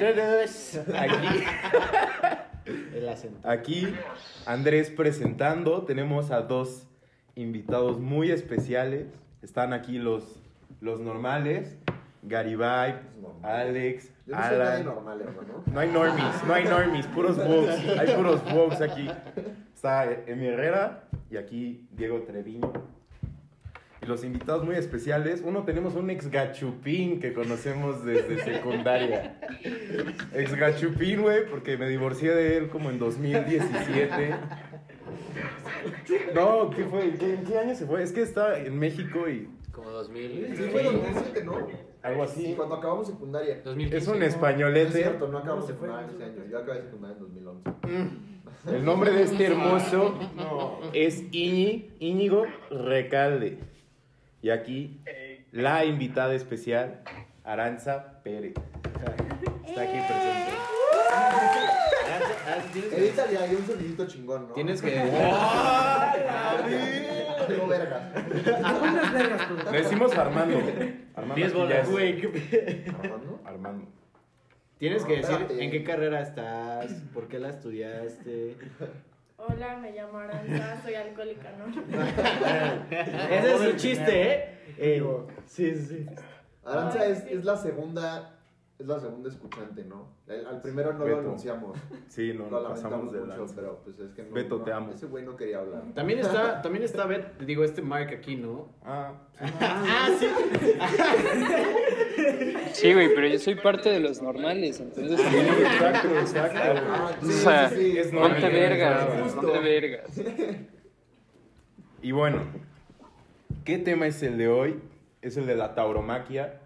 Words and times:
Aquí, 0.00 1.44
El 2.94 3.08
acento. 3.08 3.48
Aquí 3.48 3.94
Andrés 4.46 4.90
presentando. 4.90 5.82
Tenemos 5.84 6.30
a 6.30 6.42
dos 6.42 6.86
invitados 7.34 7.98
muy 7.98 8.30
especiales. 8.30 9.06
Están 9.42 9.72
aquí 9.72 9.98
los, 9.98 10.40
los 10.80 11.00
normales. 11.00 11.76
Garibay, 12.22 12.96
Alex, 13.42 14.10
Yo 14.26 14.36
no 14.36 14.42
soy 14.42 14.50
nadie 14.58 14.62
Alan. 14.72 14.84
normal, 14.84 15.20
hermano. 15.22 15.64
No 15.72 15.80
hay 15.80 15.88
normies, 15.88 16.44
no 16.46 16.52
hay 16.52 16.64
normies, 16.64 17.06
puros 17.06 17.36
bugs. 17.38 17.98
Hay 17.98 18.14
puros 18.14 18.44
bugs 18.52 18.80
aquí. 18.82 19.08
Está 19.74 20.04
Emi 20.26 20.48
Herrera 20.48 21.04
y 21.30 21.38
aquí 21.38 21.88
Diego 21.92 22.20
Treviño. 22.20 22.72
Y 24.02 24.06
los 24.06 24.24
invitados 24.24 24.64
muy 24.64 24.76
especiales. 24.76 25.42
Uno 25.44 25.64
tenemos 25.64 25.94
un 25.94 26.08
ex 26.10 26.30
gachupín 26.30 27.20
que 27.20 27.32
conocemos 27.34 28.04
desde 28.04 28.42
secundaria. 28.44 29.38
Ex 30.34 30.54
gachupín, 30.54 31.20
güey, 31.22 31.46
porque 31.50 31.76
me 31.76 31.86
divorcié 31.88 32.34
de 32.34 32.56
él 32.56 32.68
como 32.68 32.88
en 32.90 32.98
2017. 32.98 34.34
No, 36.34 36.70
¿qué 36.70 36.84
fue? 36.84 37.04
¿En 37.04 37.18
qué, 37.18 37.34
en 37.34 37.44
qué 37.44 37.58
año 37.58 37.74
se 37.74 37.86
fue? 37.86 38.02
Es 38.02 38.12
que 38.12 38.22
estaba 38.22 38.58
en 38.58 38.78
México 38.78 39.28
y 39.28 39.48
Como 39.72 39.90
2000. 39.90 40.56
Sí, 40.56 40.62
fue 40.70 40.82
2007, 40.82 41.44
¿no? 41.44 41.68
algo 42.02 42.26
Sí, 42.26 42.46
así. 42.46 42.54
cuando 42.54 42.76
acabamos 42.76 43.06
secundaria. 43.08 43.60
2015. 43.62 43.96
Es 43.98 44.08
un 44.08 44.18
No 44.18 44.24
es 44.24 44.32
españolete. 44.34 44.92
cierto, 44.92 45.28
no 45.28 45.38
acabamos 45.38 45.66
secundaria 45.66 46.08
ese 46.10 46.24
año. 46.24 46.44
Yo 46.50 46.58
acabé 46.58 46.80
secundaria 46.82 47.16
en 47.16 47.22
2011. 47.22 47.70
El 48.76 48.84
nombre 48.84 49.10
de 49.10 49.22
este 49.24 49.44
hermoso 49.46 50.18
es 50.94 51.22
Iñi, 51.32 51.90
Íñigo 51.98 52.44
Recalde. 52.70 53.58
Y 54.42 54.50
aquí 54.50 55.00
la 55.52 55.84
invitada 55.84 56.34
especial, 56.34 57.02
Aranza 57.44 58.20
Pérez. 58.22 58.54
Está 59.66 59.82
aquí 59.82 59.92
presente. 59.92 60.52
Tienes 62.72 62.90
que- 62.90 62.96
Edítale 62.96 63.38
ahí 63.38 63.54
un 63.54 63.66
sonidito 63.66 64.06
chingón, 64.06 64.48
¿no? 64.48 64.54
Tienes 64.54 64.82
que. 64.82 64.90
Digo 67.48 67.66
vergas. 67.66 68.02
Le 69.72 69.78
decimos 69.82 70.16
Armando. 70.16 70.58
Armando 71.14 71.34
10 71.34 71.48
aquí 71.48 71.56
ya 71.56 71.64
bolas, 71.64 71.90
güey. 71.90 72.22
Armando. 73.02 73.40
Armando. 73.44 73.86
Tienes 74.78 75.04
que 75.04 75.16
decir 75.16 75.46
en 75.50 75.70
qué 75.70 75.84
carrera 75.84 76.22
estás, 76.22 76.86
por 77.12 77.28
qué 77.28 77.38
la 77.38 77.50
estudiaste. 77.50 78.56
Hola, 79.48 79.78
me 79.78 79.92
llamo 79.92 80.18
Aranza, 80.18 80.82
soy 80.82 80.94
alcohólica, 80.94 81.50
¿no? 81.52 81.66
Ese 83.30 83.54
es 83.54 83.60
su 83.60 83.76
chiste, 83.76 84.32
¿eh? 84.32 84.58
Eh, 84.76 85.02
sí, 85.46 85.74
sí, 85.74 85.86
sí. 85.86 86.06
Aranza 86.64 87.06
es 87.06 87.44
la 87.44 87.56
segunda. 87.56 88.39
Es 88.80 88.86
la 88.86 88.98
segunda 88.98 89.28
escuchante, 89.28 89.84
¿no? 89.84 90.08
Al, 90.26 90.46
al 90.46 90.62
primero 90.62 90.94
no 90.94 91.04
Beto. 91.04 91.16
lo 91.16 91.20
anunciamos. 91.28 91.78
Sí, 92.08 92.32
no, 92.32 92.48
lo 92.50 92.68
pasamos 92.70 93.12
de 93.12 93.20
mucho, 93.20 93.36
lanza. 93.36 93.54
pero 93.54 93.80
pues 93.84 93.98
es 94.00 94.12
que 94.14 94.22
no. 94.22 94.30
Beto, 94.32 94.58
no, 94.58 94.64
te 94.64 94.72
amo. 94.72 94.90
Ese 94.92 95.06
güey 95.06 95.22
no 95.24 95.36
quería 95.36 95.58
hablar. 95.58 95.82
También 95.94 96.18
está, 96.20 96.62
también 96.62 96.82
está 96.84 97.04
Bet, 97.06 97.38
digo, 97.40 97.62
este 97.62 97.82
Mark 97.82 98.08
aquí, 98.12 98.36
¿no? 98.36 98.68
Ah, 98.82 99.12
Ah, 99.38 100.08
sí. 100.18 100.26
Sí, 102.72 102.92
güey, 102.94 103.14
pero 103.14 103.26
yo 103.26 103.38
soy 103.38 103.56
parte 103.56 103.90
de 103.90 104.00
los 104.00 104.22
normales, 104.22 104.80
entonces 104.80 105.20
sí, 105.20 105.36
exacto, 105.36 106.08
exacto. 106.20 106.58
Ah, 106.88 107.10
O 107.20 107.26
sea, 107.26 107.66
es 107.66 108.06
ponte 108.08 108.12
normal, 108.12 108.52
vergas, 108.52 109.04
claro. 109.04 109.22
güey, 109.22 109.34
ponte 109.34 109.58
vergas. 109.60 110.20
Y 112.02 112.12
bueno, 112.12 112.42
¿qué 113.64 113.78
tema 113.78 114.06
es 114.06 114.22
el 114.22 114.38
de 114.38 114.48
hoy? 114.48 114.80
Es 115.20 115.36
el 115.36 115.46
de 115.46 115.56
la 115.56 115.74
tauromaquia. 115.74 116.59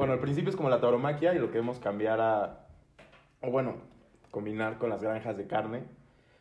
Bueno, 0.00 0.14
al 0.14 0.20
principio 0.20 0.48
es 0.48 0.56
como 0.56 0.70
la 0.70 0.80
tauromaquia 0.80 1.34
y 1.34 1.38
lo 1.38 1.50
queremos 1.50 1.78
cambiar 1.78 2.22
a, 2.22 2.64
o 3.42 3.50
bueno, 3.50 3.74
combinar 4.30 4.78
con 4.78 4.88
las 4.88 5.02
granjas 5.02 5.36
de 5.36 5.46
carne. 5.46 5.82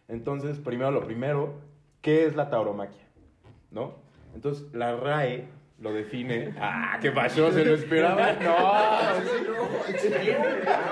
Entonces, 0.08 0.60
primero 0.60 0.92
lo 0.92 1.04
primero, 1.04 1.56
¿qué 2.02 2.26
es 2.26 2.38
la 2.38 2.50
tauromaquia? 2.50 3.04
¿No? 3.72 3.96
Entonces, 4.34 4.74
la 4.74 4.96
RAE 4.96 5.50
lo 5.78 5.92
define. 5.92 6.56
¡Ah, 6.62 7.00
qué 7.02 7.12
pasó! 7.12 7.52
¿Se 7.52 7.66
lo 7.66 7.76
esperaba? 7.76 8.32
¡No! 8.42 8.70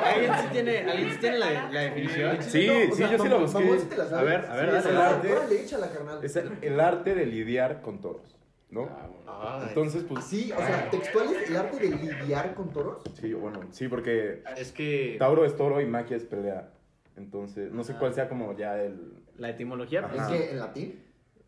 ¿Alguien 0.03 0.33
sí 0.35 0.47
tiene, 0.51 0.79
¿alguien 0.79 1.11
sí 1.13 1.17
tiene 1.21 1.39
la, 1.39 1.71
la 1.71 1.79
definición? 1.79 2.43
Sí, 2.43 2.69
sí, 2.91 2.91
sea, 2.95 3.11
yo 3.11 3.17
sí 3.17 3.29
lo 3.29 3.39
busqué. 3.39 3.79
A 4.13 4.21
ver, 4.23 4.45
a 4.45 4.55
ver, 4.57 4.71
Sí, 4.71 4.77
es 4.77 4.85
el 4.87 4.97
arte. 4.97 5.31
Órale, 5.31 5.61
échala, 5.61 5.89
carnal. 5.89 6.19
Es 6.21 6.35
el, 6.35 6.51
el 6.61 6.79
arte 6.81 7.15
de 7.15 7.25
lidiar 7.27 7.81
con 7.81 8.01
toros, 8.01 8.36
¿no? 8.69 8.89
Ay. 9.27 9.65
Entonces, 9.69 10.03
pues... 10.03 10.25
Sí, 10.25 10.51
o 10.51 10.57
sea, 10.57 10.89
textual 10.89 11.27
es 11.35 11.49
el 11.49 11.55
arte 11.57 11.77
de 11.79 11.95
lidiar 11.95 12.53
con 12.53 12.71
toros. 12.71 13.01
Sí, 13.19 13.33
bueno, 13.33 13.61
sí, 13.71 13.87
porque 13.87 14.43
Es 14.57 14.71
que 14.71 15.15
Tauro 15.19 15.45
es 15.45 15.55
toro 15.55 15.79
y 15.81 15.85
maquia 15.85 16.17
es 16.17 16.23
pelea. 16.25 16.71
Entonces, 17.15 17.71
no 17.71 17.83
sé 17.83 17.93
cuál 17.95 18.13
sea 18.13 18.29
como 18.29 18.55
ya 18.57 18.81
el... 18.81 19.13
la 19.37 19.49
etimología, 19.49 20.01
Ajá. 20.01 20.09
pues, 20.09 20.21
Es 20.21 20.27
que 20.27 20.51
en 20.51 20.59
latín. 20.59 20.99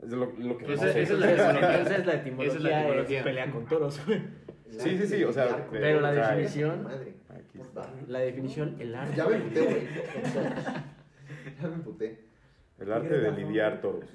Es 0.02 0.10
lo, 0.12 0.26
lo 0.38 0.58
que 0.58 0.74
Esa- 0.74 0.86
no 0.86 0.92
sé. 0.94 1.02
esa 1.02 1.14
es 1.14 1.20
la- 1.20 1.32
etimología, 1.34 1.82
Esa 1.82 1.96
es 1.98 2.06
la 2.06 2.14
etimología. 2.84 3.18
es 3.20 3.24
pelea 3.24 3.52
con 3.52 3.66
toros. 3.66 4.02
Sí, 4.70 5.00
sí, 5.00 5.08
sí, 5.08 5.24
o 5.24 5.34
sea, 5.34 5.66
pero 5.72 6.00
la 6.00 6.12
definición- 6.14 6.84
Madre. 6.84 7.16
Aquí 7.30 7.58
Puta. 7.58 7.82
está. 7.82 7.94
La 8.08 8.20
definición, 8.20 8.76
el 8.80 8.94
arte. 8.94 9.16
Ya 9.18 9.26
me 9.28 9.36
emputé, 9.38 9.62
güey. 9.64 9.88
Ya 11.60 11.68
me 11.68 11.74
emputé. 11.74 12.20
El 12.80 12.94
arte 12.94 13.18
de 13.18 13.32
lidiar 13.32 13.82
toros. 13.82 14.06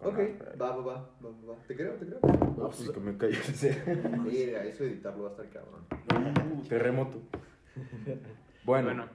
Ok, 0.00 0.16
va, 0.60 0.70
va, 0.70 0.76
va, 0.76 0.82
va, 0.84 1.28
va, 1.28 1.30
va. 1.50 1.54
Te 1.66 1.74
creo, 1.74 1.94
te 1.94 2.06
creo. 2.06 2.20
No, 2.56 2.68
pues 2.70 2.90
que 2.90 3.00
me 3.00 3.16
cállese. 3.16 3.82
Mira, 4.24 4.64
eso 4.64 4.84
editarlo 4.84 5.24
va 5.24 5.28
a 5.30 5.32
estar 5.32 5.48
cabrón. 5.50 6.62
Terremoto. 6.68 7.20
Bueno, 8.64 9.06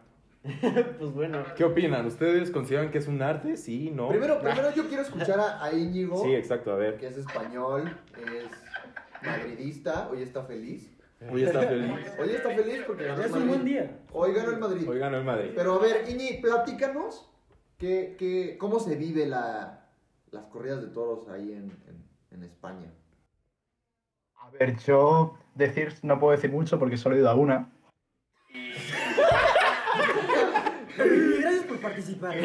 Pues 0.99 1.11
bueno. 1.13 1.43
¿qué 1.55 1.63
opinan? 1.63 2.05
¿Ustedes 2.05 2.51
consideran 2.51 2.91
que 2.91 2.97
es 2.97 3.07
un 3.07 3.21
arte? 3.21 3.55
Sí, 3.55 3.91
no. 3.91 4.09
Primero, 4.09 4.39
primero 4.39 4.73
yo 4.73 4.87
quiero 4.87 5.03
escuchar 5.03 5.39
a, 5.39 5.63
a 5.63 5.71
Íñigo, 5.73 6.21
Sí, 6.21 6.35
exacto, 6.35 6.73
a 6.73 6.75
ver. 6.75 6.97
que 6.97 7.07
es 7.07 7.17
español, 7.17 7.89
es 8.17 9.25
madridista, 9.25 10.09
hoy 10.09 10.21
está 10.21 10.43
feliz. 10.43 10.89
Hoy 11.31 11.43
está 11.43 11.61
feliz. 11.61 11.91
Hoy 12.19 12.29
está 12.31 12.49
feliz 12.49 12.81
porque 12.85 13.05
ganó 13.05 13.19
el 13.21 13.25
Es 13.25 13.31
un 13.31 13.39
Madrid. 13.39 13.49
buen 13.53 13.65
día. 13.65 13.99
Hoy 14.11 14.33
ganó 14.33 14.49
el 14.51 14.57
Madrid. 14.59 14.89
Hoy 14.89 14.99
ganó 14.99 15.17
el 15.17 15.23
Madrid. 15.23 15.51
Pero 15.55 15.73
a 15.75 15.79
ver, 15.79 16.09
Iñi, 16.09 16.41
platícanos 16.41 17.31
que, 17.77 18.17
que, 18.19 18.57
cómo 18.57 18.81
se 18.81 18.97
vive 18.97 19.25
la, 19.25 19.82
las 20.33 20.45
corridas 20.45 20.81
de 20.81 20.87
toros 20.87 21.27
ahí 21.29 21.51
en, 21.53 21.71
en, 21.87 22.03
en 22.31 22.43
España. 22.43 22.91
A 24.35 24.49
ver, 24.49 24.77
yo 24.79 25.37
decir, 25.55 25.93
no 26.01 26.19
puedo 26.19 26.31
decir 26.33 26.51
mucho 26.51 26.77
porque 26.79 26.97
solo 26.97 27.15
he 27.15 27.19
ido 27.19 27.29
a 27.29 27.35
una. 27.35 27.71
Gracias 30.97 31.63
por 31.65 31.79
participar. 31.79 32.35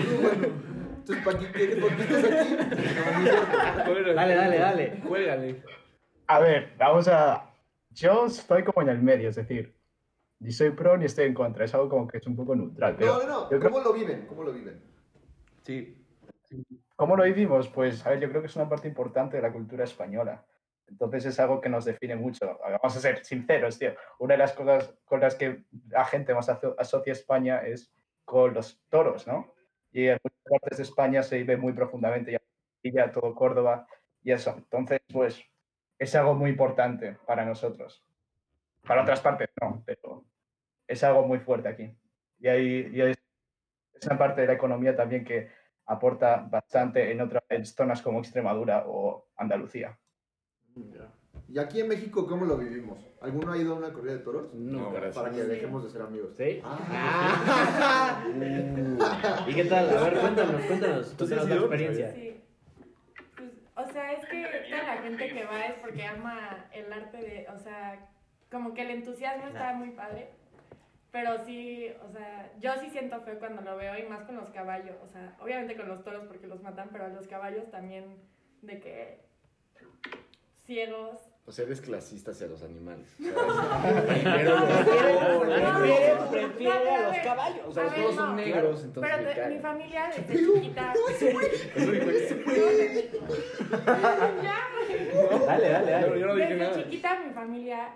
Entonces, 0.99 1.25
¿para 1.25 1.38
qué, 1.38 1.53
qué- 1.53 1.76
por 1.76 1.97
qué 1.97 2.03
estás 2.03 2.25
aquí? 2.25 2.54
No, 2.54 2.65
no 2.65 3.99
es 3.99 4.05
cierto. 4.05 4.15
Dale, 4.15 4.34
dale, 4.34 4.59
dale. 4.59 5.00
Cuélgale. 5.06 5.62
A 6.26 6.38
ver, 6.41 6.75
vamos 6.78 7.09
a. 7.09 7.50
Yo 7.91 8.26
estoy 8.26 8.62
como 8.65 8.82
en 8.82 8.91
el 8.91 9.03
medio, 9.03 9.31
es 9.31 9.37
decir, 9.37 9.75
ni 10.41 10.53
soy 10.53 10.70
pro 10.70 10.97
ni 10.99 11.06
estoy 11.06 11.25
en 11.26 11.34
contra, 11.34 11.65
es 11.65 11.75
algo 11.75 11.88
como 11.88 12.06
que 12.06 12.19
es 12.19 12.26
un 12.26 12.37
poco 12.37 12.55
neutral. 12.55 12.97
Pero 12.99 13.15
No, 13.15 13.23
no, 13.26 13.41
no. 13.43 13.49
creo- 13.49 13.61
¿Cómo 13.62 13.81
lo 13.81 13.93
viven? 13.94 14.26
¿Cómo 14.26 14.44
lo 14.44 14.52
viven? 14.52 14.81
Sí. 15.62 15.98
¿Cómo 16.97 17.17
lo 17.17 17.25
vivimos? 17.25 17.69
Pues, 17.69 18.05
a 18.06 18.11
ver, 18.11 18.21
yo 18.21 18.29
creo 18.29 18.41
que 18.41 18.47
es 18.49 18.56
una 18.56 18.69
parte 18.69 18.89
importante 18.89 19.37
de 19.37 19.43
la 19.43 19.53
cultura 19.53 19.85
española. 19.85 20.45
Entonces 20.87 21.27
es 21.27 21.39
algo 21.39 21.61
que 21.61 21.69
nos 21.69 21.85
define 21.85 22.17
mucho. 22.17 22.59
Vamos 22.61 22.97
a 22.97 23.00
ser 23.00 23.25
sinceros, 23.25 23.79
tío. 23.79 23.95
Una 24.19 24.35
de 24.35 24.39
las 24.39 24.53
cosas 24.55 24.95
con 25.05 25.21
las 25.21 25.35
que 25.35 25.65
la 25.89 26.05
gente 26.06 26.35
más 26.35 26.49
aso- 26.49 26.75
asocia 26.79 27.12
España 27.12 27.59
es 27.59 27.93
con 28.25 28.55
los 28.55 28.81
toros, 28.89 29.27
¿no? 29.27 29.53
Y 29.93 30.06
en 30.09 30.19
muchas 30.23 30.61
partes 30.61 30.79
de 30.79 30.85
España 30.85 31.23
se 31.23 31.39
vive 31.39 31.56
muy 31.56 31.73
profundamente, 31.73 32.33
ya, 32.33 32.41
ya 32.83 33.12
todo 33.12 33.35
Córdoba 33.35 33.87
y 34.23 34.33
eso. 34.33 34.55
Entonces, 34.56 35.01
pues, 35.12 35.43
es 35.99 36.15
algo 36.15 36.35
muy 36.35 36.51
importante 36.51 37.19
para 37.27 37.44
nosotros. 37.44 38.03
Para 38.87 39.03
otras 39.03 39.21
partes 39.21 39.51
no, 39.61 39.83
pero 39.85 40.25
es 40.87 41.05
algo 41.05 41.27
muy 41.27 41.39
fuerte 41.39 41.69
aquí. 41.69 41.94
Y, 42.41 42.49
ahí, 42.49 42.91
y 42.93 43.01
es, 43.03 43.19
es 43.94 44.06
una 44.06 44.17
parte 44.17 44.41
de 44.41 44.47
la 44.47 44.53
economía 44.55 44.97
también 44.97 45.25
que 45.25 45.51
aporta 45.88 46.46
bastante 46.49 47.11
en 47.11 47.20
otras 47.20 47.43
en 47.49 47.64
zonas 47.64 48.02
como 48.02 48.20
Extremadura 48.20 48.85
o 48.87 49.26
Andalucía. 49.37 49.99
¿Y 51.49 51.58
aquí 51.58 51.81
en 51.81 51.88
México 51.88 52.26
cómo 52.26 52.44
lo 52.44 52.58
vivimos? 52.58 52.99
¿Alguno 53.23 53.52
ha 53.52 53.56
ido 53.56 53.75
a 53.75 53.79
una 53.79 53.93
corrida 53.93 54.12
de 54.12 54.19
toros? 54.19 54.52
No, 54.55 54.93
gracias. 54.93 55.17
Para 55.17 55.31
que 55.35 55.44
dejemos 55.44 55.82
de 55.82 55.90
ser 55.90 56.02
amigos. 56.02 56.37
¿Sí? 56.37 56.61
Ah, 56.62 58.23
¿Y 59.46 59.55
qué 59.55 59.64
tal? 59.64 59.96
A 59.96 60.02
ver, 60.02 60.20
cuéntanos, 60.20 60.62
cuéntanos. 60.67 61.17
¿Tú 61.17 61.25
has 61.25 61.31
ido? 61.31 61.56
experiencia. 61.56 62.12
Sí. 62.12 62.44
Pues, 63.34 63.50
o 63.75 63.93
sea, 63.93 64.12
es 64.12 64.26
que 64.26 64.46
toda 64.70 64.82
la 64.82 65.02
gente 65.02 65.29
que 65.29 65.44
va 65.46 65.64
es 65.64 65.75
porque 65.81 66.05
ama 66.05 66.67
el 66.73 66.93
arte 66.93 67.17
de, 67.17 67.46
o 67.49 67.58
sea, 67.58 68.11
como 68.50 68.75
que 68.75 68.82
el 68.82 68.91
entusiasmo 68.91 69.46
está 69.46 69.73
muy 69.73 69.91
padre. 69.93 70.29
Pero 71.20 71.44
sí, 71.44 71.91
o 72.06 72.12
sea, 72.12 72.53
yo 72.61 72.73
sí 72.81 72.91
siento 72.91 73.20
feo 73.23 73.38
cuando 73.41 73.62
lo 73.62 73.76
veo 73.76 73.99
y 73.99 74.05
más 74.05 74.23
con 74.23 74.37
los 74.37 74.50
caballos. 74.50 74.94
O 75.05 75.09
sea, 75.09 75.37
obviamente 75.41 75.76
con 75.76 75.88
los 75.88 76.05
toros 76.05 76.25
porque 76.29 76.47
los 76.47 76.62
matan, 76.62 76.91
pero 76.93 77.06
a 77.06 77.09
los 77.09 77.26
caballos 77.26 77.69
también 77.73 78.17
de 78.62 78.79
que 78.79 79.20
ciegos 80.65 81.19
O 81.47 81.50
sea, 81.50 81.65
eres 81.65 81.81
clasista 81.81 82.31
hacia 82.31 82.47
los 82.47 82.62
animales. 82.62 83.09
Primero 83.17 83.41
los 83.41 84.70
Prefiere, 85.41 86.09
toros. 86.11 86.29
prefiere 86.29 86.91
a 86.94 87.09
los 87.09 87.19
caballos. 87.19 87.67
O 87.67 87.73
sea, 87.73 87.82
los 87.85 87.94
toros 87.94 88.15
son 88.15 88.37
negros, 88.37 88.85
entonces 88.85 89.12
Pero 89.35 89.49
mi 89.50 89.59
familia 89.59 90.11
desde 90.15 90.37
chiquita. 90.37 90.94
Ya, 94.43 94.69
güey. 94.73 95.47
Dale, 95.47 95.69
dale, 95.69 95.91
dale. 95.91 96.20
yo 96.20 96.26
no 96.26 96.35
dije 96.37 96.49
Desde 96.55 96.65
nada. 96.65 96.85
chiquita 96.85 97.20
mi 97.26 97.32
familia 97.32 97.93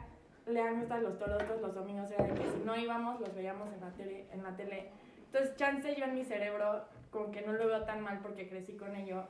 le 0.46 0.60
han 0.60 0.78
gustado 0.80 1.02
los 1.02 1.18
toros 1.18 1.46
todos 1.46 1.60
los 1.60 1.74
domingos 1.74 2.10
era 2.10 2.24
de 2.24 2.34
que 2.34 2.50
si 2.50 2.58
no 2.64 2.76
íbamos 2.76 3.20
los 3.20 3.34
veíamos 3.34 3.72
en 3.72 3.80
la 3.80 3.90
tele 3.92 4.26
en 4.32 4.42
la 4.42 4.56
tele 4.56 4.90
entonces 5.26 5.56
chance 5.56 5.94
yo 5.96 6.04
en 6.04 6.14
mi 6.14 6.24
cerebro 6.24 6.84
como 7.10 7.30
que 7.30 7.42
no 7.42 7.52
lo 7.52 7.66
veo 7.66 7.82
tan 7.84 8.00
mal 8.02 8.20
porque 8.22 8.48
crecí 8.48 8.76
con 8.76 8.96
ello 8.96 9.24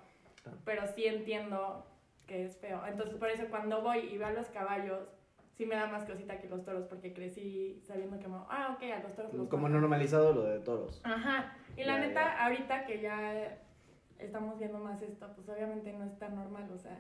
pero 0.65 0.87
sí 0.87 1.07
entiendo 1.07 1.87
que 2.27 2.45
es 2.45 2.57
feo 2.59 2.81
entonces 2.87 3.17
por 3.17 3.29
eso 3.29 3.45
cuando 3.51 3.83
voy 3.83 3.99
y 4.01 4.19
veo 4.19 4.29
a 4.29 4.33
los 4.33 4.47
caballos 4.49 5.07
sí 5.57 5.67
me 5.67 5.75
da 5.77 5.87
más 5.87 6.05
cosita 6.05 6.39
que 6.41 6.49
los 6.49 6.65
toros 6.65 6.87
porque 6.87 7.13
crecí 7.13 7.81
sabiendo 7.85 8.19
que 8.19 8.27
ah 8.49 8.75
ok 8.77 8.83
a 8.91 9.03
los 9.03 9.15
toros 9.15 9.35
los 9.35 9.49
Como 9.49 9.65
matan. 9.65 9.81
normalizado 9.81 10.33
lo 10.33 10.43
de 10.45 10.61
toros. 10.61 11.01
Ajá. 11.05 11.55
Y 11.77 11.85
la 11.85 11.97
Ya, 12.01 12.07
neta, 12.07 12.45
ahorita 12.45 12.87
que 12.87 13.01
ya 13.01 13.59
estamos 14.19 14.59
viendo 14.59 14.79
más 14.79 15.03
esto, 15.03 15.31
pues 15.35 15.49
obviamente 15.49 15.93
no 15.93 16.05
es 16.05 16.19
tan 16.19 16.35
normal, 16.37 16.71
o 16.73 16.79
sea, 16.79 16.99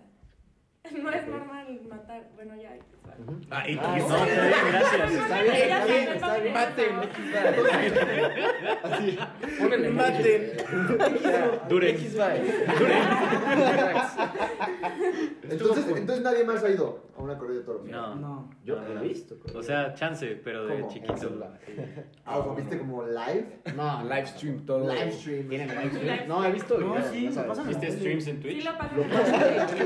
no 0.91 1.11
es 1.11 1.27
normal 1.29 1.81
matar, 1.89 2.25
bueno, 2.35 2.55
ya. 2.61 2.71
Ah, 3.51 3.69
y 3.69 3.79
Ah, 3.81 3.97
y- 3.97 4.01
no, 4.01 4.09
no, 4.09 4.25
está 4.25 4.47
bien, 4.47 4.73
gracias. 4.73 5.13
Está 5.13 5.43
bien, 5.43 5.55
está 5.63 5.85
bien, 5.87 6.09
está 6.13 6.37
bien. 6.39 6.55
Maten. 6.55 6.93
Así. 8.83 9.19
Ponele 9.61 9.91
Maten. 9.91 10.43
Duren. 11.69 11.97
Entonces, 15.53 15.87
entonces 15.89 16.25
nadie 16.25 16.45
más 16.45 16.63
ha 16.65 16.71
ido 16.71 17.03
a 17.17 17.21
una 17.23 17.39
corrida 17.39 17.59
de 17.61 17.65
toros. 17.65 17.85
No. 17.87 18.15
No. 18.17 18.51
Yo 18.65 18.81
no 18.81 19.01
he 19.01 19.09
visto. 19.09 19.37
O 19.55 19.63
sea, 19.63 19.95
chance, 19.95 20.27
pero 20.45 20.67
de 20.67 20.81
¿Cómo? 20.81 20.89
chiquito. 20.93 21.15
Ah, 22.25 22.39
o 22.39 22.45
sea, 22.45 22.55
¿viste 22.55 22.79
como 22.79 23.05
live? 23.05 23.61
No, 23.77 24.03
live 24.03 24.27
stream 24.27 24.67
todo. 24.67 24.93
Live 24.93 25.13
stream. 25.13 25.49
¿Tienen 25.49 25.69
live 25.69 25.91
stream? 25.91 26.29
No, 26.29 26.45
he 26.45 26.53
visto. 26.53 26.79
No, 26.79 27.03
sí, 27.11 27.31
pasan 27.47 27.69
¿Viste 27.69 27.91
streams 27.93 28.27
en 28.29 28.37
Sí 28.37 28.43
Twitch? 28.43 28.65
lo 28.65 28.79
pasa. 28.79 28.95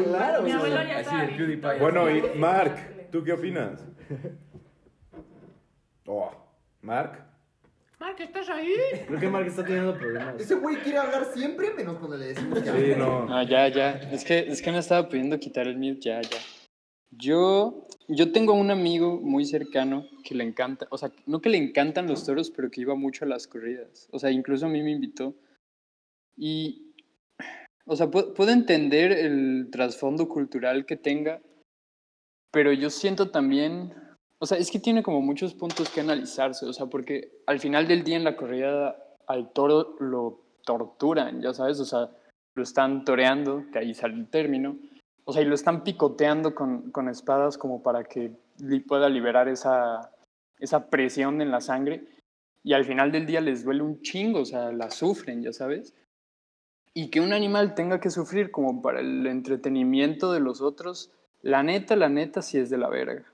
Claro, 0.05 0.43
Mi 0.43 0.53
abuelo 0.53 0.77
Así 0.77 0.87
ya 0.89 0.95
de 0.95 1.01
estaba 1.01 1.21
PewDiePie. 1.27 1.47
viejito, 1.47 1.79
Bueno, 1.81 2.11
y 2.11 2.39
Mark, 2.39 3.09
¿tú 3.11 3.23
qué 3.25 3.33
opinas? 3.33 3.85
Oh, 6.07 6.31
Mark. 6.83 7.26
Creo 7.99 9.21
que 9.21 9.29
Mark 9.29 9.47
está 9.47 9.65
teniendo 9.65 9.97
problemas. 9.97 10.41
Ese 10.41 10.55
güey 10.55 10.77
quiere 10.83 10.99
hablar 10.99 11.25
siempre, 11.33 11.73
menos 11.75 11.99
cuando 11.99 12.17
le 12.17 12.27
decimos 12.27 12.61
que 12.61 12.71
Sí, 12.71 12.95
no. 12.99 13.27
Ah, 13.35 13.43
ya, 13.45 13.69
ya. 13.69 13.93
Es 14.13 14.25
que, 14.25 14.39
es 14.39 14.61
que 14.61 14.71
me 14.71 14.79
estaba 14.79 15.09
pidiendo 15.09 15.39
quitar 15.39 15.67
el 15.67 15.77
mute, 15.79 16.01
ya, 16.01 16.21
ya. 16.21 16.39
Yo, 17.11 17.87
yo 18.09 18.33
tengo 18.33 18.53
un 18.53 18.71
amigo 18.71 19.19
muy 19.21 19.47
cercano 19.47 20.07
que 20.25 20.35
le 20.35 20.45
encanta, 20.45 20.87
o 20.91 20.99
sea, 20.99 21.11
no 21.27 21.41
que 21.41 21.49
le 21.49 21.57
encantan 21.57 22.07
los 22.09 22.25
toros, 22.27 22.51
pero 22.51 22.71
que 22.71 22.83
iba 22.83 22.95
mucho 22.95 23.25
a 23.25 23.29
las 23.29 23.47
corridas. 23.47 24.09
O 24.13 24.19
sea, 24.19 24.31
incluso 24.31 24.67
a 24.67 24.69
mí 24.69 24.83
me 24.83 24.91
invitó. 24.91 25.35
Y, 26.37 26.93
o 27.87 27.97
sea, 27.97 28.09
pu- 28.09 28.35
puedo 28.35 28.51
entender 28.51 29.13
el 29.13 29.69
trasfondo 29.71 30.29
cultural 30.29 30.85
que 30.85 30.97
tenga, 30.97 31.41
pero 32.53 32.73
yo 32.73 32.91
siento 32.91 33.31
también, 33.31 33.95
o 34.39 34.47
sea, 34.47 34.59
es 34.59 34.71
que 34.71 34.79
tiene 34.79 35.03
como 35.03 35.21
muchos 35.21 35.55
puntos 35.55 35.89
que 35.91 36.01
analizarse, 36.01 36.67
o 36.67 36.73
sea, 36.73 36.87
porque 36.87 37.41
al 37.47 37.61
final 37.61 37.87
del 37.89 38.05
día 38.05 38.17
en 38.17 38.25
la 38.25 38.37
corrida 38.37 38.97
al 39.27 39.51
toro 39.53 39.97
lo 40.01 40.41
torturan, 40.65 41.41
ya 41.41 41.53
sabes, 41.53 41.81
o 41.81 41.85
sea, 41.85 42.11
lo 42.55 42.63
están 42.63 43.05
toreando, 43.05 43.65
que 43.73 43.79
ahí 43.79 43.95
sale 43.95 44.15
el 44.15 44.29
término, 44.29 44.77
o 45.25 45.33
sea, 45.33 45.43
y 45.43 45.47
lo 45.47 45.55
están 45.55 45.83
picoteando 45.85 46.55
con, 46.55 46.91
con 46.91 47.09
espadas 47.09 47.59
como 47.59 47.83
para 47.83 48.05
que 48.05 48.33
li- 48.59 48.81
pueda 48.81 49.09
liberar 49.09 49.49
esa, 49.49 50.11
esa 50.59 50.89
presión 50.89 51.41
en 51.43 51.51
la 51.51 51.61
sangre, 51.61 52.05
y 52.63 52.73
al 52.73 52.85
final 52.85 53.13
del 53.13 53.27
día 53.27 53.41
les 53.41 53.65
duele 53.65 53.83
un 53.83 54.01
chingo, 54.03 54.41
o 54.41 54.45
sea, 54.45 54.73
la 54.73 54.91
sufren, 54.91 55.43
ya 55.43 55.53
sabes. 55.53 55.95
Y 56.95 57.11
que 57.11 57.21
un 57.21 57.33
animal 57.33 57.75
tenga 57.75 58.01
que 58.01 58.11
sufrir 58.11 58.51
como 58.51 58.83
para 58.83 59.01
el 59.01 59.27
entretenimiento 59.27 60.33
de 60.33 60.41
los 60.41 60.61
otros, 60.63 61.11
la 61.43 61.63
neta, 61.63 61.95
la 61.95 62.09
neta, 62.09 62.43
sí 62.43 62.59
es 62.59 62.71
de 62.71 62.79
la 62.79 62.89
verga. 62.89 63.25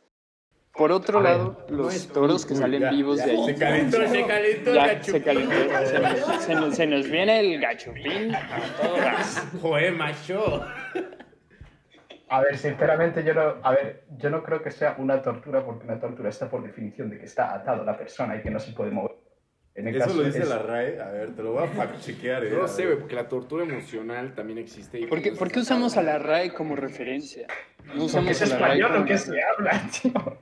Por 0.75 0.91
otro 0.91 1.21
lado, 1.21 1.67
los 1.69 2.09
toros 2.09 2.47
que 2.47 2.55
salen 2.55 2.81
ya, 2.81 2.91
vivos 2.91 3.19
ya, 3.19 3.27
de 3.27 3.33
ahí. 3.33 3.45
Se 3.47 3.55
calentó, 3.57 4.09
se 4.09 4.27
calentó. 4.27 4.75
Ya 4.75 5.03
se 5.03 5.23
calentó. 5.23 5.55
Se 5.87 5.99
nos, 6.01 6.43
se 6.45 6.55
nos- 6.55 6.77
se 6.77 6.87
nos 6.87 7.11
viene 7.11 7.41
el 7.41 7.61
gachupín 7.61 8.35
a 8.35 8.61
todo 8.81 8.97
gas. 8.97 9.47
Joder, 9.61 9.93
macho. 9.93 10.65
A 12.29 12.41
ver, 12.41 12.57
sinceramente 12.57 13.23
yo 13.23 13.35
no, 13.35 13.57
a 13.63 13.73
ver, 13.73 14.05
yo 14.17 14.31
no 14.31 14.43
creo 14.43 14.63
que 14.63 14.71
sea 14.71 14.95
una 14.99 15.21
tortura 15.21 15.63
porque 15.63 15.85
una 15.85 16.01
tortura 16.01 16.31
está 16.31 16.49
por 16.49 16.63
definición 16.63 17.11
de 17.11 17.19
que 17.19 17.27
está 17.27 17.55
atado 17.55 17.83
a 17.83 17.85
la 17.85 17.99
persona 17.99 18.37
y 18.37 18.41
que 18.41 18.51
no 18.51 18.59
se 18.59 18.73
puede 18.73 18.91
mover. 18.91 19.17
En 19.75 19.89
el 19.89 19.97
Eso 19.97 20.07
caso 20.07 20.17
lo 20.17 20.23
dice 20.25 20.39
es- 20.41 20.49
la 20.49 20.59
RAE. 20.59 21.01
A 21.03 21.11
ver, 21.11 21.35
te 21.37 21.43
lo 21.43 21.53
voy 21.53 21.65
a 21.65 21.67
fact-chequear, 21.67 22.45
eh. 22.45 22.51
No 22.51 22.65
A 22.65 22.69
sé, 22.69 22.83
ver. 22.83 22.93
güey, 22.93 22.99
porque 23.01 23.15
la 23.15 23.29
tortura 23.29 23.65
emocional 23.65 24.35
también 24.35 24.59
existe. 24.59 25.01
y 25.01 25.07
¿Por 25.07 25.21
qué, 25.21 25.33
por 25.33 25.51
qué 25.51 25.61
usamos 25.61 25.99
a 25.99 26.03
la 26.03 26.19
RAE 26.19 26.55
como 26.55 26.77
referencia? 26.77 27.47
No 27.85 27.85
Porque 27.89 28.01
usamos 28.05 28.31
es 28.31 28.43
a 28.43 28.47
la 28.47 28.59
RAE 28.59 28.79
español 28.79 29.01
lo 29.01 29.05
que 29.07 29.19
se 29.19 29.33
habla, 29.43 29.83
tío. 30.03 30.39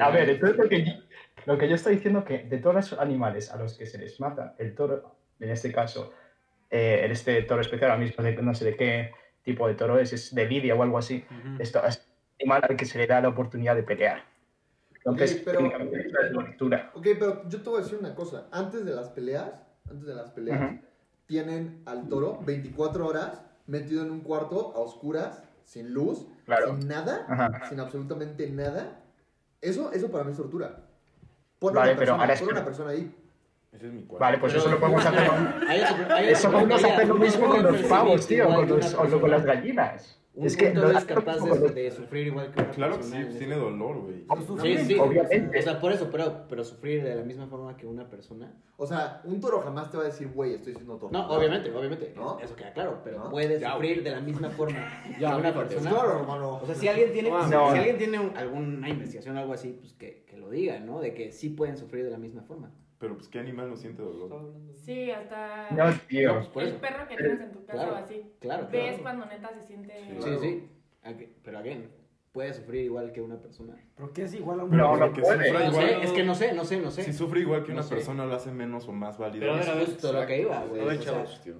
A 0.00 0.10
ver, 0.10 0.30
entonces 0.30 0.56
lo 0.58 0.68
que, 0.68 0.84
yo- 0.84 0.92
lo 1.46 1.58
que 1.58 1.68
yo 1.68 1.74
estoy 1.74 1.96
diciendo 1.96 2.24
que 2.24 2.38
de 2.44 2.58
todos 2.58 2.74
los 2.76 2.92
animales 2.98 3.50
a 3.50 3.56
los 3.56 3.76
que 3.76 3.86
se 3.86 3.98
les 3.98 4.18
mata, 4.20 4.54
el 4.58 4.74
toro, 4.74 5.16
en 5.40 5.50
este 5.50 5.72
caso, 5.72 6.12
eh, 6.70 7.02
en 7.04 7.12
este 7.12 7.42
toro 7.42 7.60
especial, 7.60 7.90
ahora 7.90 8.02
mismo 8.02 8.24
no 8.42 8.54
sé 8.54 8.64
de 8.64 8.76
qué 8.76 9.10
tipo 9.42 9.68
de 9.68 9.74
toro 9.74 9.98
es, 9.98 10.12
es 10.12 10.34
de 10.34 10.46
lidia 10.46 10.74
o 10.74 10.82
algo 10.82 10.98
así, 10.98 11.24
esto 11.58 11.84
es 11.86 11.98
un 11.98 12.34
animal 12.40 12.62
al 12.70 12.76
que 12.76 12.84
se 12.84 12.98
le 12.98 13.06
da 13.06 13.20
la 13.20 13.28
oportunidad 13.28 13.76
de 13.76 13.82
pelear. 13.82 14.24
Entonces, 14.94 15.36
Ok, 15.36 15.42
pero- 15.44 15.58
técnicamente 15.58 16.00
es 16.00 16.12
una 16.12 16.46
tortura. 16.46 16.90
Ok, 16.94 17.06
pero 17.18 17.48
yo 17.48 17.62
te 17.62 17.70
voy 17.70 17.78
a 17.80 17.82
decir 17.82 17.98
una 17.98 18.14
cosa. 18.14 18.48
Antes 18.50 18.84
de 18.84 18.92
las 18.94 19.08
peleas, 19.10 19.52
antes 19.88 20.04
de 20.06 20.14
las 20.14 20.30
peleas, 20.32 20.60
Ujú. 20.60 20.80
tienen 21.26 21.82
al 21.86 22.08
toro 22.08 22.40
24 22.44 23.06
horas 23.06 23.40
metido 23.68 24.02
en 24.04 24.10
un 24.10 24.20
cuarto 24.20 24.72
a 24.74 24.80
oscuras, 24.80 25.42
sin 25.64 25.92
luz, 25.92 26.26
Claro. 26.44 26.76
sin 26.76 26.88
nada, 26.88 27.24
Ajá. 27.28 27.68
sin 27.68 27.78
absolutamente 27.78 28.48
nada. 28.50 29.00
Eso, 29.60 29.92
eso 29.92 30.10
para 30.10 30.24
mí 30.24 30.30
es 30.32 30.36
tortura. 30.36 30.76
Pon 31.58 31.74
Vale, 31.74 31.92
una 31.92 31.98
pero 31.98 32.12
persona, 32.16 32.22
ahora 32.22 32.34
pon 32.38 32.46
es- 32.48 32.52
una 32.52 32.64
persona 32.64 32.90
ahí. 32.90 33.14
Ese 33.72 33.86
es 33.88 33.92
mi 33.92 34.02
cuarto. 34.04 34.20
Vale, 34.24 34.38
pues 34.38 34.54
eso 34.54 34.70
lo 34.70 34.78
podemos 34.80 35.04
hacer. 35.04 35.30
Eso 36.30 36.50
podemos 36.50 36.84
hacer 36.84 37.08
lo 37.08 37.14
mismo 37.14 37.48
con 37.48 37.62
los 37.62 37.76
pavos, 37.82 38.26
tío, 38.26 38.46
con, 38.46 38.68
los, 38.68 38.94
o 38.94 39.20
con 39.20 39.30
las 39.30 39.44
gallinas. 39.44 40.18
Un 40.36 40.46
es 40.46 40.54
que 40.56 40.68
toro 40.68 40.92
no- 40.92 40.98
es 40.98 41.04
capaz 41.06 41.38
de, 41.38 41.68
de 41.70 41.90
sufrir 41.90 42.26
igual 42.26 42.52
que 42.52 42.60
una 42.60 42.70
Claro 42.72 42.92
que 42.92 42.98
persona. 42.98 43.22
sí, 43.22 43.28
ese 43.30 43.38
tiene 43.38 43.56
dolor, 43.56 44.02
güey. 44.02 44.26
Sí, 44.60 44.84
sí. 44.84 44.98
Obviamente. 44.98 45.58
O 45.58 45.62
sea, 45.62 45.80
por 45.80 45.92
eso, 45.92 46.08
pero, 46.12 46.44
pero 46.46 46.62
sufrir 46.62 47.02
de 47.02 47.14
la 47.14 47.22
misma 47.22 47.46
forma 47.46 47.74
que 47.76 47.86
una 47.86 48.08
persona. 48.08 48.54
O 48.76 48.86
sea, 48.86 49.22
un 49.24 49.40
toro 49.40 49.60
jamás 49.62 49.90
te 49.90 49.96
va 49.96 50.02
a 50.02 50.06
decir, 50.06 50.28
güey, 50.34 50.52
estoy 50.54 50.74
siendo 50.74 50.98
tortura. 50.98 51.22
No, 51.22 51.30
obviamente, 51.34 51.70
obviamente. 51.74 52.12
¿No? 52.14 52.38
Eso 52.38 52.54
queda 52.54 52.72
claro, 52.74 53.00
pero 53.02 53.18
¿No? 53.24 53.30
puede 53.30 53.58
Ya, 53.58 53.72
sufrir 53.72 54.02
de 54.02 54.10
la 54.10 54.20
misma 54.20 54.50
forma 54.50 54.78
Ya, 55.18 55.30
que 55.32 55.36
una 55.40 55.54
persona. 55.54 55.90
Claro, 55.90 56.20
hermano. 56.20 56.56
O 56.62 56.66
sea, 56.66 56.74
si 56.74 56.86
alguien 56.86 57.12
tiene, 57.12 57.30
No. 57.30 57.42
si, 57.42 57.48
si 57.48 57.54
alguien 57.78 57.96
tiene 57.98 58.20
un- 58.20 58.36
alguna 58.36 58.88
investigación 58.90 59.36
o 59.38 59.40
algo 59.40 59.54
así, 59.54 59.72
pues 59.80 59.94
que, 59.94 60.24
que 60.28 60.36
lo 60.36 60.50
diga, 60.50 60.78
¿no? 60.80 61.00
De 61.00 61.14
que 61.14 61.32
sí 61.32 61.48
pueden 61.48 61.78
sufrir 61.78 62.04
de 62.04 62.10
la 62.10 62.18
misma 62.18 62.42
forma. 62.42 62.70
Pero 62.98 63.14
pues, 63.16 63.28
¿qué 63.28 63.38
animal 63.38 63.68
no 63.68 63.76
siente 63.76 64.02
dolor? 64.02 64.54
Sí, 64.74 65.10
hasta 65.10 65.70
No, 65.70 65.92
tío. 66.08 66.28
No, 66.28 66.34
pues, 66.36 66.48
por 66.48 66.62
el 66.62 66.68
eso. 66.70 66.78
perro 66.80 67.06
que 67.08 67.16
tienes 67.16 67.40
en 67.40 67.52
tu 67.52 67.64
casa 67.66 67.78
Claro, 67.78 67.92
o 67.92 67.96
así. 67.96 68.22
claro, 68.40 68.68
Ves 68.72 68.82
claro. 68.88 69.02
cuando 69.02 69.26
neta 69.26 69.50
se 69.52 69.66
siente... 69.66 69.92
Sí, 70.20 70.30
sí. 70.40 70.68
Ag- 71.04 71.28
Pero 71.44 71.58
again, 71.58 71.90
puede 72.32 72.54
sufrir 72.54 72.84
igual 72.84 73.12
que 73.12 73.20
una 73.20 73.36
persona. 73.38 73.76
¿Por 73.96 74.12
qué 74.14 74.22
es 74.22 74.34
igual 74.34 74.60
a 74.60 74.64
un 74.64 74.70
No, 74.76 74.96
no 74.96 75.12
Que 75.12 75.20
puede. 75.20 75.46
sufra 75.46 75.60
No 75.64 75.70
igual- 75.72 75.88
sé, 75.88 76.02
es 76.04 76.12
que 76.12 76.24
no 76.24 76.34
sé, 76.34 76.52
no 76.54 76.64
sé, 76.64 76.80
no 76.80 76.90
sé. 76.90 77.02
Si 77.02 77.12
sufre 77.12 77.40
igual 77.40 77.62
que 77.64 77.68
No 77.72 77.74
una 77.74 77.82
sé. 77.82 77.94
persona, 77.96 78.24
lo 78.24 78.34
hace 78.34 78.50
menos 78.50 78.88
o 78.88 78.92
más 78.92 79.18
válido. 79.18 79.40
Pero 79.40 79.52
a 79.54 79.56
ver, 79.58 79.68
a 79.68 79.74
ver. 79.74 79.82
Es 79.82 79.88
justo 79.90 80.12
lo 80.14 80.26
que 80.26 80.40
iba, 80.40 80.64
güey. 80.64 80.80
A 80.80 80.84
ver, 80.86 80.98
o 80.98 81.02
sea, 81.02 81.12
chavos. 81.12 81.40
Tío. 81.42 81.54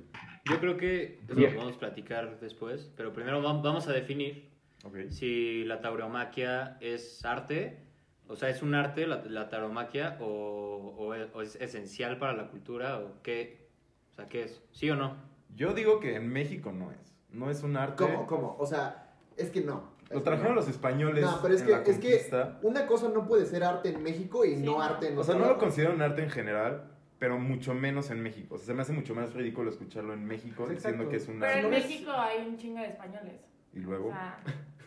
Yo 0.51 0.61
creo 0.61 0.77
que 0.79 1.21
eso 1.29 1.39
lo 1.41 1.57
vamos 1.59 1.77
a 1.77 1.79
platicar 1.81 2.41
después, 2.41 2.93
pero 2.97 3.13
primero 3.13 3.43
vam- 3.43 3.63
vamos 3.63 3.87
a 3.89 3.93
definir 3.93 4.51
Ok. 4.85 5.11
si 5.11 5.65
la 5.65 5.81
tauromaquia 5.81 6.79
es 6.81 7.25
arte, 7.25 7.86
o 8.29 8.37
sea, 8.37 8.49
es 8.49 8.63
un 8.63 8.75
arte 8.75 9.07
la, 9.07 9.23
la 9.25 9.49
tauromaquia 9.49 10.17
o, 10.21 10.95
o 10.99 11.15
es, 11.15 11.29
o 11.35 11.43
es 11.43 11.57
esencial 11.57 12.19
para 12.19 12.33
la 12.35 12.49
cultura 12.49 12.99
o 12.99 13.23
qué, 13.23 13.69
o 14.11 14.15
sea, 14.15 14.27
¿qué 14.29 14.45
es? 14.45 14.63
¿Sí 14.73 14.91
o 14.91 14.97
no? 14.97 15.17
Yo 15.55 15.73
digo 15.75 16.01
que 16.01 16.17
en 16.17 16.29
México 16.29 16.73
no 16.73 16.91
es. 16.93 17.15
No 17.31 17.51
es 17.51 17.63
un 17.63 17.77
arte. 17.77 18.05
¿Cómo? 18.05 18.27
¿Cómo? 18.27 18.57
O 18.59 18.67
sea, 18.67 19.15
es 19.37 19.51
que 19.51 19.61
no. 19.61 19.95
Lo 20.11 20.23
trajeron 20.23 20.55
los 20.55 20.69
españoles 20.69 21.25
No, 21.25 21.41
pero 21.43 21.55
es 21.55 21.61
en 21.63 21.67
que, 21.67 21.73
la 21.73 21.83
es 21.83 21.99
que 21.99 22.31
una 22.63 22.87
cosa 22.87 23.09
no 23.09 23.27
puede 23.27 23.45
ser 23.45 23.65
arte 23.65 23.89
en 23.89 24.03
México 24.03 24.45
y 24.45 24.55
Sí, 24.57 24.63
no 24.63 24.81
arte 24.81 25.09
en 25.09 25.19
O 25.19 25.25
sea, 25.25 25.35
no 25.35 25.47
lo 25.47 25.59
considero 25.59 25.93
un 25.95 26.01
arte 26.01 26.23
en 26.23 26.31
general, 26.31 26.93
pero 27.19 27.39
mucho 27.39 27.75
menos 27.75 28.11
en 28.11 28.23
México. 28.23 28.55
O 28.55 28.59
sea, 28.59 28.67
se 28.69 28.75
me 28.75 28.83
hace 28.83 28.93
mucho 28.93 29.15
más 29.17 29.35
ridículo 29.35 29.69
escucharlo 29.71 30.13
en 30.15 30.25
México 30.25 30.65
Sí, 30.69 30.75
diciendo 30.75 31.05
exacto. 31.05 31.11
que 31.11 31.17
es 31.17 31.29
un 31.29 31.41
Pero 31.41 31.53
en 31.53 31.65
arte. 31.75 31.77
México 31.89 32.11
hay 32.13 32.47
un 32.47 32.57
chingo 32.57 32.79
de 32.79 32.87
españoles. 32.87 33.41
Y 33.75 33.81
O 33.81 33.83
luego. 33.83 34.11
sea, 34.11 34.39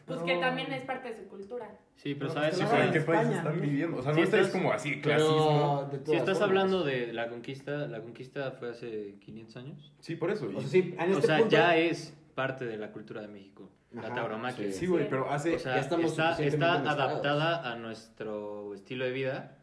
pues 0.09 0.21
que 0.23 0.37
también 0.37 0.71
es 0.73 0.83
parte 0.83 1.09
de 1.09 1.15
su 1.17 1.27
cultura. 1.29 1.69
Sí, 1.95 2.15
pero 2.15 2.27
No, 2.27 2.33
sabes, 2.33 2.55
Sí, 2.55 2.61
pero 2.63 2.69
sea, 2.77 2.85
¿en 2.85 2.91
qué 2.93 3.01
país 3.01 3.19
España, 3.21 3.37
están 3.37 3.55
¿no? 3.55 3.61
viviendo? 3.61 3.97
O 3.97 4.01
sea, 4.01 4.11
no 4.13 4.19
estás- 4.23 4.47
como 4.49 4.71
así, 4.73 5.01
clasismo. 5.01 5.87
Pero 5.91 5.99
de 5.99 6.05
si 6.11 6.15
estás 6.17 6.37
formas. 6.37 6.41
hablando 6.41 6.83
de 6.83 7.13
la 7.13 7.29
conquista, 7.29 7.71
la 7.87 8.01
conquista 8.01 8.51
fue 8.51 8.69
hace 8.71 9.15
500 9.19 9.55
años. 9.57 9.93
Sí, 9.99 10.15
por 10.15 10.31
eso. 10.31 10.49
y- 10.51 10.55
O 10.55 10.59
sea, 10.61 10.69
sí, 10.69 10.95
en 10.97 11.09
O 11.09 11.13
este 11.15 11.27
sea, 11.27 11.37
punto... 11.39 11.51
ya 11.51 11.77
es 11.77 12.13
parte 12.35 12.65
de 12.65 12.77
la 12.77 12.91
cultura 12.91 13.21
de 13.21 13.27
México. 13.27 13.69
la 13.91 14.13
tauromaquia. 14.13 14.71
Sí, 14.71 14.85
güey, 14.85 15.09
pero 15.09 15.29
hace... 15.31 15.55
O 15.55 15.59
sea, 15.59 15.73
Ya 15.75 15.81
estamos 15.81 16.11
está, 16.11 16.35
adaptada 16.35 17.71
a 17.71 17.75
nuestro 17.75 18.73
estilo 18.75 19.03
de 19.05 19.11
vida, 19.11 19.57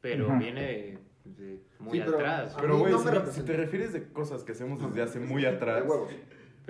pero 0.00 0.38
viene 0.38 0.62
de, 0.62 0.98
de 1.24 1.60
muy 1.80 1.98
Sí, 1.98 2.02
pero- 2.04 2.16
atrás. 2.18 2.56
Pero, 2.60 2.78
güey, 2.78 2.92
no 2.92 2.98
si, 3.32 3.42
te 3.42 3.52
refieres 3.56 3.92
de 3.92 4.12
cosas 4.12 4.44
que 4.44 4.52
hacemos 4.52 4.80
desde 4.80 5.02
hace 5.02 5.18
muy 5.20 5.44
atrás... 5.46 5.82
De 5.82 5.88
huevos. 5.90 6.10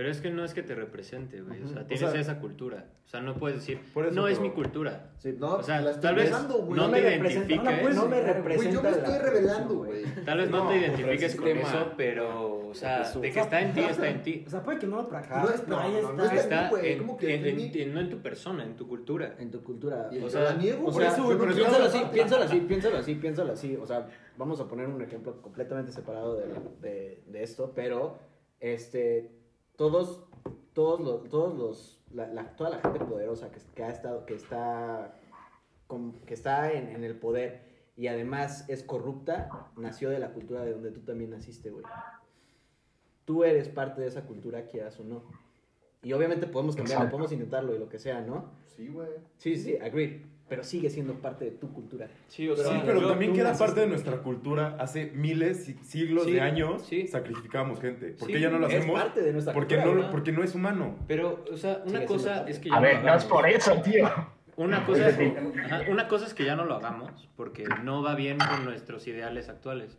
Pero 0.00 0.10
es 0.12 0.22
que 0.22 0.30
no 0.30 0.46
es 0.46 0.54
que 0.54 0.62
te 0.62 0.74
represente, 0.74 1.42
güey. 1.42 1.62
O 1.62 1.68
sea, 1.68 1.82
O 1.82 1.84
tienes 1.84 2.10
sea, 2.10 2.18
esa 2.18 2.38
cultura. 2.40 2.86
O 3.04 3.08
sea, 3.10 3.20
no 3.20 3.34
puedes 3.34 3.58
decir, 3.58 3.80
por 3.92 4.06
eso, 4.06 4.14
no 4.14 4.28
es 4.28 4.38
pero- 4.38 4.48
mi 4.48 4.54
cultura. 4.54 5.10
Sí, 5.18 5.36
No, 5.38 5.56
O 5.56 5.62
sea, 5.62 5.82
la 5.82 5.90
estoy 5.90 6.02
tal 6.04 6.14
vez 6.14 6.30
güey. 6.30 6.80
no 6.80 6.88
me 6.88 7.00
te 7.02 7.10
representa- 7.18 7.52
identifiques. 7.52 7.62
no, 7.76 7.82
pues, 7.82 7.96
no 7.96 8.02
me 8.08 8.16
Güey, 8.16 8.26
yo 8.26 8.32
representa 8.32 8.80
me 8.82 8.90
estoy 8.96 9.18
revelando, 9.18 9.74
güey. 9.74 10.04
Tal 10.24 10.38
vez 10.38 10.48
no, 10.50 10.64
No, 10.64 10.70
te 10.70 10.76
identifiques 10.78 11.36
con 11.36 11.48
eso, 11.48 11.92
pero, 11.98 12.68
o 12.68 12.72
sea, 12.74 13.04
Jesús. 13.04 13.20
de 13.20 13.30
que 13.30 13.40
está 13.40 13.60
en 13.60 13.74
ti, 13.74 13.80
está 13.90 14.08
en 14.08 14.22
ti. 14.22 14.44
O 14.46 14.48
sea, 14.48 14.62
puede 14.62 14.78
que 14.78 14.86
no 14.86 14.96
lo 14.96 15.06
practiques, 15.10 15.42
No 15.42 15.50
es- 15.50 15.68
no, 15.68 15.78
ahí 15.78 15.92
no, 15.92 15.98
está. 15.98 16.12
no 16.14 16.24
está- 16.24 16.34
Está 16.40 16.68
güey, 16.70 16.92
en, 16.92 16.98
¿cómo 17.00 17.16
que 17.18 17.34
en- 17.34 17.46
en 17.46 17.60
en- 17.60 17.92
no 17.94 18.00
en 18.00 18.08
tu 18.08 18.22
persona, 18.22 18.64
en 18.64 18.76
tu 18.76 18.88
cultura. 18.88 19.34
En 19.38 19.50
tu 19.50 19.62
cultura. 19.62 20.08
Y 20.10 20.18
O 20.22 20.30
sea, 20.30 20.44
la 20.44 20.54
niego, 20.54 20.88
O 20.88 20.92
por 20.92 21.02
sea, 21.02 21.12
eso, 21.12 21.24
güey, 21.24 21.36
no 21.36 21.44
piénsalo 21.54 21.84
así, 21.84 22.02
piénsalo 22.10 22.44
así, 22.44 22.60
piénsalo 22.60 22.96
así, 22.96 23.14
piénsalo 23.16 23.52
así. 23.52 23.76
O 23.76 23.86
sea, 23.86 24.06
vamos 24.38 24.58
a 24.62 24.66
poner 24.66 24.86
un 24.86 25.02
ejemplo 25.02 25.42
completamente 25.42 25.92
separado 25.92 26.36
de, 26.36 26.46
de, 26.80 27.22
de 27.26 27.42
esto, 27.42 27.72
pero 27.74 28.18
este, 28.60 29.30
todos, 29.80 30.22
todos 30.74 31.00
los, 31.00 31.28
todos 31.30 31.56
los, 31.56 31.98
la, 32.12 32.26
la- 32.26 32.54
toda 32.54 32.68
la 32.68 32.80
gente 32.80 32.98
poderosa 33.02 33.50
que, 33.50 33.60
que 33.74 33.82
ha 33.82 33.88
estado, 33.88 34.26
que 34.26 34.34
está, 34.34 35.16
con- 35.86 36.20
que 36.26 36.34
está 36.34 36.70
en, 36.74 36.88
en 36.90 37.02
el 37.02 37.16
poder 37.18 37.62
y 37.96 38.08
además 38.08 38.68
es 38.68 38.82
corrupta, 38.82 39.48
nació 39.78 40.10
de 40.10 40.18
la 40.18 40.34
cultura 40.34 40.66
de 40.66 40.72
donde 40.74 40.90
tú 40.90 41.00
también 41.00 41.30
naciste, 41.30 41.70
güey. 41.70 41.84
Tú 43.24 43.42
eres 43.44 43.70
parte 43.70 44.02
de 44.02 44.08
esa 44.08 44.26
cultura, 44.26 44.66
quieras 44.66 45.00
o 45.00 45.04
no. 45.04 45.22
Y 46.02 46.12
obviamente 46.12 46.46
podemos 46.46 46.76
cambiarlo, 46.76 47.08
podemos 47.10 47.32
intentarlo 47.32 47.74
y 47.74 47.78
lo 47.78 47.88
que 47.88 47.98
sea, 47.98 48.20
¿no? 48.20 48.50
Sí, 48.76 48.88
güey. 48.88 49.08
Sí, 49.38 49.56
sí, 49.56 49.78
agree. 49.78 50.26
Pero 50.50 50.64
sigue 50.64 50.90
siendo 50.90 51.14
parte 51.14 51.44
de 51.46 51.50
tu 51.52 51.72
cultura. 51.72 52.08
Sí, 52.26 52.48
o 52.48 52.56
Sí, 52.56 52.62
sea, 52.64 52.82
pero 52.84 53.00
yo- 53.00 53.08
también 53.08 53.32
queda 53.32 53.56
parte 53.56 53.80
de 53.80 53.86
nuestra 53.86 54.16
cultura. 54.18 54.76
Hace 54.80 55.12
miles, 55.12 55.64
si- 55.64 55.74
siglos 55.84 56.24
Sí, 56.24 56.32
de 56.32 56.40
años 56.40 56.82
sí. 56.86 57.06
sacrificamos 57.06 57.80
gente. 57.80 58.08
¿Por 58.18 58.26
Sí, 58.26 58.34
qué 58.34 58.40
ya 58.40 58.50
no 58.50 58.58
lo 58.58 58.66
es 58.66 58.74
hacemos? 58.74 59.00
parte 59.00 59.22
de 59.22 59.32
nuestra 59.32 59.54
Porque 59.54 59.76
cultura, 59.76 59.94
no, 59.96 60.02
¿no? 60.06 60.10
porque 60.10 60.32
no 60.32 60.42
es 60.42 60.54
humano. 60.56 60.96
Pero, 61.06 61.44
o 61.52 61.56
sea, 61.56 61.82
una 61.86 62.04
cosa 62.04 62.48
es 62.48 62.58
que 62.58 62.68
ya 62.68 62.74
A 62.74 62.80
no 62.80 62.82
ver, 62.82 62.96
lo 62.96 63.02
no 63.02 63.06
es 63.06 63.24
hagamos. 63.24 63.32
por 63.32 63.48
eso, 63.48 63.74
tío. 63.80 64.08
Una 64.56 64.84
cosa, 64.86 65.08
Es 65.08 65.18
ajá, 65.64 65.82
una 65.88 66.08
cosa 66.08 66.26
es 66.26 66.34
que 66.34 66.44
ya 66.44 66.56
no 66.56 66.64
lo 66.64 66.74
hagamos 66.74 67.28
porque 67.36 67.64
no 67.84 68.02
va 68.02 68.16
bien 68.16 68.36
con 68.38 68.64
nuestros 68.64 69.06
ideales 69.06 69.48
actuales. 69.48 69.96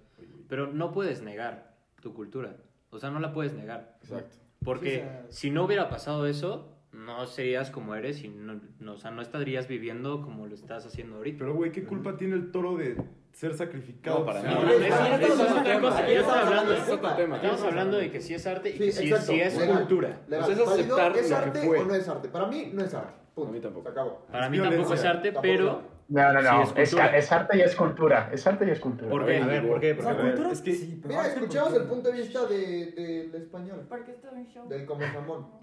Pero 0.50 0.68
no 0.68 0.92
puedes 0.92 1.22
negar 1.22 1.76
tu 2.02 2.14
cultura. 2.14 2.58
O 2.90 3.00
sea, 3.00 3.10
no 3.10 3.22
la 3.22 3.32
puedes 3.32 3.54
negar. 3.54 3.96
Exacto. 4.04 4.36
Porque 4.66 4.90
Sí, 4.96 4.98
o 4.98 5.02
sea- 5.04 5.26
si 5.30 5.50
no 5.50 5.64
hubiera 5.64 5.90
pasado 5.90 6.28
eso, 6.28 6.68
no 7.06 7.26
serías 7.26 7.72
como 7.72 7.96
eres 7.96 8.24
y 8.24 8.30
no, 8.30 8.60
no- 8.80 8.94
o 8.94 8.98
sea, 8.98 9.12
no 9.12 9.22
estarías 9.22 9.68
viviendo 9.68 10.22
como 10.22 10.48
lo 10.48 10.56
estás 10.56 10.86
haciendo 10.86 11.18
ahorita. 11.18 11.40
Pero, 11.40 11.54
güey, 11.56 11.72
¿qué 11.72 11.84
culpa 11.84 12.18
tiene 12.18 12.36
el 12.36 12.52
toro 12.52 12.78
de 12.78 12.96
ser 13.32 13.54
sacrificado? 13.56 14.20
No, 14.20 14.26
para 14.26 14.42
Sí, 14.42 14.48
nada. 14.48 14.62
No, 14.62 14.72
eso- 14.72 14.86
eso 14.86 15.46
es 15.46 15.52
otra 15.52 15.80
cosa. 15.80 16.42
hablando, 16.42 16.74
otro 16.94 17.16
tema. 17.16 17.36
estamos 17.38 17.62
hablando 17.64 17.98
de 17.98 18.12
que 18.12 18.22
si 18.22 18.34
es 18.34 18.46
arte 18.48 18.70
y 18.70 18.74
Sí, 18.92 19.10
que 19.10 19.18
si 19.18 19.40
es 19.42 19.58
Legal. 19.58 19.78
cultura. 19.80 20.22
Legal. 20.28 20.46
Sea, 20.46 20.54
es 20.54 20.66
¿Válido? 20.66 20.96
aceptar 20.98 21.18
¿Es 21.18 21.30
lo 21.30 21.38
que 21.38 21.44
arte 21.44 21.62
fue. 21.68 21.80
o 21.80 21.86
no 21.86 21.96
es 21.96 22.08
arte? 22.10 22.30
Para 22.30 22.48
mí 22.48 22.70
no 22.74 22.84
es 22.84 22.94
arte. 22.94 23.14
Punto. 23.34 23.50
A 23.50 23.54
mí 23.54 23.60
tampoco. 23.62 23.84
Se 23.86 23.92
acabó. 23.92 24.26
Para 24.32 24.46
Es 24.46 24.52
mí 24.52 24.60
tampoco 24.60 24.94
es 24.94 25.06
arte, 25.06 25.32
Tampoco 25.32 25.42
pero 25.42 25.82
No, 26.10 26.34
no, 26.34 26.42
Sí, 26.42 26.46
no. 26.46 26.64
es 26.64 26.68
es, 26.76 26.90
cultura. 26.90 27.18
es 27.18 27.32
arte 27.32 27.58
y 27.58 27.62
es 27.62 27.76
cultura. 27.76 28.30
Es 28.34 28.46
arte 28.48 28.66
y 28.68 28.70
es 28.72 28.80
cultura. 28.82 29.10
¿Por 29.10 29.26
qué? 29.26 29.38
A 29.38 29.48
ver, 29.48 29.66
¿por 29.68 29.80
qué? 29.80 29.96
Porque, 29.96 30.22
cultura, 30.22 30.52
es 30.52 30.62
que- 30.62 30.74
sí, 30.76 31.02
Mira, 31.06 31.22
arte, 31.22 31.34
escuchemos 31.36 31.70
¿por 31.70 31.78
qué? 31.78 31.84
el 31.84 31.90
punto 31.90 32.12
de 32.12 32.18
vista 32.22 32.46
de- 32.48 32.92
del 33.32 33.42
español. 33.42 33.86
Porque 33.88 34.12
esto 34.12 34.28
es 34.28 34.34
un 34.34 34.48
show. 34.48 34.68
Del 34.68 34.86
come 34.86 35.06
jamón. 35.06 35.61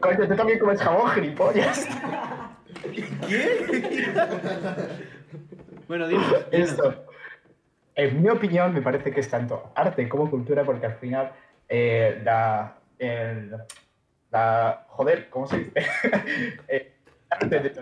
Coño, 0.00 0.28
tú 0.28 0.34
también 0.36 0.58
comes 0.58 0.80
jamón, 0.80 1.10
gilipollas. 1.12 1.86
bueno, 5.88 6.08
dime. 6.08 6.22
dime. 6.50 6.64
Esto, 6.64 7.04
en 7.94 8.22
mi 8.22 8.28
opinión, 8.30 8.72
me 8.74 8.82
parece 8.82 9.10
que 9.12 9.20
es 9.20 9.28
tanto 9.28 9.72
arte 9.74 10.08
como 10.08 10.30
cultura, 10.30 10.64
porque 10.64 10.86
al 10.86 10.94
final 10.96 11.32
eh, 11.68 12.20
la, 12.24 12.78
el- 12.98 13.50
la- 14.30 14.86
Joder, 14.88 15.28
¿cómo 15.30 15.46
se 15.46 15.58
dice? 15.58 15.72
Eh, 16.68 16.94
arte 17.30 17.60
de 17.60 17.72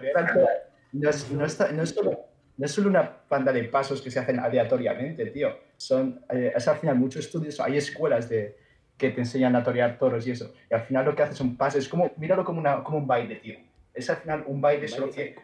no 0.93 1.09
es, 1.11 1.31
no, 1.31 1.45
está- 1.45 1.71
no 1.73 1.83
es 1.83 1.91
solo, 1.91 2.19
no 2.57 2.67
es 2.67 2.73
solo 2.73 2.89
una 2.89 3.19
banda 3.29 3.53
de 3.53 3.65
pasos 3.65 4.03
que 4.03 4.11
se 4.11 4.19
hacen 4.19 4.41
aleatoriamente, 4.41 5.27
tío. 5.27 5.57
Son, 5.77 6.21
eh, 6.31 6.53
es 6.55 6.67
al 6.69 6.77
final 6.79 6.97
muchos 6.97 7.25
estudios, 7.27 7.61
hay 7.61 7.77
escuelas 7.77 8.29
de, 8.29 8.59
que 9.01 9.09
te 9.11 9.21
enseñan 9.23 9.57
a 9.57 9.65
torear 9.65 9.99
toros 9.99 10.27
y 10.27 10.33
eso. 10.33 10.53
Y 10.71 10.75
al 10.75 10.83
final 10.83 11.07
lo 11.07 11.15
que 11.17 11.23
haces 11.23 11.37
son 11.39 11.57
pasos, 11.57 11.83
es 11.83 11.89
como, 11.89 12.11
míralo 12.19 12.45
como, 12.45 12.61
una, 12.61 12.85
como 12.85 12.99
un 12.99 13.07
baile, 13.07 13.37
tío. 13.37 13.57
Es 13.95 14.11
al 14.11 14.19
final 14.19 14.45
un 14.47 14.61
baile, 14.61 14.87
solo 14.89 15.11
que 15.11 15.37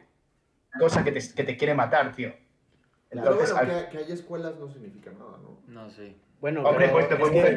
cosa 0.79 1.03
que 1.03 1.11
te, 1.11 1.21
que 1.35 1.43
te 1.43 1.57
quiere 1.57 1.75
matar, 1.75 2.15
tío. 2.15 2.33
Pero 3.09 3.23
Entonces, 3.23 3.53
bueno, 3.55 3.73
al- 3.73 3.85
que, 3.87 3.91
que 3.91 4.05
haya 4.05 4.15
escuelas 4.15 4.57
no 4.59 4.69
significa 4.69 5.11
nada, 5.13 5.39
¿no? 5.43 5.59
No 5.69 5.89
sé. 5.89 6.15
Bueno, 6.39 6.63
Hombre, 6.65 6.89
pero 6.89 6.93
pues 6.93 7.09
te 7.09 7.15
es 7.15 7.21
puedes 7.21 7.35
que- 7.35 7.49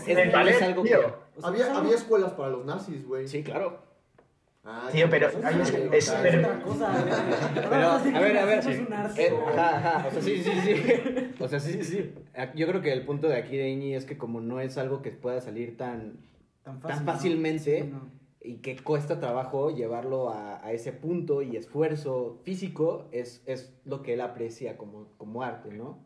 es 0.00 0.08
es 0.08 0.18
el 0.18 0.30
ballet, 0.32 0.62
algo 0.62 0.82
tío. 0.82 0.98
que- 1.00 1.06
O 1.06 1.40
sea, 1.40 1.48
Había, 1.50 1.60
es 1.62 1.68
algo- 1.68 1.80
había 1.80 1.94
escuelas 1.94 2.32
para 2.32 2.48
los 2.50 2.64
nazis, 2.66 3.06
güey. 3.06 3.28
Sí, 3.28 3.44
claro. 3.44 3.78
Ah, 4.62 4.88
Tío, 4.92 5.08
pero 5.08 5.30
sí, 5.30 5.36
es- 5.38 5.74
es- 5.92 6.04
sea, 6.04 6.22
pero- 6.22 6.38
otra 6.40 6.62
cosa. 6.62 7.04
Pero, 7.54 7.90
a 7.90 8.20
ver, 8.20 8.38
a 8.38 8.44
ver. 8.44 8.58
Es 8.58 8.78
un 8.78 8.92
arte. 8.92 9.26
Eh, 9.28 9.32
ajá, 9.56 9.76
ajá, 9.96 10.08
O 10.08 10.10
sea, 10.10 10.22
sí, 10.22 10.42
sí, 10.42 10.50
sí. 10.64 10.74
O 11.40 11.48
sea, 11.48 11.60
sí, 11.60 11.72
sí, 11.72 11.84
sí. 11.84 12.14
Yo 12.54 12.66
creo 12.66 12.82
que 12.82 12.92
el 12.92 13.06
punto 13.06 13.26
de 13.28 13.36
aquí 13.36 13.56
de 13.56 13.70
Iñi 13.70 13.94
es 13.94 14.04
que 14.04 14.18
como 14.18 14.40
no 14.42 14.60
es 14.60 14.76
algo 14.76 15.00
que 15.00 15.10
pueda 15.12 15.40
salir 15.40 15.76
tan, 15.78 16.18
Tan, 16.62 16.78
tan 16.80 17.04
fácilmente 17.06 17.84
Sí, 17.84 17.88
no. 17.90 18.10
y 18.42 18.56
que 18.58 18.76
cuesta 18.76 19.18
trabajo 19.18 19.70
llevarlo 19.74 20.28
a, 20.28 20.62
a 20.62 20.72
ese 20.72 20.92
punto 20.92 21.40
y 21.40 21.56
esfuerzo 21.56 22.38
físico, 22.44 23.08
es, 23.12 23.42
es 23.46 23.72
lo 23.86 24.02
que 24.02 24.12
él 24.12 24.20
aprecia 24.20 24.76
como, 24.76 25.08
como 25.16 25.42
arte, 25.42 25.70
¿no? 25.72 26.04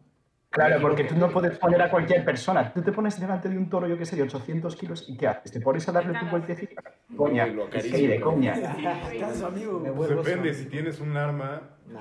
Claro, 0.54 0.80
porque 0.80 1.02
tú 1.04 1.16
no 1.16 1.28
puedes 1.30 1.58
poner 1.58 1.82
a 1.82 1.90
cualquier 1.90 2.24
persona. 2.24 2.72
Tú 2.72 2.80
te 2.80 2.92
pones 2.92 3.18
delante 3.20 3.48
de 3.48 3.58
un 3.58 3.68
toro, 3.68 3.88
yo 3.88 3.98
qué 3.98 4.06
sé, 4.06 4.14
de 4.14 4.22
800 4.22 4.76
kilos, 4.76 5.04
¿y 5.08 5.16
qué 5.16 5.26
haces? 5.26 5.50
¿Te 5.50 5.60
pones 5.60 5.88
a 5.88 5.92
darle 5.92 6.16
tu 6.18 6.26
vueltecita? 6.26 6.80
Coña, 7.16 7.46
es 7.72 7.86
que 7.92 8.08
de 8.08 8.20
coña. 8.20 8.52
Estás 9.12 9.36
su 9.38 9.46
amigo. 9.46 9.80
Me 9.80 9.90
Pues 9.90 10.08
vuelvo 10.10 10.22
depende, 10.22 10.54
si 10.54 10.66
tienes 10.66 11.00
un 11.00 11.16
arma. 11.16 11.60
Nah. 11.88 12.00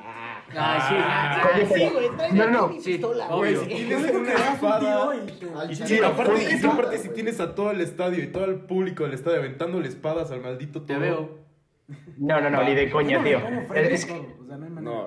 Ah, 0.56 0.86
sí. 0.88 0.96
Ah, 1.00 2.30
no, 2.32 2.48
no, 2.48 2.68
güey. 3.38 3.56
Tienes 3.68 4.14
una 4.14 4.34
Tío, 4.36 4.54
espada. 4.54 5.16
y 5.16 5.76
te- 5.76 6.06
aparte, 6.06 6.32
güey. 6.32 6.62
y 6.62 6.66
aparte 6.66 6.98
si 7.00 7.10
tienes 7.10 7.40
a 7.40 7.56
todo 7.56 7.72
el 7.72 7.82
estadio 7.82 8.24
y 8.24 8.28
todo 8.28 8.46
el 8.46 8.60
público 8.62 9.04
del 9.04 9.14
estadio 9.16 9.40
aventándole 9.40 9.88
espadas 9.88 10.32
al 10.32 10.42
maldito 10.42 10.84
Te 10.84 10.94
toro. 10.94 11.00
veo. 11.02 11.44
No, 12.18 12.40
no, 12.40 12.50
no, 12.52 12.64
ni 12.64 12.76
de 12.76 12.90
coña, 12.92 13.22
tío. 13.24 13.40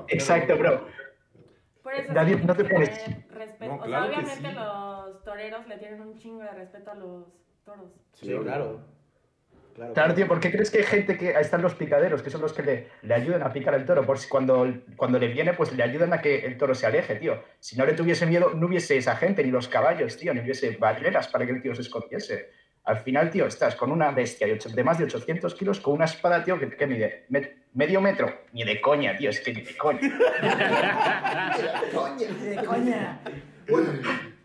Exacto, 0.08 0.56
bro. 0.58 0.84
Por 1.82 1.94
eso 1.94 2.12
David, 2.12 2.38
no 2.44 2.54
te 2.56 2.64
tienes 2.64 2.90
pones- 2.90 3.16
respeto. 3.58 3.72
No, 3.72 3.78
o 3.78 3.84
claro 3.84 4.06
sea, 4.06 4.14
que 4.14 4.24
obviamente 4.24 4.48
sí. 4.48 4.54
los 4.54 5.24
toreros 5.24 5.66
le 5.66 5.78
tienen 5.78 6.00
un 6.00 6.18
chingo 6.18 6.42
de 6.42 6.50
respeto 6.50 6.90
a 6.90 6.94
los 6.94 7.24
toros. 7.64 7.90
Sí, 8.12 8.26
claro. 8.26 8.80
Claro, 9.74 9.92
Claro, 9.92 10.14
tío, 10.14 10.26
¿por 10.26 10.40
qué 10.40 10.50
crees 10.50 10.70
que 10.70 10.78
hay 10.78 10.84
gente 10.84 11.18
que 11.18 11.36
ahí 11.36 11.42
están 11.42 11.60
los 11.60 11.74
picaderos, 11.74 12.22
que 12.22 12.30
son 12.30 12.40
los 12.40 12.54
que 12.54 12.62
le, 12.62 12.88
le 13.02 13.14
ayudan 13.14 13.42
a 13.42 13.52
picar 13.52 13.74
al 13.74 13.84
toro? 13.84 14.06
Por 14.06 14.18
si 14.18 14.26
cuando, 14.26 14.66
cuando 14.96 15.18
le 15.18 15.28
viene, 15.28 15.52
pues 15.52 15.70
le 15.74 15.82
ayudan 15.82 16.14
a 16.14 16.22
que 16.22 16.46
el 16.46 16.56
toro 16.56 16.74
se 16.74 16.86
aleje, 16.86 17.16
tío. 17.16 17.42
Si 17.60 17.76
no 17.76 17.84
le 17.84 17.92
tuviese 17.92 18.24
miedo, 18.24 18.54
no 18.54 18.68
hubiese 18.68 18.96
esa 18.96 19.16
gente, 19.16 19.44
ni 19.44 19.50
los 19.50 19.68
caballos, 19.68 20.16
tío, 20.16 20.32
ni 20.32 20.40
hubiese 20.40 20.76
barreras 20.78 21.28
para 21.28 21.44
que 21.44 21.52
el 21.52 21.60
tío 21.60 21.74
se 21.74 21.82
escondiese. 21.82 22.50
Al 22.86 22.98
final, 22.98 23.30
tío, 23.30 23.46
estás 23.46 23.74
con 23.74 23.90
una 23.90 24.10
bestia 24.12 24.46
de, 24.46 24.54
ocho- 24.54 24.68
de 24.68 24.84
más 24.84 24.96
de 24.98 25.04
800 25.04 25.54
kilos 25.56 25.80
con 25.80 25.94
una 25.94 26.04
espada, 26.04 26.42
tío, 26.44 26.56
que, 26.58 26.70
que 26.70 26.86
mide 26.86 27.24
Me- 27.28 27.64
medio 27.74 28.00
metro. 28.00 28.32
Ni 28.52 28.62
de 28.64 28.80
coña, 28.80 29.16
tío, 29.16 29.30
es 29.30 29.40
que 29.40 29.52
ni 29.52 29.60
de 29.62 29.76
coña. 29.76 30.00
Coño. 31.92 32.28
De 32.42 32.64
coña. 32.64 33.20
Bueno, 33.68 33.88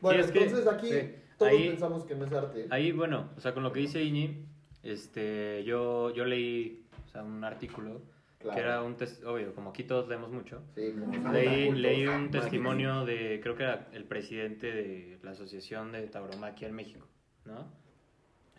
bueno 0.02 0.32
que- 0.32 0.44
entonces 0.44 0.68
aquí 0.68 0.90
sí. 0.92 1.16
todos 1.38 1.52
Ahí- 1.52 1.70
pensamos 1.70 2.04
que 2.06 2.16
no 2.16 2.26
es 2.26 2.34
arte. 2.34 2.66
Ahí, 2.72 2.92
bueno, 2.92 3.30
o 3.38 3.40
sea, 3.40 3.54
con 3.54 3.64
lo 3.64 3.72
que 3.72 3.80
dice 3.82 4.02
Iñi, 4.02 4.46
este, 4.84 5.64
yo, 5.64 6.12
yo 6.14 6.26
leí 6.26 6.86
o 7.06 7.10
sea, 7.10 7.24
un 7.24 7.44
artículo 7.44 8.02
Claro. 8.40 8.56
que 8.56 8.62
era 8.64 8.82
un 8.82 8.98
test, 8.98 9.24
obvio, 9.24 9.54
como 9.54 9.70
aquí 9.70 9.84
todos 9.84 10.10
leemos 10.10 10.32
mucho. 10.32 10.64
Sí, 10.74 10.92
Leí, 11.32 11.72
leí 11.74 12.08
un 12.08 12.32
testimonio 12.32 13.06
de, 13.06 13.40
creo 13.44 13.56
que 13.56 13.62
era 13.62 13.88
el 13.94 14.06
presidente 14.06 14.72
de 14.72 15.20
la 15.22 15.32
Asociación 15.32 15.92
de 15.92 16.08
Tauromaquia 16.08 16.68
en 16.68 16.74
México, 16.74 17.06
¿no? 17.46 17.72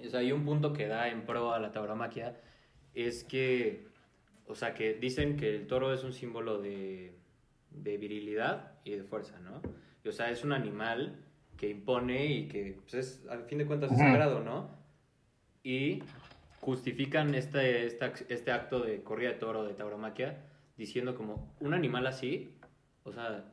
O 0.00 0.08
sea, 0.08 0.20
hay 0.20 0.32
un 0.32 0.44
punto 0.44 0.72
que 0.72 0.86
da 0.88 1.08
en 1.08 1.22
pro 1.26 1.52
a 1.52 1.58
la 1.60 1.72
tauromaquia, 1.72 2.40
es 2.94 3.24
que, 3.24 3.86
o 4.46 4.54
sea, 4.54 4.74
que 4.74 4.94
dicen 4.94 5.36
que 5.36 5.54
el 5.54 5.66
toro 5.66 5.92
es 5.92 6.02
un 6.04 6.12
símbolo 6.12 6.60
de, 6.60 7.14
de 7.70 7.96
virilidad 7.98 8.72
y 8.84 8.92
de 8.92 9.04
fuerza, 9.04 9.38
¿no? 9.40 9.62
Y, 10.04 10.08
o 10.08 10.12
sea, 10.12 10.30
es 10.30 10.42
un 10.44 10.52
animal 10.52 11.16
que 11.56 11.68
impone 11.68 12.26
y 12.26 12.48
que, 12.48 12.78
pues, 12.82 12.94
es, 12.94 13.26
al 13.28 13.44
fin 13.44 13.58
de 13.58 13.66
cuentas, 13.66 13.92
es 13.92 13.98
sagrado, 13.98 14.40
¿no? 14.40 14.70
Y 15.62 16.02
justifican 16.60 17.34
este, 17.34 17.86
esta- 17.86 18.12
este 18.28 18.50
acto 18.50 18.80
de 18.80 19.02
corrida 19.02 19.30
de 19.30 19.36
toro, 19.36 19.64
de 19.64 19.74
tauromaquia, 19.74 20.44
diciendo 20.76 21.14
como 21.14 21.54
un 21.60 21.74
animal 21.74 22.06
así, 22.06 22.56
o 23.04 23.12
sea, 23.12 23.44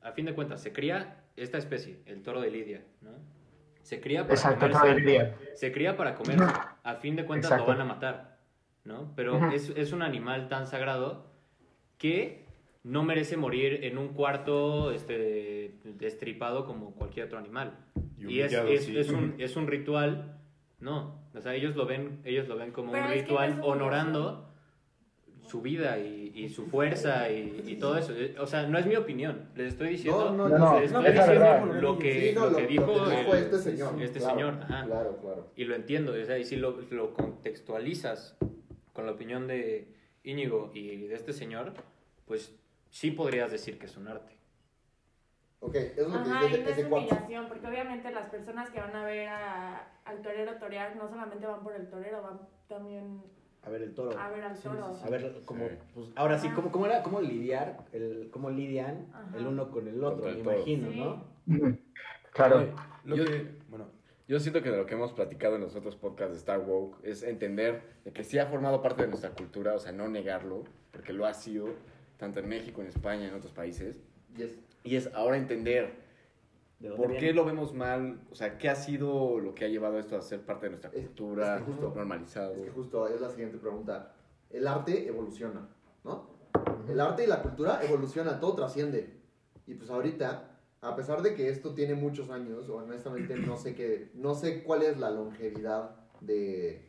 a 0.00 0.12
fin 0.12 0.24
de 0.24 0.34
cuentas, 0.34 0.62
se 0.62 0.72
cría 0.72 1.24
esta 1.36 1.58
especie, 1.58 2.00
el 2.06 2.22
toro 2.22 2.40
de 2.40 2.50
Lidia, 2.50 2.82
¿no? 3.02 3.10
Se 3.82 4.00
cría 4.00 4.22
para 4.22 4.34
Exacto, 4.34 4.68
comerse-. 4.70 5.34
Se 5.54 5.72
cría 5.72 5.96
para 5.96 6.14
comerse. 6.14 6.44
a 6.84 6.94
fin 6.96 7.16
de 7.16 7.24
cuentas 7.24 7.50
Exacto. 7.50 7.70
lo 7.72 7.78
van 7.78 7.86
a 7.86 7.92
matar, 7.92 8.38
¿no? 8.84 9.12
Pero 9.16 9.36
Ujú. 9.36 9.46
es, 9.54 9.70
es 9.76 9.92
un 9.92 10.02
animal 10.02 10.48
tan 10.48 10.66
sagrado 10.66 11.26
que 11.98 12.46
no 12.82 13.02
merece 13.02 13.36
morir 13.36 13.84
en 13.84 13.98
un 13.98 14.08
cuarto 14.08 14.90
este, 14.92 15.74
destripado 15.84 16.64
como 16.64 16.92
cualquier 16.94 17.26
otro 17.26 17.38
animal. 17.38 17.72
Y 18.18 18.34
Y, 18.34 18.40
es, 18.42 18.52
es, 18.52 18.84
sí. 18.84 18.98
es 18.98 19.10
un, 19.10 19.34
es 19.38 19.56
un 19.56 19.66
ritual, 19.66 20.38
no, 20.78 21.20
o 21.34 21.40
sea, 21.40 21.54
ellos 21.54 21.76
lo 21.76 21.86
ven, 21.86 22.20
ellos 22.24 22.48
lo 22.48 22.56
ven 22.56 22.70
como 22.72 22.92
Pero 22.92 23.06
un 23.06 23.12
ritual 23.12 23.60
honorando 23.62 24.49
su 25.50 25.60
vida 25.60 25.98
y, 25.98 26.32
y 26.34 26.48
su 26.48 26.66
fuerza 26.66 27.28
y, 27.30 27.62
y 27.66 27.76
todo 27.76 27.98
eso. 27.98 28.12
Eh, 28.14 28.36
O 28.38 28.46
sea, 28.46 28.66
no 28.68 28.78
es 28.78 28.86
mi 28.86 28.94
opinión, 28.96 29.48
les 29.56 29.72
estoy 29.72 29.88
diciendo, 29.90 30.30
No, 30.30 30.48
no, 30.48 30.58
No, 30.58 30.58
no, 30.74 30.80
les 30.80 30.92
no, 30.92 31.00
estoy 31.00 31.12
diciendo 31.12 31.40
verdad. 31.44 31.80
lo 31.82 31.98
que, 31.98 32.28
Sí, 32.30 32.34
no, 32.34 32.44
lo 32.44 32.50
lo- 32.50 32.56
que 32.56 32.62
lo 32.62 32.68
dijo, 32.68 32.86
que 32.86 33.16
dijo 33.16 33.34
el- 33.34 33.42
este 33.44 33.58
señor. 33.58 34.02
este 34.02 34.18
claro, 34.20 34.34
señor, 34.34 34.54
ajá. 34.62 34.84
Claro, 34.86 35.18
claro. 35.20 35.46
Y 35.56 35.64
lo 35.64 35.74
entiendo, 35.74 36.12
o 36.12 36.24
sea, 36.24 36.38
y 36.38 36.44
si 36.44 36.56
lo, 36.56 36.80
lo 36.90 37.14
contextualizas 37.14 38.36
con 38.92 39.06
la 39.06 39.12
opinión 39.12 39.46
de 39.48 39.88
Íñigo 40.22 40.70
y 40.74 41.06
de 41.08 41.14
este 41.14 41.32
señor, 41.32 41.72
pues 42.26 42.54
sí 42.90 43.10
podrías 43.10 43.50
decir 43.50 43.78
que 43.78 43.86
es 43.86 43.96
un 43.96 44.06
arte. 44.08 44.36
Ok, 45.62 45.74
eso 45.74 46.00
es 46.02 46.08
lo 46.08 46.12
que 46.24 46.30
Ajá, 46.30 46.44
y 46.44 46.48
dice 46.48 46.62
no 46.62 46.70
ese 46.70 46.80
es 46.82 46.86
humillación, 46.86 47.46
porque 47.48 47.66
obviamente 47.66 48.10
las 48.12 48.28
personas 48.30 48.70
que 48.70 48.80
van 48.80 48.94
a 48.96 49.04
ver 49.04 49.28
a- 49.28 49.92
al 50.04 50.22
torero 50.22 50.54
torear 50.58 50.96
no 50.96 51.08
solamente 51.08 51.46
van 51.46 51.62
por 51.62 51.74
el 51.74 51.88
torero, 51.90 52.22
van 52.22 52.40
también 52.68 53.22
A 53.62 53.68
ver, 53.70 53.82
el 53.82 53.94
toro. 53.94 54.18
a 54.18 54.30
ver 54.30 54.42
al 54.42 54.58
toro. 54.58 54.84
A 55.04 55.10
ver, 55.10 55.42
como, 55.44 55.68
Sí. 55.68 55.74
pues, 55.94 56.08
ahora 56.16 56.38
sí. 56.38 56.48
¿cómo, 56.50 56.72
cómo 56.72 56.86
era? 56.86 57.02
¿Cómo 57.02 57.20
lidiar? 57.20 57.84
El, 57.92 58.28
¿Cómo 58.30 58.50
lidian 58.50 59.08
Ajá. 59.12 59.36
el 59.36 59.46
uno 59.46 59.70
con 59.70 59.86
el 59.86 60.02
otro? 60.02 60.28
El 60.28 60.38
Me 60.38 60.42
toro. 60.44 60.56
imagino, 60.56 60.90
Sí. 60.90 60.98
¿no? 61.00 61.24
Claro. 62.32 62.72
Lo 63.04 63.16
Yo- 63.16 63.24
que- 63.24 63.58
bueno, 63.68 63.86
Yo 64.28 64.38
siento 64.38 64.62
que 64.62 64.70
de 64.70 64.76
lo 64.76 64.86
que 64.86 64.94
hemos 64.94 65.12
platicado 65.12 65.56
en 65.56 65.62
los 65.62 65.74
otros 65.74 65.96
podcasts 65.96 66.32
de 66.34 66.38
Star 66.38 66.60
Woke 66.60 66.98
es 67.02 67.24
entender 67.24 67.82
de 68.04 68.12
que 68.12 68.22
sí 68.22 68.38
ha 68.38 68.46
formado 68.46 68.80
parte 68.80 69.02
de 69.02 69.08
nuestra 69.08 69.30
cultura, 69.30 69.74
o 69.74 69.80
sea, 69.80 69.90
no 69.90 70.08
negarlo, 70.08 70.62
porque 70.92 71.12
lo 71.12 71.26
ha 71.26 71.34
sido, 71.34 71.68
tanto 72.16 72.38
en 72.38 72.48
México, 72.48 72.80
en 72.80 72.86
España, 72.86 73.26
en 73.26 73.34
otros 73.34 73.52
países. 73.52 74.00
Yes. 74.36 74.56
Y 74.84 74.94
es 74.94 75.12
ahora 75.14 75.36
entender 75.36 75.84
¿De 75.84 75.88
dónde 75.88 76.09
por 76.96 77.08
viene? 77.08 77.18
qué 77.18 77.32
lo 77.32 77.44
vemos 77.44 77.74
mal, 77.74 78.20
o 78.30 78.34
sea, 78.34 78.56
qué 78.58 78.68
ha 78.68 78.74
sido 78.74 79.38
lo 79.38 79.54
que 79.54 79.64
ha 79.64 79.68
llevado 79.68 79.98
esto 79.98 80.16
a 80.16 80.22
ser 80.22 80.40
parte 80.40 80.66
de 80.66 80.70
nuestra 80.70 80.90
Es- 80.90 81.06
cultura, 81.06 81.56
es 81.56 81.62
que 81.62 81.70
justo- 81.72 81.92
normalizado. 81.94 82.54
Es 82.54 82.60
que 82.64 82.70
justo 82.70 83.06
es 83.08 83.20
la 83.20 83.28
siguiente 83.30 83.58
pregunta. 83.58 84.14
El 84.50 84.66
arte 84.66 85.06
evoluciona, 85.06 85.68
¿no? 86.04 86.30
El 86.88 86.98
arte 87.00 87.24
y 87.24 87.26
la 87.26 87.42
cultura 87.42 87.80
evolucionan, 87.84 88.40
todo 88.40 88.54
trasciende. 88.54 89.20
Y 89.66 89.74
pues 89.74 89.90
ahorita, 89.90 90.58
a 90.80 90.96
pesar 90.96 91.22
de 91.22 91.34
que 91.34 91.48
esto 91.50 91.74
tiene 91.74 91.94
muchos 91.94 92.30
años, 92.30 92.68
honestamente 92.68 93.36
no 93.36 93.56
sé 93.56 93.74
qué, 93.74 94.10
no 94.14 94.34
sé 94.34 94.62
cuál 94.64 94.82
es 94.82 94.98
la 94.98 95.10
longevidad 95.10 95.94
de, 96.20 96.86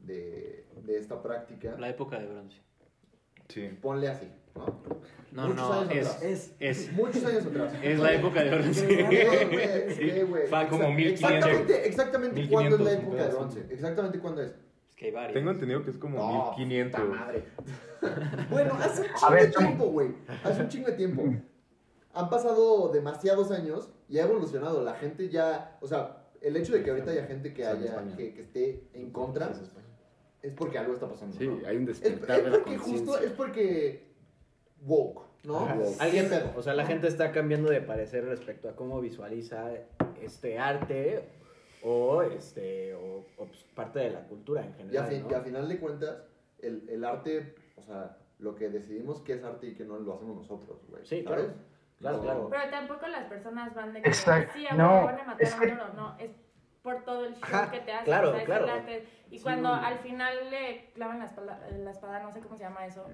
de, 0.00 0.66
de 0.84 0.98
esta 0.98 1.22
práctica. 1.22 1.76
La 1.78 1.88
época 1.88 2.18
de 2.18 2.26
bronce. 2.26 2.60
sí. 3.48 3.68
Ponle 3.80 4.08
así, 4.08 4.26
¿no? 4.58 4.88
No, 5.30 5.48
Muchos 5.48 5.56
no, 5.68 5.72
años 5.74 5.92
es, 5.94 6.06
atrás. 6.06 6.22
Es. 6.22 6.54
es, 6.58 6.92
Muchos 6.94 7.24
años 7.24 7.46
atrás. 7.46 7.72
es 7.82 7.98
la 8.00 8.12
época 8.14 8.42
de 8.42 8.50
bronce. 8.50 8.86
Güey, 9.04 9.94
Sí, 9.94 10.22
güey. 10.22 10.46
Fue 10.48 10.68
como 10.68 10.82
Exa- 10.84 10.94
1500. 10.96 11.50
Exactamente, 11.50 11.86
exactamente 11.88 12.48
cuándo 12.48 12.76
es 12.76 12.80
la 12.82 12.90
1500, 12.90 13.02
época 13.14 13.22
de 13.28 13.34
bronce. 13.36 13.66
Exactamente 13.74 14.18
cuándo 14.20 14.42
es. 14.42 14.50
Es 14.88 14.96
que 14.96 15.04
hay 15.06 15.12
varios. 15.12 15.34
Tengo 15.34 15.50
entendido 15.50 15.84
que 15.84 15.90
es 15.90 15.98
como 15.98 16.16
No, 16.18 16.54
1500. 16.56 17.00
puta 17.00 17.14
madre. 17.14 17.44
bueno, 18.50 18.74
hace 18.80 19.02
un 19.02 19.08
chingo 19.14 19.34
de 19.36 19.48
tiempo, 19.48 19.84
güey. 19.86 20.08
Hace 20.44 20.60
un 20.62 20.68
chingo 20.68 20.86
de 20.88 20.92
tiempo. 20.94 21.22
Han 22.14 22.30
pasado 22.30 22.88
demasiados 22.92 23.50
años 23.52 23.90
y 24.08 24.18
ha 24.18 24.24
evolucionado. 24.24 24.82
La 24.82 24.94
gente 24.94 25.28
ya, 25.28 25.76
o 25.80 25.86
sea, 25.86 26.24
el 26.40 26.56
hecho 26.56 26.72
de 26.72 26.82
que 26.82 26.90
ahorita 26.90 27.10
haya 27.10 27.26
gente 27.26 27.52
que 27.52 27.62
Sí, 27.62 27.68
haya 27.68 28.16
que, 28.16 28.32
que 28.34 28.40
esté 28.42 28.88
en 28.94 29.10
contra 29.10 29.52
es 30.42 30.52
porque 30.54 30.78
algo 30.78 30.94
está 30.94 31.08
pasando. 31.08 31.36
Sí, 31.36 31.46
¿no? 31.46 31.66
hay 31.66 31.76
un 31.76 31.88
Es, 31.88 32.00
despertar 32.00 32.38
es 32.38 32.44
de 32.44 32.50
la 32.50 32.56
porque 32.58 32.78
justo 32.78 33.18
es 33.18 33.30
porque 33.32 34.07
woke, 34.82 35.22
¿no? 35.44 35.60
Woke. 35.64 35.96
Alguien, 36.00 36.30
o 36.56 36.62
sea, 36.62 36.74
la 36.74 36.84
gente 36.86 37.08
está 37.08 37.32
cambiando 37.32 37.70
de 37.70 37.80
parecer 37.80 38.24
respecto 38.24 38.68
a 38.68 38.76
cómo 38.76 39.00
visualiza 39.00 39.70
este 40.20 40.58
arte 40.58 41.24
o 41.82 42.22
este 42.22 42.94
o, 42.94 43.24
o, 43.36 43.46
pues, 43.46 43.64
parte 43.74 44.00
de 44.00 44.10
la 44.10 44.20
cultura 44.26 44.62
en 44.78 44.92
Y 44.92 44.96
a, 44.96 45.04
general. 45.04 45.08
fin- 45.08 45.22
¿no? 45.24 45.30
y 45.30 45.34
a 45.34 45.40
final 45.42 45.68
de 45.68 45.78
cuentas, 45.78 46.16
el, 46.60 46.88
el 46.88 47.04
arte, 47.04 47.54
o 47.76 47.82
sea, 47.82 48.16
lo 48.38 48.54
que 48.54 48.68
decidimos 48.68 49.20
que 49.20 49.34
es 49.34 49.44
arte 49.44 49.68
y 49.68 49.74
que 49.74 49.84
no 49.84 49.98
lo 49.98 50.14
hacemos 50.14 50.36
nosotros, 50.36 50.78
güey. 50.88 51.04
Sí, 51.06 51.22
¿sabes? 51.22 51.46
claro. 51.46 51.54
Claro, 51.98 52.16
No. 52.18 52.22
claro. 52.22 52.48
Pero 52.50 52.70
tampoco 52.70 53.08
las 53.08 53.24
personas 53.26 53.74
van 53.74 53.92
de 53.92 54.02
que 54.02 54.08
Exacto, 54.08 54.52
sí, 54.54 54.64
a 54.68 54.74
no, 54.74 55.04
van 55.04 55.18
a 55.18 55.24
matar 55.24 55.42
es 55.42 55.52
a 55.52 55.56
un 55.56 55.60
que- 55.62 55.68
toro, 55.70 55.92
no, 55.94 56.16
es 56.18 56.30
por 56.82 57.02
todo 57.04 57.24
el 57.26 57.34
show 57.34 57.70
que 57.72 57.80
te 57.80 57.92
hacen, 57.92 58.04
claro, 58.04 58.30
o 58.30 58.32
sea, 58.34 58.44
claro. 58.44 58.66
Y 59.30 59.36
Sí. 59.38 59.42
cuando 59.42 59.68
al 59.74 59.98
final 59.98 60.48
le 60.48 60.90
clavan 60.94 61.18
la 61.18 61.24
espada, 61.24 61.60
la 61.76 61.90
espada, 61.90 62.22
no 62.22 62.30
sé 62.32 62.40
cómo 62.40 62.56
se 62.56 62.62
llama 62.64 62.86
eso. 62.86 63.04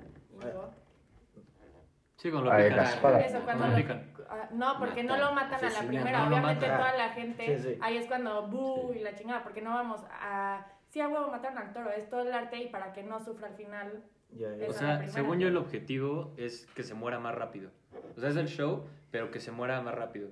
Sí, 2.17 2.31
con 2.31 2.45
lo 2.45 2.53
Ah, 2.53 2.57
pican. 2.59 2.77
la 2.77 2.83
espada. 2.85 3.21
Eso, 3.21 3.41
cuando 3.45 3.65
No, 3.67 3.71
lo- 3.73 3.77
pican. 3.77 4.13
ah, 4.31 4.49
no, 4.53 4.79
porque 4.79 5.03
no 5.03 5.15
Matan, 5.15 5.29
lo 5.29 5.35
matan 5.35 5.65
a 5.65 5.71
la 5.71 5.79
primera. 5.89 6.19
No, 6.19 6.31
lo 6.31 6.37
Obviamente 6.37 6.67
matan. 6.69 6.79
toda 6.81 6.97
la 6.97 7.09
gente, 7.13 7.59
Sí, 7.59 7.63
sí. 7.75 7.79
ahí 7.83 7.97
es 7.99 8.07
cuando 8.07 8.47
bu 8.49 8.93
y 8.95 9.01
la 9.01 9.15
chingada, 9.15 9.43
porque 9.43 9.61
no 9.63 9.71
vamos 9.71 10.01
a... 10.11 10.67
Sí, 10.91 11.01
a 11.01 11.09
huevo 11.09 11.29
mataron 11.31 11.59
al 11.59 11.73
toro, 11.73 11.91
es 11.91 12.09
todo 12.09 12.21
el 12.23 12.33
arte 12.33 12.57
y 12.59 12.69
para 12.69 12.93
que 12.93 13.03
no 13.03 13.19
sufra 13.19 13.49
al 13.49 13.55
final. 13.55 14.05
Ya. 14.31 14.49
Esa 14.55 14.67
O 14.67 14.71
es 14.71 14.77
sea, 14.77 15.09
según 15.09 15.41
yo 15.41 15.49
el 15.49 15.57
objetivo 15.57 16.33
es 16.37 16.67
que 16.75 16.85
se 16.85 16.95
muera 16.95 17.19
más 17.19 17.35
rápido. 17.35 17.71
O 18.17 18.21
sea, 18.21 18.31
es 18.31 18.37
el 18.37 18.47
show, 18.47 18.87
pero 19.11 19.31
que 19.33 19.41
se 19.41 19.51
muera 19.51 19.81
más 19.81 19.95
rápido. 19.95 20.29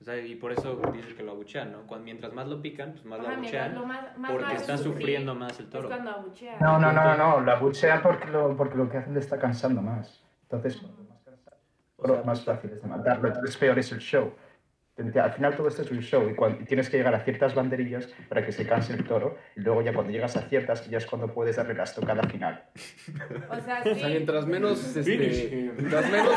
O 0.00 0.04
sea, 0.04 0.16
y 0.16 0.36
por 0.36 0.52
eso 0.52 0.80
dices 0.92 1.14
que 1.14 1.24
lo 1.24 1.32
abuchean, 1.32 1.72
¿no? 1.72 1.84
Cuando, 1.88 2.04
mientras 2.04 2.32
más 2.32 2.46
lo 2.46 2.62
pican, 2.62 2.92
pues 2.92 3.04
más 3.04 3.18
lo 3.18 3.26
Ajá, 3.26 3.36
mientras 3.36 3.64
abuchean. 3.64 3.80
lo 3.82 3.86
más, 3.86 4.16
más 4.18 4.30
Porque 4.30 4.46
lo 4.46 4.52
está 4.54 4.76
sufrir, 4.78 4.94
sufriendo 4.94 5.34
más 5.34 5.58
el 5.58 5.64
Es 5.66 5.70
toro. 5.72 5.88
cuando 5.88 6.10
abuchean. 6.12 6.56
No, 6.60 6.78
no, 6.78 6.92
no, 6.92 7.04
no, 7.04 7.16
no, 7.16 7.40
la 7.40 7.56
buchea 7.56 8.00
porque 8.00 8.26
lo, 8.28 8.56
porque 8.56 8.76
lo 8.76 8.88
que 8.88 8.98
hacen 8.98 9.14
le 9.14 9.20
está 9.20 9.38
cansando 9.40 9.82
más. 9.82 10.22
Entonces, 10.42 10.80
O 11.98 12.06
sea, 12.06 12.22
más 12.22 12.44
fácil 12.44 12.70
es 12.72 12.80
de 12.82 12.88
matarlo. 12.88 13.28
Entonces, 13.28 13.56
peor 13.56 13.78
es 13.78 13.92
el 13.92 13.98
show. 13.98 14.32
Al 14.98 15.32
final 15.32 15.54
todo 15.54 15.68
esto 15.68 15.82
es 15.82 15.90
un 15.92 16.00
show 16.00 16.28
y, 16.28 16.34
cuando, 16.34 16.60
y 16.60 16.64
tienes 16.64 16.90
que 16.90 16.96
llegar 16.96 17.14
a 17.14 17.20
ciertas 17.20 17.54
banderillas 17.54 18.08
para 18.28 18.44
que 18.44 18.50
se 18.50 18.66
canse 18.66 18.92
el 18.92 19.04
toro 19.04 19.36
y 19.54 19.60
luego 19.60 19.80
ya 19.80 19.92
cuando 19.92 20.10
llegas 20.10 20.36
a 20.36 20.42
ciertas 20.42 20.90
ya 20.90 20.98
es 20.98 21.06
cuando 21.06 21.32
puedes 21.32 21.54
darle 21.54 21.74
la 21.74 21.84
estocada 21.84 22.24
final. 22.24 22.64
O 23.48 23.60
sea, 23.60 23.80
O 23.80 23.84
sea, 23.84 23.94
sí. 23.94 24.04
mientras 24.06 24.44
menos, 24.46 24.80
Finish. 24.80 25.38
este, 25.44 25.72
mientras 25.78 26.10
menos, 26.10 26.32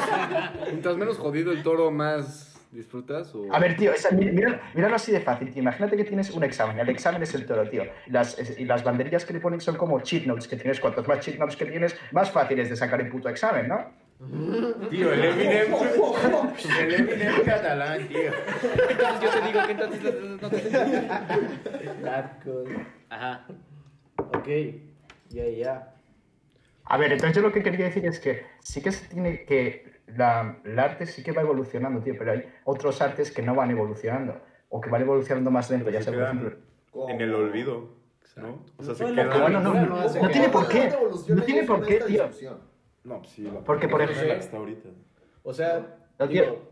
mientras 0.67 0.95
menos 0.97 1.17
jodido 1.17 1.51
el 1.51 1.63
toro, 1.63 1.89
más 1.89 2.49
disfrutas. 2.71 3.33
O... 3.33 3.51
A 3.51 3.57
ver, 3.57 3.75
tío, 3.77 3.93
esa- 3.93 4.11
mi- 4.11 4.31
mira- 4.31 4.61
míralo 4.75 4.95
así 4.95 5.11
de 5.11 5.21
fácil, 5.21 5.51
tío. 5.51 5.63
Imagínate 5.63 5.97
que 5.97 6.03
tienes 6.03 6.29
un 6.29 6.43
examen. 6.43 6.77
El 6.79 6.89
examen 6.89 7.23
es 7.23 7.33
el 7.33 7.47
toro, 7.47 7.67
tío. 7.67 7.85
Las, 8.07 8.37
es- 8.37 8.59
y 8.59 8.65
las 8.65 8.83
banderillas 8.83 9.25
que 9.25 9.33
le 9.33 9.39
ponen 9.39 9.59
son 9.59 9.75
como 9.75 9.99
cheat 10.01 10.25
notes 10.27 10.47
que 10.47 10.55
tienes. 10.55 10.79
Cuantos 10.79 11.07
más 11.07 11.19
cheat 11.19 11.39
notes 11.39 11.55
que 11.55 11.65
tienes, 11.65 11.99
más 12.11 12.29
fácil 12.29 12.59
es 12.59 12.69
de 12.69 12.75
sacar 12.75 13.01
el 13.01 13.09
puto 13.09 13.27
examen, 13.27 13.67
¿no? 13.67 14.00
Tío, 14.89 15.13
el 15.13 15.23
Eminem. 15.23 15.73
El 16.79 16.93
Eminem 16.93 17.43
catalán, 17.43 18.07
tío. 18.07 18.31
Entonces 18.89 19.21
yo 19.21 19.29
te 19.29 19.47
digo 19.47 19.65
que 19.65 19.71
entonces 19.71 20.01
no 20.41 20.49
te... 20.49 20.61
Ajá. 23.09 23.47
Ok, 24.17 24.47
ya, 25.29 25.45
ya. 25.49 25.95
A 26.85 26.97
ver, 26.97 27.11
entonces 27.13 27.35
yo 27.35 27.41
lo 27.41 27.51
que 27.51 27.63
quería 27.63 27.85
decir 27.85 28.05
es 28.05 28.19
que 28.19 28.45
sí 28.59 28.81
que 28.81 28.91
se 28.91 29.07
tiene 29.07 29.45
que. 29.45 30.01
La, 30.07 30.57
el 30.65 30.77
arte 30.77 31.05
sí 31.05 31.23
que 31.23 31.31
va 31.31 31.41
evolucionando, 31.41 32.01
tío, 32.01 32.15
pero 32.17 32.33
hay 32.33 32.49
otros 32.65 33.01
artes 33.01 33.31
que 33.31 33.41
no 33.41 33.55
van 33.55 33.71
evolucionando. 33.71 34.41
O 34.69 34.81
que 34.81 34.89
van 34.89 35.01
evolucionando 35.01 35.51
más 35.51 35.69
lento, 35.69 35.89
ya 35.89 35.99
Se 35.99 36.05
sea, 36.05 36.13
por 36.13 36.23
ejemplo. 36.23 36.57
¿Cómo? 36.91 37.09
en 37.09 37.21
el 37.21 37.33
olvido, 37.33 37.89
¿no? 38.35 38.65
O 38.77 38.83
sea, 38.83 38.93
se. 38.93 39.03
Bueno, 39.05 39.23
no, 39.61 39.73
no, 39.73 39.85
no 39.85 40.21
no, 40.21 40.29
tiene 40.29 40.49
por 40.49 40.67
qué. 40.67 40.89
¿Cómo 40.89 41.05
evoluciona 41.05 41.39
No 41.39 41.45
tiene 41.45 41.63
por 41.63 41.85
qué, 41.85 41.95
tío. 42.01 42.29
No, 43.03 43.19
pues 43.19 43.29
sí. 43.31 43.43
la 43.43 43.59
Porque, 43.61 43.87
por 43.87 44.01
ejemplo- 44.01 44.33
Hasta 44.33 44.57
ahorita. 44.57 44.89
O 45.43 45.53
sea, 45.53 45.97
No, 46.19 46.27
digo, 46.27 46.43
tío. 46.45 46.71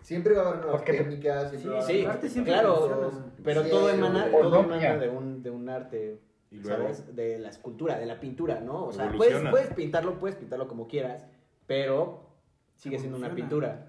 Siempre 0.00 0.34
va 0.34 0.42
a 0.42 0.48
haber 0.48 0.60
nuevas 0.62 0.80
Porque- 0.80 0.92
técnicas, 0.98 1.50
siempre 1.50 1.82
Sí, 1.82 2.02
va 2.04 2.10
a 2.10 2.14
haber 2.14 2.30
sí, 2.30 2.42
claro, 2.42 3.12
pero 3.44 3.62
Sí, 3.62 3.70
todo 3.70 3.88
sí, 3.88 3.94
emana, 3.94 4.30
todo 4.30 4.50
No, 4.50 4.60
emana 4.64 4.96
de 4.96 5.08
un, 5.08 5.42
de 5.42 5.50
un 5.50 5.68
arte, 5.68 6.20
Y 6.50 6.56
luego... 6.56 6.82
¿sabes? 6.82 7.14
De 7.14 7.38
la 7.38 7.48
escultura, 7.50 7.96
de 7.98 8.06
la 8.06 8.18
pintura, 8.18 8.58
¿no? 8.60 8.86
O 8.86 8.92
sea, 8.92 9.12
puedes, 9.12 9.40
puedes 9.50 9.72
pintarlo, 9.74 10.18
puedes 10.18 10.36
pintarlo 10.36 10.66
como 10.66 10.88
quieras, 10.88 11.24
pero 11.68 12.26
sigue 12.74 12.98
siendo 12.98 13.18
una 13.18 13.32
pintura. 13.34 13.86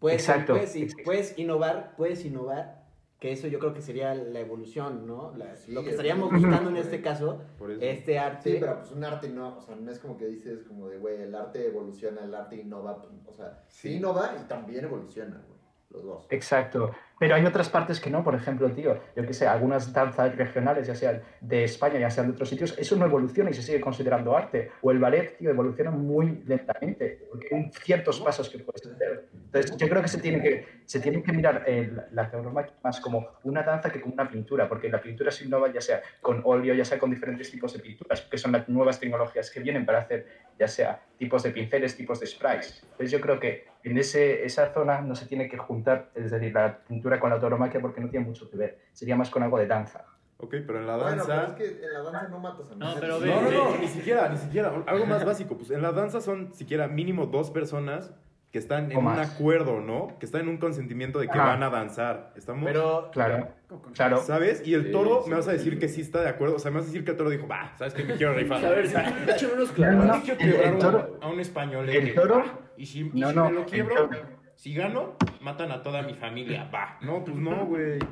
Puedes, 0.00 0.20
Exacto. 0.28 0.54
Puedes, 0.54 0.96
puedes 1.04 1.38
innovar, 1.38 1.94
puedes 1.96 2.24
innovar, 2.24 2.77
que 3.18 3.32
eso 3.32 3.48
yo 3.48 3.58
creo 3.58 3.74
que 3.74 3.82
sería 3.82 4.14
la 4.14 4.38
evolución, 4.40 5.06
¿no? 5.06 5.32
La- 5.36 5.56
Sí, 5.56 5.72
lo 5.72 5.80
que 5.82 5.88
es- 5.88 5.92
estaríamos 5.94 6.30
buscando 6.64 6.70
en 6.70 6.76
este 6.76 7.02
caso, 7.02 7.40
Por 7.58 7.72
eso. 7.72 7.80
este 7.82 8.18
arte. 8.18 8.52
Sí, 8.52 8.56
pero 8.60 8.78
pues 8.78 8.92
un 8.92 9.04
arte 9.04 9.28
no, 9.28 9.58
o 9.58 9.62
sea, 9.62 9.74
no 9.74 9.90
es 9.90 9.98
como 9.98 10.16
que 10.16 10.26
dices 10.26 10.62
como 10.62 10.88
de, 10.88 10.98
güey, 10.98 11.20
el 11.22 11.34
arte 11.34 11.66
evoluciona, 11.66 12.22
el 12.24 12.34
arte 12.34 12.56
innova, 12.56 13.04
o 13.26 13.32
sea, 13.32 13.64
Sí. 13.68 13.94
innova 13.96 14.36
y 14.40 14.46
también 14.46 14.84
evoluciona, 14.84 15.42
güey, 15.46 15.58
los 15.90 16.04
dos. 16.04 16.26
Exacto. 16.30 16.92
Pero 17.18 17.34
hay 17.34 17.44
otras 17.44 17.68
partes 17.68 18.00
que 18.00 18.10
no, 18.10 18.22
por 18.22 18.34
ejemplo, 18.34 18.70
tío, 18.70 19.00
yo 19.16 19.26
que 19.26 19.32
sé, 19.34 19.46
algunas 19.46 19.92
danzas 19.92 20.36
regionales, 20.36 20.86
ya 20.86 20.94
sean 20.94 21.20
de 21.40 21.64
España, 21.64 21.98
ya 21.98 22.10
sean 22.10 22.28
de 22.28 22.32
otros 22.34 22.48
sitios, 22.48 22.76
eso 22.78 22.96
no 22.96 23.06
evoluciona 23.06 23.50
y 23.50 23.54
se 23.54 23.62
sigue 23.62 23.80
considerando 23.80 24.36
arte. 24.36 24.70
O 24.82 24.90
el 24.90 24.98
ballet, 24.98 25.36
tío, 25.36 25.50
evoluciona 25.50 25.90
muy 25.90 26.42
lentamente, 26.46 27.26
porque 27.30 27.54
hay 27.54 27.70
ciertos 27.82 28.20
pasos 28.20 28.48
que 28.48 28.58
puedes 28.58 28.86
hacer. 28.86 29.28
Entonces, 29.32 29.76
yo 29.76 29.88
creo 29.88 30.02
que 30.02 30.08
se 30.08 30.18
tiene 30.20 30.42
que, 30.42 30.66
se 30.84 31.00
tiene 31.00 31.22
que 31.22 31.32
mirar 31.32 31.64
eh, 31.66 31.90
la- 32.12 32.30
tauromaquia 32.30 32.74
más 32.84 33.00
como 33.00 33.26
una 33.44 33.62
danza 33.62 33.90
que 33.90 34.00
como 34.00 34.14
una 34.14 34.28
pintura, 34.28 34.68
porque 34.68 34.88
la 34.88 35.00
pintura 35.00 35.30
se 35.30 35.44
innova 35.44 35.72
ya 35.72 35.80
sea 35.80 36.02
con 36.20 36.42
óleo, 36.44 36.74
ya 36.74 36.84
sea 36.84 36.98
con 36.98 37.10
diferentes 37.10 37.50
tipos 37.50 37.72
de 37.72 37.80
pinturas, 37.80 38.20
que 38.22 38.38
son 38.38 38.52
las 38.52 38.68
nuevas 38.68 39.00
tecnologías 39.00 39.50
que 39.50 39.60
vienen 39.60 39.86
para 39.86 40.00
hacer, 40.00 40.26
ya 40.58 40.68
sea 40.68 41.00
tipos 41.18 41.42
de 41.42 41.50
pinceles, 41.50 41.96
tipos 41.96 42.20
de 42.20 42.26
sprays. 42.26 42.80
Entonces, 42.82 43.10
yo 43.10 43.20
creo 43.20 43.38
que 43.40 43.66
en 43.84 43.98
ese, 43.98 44.44
esa 44.44 44.72
zona 44.72 45.00
no 45.00 45.14
se 45.14 45.26
tiene 45.26 45.48
que 45.48 45.58
juntar, 45.58 46.10
es 46.14 46.30
decir, 46.30 46.52
la 46.54 46.78
pintura 46.78 47.18
con 47.20 47.30
la 47.30 47.38
tauromaquia 47.40 47.80
porque 47.80 48.00
no 48.00 48.08
tiene 48.08 48.24
mucho 48.26 48.48
que 48.50 48.56
ver. 48.56 48.78
Sería 48.92 49.16
más 49.16 49.28
con 49.30 49.42
algo 49.42 49.58
de 49.58 49.66
danza. 49.66 50.04
Ok, 50.40 50.54
pero 50.66 50.78
en 50.78 50.86
la 50.86 50.96
Bueno, 50.96 51.24
pero 51.26 51.36
danza... 51.36 51.52
es 51.64 51.70
que 51.78 51.84
en 51.84 51.92
la 51.92 52.00
danza 52.02 52.28
no 52.28 52.38
matas 52.38 52.66
a 52.70 52.74
No, 52.74 52.76
nadie. 52.76 53.00
pero 53.00 53.18
ve- 53.20 53.26
No, 53.26 53.42
no, 53.42 53.50
no, 53.50 53.76
ni 53.78 53.88
siquiera, 53.88 54.28
ni 54.28 54.36
siquiera. 54.38 54.72
Algo 54.86 55.06
más 55.06 55.24
básico. 55.24 55.56
Pues 55.56 55.70
en 55.72 55.82
la 55.82 55.90
danza 55.90 56.20
son 56.20 56.54
siquiera 56.54 56.86
mínimo 56.86 57.26
dos 57.26 57.50
personas 57.50 58.12
que 58.50 58.58
están 58.58 58.90
en 58.90 58.96
un 58.98 59.08
acuerdo, 59.18 59.80
¿no? 59.80 60.16
Que 60.18 60.24
están 60.24 60.42
en 60.42 60.48
un 60.48 60.56
consentimiento 60.56 61.18
de 61.18 61.26
que 61.28 61.38
Ajá. 61.38 61.48
van 61.48 61.62
a 61.62 61.68
danzar. 61.70 62.32
¿Estamos? 62.34 62.64
Pero, 62.64 63.10
Claro, 63.12 63.48
claro. 63.92 64.18
¿Sabes? 64.22 64.66
Y 64.66 64.72
el 64.72 64.86
Sí, 64.86 64.92
toro 64.92 65.20
sí, 65.24 65.30
me 65.30 65.36
vas 65.36 65.48
a 65.48 65.50
sí. 65.50 65.58
decir 65.58 65.78
que 65.78 65.88
sí 65.88 66.00
está 66.00 66.22
de 66.22 66.30
acuerdo. 66.30 66.56
O 66.56 66.58
sea, 66.58 66.70
me 66.70 66.76
vas 66.78 66.84
a 66.84 66.86
decir 66.88 67.04
que 67.04 67.10
el 67.10 67.16
toro 67.18 67.28
dijo, 67.28 67.46
va, 67.46 67.72
¿sabes 67.76 67.92
qué? 67.92 68.04
Me 68.04 68.14
quiero 68.14 68.32
rifar. 68.38 68.64
A 68.64 68.70
ver, 68.70 68.86
échame 68.86 69.52
unos 69.54 69.68
No, 69.68 69.74
clavos. 69.74 70.04
no, 70.06 70.22
quiero 70.22 70.40
el 70.40 70.52
quebrar 70.52 70.78
toro- 70.78 71.18
a 71.20 71.28
un 71.28 71.40
español. 71.40 71.88
el 71.90 72.04
que, 72.06 72.12
toro- 72.12 72.44
Y 72.78 72.86
si, 72.86 73.00
y 73.00 73.20
No, 73.20 73.28
si 73.30 73.36
no, 73.36 73.44
me 73.46 73.52
lo 73.52 73.66
quiebro, 73.66 74.08
si 74.56 74.74
gano, 74.74 75.16
matan 75.42 75.70
a 75.70 75.82
toda 75.82 76.00
mi 76.02 76.14
familia. 76.14 76.70
Va. 76.74 76.96
No, 77.02 77.22
pues 77.24 77.36
no, 77.36 77.66
güey. 77.66 77.98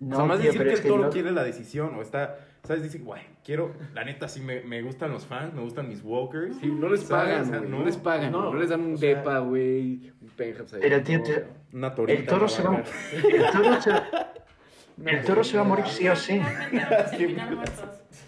No, 0.00 0.14
o 0.14 0.18
sea, 0.20 0.24
más 0.26 0.38
tío, 0.38 0.52
decir 0.52 0.64
que 0.68 0.74
el 0.74 0.82
toro 0.82 1.04
no- 1.06 1.10
quiere 1.10 1.32
la 1.32 1.42
decisión. 1.42 1.94
O 1.96 2.02
está, 2.02 2.36
¿sabes? 2.64 2.82
Dice, 2.82 2.98
güey, 2.98 3.22
quiero, 3.44 3.72
la 3.94 4.04
neta, 4.04 4.28
sí 4.28 4.40
me, 4.40 4.60
me 4.62 4.82
gustan 4.82 5.10
los 5.10 5.24
fans, 5.26 5.54
me 5.54 5.62
gustan 5.62 5.88
mis 5.88 6.02
walkers. 6.02 6.56
Sí, 6.58 6.66
no 6.66 6.88
les 6.88 7.00
¿Sabes? 7.02 7.26
pagan, 7.28 7.42
O 7.42 7.44
sea, 7.48 7.58
güey. 7.58 7.70
no. 7.70 7.78
No 7.78 7.84
les 7.84 7.96
pagan, 7.96 8.32
No, 8.32 8.54
les 8.54 8.68
dan 8.68 8.80
un 8.82 8.94
o 8.94 8.96
sea- 8.96 9.08
depa, 9.16 9.38
güey. 9.40 10.12
Un 10.20 10.28
penthouse 10.36 10.74
ahí. 10.74 10.80
Pero, 10.82 11.02
tío, 11.02 11.22
tío, 11.22 11.34
Una 11.72 11.94
torita. 11.94 12.20
el 12.20 12.26
toro 12.26 12.48
se 12.48 12.62
va, 12.62 12.82
el 13.12 13.50
toro 13.52 13.80
se, 13.80 13.90
el 15.06 15.24
toro 15.24 15.44
se 15.44 15.56
va 15.56 15.62
a 15.62 15.66
morir 15.66 15.86
sí 15.86 16.08
o 16.08 16.16
sí. 16.16 16.40
Finalmente. 17.16 17.72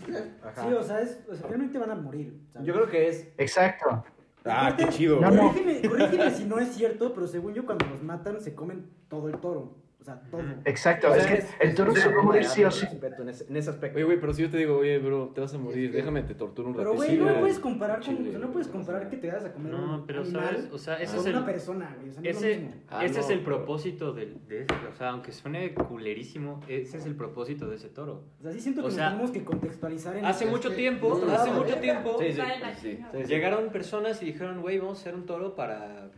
Sí, 0.07 0.73
o 0.73 0.83
sea, 0.83 1.01
es, 1.01 1.21
o 1.31 1.35
sea, 1.35 1.47
realmente 1.47 1.79
van 1.79 1.91
a 1.91 1.95
morir. 1.95 2.41
¿sabes? 2.53 2.67
yo 2.67 2.75
creo 2.75 2.89
que 2.89 3.09
es 3.09 3.29
Exacto. 3.39 4.05
Ah, 4.45 4.75
qué 4.77 4.87
chido, 4.89 5.21
No, 5.21 5.29
güey. 5.29 5.37
no. 5.43 5.49
Corrígeme, 5.53 5.89
corrígeme 5.89 6.31
si 6.31 6.45
no 6.45 6.59
es 6.59 6.69
cierto, 6.75 7.13
pero 7.15 7.27
según 7.27 7.53
yo, 7.55 7.67
cuando 7.67 7.85
los 7.87 8.03
matan, 8.03 8.41
se 8.41 8.55
comen 8.55 8.87
todo 9.09 9.29
el 9.29 9.37
toro. 9.39 9.77
O 10.01 10.03
sea, 10.05 10.19
todo. 10.31 10.41
Exacto. 10.65 11.11
o 11.11 11.15
es 11.15 11.27
que 11.27 11.45
el 11.61 11.75
toro 11.75 11.95
se 11.95 12.09
va 12.09 12.21
a 12.21 12.25
morir 12.25 12.45
sí 12.47 12.65
o 12.65 12.71
sí. 12.71 12.87
en 13.19 13.29
ese, 13.29 13.45
en 13.47 13.57
ese 13.57 13.69
aspecto. 13.69 13.97
Oye, 13.97 14.05
güey, 14.07 14.19
pero 14.19 14.33
si 14.33 14.41
yo 14.41 14.49
te 14.51 14.57
digo, 14.57 14.79
oye, 14.79 14.99
bro, 14.99 15.29
te 15.35 15.43
vas 15.43 15.53
a 15.53 15.59
morir, 15.59 15.93
déjame 15.93 16.23
te 16.23 16.35
torturo 16.35 16.69
un 16.69 16.75
rato. 16.75 16.91
Pero, 16.91 16.95
güey, 16.97 17.19
no 17.19 17.39
puedes 17.41 17.59
comparar 17.59 18.01
con, 18.01 18.17
Chile, 18.17 18.29
o 18.29 18.33
sea, 18.33 18.41
no 18.41 18.51
puedes 18.51 18.69
comparar 18.69 19.11
que 19.11 19.19
te 19.19 19.31
vas 19.31 19.45
a 19.45 19.53
comer 19.53 19.73
No, 19.75 19.97
un 19.97 20.07
pero 20.07 20.23
animal 20.23 20.43
sabes, 20.57 20.73
o 20.73 20.79
sea, 20.79 20.97
ese 21.03 21.19
es 21.19 21.27
el- 21.27 21.37
una 21.37 21.45
persona, 21.45 21.95
güey. 21.99 22.09
O 22.09 22.13
sea, 22.15 22.23
no 22.23 22.29
es 22.31 22.41
lo 22.41 22.47
Ese, 22.49 22.57
mismo. 22.59 22.75
Ah, 22.89 23.05
ese 23.05 23.21
es 23.21 23.29
el 23.31 23.41
pero- 23.41 23.57
propósito 23.57 24.13
del, 24.15 24.39
de 24.49 24.63
ese, 24.63 24.75
o 24.91 24.95
sea, 24.97 25.11
aunque 25.11 25.33
suene 25.33 25.75
culerísimo, 25.75 26.61
ese 26.67 26.97
es 26.97 27.05
el 27.05 27.15
propósito 27.15 27.69
de 27.69 27.77
ese 27.77 27.91
toro. 27.91 28.25
O 28.41 28.43
sea, 28.43 28.53
sí 28.53 28.61
siento 28.61 28.81
o 28.81 28.85
que 28.85 28.89
nos 28.89 28.95
sea, 28.95 29.11
tenemos 29.11 29.31
que 29.33 29.45
contextualizar 29.45 30.17
en 30.17 30.25
Hace 30.25 30.47
mucho 30.47 30.73
tiempo, 30.73 31.21
hace 31.31 31.51
mucho 31.51 31.77
tiempo, 31.77 32.17
Sí. 32.21 32.33
Sí, 32.33 32.99
sí. 33.13 33.25
llegaron 33.27 33.69
personas 33.71 34.23
y 34.23 34.27
dijeron, 34.27 34.63
güey, 34.63 34.79
vamos 34.79 34.97
a 34.99 35.01
hacer 35.03 35.15
un 35.15 35.27
toro 35.27 35.55
para 35.55 36.09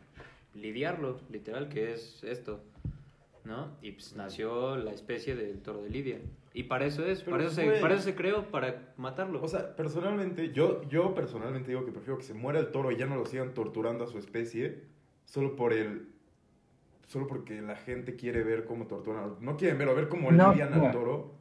lidiarlo, 0.55 1.19
literal, 1.31 1.69
que 1.69 1.93
es 1.95 2.23
esto, 2.25 2.61
¿no? 3.45 3.77
Y 3.83 3.93
pues 3.93 4.15
nació 4.15 4.77
la 4.77 4.93
especie 4.93 5.35
del 5.35 5.61
toro 5.61 5.83
de 5.83 5.91
Lidia. 5.91 6.19
Y 6.55 6.65
para 6.65 6.85
eso 6.87 7.05
es, 7.07 7.23
para 7.23 7.45
eso, 7.45 7.55
se, 7.55 7.71
para 7.81 7.95
eso 7.95 8.03
se 8.03 8.15
creó, 8.15 8.51
para 8.51 8.93
matarlo. 8.99 9.43
O 9.43 9.49
sea, 9.49 9.75
personalmente, 9.75 10.53
yo, 10.53 10.83
yo 10.89 11.15
personalmente 11.15 11.71
digo 11.71 11.85
que 11.85 11.93
prefiero 11.93 12.19
que 12.19 12.25
se 12.25 12.35
muera 12.35 12.59
el 12.59 12.71
toro 12.71 12.93
y 12.93 12.97
ya 12.97 13.07
no 13.07 13.17
lo 13.17 13.25
sigan 13.25 13.55
torturando 13.55 14.05
a 14.05 14.07
su 14.07 14.19
especie, 14.19 14.83
solo 15.25 15.57
por 15.57 15.73
el... 15.73 16.09
Solo 17.07 17.27
porque 17.27 17.61
la 17.61 17.77
gente 17.77 18.17
quiere 18.17 18.43
ver 18.43 18.65
cómo 18.65 18.87
torturan. 18.87 19.37
No 19.41 19.57
quieren 19.57 19.77
verlo, 19.77 19.95
ver 19.95 20.09
cómo 20.09 20.31
No, 20.31 20.53
lidian 20.53 20.71
no. 20.79 20.87
al 20.87 20.93
toro. 20.93 21.35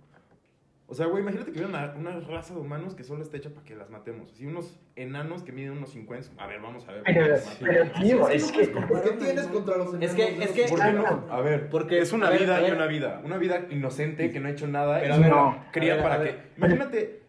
O 0.91 0.93
sea, 0.93 1.06
güey, 1.06 1.21
imagínate 1.23 1.54
que 1.54 1.60
hubiera 1.63 1.69
una, 1.69 1.93
una 1.95 2.19
raza 2.19 2.54
de 2.54 2.60
humanos 2.60 2.95
que 2.95 3.06
solo 3.06 3.23
está 3.23 3.38
hecha 3.38 3.49
para 3.49 3.63
que 3.65 3.77
las 3.77 3.89
matemos. 3.89 4.30
Así 4.30 4.45
unos 4.45 4.77
enanos 4.97 5.41
que 5.41 5.54
miden 5.54 5.71
unos 5.71 5.91
50. 5.91 6.32
A 6.43 6.47
ver, 6.47 6.60
vamos 6.60 6.86
a 6.86 6.91
ver. 6.91 7.04
Pero, 7.06 7.91
tío, 8.01 8.27
Es 8.27 8.51
que 8.51 8.67
¿Por 8.67 9.01
qué 9.01 9.12
tienes 9.12 9.47
contra 9.47 9.77
los 9.77 9.93
enanos? 9.93 10.10
Es 10.10 10.15
que- 10.15 10.43
es 10.43 10.51
que- 10.51 10.65
¿Por 10.67 10.82
qué 10.82 10.91
no? 10.91 11.27
A 11.30 11.39
ver, 11.39 11.69
Porque- 11.69 11.99
es 11.99 12.12
una 12.12 12.30
ver, 12.30 12.41
vida 12.41 12.67
y 12.67 12.71
una 12.71 12.88
vida. 12.88 13.21
Una 13.23 13.38
vida 13.38 13.67
inocente 13.69 14.30
que 14.32 14.39
no 14.41 14.49
ha 14.49 14.51
hecho 14.51 14.67
nada. 14.67 14.99
Pero 14.99 15.13
y 15.13 15.17
a 15.17 15.19
ver, 15.21 15.30
no. 15.30 15.65
cría 15.71 15.93
a 15.93 15.95
ver, 15.95 16.04
para 16.04 16.23
que. 16.25 16.36
Imagínate 16.58 17.21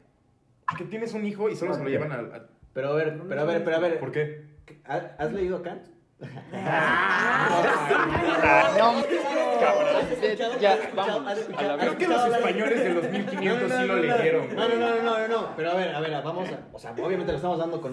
que 0.77 0.85
tienes 0.87 1.15
un 1.15 1.25
hijo 1.25 1.49
y 1.49 1.55
solo 1.55 1.73
se 1.75 1.85
lo 1.85 1.89
llevan 1.89 2.11
al. 2.11 2.35
a- 2.35 2.47
Pero 2.75 2.89
a 2.89 2.95
ver, 2.95 3.17
pero 3.29 3.43
a 3.43 3.45
ver, 3.45 3.63
pero 3.63 3.77
a 3.77 3.81
ver. 3.81 4.01
¿Por 4.01 4.11
qué? 4.11 4.43
¿Has 4.85 5.05
has 5.19 5.33
leído 5.33 5.59
a 5.59 5.63
Kant? 5.63 5.87
Ah, 6.55 7.59
no, 8.79 9.03
cabrón. 9.61 10.03
Ya, 10.61 10.79
vamos. 10.95 11.27
¿Has 11.27 11.39
a 11.39 11.41
escuchado- 11.41 11.69
la 11.69 11.75
has 11.75 11.81
Creo 11.81 11.99
que 11.99 12.07
los 12.09 12.27
españoles 12.37 12.85
de 12.85 12.91
los 12.95 13.11
1500 13.11 13.69
No, 13.69 13.69
no, 13.69 13.81
sí 13.83 13.87
lo 13.87 13.97
leyeron. 13.97 14.55
No, 14.57 14.69
no, 14.69 14.75
no, 14.77 15.03
no, 15.03 15.19
no, 15.19 15.29
no, 15.29 15.57
pero 15.57 15.71
a 15.71 15.75
ver, 15.75 15.95
a 15.95 16.01
ver, 16.01 16.11
vamos 16.23 16.49
a, 16.51 16.59
o 16.73 16.79
sea, 16.79 16.93
obviamente 16.93 17.33
lo 17.33 17.37
estamos 17.37 17.59
dando 17.59 17.81
con, 17.81 17.93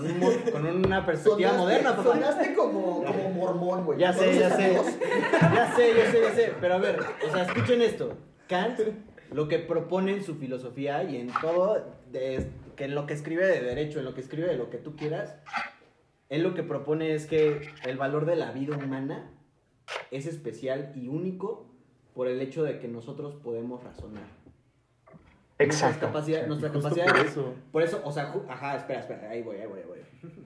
con 0.51 0.65
una 0.85 1.05
perspectiva 1.05 1.53
moderna, 1.53 1.91
papá. 1.95 2.03
Sonaste 2.03 2.53
como, 2.53 3.03
como 3.03 3.29
mormón, 3.29 3.85
güey. 3.85 3.99
Ya 3.99 4.13
sé, 4.13 4.19
¿Conoces 4.25 4.39
ya 4.39 4.49
sé, 4.55 4.73
ya 4.73 4.83
sé, 5.75 5.93
ya 5.95 6.11
sé, 6.11 6.21
ya 6.21 6.31
sé, 6.33 6.53
pero 6.59 6.75
a 6.75 6.77
ver, 6.77 6.99
o 7.27 7.31
sea, 7.31 7.43
escuchen 7.43 7.81
esto, 7.81 8.13
Kant 8.47 8.79
lo 9.31 9.47
que 9.47 9.59
propone 9.59 10.13
en 10.13 10.23
su 10.23 10.35
filosofía 10.35 11.03
y 11.03 11.17
en 11.17 11.31
todo, 11.41 11.85
de- 12.11 12.47
que 12.75 12.85
en 12.85 12.95
lo 12.95 13.05
que 13.05 13.13
escribe 13.13 13.45
de 13.45 13.61
derecho, 13.61 13.99
en 13.99 14.05
lo 14.05 14.15
que 14.15 14.21
escribe 14.21 14.47
de 14.47 14.55
lo 14.57 14.69
que 14.71 14.77
tú 14.77 14.95
quieras, 14.95 15.35
él 16.29 16.43
lo 16.43 16.53
que 16.53 16.63
propone 16.63 17.13
es 17.13 17.25
que 17.27 17.61
el 17.85 17.97
valor 17.97 18.25
de 18.25 18.35
la 18.35 18.51
vida 18.51 18.77
humana 18.77 19.29
es 20.11 20.25
especial 20.25 20.91
y 20.95 21.07
único 21.07 21.65
por 22.13 22.27
el 22.27 22.41
hecho 22.41 22.63
de 22.63 22.79
que 22.79 22.87
nosotros 22.87 23.35
podemos 23.35 23.83
razonar. 23.83 24.23
Nuestra 25.57 25.87
Exacto. 25.89 26.05
capacidad, 26.07 26.47
nuestra 26.47 26.71
capacidad 26.71 27.07
por 27.07 27.17
eso. 27.25 27.53
por 27.71 27.81
eso, 27.83 28.01
o 28.05 28.11
sea, 28.11 28.33
ajá, 28.47 28.77
espera, 28.77 28.99
espera, 29.01 29.29
ahí 29.29 29.41
voy, 29.41 29.57
ahí 29.57 29.67
voy, 29.67 29.79
ahí 29.79 29.85
voy. 29.87 29.99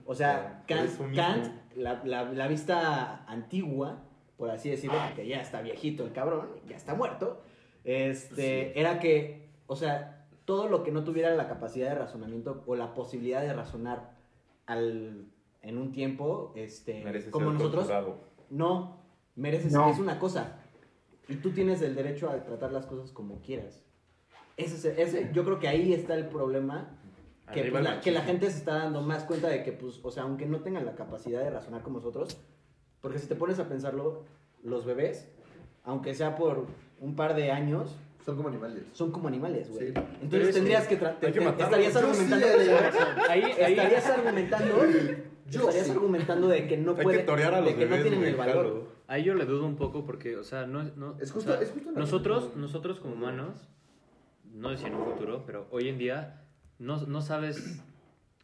O 0.06 0.14
sea, 0.14 0.64
Kant. 0.66 0.90
Kant 1.14 1.52
la, 1.76 2.02
la- 2.04 2.24
la 2.32 2.48
vista 2.48 3.24
antigua, 3.26 4.02
por 4.36 4.50
así 4.50 4.70
decirlo, 4.70 4.96
porque 5.06 5.28
ya 5.28 5.40
está 5.40 5.62
viejito 5.62 6.04
el 6.04 6.12
cabrón, 6.12 6.48
ya 6.68 6.76
está 6.76 6.94
muerto, 6.94 7.42
este, 7.84 8.78
era 8.78 8.98
que, 8.98 9.48
o 9.68 9.76
sea, 9.76 10.26
todo 10.46 10.68
lo 10.68 10.82
que 10.82 10.90
no 10.90 11.04
tuviera 11.04 11.30
la 11.34 11.46
capacidad 11.48 11.90
de 11.90 11.94
razonamiento 11.94 12.64
o 12.66 12.74
la 12.74 12.92
posibilidad 12.94 13.40
de 13.42 13.52
razonar 13.52 14.10
al, 14.66 15.26
en 15.64 15.78
un 15.78 15.92
tiempo, 15.92 16.52
este, 16.56 17.02
Merece 17.04 17.30
como 17.30 17.46
ser 17.46 17.54
nosotros, 17.54 17.86
torturado. 17.86 18.18
no, 18.50 19.00
mereces, 19.34 19.72
No. 19.72 19.90
es 19.90 19.98
una 19.98 20.18
cosa. 20.18 20.58
Y 21.28 21.36
tú 21.36 21.50
tienes 21.52 21.80
el 21.82 21.94
derecho 21.94 22.28
a 22.30 22.42
tratar 22.44 22.70
las 22.72 22.86
cosas 22.86 23.10
como 23.10 23.40
quieras. 23.40 23.82
Ese, 24.56 24.76
es- 24.76 24.98
ese, 25.14 25.30
yo 25.32 25.44
creo 25.44 25.58
que 25.58 25.68
ahí 25.68 25.92
está 25.92 26.14
el 26.14 26.26
problema. 26.26 26.98
Que, 27.52 27.64
pues, 27.70 27.82
la, 27.84 28.00
que 28.00 28.10
la 28.10 28.22
gente 28.22 28.50
se 28.50 28.58
está 28.58 28.76
dando 28.78 29.02
más 29.02 29.24
cuenta 29.24 29.48
de 29.48 29.62
que, 29.62 29.72
pues, 29.72 30.00
o 30.02 30.10
sea, 30.10 30.22
aunque 30.22 30.46
no 30.46 30.60
tengan 30.60 30.86
la 30.86 30.94
capacidad 30.94 31.42
de 31.42 31.50
razonar 31.50 31.82
como 31.82 31.98
nosotros, 31.98 32.38
porque 33.02 33.18
si 33.18 33.26
te 33.26 33.34
pones 33.34 33.58
a 33.58 33.68
pensarlo, 33.68 34.24
los 34.62 34.86
bebés, 34.86 35.30
aunque 35.84 36.14
sea 36.14 36.36
por 36.36 36.66
un 37.00 37.16
par 37.16 37.34
de 37.34 37.50
años, 37.52 37.96
Son 38.24 38.36
como 38.36 38.48
animales. 38.48 38.82
son 38.92 39.10
como 39.12 39.28
animales, 39.28 39.68
güey. 39.70 39.88
Sí. 39.88 39.94
Entonces 40.22 40.48
es 40.48 40.54
tendrías 40.54 40.86
que 40.88 40.98
que... 40.98 41.04
tra- 41.04 41.16
hay 41.20 41.32
que 41.32 41.38
te- 41.40 41.44
matarlos. 41.44 41.86
estarías 41.86 41.96
argumentando... 41.96 42.46
Ahí, 43.28 43.42
ahí, 43.64 43.72
estarías 43.74 44.06
argumentando... 44.06 44.74
Yo 45.50 45.60
estarías 45.60 45.84
sí. 45.86 45.90
argumentando 45.92 46.48
de 46.48 46.66
que 46.66 46.76
no 46.78 46.92
Hay 46.92 46.96
que 46.96 47.02
pueden... 47.02 47.26
torear 47.26 47.54
a 47.54 47.60
de 47.60 47.76
que 47.76 47.84
no 47.86 47.96
tienen 48.00 48.24
el 48.24 48.34
valor. 48.34 48.54
claro. 48.54 48.88
ahí 49.08 49.24
yo 49.24 49.34
le 49.34 49.44
dudo 49.44 49.66
un 49.66 49.76
poco 49.76 50.06
porque, 50.06 50.36
o 50.38 50.42
sea, 50.44 50.66
no 50.66 50.80
es... 50.80 50.96
No, 50.96 51.16
Es 51.20 51.30
o 51.30 51.34
justo- 51.34 51.52
sea, 51.52 51.60
es 51.62 51.70
justo 51.70 51.90
la 51.92 51.98
nosotros, 52.00 52.56
nosotros 52.56 52.98
como 53.00 53.12
humanos, 53.14 53.68
no 54.54 54.70
sé 54.70 54.78
si 54.78 54.86
en 54.86 54.94
un 54.94 55.04
futuro, 55.04 55.42
pero 55.44 55.66
hoy 55.70 55.88
en 55.90 55.98
día 55.98 56.40
no, 56.78 56.96
no 57.06 57.20
sabes 57.20 57.82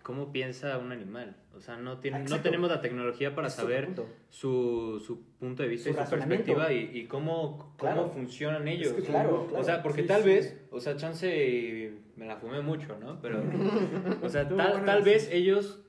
cómo 0.02 0.32
piensa 0.32 0.78
un 0.78 0.92
animal. 0.92 1.36
O 1.56 1.60
sea, 1.60 1.76
no, 1.76 1.98
tiene, 1.98 2.20
no 2.24 2.40
tenemos 2.40 2.70
la 2.70 2.80
tecnología 2.80 3.34
para 3.34 3.48
es 3.48 3.54
saber 3.54 3.86
punto. 3.86 4.06
su, 4.28 5.02
su 5.04 5.22
punto 5.38 5.62
de 5.62 5.68
vista 5.68 5.90
Su 5.92 6.00
y 6.00 6.04
su 6.04 6.10
perspectiva 6.10 6.72
y, 6.72 6.90
y 6.94 7.06
cómo, 7.06 7.74
Claro. 7.78 8.02
cómo 8.02 8.12
funcionan 8.14 8.66
ellos. 8.68 8.92
que 8.92 9.02
claro, 9.02 9.46
claro. 9.48 9.60
O 9.60 9.64
sea, 9.64 9.82
porque 9.82 10.02
Sí, 10.02 10.08
tal 10.08 10.22
sí. 10.22 10.28
vez, 10.28 10.60
o 10.70 10.80
sea, 10.80 10.96
chance 10.96 11.92
me 12.16 12.26
la 12.26 12.36
fumé 12.36 12.60
mucho, 12.60 12.96
¿no? 12.98 13.20
Pero, 13.20 13.42
o 14.22 14.28
sea, 14.28 14.48
tal, 14.48 14.84
tal 14.84 15.02
vez 15.02 15.28
ellos 15.32 15.82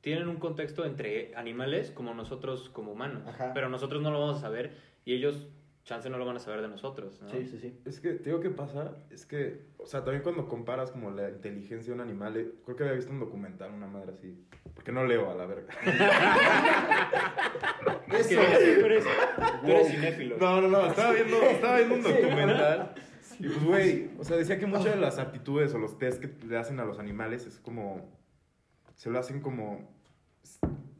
tienen 0.00 0.28
un 0.28 0.36
contexto 0.36 0.84
entre 0.84 1.34
animales 1.34 1.90
como 1.90 2.14
nosotros 2.14 2.68
como 2.70 2.92
humanos, 2.92 3.24
Ajá. 3.26 3.52
pero 3.54 3.68
nosotros 3.68 4.00
no 4.02 4.10
lo 4.10 4.20
vamos 4.20 4.38
a 4.38 4.40
saber 4.40 4.76
y 5.04 5.14
ellos 5.14 5.48
chance 5.88 6.10
no 6.10 6.18
lo 6.18 6.26
van 6.26 6.36
a 6.36 6.38
saber 6.38 6.60
de 6.60 6.68
nosotros, 6.68 7.18
¿no? 7.22 7.30
Sí, 7.30 7.46
sí, 7.46 7.58
sí. 7.58 7.80
Es 7.86 7.98
que, 7.98 8.12
te 8.12 8.24
digo 8.24 8.40
qué 8.40 8.50
pasa, 8.50 8.94
es 9.10 9.24
que, 9.24 9.68
o 9.78 9.86
sea, 9.86 10.04
también 10.04 10.22
cuando 10.22 10.46
comparas 10.46 10.90
como 10.90 11.10
la 11.10 11.30
inteligencia 11.30 11.88
de 11.88 11.94
un 11.94 12.02
animal, 12.02 12.36
eh, 12.36 12.50
creo 12.62 12.76
que 12.76 12.82
había 12.82 12.96
visto 12.96 13.10
un 13.10 13.20
documental, 13.20 13.72
una 13.72 13.86
madre 13.86 14.12
así, 14.12 14.38
porque 14.74 14.92
no 14.92 15.06
leo 15.06 15.30
a 15.30 15.34
la 15.34 15.46
verga. 15.46 15.72
Es 18.08 18.26
que 18.26 18.34
Eso. 18.34 18.80
tú 18.80 18.86
eres, 18.86 19.04
tú 19.60 19.66
eres 19.66 19.90
cinéfilo. 19.90 20.38
No, 20.38 20.62
no, 20.62 20.68
no, 20.68 20.86
estaba 20.86 21.12
viendo, 21.12 21.42
estaba 21.42 21.76
viendo 21.76 21.94
un 21.94 22.02
documental 22.02 22.94
y 23.38 23.48
pues, 23.48 23.64
güey, 23.64 24.10
o 24.18 24.24
sea, 24.24 24.36
decía 24.36 24.58
que 24.58 24.66
muchas 24.66 24.94
de 24.94 24.96
las 24.96 25.18
aptitudes 25.18 25.72
o 25.74 25.78
los 25.78 25.98
test 25.98 26.20
que 26.20 26.46
le 26.46 26.56
hacen 26.56 26.80
a 26.80 26.84
los 26.84 26.98
animales 26.98 27.46
es 27.46 27.58
como, 27.58 28.10
se 28.96 29.10
lo 29.10 29.18
hacen 29.18 29.40
como 29.40 29.88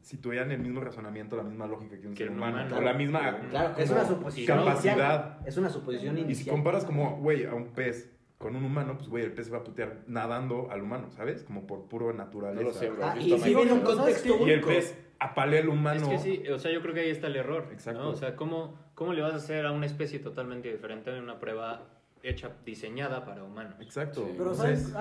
si 0.01 0.17
tuvieran 0.17 0.51
el 0.51 0.59
mismo 0.59 0.81
razonamiento, 0.81 1.35
la 1.35 1.43
misma 1.43 1.67
lógica 1.67 1.99
que 1.99 2.07
un 2.07 2.13
Que 2.13 2.23
ser 2.25 2.31
humano, 2.31 2.57
humano. 2.57 2.77
o 2.77 2.81
la 2.81 2.93
misma 2.93 3.39
Claro, 3.49 3.73
es 3.77 3.89
una 3.89 4.05
suposición 4.05 4.57
capacidad. 4.59 4.93
inicial. 4.93 5.39
Es 5.45 5.57
una 5.57 5.69
suposición 5.69 6.15
Y 6.15 6.19
si 6.19 6.25
inicial. 6.25 6.55
comparas 6.55 6.85
como, 6.85 7.17
güey, 7.17 7.45
a 7.45 7.53
un 7.53 7.67
pez 7.73 8.11
con 8.37 8.55
un 8.55 8.63
humano, 8.63 8.95
pues, 8.97 9.09
güey, 9.09 9.25
el 9.25 9.33
pez 9.33 9.47
se 9.47 9.51
va 9.51 9.57
a 9.59 9.63
putear 9.63 10.03
nadando 10.07 10.69
al 10.71 10.81
humano, 10.81 11.09
¿sabes? 11.11 11.43
Como 11.43 11.67
por 11.67 11.87
puro 11.89 12.13
naturaleza. 12.13 12.61
No 12.63 12.69
lo 12.69 12.73
sé, 12.73 12.89
bro. 12.89 13.05
Ah, 13.05 13.11
¿Has 13.11 13.25
y 13.25 13.33
Michael 13.33 13.55
viene 13.55 13.73
un 13.73 13.81
contexto 13.81 14.47
Y 14.47 14.51
el 14.51 14.61
pez 14.61 14.97
apalea 15.19 15.59
al 15.61 15.67
humano. 15.69 16.01
Es 16.01 16.07
que 16.07 16.17
sí, 16.19 16.47
o 16.49 16.57
sea, 16.59 16.71
yo 16.71 16.81
creo 16.81 16.93
que 16.93 17.01
ahí 17.01 17.09
está 17.09 17.27
el 17.27 17.35
error. 17.35 17.67
Exacto. 17.73 18.01
¿no? 18.01 18.09
O 18.09 18.15
sea, 18.15 18.37
¿cómo, 18.37 18.79
¿cómo 18.95 19.11
le 19.13 19.21
vas 19.21 19.33
a 19.33 19.35
hacer 19.37 19.65
a 19.65 19.71
una 19.73 19.85
especie 19.85 20.19
totalmente 20.19 20.71
diferente 20.71 21.09
en 21.15 21.21
una 21.21 21.37
prueba 21.39 21.89
hecha, 22.23 22.51
diseñada 22.65 23.25
para 23.25 23.43
humanos? 23.43 23.75
Exacto. 23.81 24.29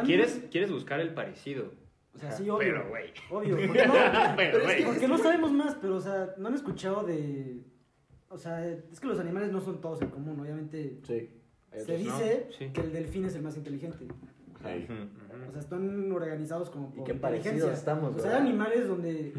¿Quieres, 0.05 0.45
quieres 0.51 0.73
buscar 0.73 0.99
el 0.99 1.15
parecido. 1.15 1.73
O 2.19 2.21
sea, 2.21 2.33
sí, 2.33 2.51
obvio. 2.51 2.59
Pero, 2.59 2.89
güey. 2.89 3.05
Obvio. 3.31 3.57
Porque 3.67 3.87
no, 3.87 3.95
Pero, 4.37 4.63
güey. 4.65 4.85
porque 4.85 5.09
no 5.09 5.19
sabemos 5.19 5.53
más, 5.53 5.75
pero, 5.81 5.97
o 5.97 6.01
sea, 6.01 6.35
no 6.37 6.49
han 6.49 6.55
escuchado 6.55 7.05
de... 7.05 7.63
O 8.29 8.37
sea, 8.37 8.67
es 8.69 9.01
que 9.01 9.07
los 9.07 9.19
animales 9.21 9.53
no 9.53 9.61
son 9.61 9.81
todos 9.81 10.03
en 10.03 10.09
común, 10.11 10.39
obviamente. 10.41 10.99
Sí. 11.05 11.31
Se 11.77 11.93
no. 11.93 11.99
dice 11.99 12.49
Sí. 12.59 12.71
que 12.73 12.81
el 12.81 12.93
delfín 12.93 13.25
es 13.25 13.35
el 13.37 13.43
más 13.43 13.57
inteligente. 13.57 14.07
O 14.55 15.51
sea, 15.53 15.61
están 15.61 16.11
organizados 16.13 16.69
como 16.71 16.93
por 16.93 17.05
qué 17.05 17.13
inteligencia. 17.13 17.53
parecidos 17.53 17.79
estamos, 17.79 18.17
O 18.17 18.19
sea, 18.19 18.33
hay 18.33 18.41
animales 18.43 18.89
donde... 18.89 19.33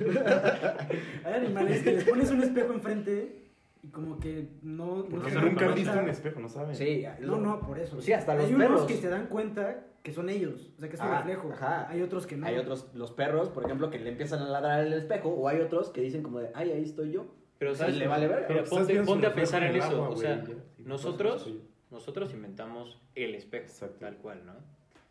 hay 1.24 1.34
animales 1.34 1.82
que 1.82 1.92
les 1.92 2.04
pones 2.04 2.30
un 2.30 2.42
espejo 2.42 2.72
enfrente 2.72 3.42
y 3.82 3.88
como 3.88 4.18
que 4.20 4.48
no... 4.62 4.98
no 4.98 5.04
Porque 5.08 5.30
se 5.32 5.40
nunca 5.40 5.66
han 5.66 5.74
visto 5.74 5.98
un 5.98 6.08
espejo, 6.08 6.40
no 6.40 6.48
saben. 6.48 6.76
Sí. 6.76 7.04
No, 7.20 7.38
no, 7.38 7.60
por 7.60 7.78
eso. 7.78 8.00
Sí, 8.00 8.12
hasta 8.12 8.34
los 8.36 8.44
Hay 8.46 8.54
unos 8.54 8.82
que 8.82 8.94
se 8.94 9.08
dan 9.08 9.26
cuenta 9.26 9.86
que 10.02 10.12
son 10.12 10.30
ellos, 10.30 10.70
o 10.76 10.80
sea, 10.80 10.88
que 10.88 10.96
es 10.96 11.00
un 11.02 11.08
Ah, 11.08 11.18
reflejo. 11.18 11.52
ajá. 11.52 11.88
Hay 11.90 12.00
otros 12.02 12.26
que 12.26 12.36
no. 12.36 12.46
Hay 12.46 12.56
otros, 12.56 12.88
los 12.94 13.10
perros, 13.12 13.48
por 13.50 13.64
ejemplo, 13.64 13.90
que 13.90 13.98
le 13.98 14.08
empiezan 14.10 14.40
a 14.42 14.48
ladrar 14.48 14.80
al 14.80 14.92
espejo, 14.94 15.28
o 15.30 15.46
hay 15.48 15.60
otros 15.60 15.90
que 15.90 16.00
dicen 16.00 16.22
como 16.22 16.38
de, 16.40 16.50
ay, 16.54 16.70
ahí 16.72 16.82
estoy 16.82 17.12
yo. 17.12 17.26
Pero, 17.58 17.74
¿sabes? 17.74 17.96
le 17.96 18.06
vale. 18.08 18.26
Mira, 18.26 18.40
Estás 18.62 18.68
ponte, 18.70 19.02
ponte 19.02 19.26
a 19.26 19.34
pensar 19.34 19.62
en 19.62 19.70
el 19.70 19.76
eso. 19.76 19.88
agua, 19.88 20.08
o 20.08 20.16
sea, 20.16 20.42
nosotros, 20.78 21.50
nosotros 21.90 22.32
inventamos 22.32 22.98
el 23.14 23.34
espejo, 23.34 23.64
Exacto. 23.66 23.96
tal 24.00 24.16
cual, 24.16 24.46
¿no? 24.46 24.52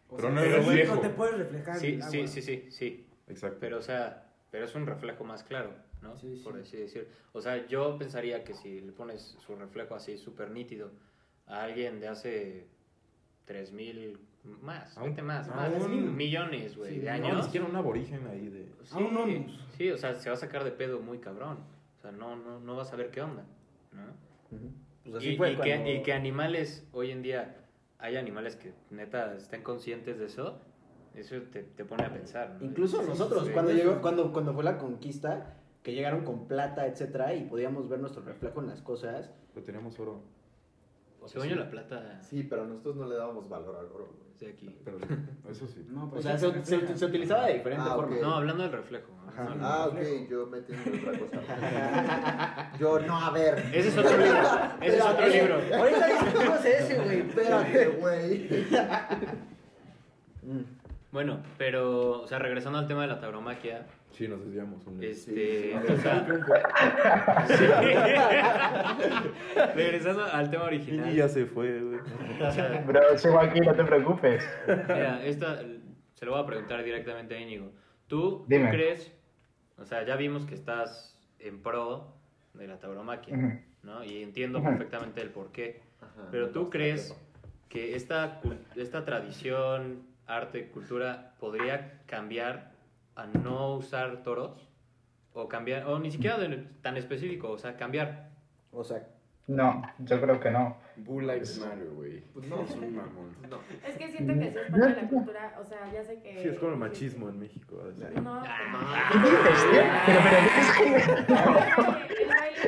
O 0.10 0.16
Pero 0.18 0.22
sea, 0.22 0.30
no 0.32 0.42
pero 0.42 0.56
reflejo. 0.58 1.00
te 1.00 1.10
puedes 1.10 1.38
reflejar 1.38 1.76
en 1.76 1.80
Sí, 1.82 1.88
el 1.88 2.02
sí, 2.04 2.18
agua. 2.18 2.28
sí, 2.28 2.42
sí, 2.42 2.68
sí. 2.72 3.06
Exacto. 3.28 3.58
Pero, 3.60 3.78
o 3.78 3.82
sea, 3.84 4.26
pero 4.50 4.66
es 4.66 4.74
un 4.74 4.88
reflejo 4.88 5.24
más 5.24 5.44
claro, 5.44 5.72
¿no? 6.02 6.18
Sí, 6.18 6.36
sí. 6.38 6.44
Por 6.44 6.58
así 6.58 6.78
decir. 6.78 7.08
O 7.34 7.42
sea, 7.42 7.68
yo 7.68 7.96
pensaría 8.00 8.44
que 8.44 8.56
si 8.56 8.82
le 8.82 8.92
pones 8.92 9.38
su 9.46 9.56
reflejo 9.56 9.94
así 9.94 10.18
súper 10.18 10.50
nítido 10.50 10.90
a 11.46 11.62
alguien 11.62 12.00
de 12.00 12.08
hace 12.08 12.68
3000 13.46 14.18
más, 14.44 14.98
Aún- 14.98 15.10
vete 15.10 15.22
más, 15.22 15.48
aún- 15.50 15.80
más, 15.80 15.90
millones, 15.90 16.78
güey, 16.78 16.96
Sí, 16.96 17.00
de 17.00 17.06
no, 17.12 17.18
No, 17.18 17.24
ni 17.24 17.30
años. 17.32 17.46
siquiera 17.46 17.66
un 17.68 17.76
aborigen 17.76 18.28
ahí 18.28 18.48
de... 18.50 18.72
Sí, 18.84 18.92
Aún 18.96 19.14
no 19.14 19.26
nos- 19.26 19.60
sí, 19.78 19.90
o 19.92 19.98
sea, 19.98 20.16
se 20.16 20.30
va 20.30 20.34
a 20.36 20.40
sacar 20.40 20.64
de 20.64 20.72
pedo 20.72 21.00
muy 21.00 21.20
cabrón. 21.20 21.60
O 21.98 22.02
sea, 22.02 22.12
no, 22.12 22.36
no, 22.36 22.60
no 22.60 22.76
vas 22.76 22.92
a 22.94 22.96
ver 22.96 23.12
qué 23.12 23.22
onda, 23.22 23.44
¿no? 23.92 24.04
Pues 25.04 25.16
así 25.16 25.30
y, 25.32 25.38
fue 25.38 25.52
y 25.52 25.56
cuando- 25.56 25.84
que, 25.84 25.96
y 25.96 26.04
que 26.04 26.14
animales, 26.14 26.88
hoy 26.94 27.12
en 27.12 27.22
día, 27.22 27.58
hay 28.00 28.16
animales 28.16 28.56
que 28.56 28.74
neta 28.90 29.36
estén 29.36 29.62
conscientes 29.64 30.18
de 30.20 30.26
eso, 30.26 30.60
eso 31.16 31.36
te, 31.52 31.64
te 31.64 31.84
pone 31.86 32.06
a 32.06 32.14
pensar. 32.14 32.56
¿no? 32.60 32.66
Incluso 32.66 33.02
Sí, 33.02 33.10
nosotros, 33.10 33.48
sí. 33.48 33.52
cuando, 33.54 33.72
llegó, 33.74 34.00
cuando, 34.02 34.32
cuando 34.32 34.54
fue 34.54 34.64
la 34.64 34.78
conquista, 34.78 35.56
que 35.84 35.94
llegaron 35.94 36.24
con 36.24 36.48
plata, 36.48 36.88
etcétera, 36.88 37.34
y 37.36 37.46
podíamos 37.46 37.90
ver 37.90 38.00
nuestro 38.00 38.24
reflejo 38.24 38.62
en 38.62 38.68
las 38.68 38.82
cosas. 38.82 39.32
Pero 39.54 39.66
teníamos 39.66 40.00
oro. 40.00 40.22
Según 41.28 41.48
yo, 41.48 41.56
la 41.56 41.70
plata 41.70 42.22
Sí, 42.22 42.44
pero 42.44 42.66
nosotros 42.66 42.96
no 42.96 43.08
le 43.08 43.16
dábamos 43.16 43.48
valor 43.50 43.76
al 43.78 43.86
oro, 43.88 44.08
güey. 44.08 44.30
de 44.40 44.50
aquí. 44.50 44.76
Pero 44.86 44.98
eso 45.50 45.68
sí. 45.68 45.86
No, 45.90 46.06
O 46.06 46.10
pues 46.12 46.24
sea, 46.24 46.38
sí 46.38 46.46
se, 46.48 46.52
se 46.54 46.64
se- 46.66 46.76
refleja. 46.78 46.98
se 46.98 47.06
utilizaba 47.06 47.46
de 47.48 47.54
diferente 47.56 47.86
Ah, 47.88 47.96
forma. 47.96 48.16
No, 48.22 48.34
hablando 48.36 48.64
del 48.64 48.72
reflejo. 48.72 49.08
Ah, 49.62 49.88
ok, 49.90 50.00
yo 50.30 50.48
me 50.48 50.58
entiendo 50.58 51.10
otra 51.10 51.20
cosa. 51.20 52.72
Yo, 52.80 53.00
no, 53.00 53.18
a 53.18 53.32
ver. 53.32 53.58
Ese 53.74 53.88
es 53.90 53.98
otro 53.98 54.18
libro. 54.18 54.40
Ese 54.82 54.98
es 54.98 55.04
otro 55.06 55.28
libro. 55.28 55.56
Ahorita 55.78 56.08
discutimos 56.08 56.66
ese, 56.66 56.96
güey. 57.00 57.20
Espérate, 57.22 57.88
güey. 57.88 58.50
Bueno, 61.12 61.42
pero, 61.58 62.22
o 62.22 62.28
sea, 62.28 62.38
regresando 62.40 62.78
al 62.80 62.88
tema 62.88 63.02
de 63.02 63.08
la 63.08 63.20
tauromaquia, 63.20 63.88
Sí, 64.12 64.28
nos 64.28 64.44
desviamos. 64.44 64.86
Un... 64.88 65.04
este, 65.04 65.76
o 65.78 65.98
sea, 65.98 66.26
sí. 67.48 67.66
regresando 69.76 70.26
al 70.26 70.50
tema 70.50 70.66
original. 70.66 71.12
Y 71.12 71.16
ya 71.18 71.28
se 71.30 71.46
fue, 71.46 71.80
güey. 71.80 72.00
Bro, 72.88 73.18
sigo 73.18 73.40
aquí, 73.40 73.60
no 73.62 73.74
te 73.74 73.84
preocupes. 73.84 74.44
Mira, 74.68 75.24
esta 75.24 75.62
se 76.16 76.26
lo 76.26 76.32
voy 76.34 76.42
a 76.42 76.46
preguntar 76.46 76.84
directamente 76.84 77.36
a 77.36 77.40
Íñigo. 77.40 77.72
¿Tú, 78.08 78.46
crees, 78.48 79.12
o 79.78 79.86
sea, 79.86 80.04
ya 80.04 80.16
vimos 80.16 80.46
que 80.46 80.56
estás 80.56 81.18
en 81.40 81.62
pro 81.62 82.14
de 82.54 82.68
la 82.68 82.80
tauromaquia. 82.80 83.64
¿no? 83.84 84.04
Y 84.04 84.24
entiendo 84.24 84.62
perfectamente 84.62 85.22
el 85.22 85.30
por 85.30 85.52
qué. 85.52 85.82
Pero 86.32 86.50
tú 86.50 86.70
crees 86.70 87.16
que 87.70 87.96
esta, 87.96 88.42
cul- 88.42 88.58
esta 88.76 89.06
tradición, 89.06 90.02
arte, 90.28 90.68
cultura 90.68 91.34
podría 91.40 92.00
cambiar 92.08 92.72
a 93.22 93.26
no 93.28 93.76
usar 93.76 94.24
toros? 94.24 94.68
O 95.34 95.48
cambiar, 95.48 95.86
o 95.86 96.00
ni 96.00 96.12
siquiera 96.12 96.38
de- 96.38 96.58
tan 96.82 96.98
específico, 96.98 97.50
o 97.52 97.58
sea, 97.58 97.76
cambiar. 97.78 98.30
O 98.72 98.84
sea, 98.84 99.08
No, 99.48 99.82
yo 100.00 100.22
creo 100.22 100.40
que 100.40 100.52
no. 100.52 100.78
Bull 100.98 101.26
Lives 101.26 101.58
Matter, 101.60 101.90
güey. 101.90 102.22
Pues 102.34 102.48
no. 102.48 102.62
Es 102.62 102.72
un 102.72 102.96
mamón. 102.96 103.36
No. 103.50 103.58
Es 103.88 103.98
que 103.98 104.08
siento 104.12 104.34
que 104.34 104.52
sí 104.52 104.58
es 104.58 104.70
parte 104.72 104.88
de 104.96 105.02
la 105.02 105.10
cultura, 105.10 105.58
o 105.60 105.64
sea, 105.66 105.92
ya 105.92 106.04
sé 106.04 106.22
que... 106.22 106.40
Sí, 106.44 106.50
es 106.50 106.60
como 106.60 106.72
el 106.74 106.78
machismo 106.78 107.30
en 107.30 107.40
México. 107.40 107.82
así. 107.90 108.22
No, 108.22 108.44
Ah. 108.46 109.10
¿Qué 109.12 109.18
dices, 109.20 109.72
tío? 109.72 109.82
Pero, 110.06 110.20
pero, 110.24 110.38
es 110.62 110.72
que- 110.78 111.30
no 111.34 111.98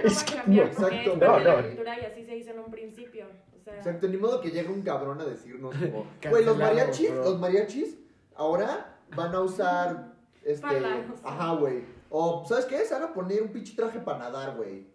Es 0.03 0.23
que 0.23 0.35
no, 0.47 0.61
exacto. 0.63 0.95
es 0.95 1.05
parte 1.05 1.25
de 1.25 1.25
No, 1.27 1.39
la 1.39 1.61
no. 1.61 1.67
cultura 1.67 1.99
y 1.99 2.05
así 2.05 2.23
se 2.25 2.35
hizo 2.37 2.51
en 2.51 2.59
un 2.59 2.71
principio. 2.71 3.25
O 3.59 3.63
sea, 3.63 3.75
Exacto, 3.77 4.07
ni 4.07 4.17
modo 4.17 4.41
que 4.41 4.49
llegue 4.49 4.69
un 4.69 4.81
cabrón 4.81 5.21
a 5.21 5.25
decirnos 5.25 5.75
como, 5.75 6.07
güey, 6.31 6.43
los 6.45 6.57
mariachis, 6.57 7.11
los 7.11 7.39
mariachis 7.39 7.99
ahora 8.35 8.95
van 9.15 9.35
a 9.35 9.41
usar 9.41 10.10
este, 10.43 10.67
sea. 10.79 11.05
ajá, 11.23 11.53
güey. 11.55 11.83
O, 12.09 12.43
¿sabes 12.47 12.65
qué? 12.65 12.79
Se 12.85 12.93
van 12.93 13.03
a 13.03 13.13
poner 13.13 13.41
un 13.41 13.49
pinche 13.49 13.75
traje 13.75 13.99
para 13.99 14.19
nadar, 14.19 14.55
güey. 14.57 14.85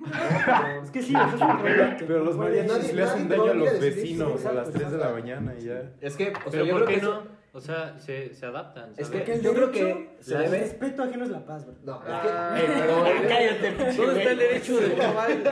Es 0.82 0.90
que 0.90 1.00
sí, 1.02 1.14
eso 1.14 1.36
es 1.36 1.40
un 1.42 1.58
problema. 1.58 1.96
Pero 1.98 2.24
los 2.24 2.36
mariachis 2.36 2.72
nadie- 2.72 2.92
le 2.94 3.02
hacen 3.04 3.28
daño 3.28 3.44
a 3.44 3.50
a 3.50 3.54
los 3.54 3.72
decir 3.80 3.94
vecinos 3.94 4.28
a 4.30 4.34
exacto, 4.34 4.54
las 4.60 4.70
3 4.70 4.74
de 4.78 4.82
la 4.82 5.04
exacto. 5.04 5.14
mañana 5.20 5.54
y 5.58 5.64
ya. 5.64 5.92
es 6.00 6.16
que, 6.16 6.28
o 6.30 6.32
sea, 6.34 6.50
Pero 6.50 6.64
yo 6.64 6.72
¿por 6.74 6.84
creo 6.84 6.88
qué 6.88 7.00
que 7.00 7.06
no? 7.06 7.12
eso- 7.20 7.28
O 7.52 7.60
sea, 7.60 7.96
se, 8.00 8.34
se 8.34 8.46
adaptan. 8.46 8.90
Es 8.96 9.06
¿sabes? 9.06 9.22
que 9.22 9.40
yo 9.40 9.54
creo 9.54 9.70
que 9.70 10.16
se 10.20 10.34
El 10.34 10.42
debe... 10.42 10.58
respeto 10.58 11.02
ajeno 11.04 11.22
es 11.24 11.30
la 11.30 11.46
paz, 11.46 11.64
bro. 11.64 11.74
No, 11.84 12.02
es 12.02 12.20
que, 12.20 12.28
Ey, 12.60 12.78
pero 12.80 13.04
cállate, 13.28 13.70
¿Dónde 13.96 14.18
está 14.18 14.30
el 14.32 14.38
derecho 14.38 14.76
de 14.80 14.86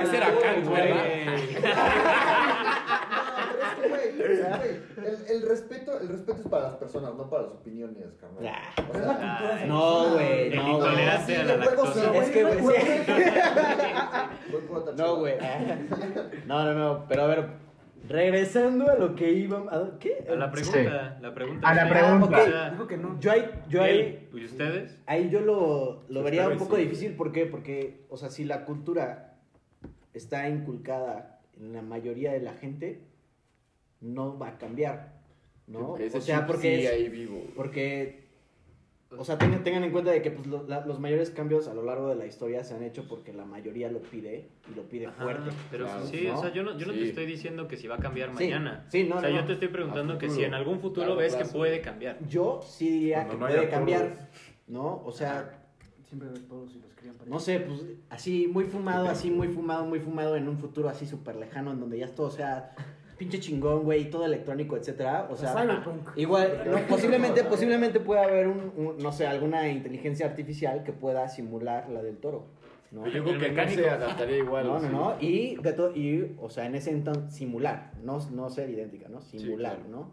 Ese 0.03 0.17
era 0.17 0.27
Kant, 0.41 0.67
güey. 0.67 0.89
no, 0.91 1.01
pero 1.01 1.37
es 1.37 1.43
que, 1.47 1.61
güey, 1.61 1.71
es 3.63 3.75
que, 3.81 3.89
güey, 3.89 4.12
el, 4.25 5.27
el 5.29 5.49
respeto, 5.49 5.99
el 6.01 6.09
respeto 6.09 6.41
es 6.43 6.49
para 6.49 6.65
las 6.65 6.75
personas, 6.77 7.15
no 7.15 7.29
para 7.29 7.43
las 7.45 7.53
opiniones, 7.53 8.05
carnal. 8.21 8.47
Ah, 8.47 8.75
O 8.91 8.95
sea, 8.95 9.67
No, 9.67 10.13
güey, 10.15 10.51
no, 10.57 10.83
a 10.83 10.93
la 10.93 11.57
lactosa. 11.57 12.17
Es 12.17 12.31
que, 12.31 12.45
güey, 12.45 12.77
No, 14.97 15.17
güey. 15.17 15.35
No, 16.47 16.65
no, 16.65 16.75
no. 16.75 17.05
Pero 17.09 17.23
a 17.23 17.27
ver, 17.27 17.47
regresando 18.09 18.91
a 18.91 18.95
lo 18.97 19.15
que 19.15 19.33
íbamos. 19.33 19.73
¿a 19.73 19.99
¿Qué? 19.99 20.25
A 20.31 20.35
la 20.35 20.51
pregunta, 20.51 21.19
la 21.21 21.35
pregunta. 21.35 21.69
A 21.69 21.75
la 21.75 21.85
sí. 21.85 21.91
pregunta. 21.91 22.39
O 22.41 22.45
sea, 22.45 22.71
Dijo 22.71 22.87
que 22.87 22.97
no. 22.97 23.21
Yo 23.21 23.33
ahí, 23.33 23.51
yo 23.69 23.83
ahí, 23.83 24.29
¿Y 24.33 24.45
ustedes? 24.45 24.99
ahí 25.07 25.31
yo 25.31 25.41
lo, 25.41 26.03
lo 26.09 26.21
Pues 26.21 26.25
vería 26.25 26.49
un 26.49 26.59
poco 26.59 26.77
sí. 26.77 26.83
difícil. 26.83 27.15
¿Por 27.17 27.33
qué? 27.33 27.47
Porque, 27.47 28.05
o 28.09 28.17
sea, 28.17 28.31
si 28.31 28.45
la 28.45 28.65
cultura 28.65 29.35
está 30.15 30.49
inculcada 30.49 31.41
en 31.59 31.73
la 31.73 31.83
mayoría 31.83 32.33
de 32.33 32.41
la 32.41 32.53
gente, 32.55 33.01
no 34.03 34.39
va 34.39 34.49
a 34.49 34.59
cambiar. 34.59 35.21
¿no? 35.67 35.97
Ese 35.97 36.19
O 36.19 36.21
sea, 36.21 36.39
chip 36.41 36.47
porque 36.49 36.77
sigue 36.77 36.85
es- 36.85 36.93
ahí 36.93 37.09
vivo. 37.09 37.41
Porque, 37.57 38.27
o 39.17 39.25
sea, 39.25 39.39
tengan, 39.39 39.63
tengan 39.63 39.85
en 39.85 39.93
cuenta 39.93 40.11
de 40.11 40.21
que 40.21 40.31
pues, 40.33 40.47
lo- 40.49 40.65
la- 40.67 40.85
los 40.85 40.99
mayores 41.01 41.31
cambios 41.31 41.69
a 41.69 41.73
lo 41.75 41.83
largo 41.83 42.09
de 42.09 42.17
la 42.17 42.27
historia 42.27 42.65
se 42.65 42.75
han 42.75 42.83
hecho 42.83 43.07
porque 43.09 43.33
la 43.33 43.45
mayoría 43.45 43.91
lo 43.91 44.01
pide 44.03 44.49
y 44.71 44.75
lo 44.75 44.83
pide 44.83 45.07
Ajá, 45.07 45.23
fuerte. 45.23 45.51
pero 45.71 45.85
claro, 45.87 46.05
sí, 46.07 46.25
¿no? 46.27 46.39
o 46.39 46.43
sea, 46.43 46.53
yo 46.53 46.63
no, 46.65 46.77
yo 46.77 46.87
no 46.87 46.93
te 46.93 47.09
estoy 47.09 47.27
diciendo 47.27 47.69
que 47.69 47.77
si 47.77 47.87
va 47.87 47.95
a 47.95 47.99
cambiar 47.99 48.31
Sí, 48.31 48.45
mañana. 48.45 48.85
sí, 48.91 49.05
no, 49.05 49.17
o 49.17 49.21
sea, 49.21 49.31
no, 49.31 49.37
yo 49.37 49.41
no. 49.43 49.47
te 49.47 49.53
estoy 49.55 49.69
preguntando 49.69 50.19
que 50.19 50.29
si 50.29 50.43
en 50.45 50.53
algún 50.55 50.81
futuro 50.81 51.15
ves 51.17 51.37
que 51.37 51.45
puede 51.45 51.81
cambiar. 51.81 52.19
Yo 52.29 52.61
sí 52.67 52.91
diría 52.91 53.25
Cuando 53.27 53.47
que 53.47 53.53
no 53.55 53.59
puede 53.61 53.71
cambiar. 53.71 54.29
¿no? 54.67 55.03
O 55.05 55.13
sea, 55.13 55.59
Siempre 56.09 56.29
todos 56.47 56.75
y 56.75 56.79
los 56.81 56.93
crían 56.95 57.15
para 57.15 57.31
No 57.31 57.41
sé, 57.41 57.61
pues 57.61 57.85
así 58.11 58.47
muy 58.47 58.65
fumado, 58.65 59.09
así 59.09 59.31
muy 59.31 59.49
fumado, 59.49 59.87
muy 59.87 59.99
fumado 60.01 60.37
en 60.37 60.47
un 60.47 60.59
futuro 60.59 60.91
así 60.91 61.07
súper 61.07 61.37
lejano 61.37 61.71
en 61.71 61.81
donde 61.81 61.99
ya 61.99 62.09
todo 62.09 62.31
sea 62.31 62.75
pinche 63.23 63.39
chingón, 63.39 63.85
güey, 63.85 64.11
todo 64.11 64.25
electrónico, 64.25 64.77
etcétera. 64.77 65.29
O 65.31 65.37
sea, 65.37 65.53
Cyberpunk. 65.53 66.09
igual, 66.17 66.65
no, 66.67 66.79
posiblemente, 66.89 67.45
posiblemente 67.45 68.01
pueda 68.01 68.25
haber 68.25 68.49
un, 68.49 68.73
un, 68.77 68.99
no 68.99 69.13
sé, 69.13 69.27
alguna 69.27 69.69
inteligencia 69.69 70.27
artificial 70.27 70.83
que 70.83 70.93
pueda 70.93 71.29
simular 71.29 71.89
la 71.89 72.03
del 72.03 72.17
toro, 72.17 72.47
¿no? 72.91 73.07
Yo 73.07 73.23
creo 73.23 73.39
que 73.39 73.53
no 73.53 73.69
se 73.69 73.89
adaptaría 73.89 74.39
igual. 74.39 74.67
No, 74.67 74.81
no, 74.81 74.89
no. 74.89 75.17
Y, 75.21 75.55
de 75.57 75.73
to- 75.73 75.95
y, 75.95 76.35
o 76.41 76.51
sea, 76.51 76.67
en 76.67 76.75
ese 76.75 76.91
entonces, 76.91 77.33
simular, 77.33 77.93
no, 78.03 78.19
no 78.31 78.51
ser 78.51 78.71
idéntica, 78.71 79.09
¿no? 79.09 79.21
Simular, 79.21 79.77
claro. 79.77 79.89
¿no? 79.89 80.11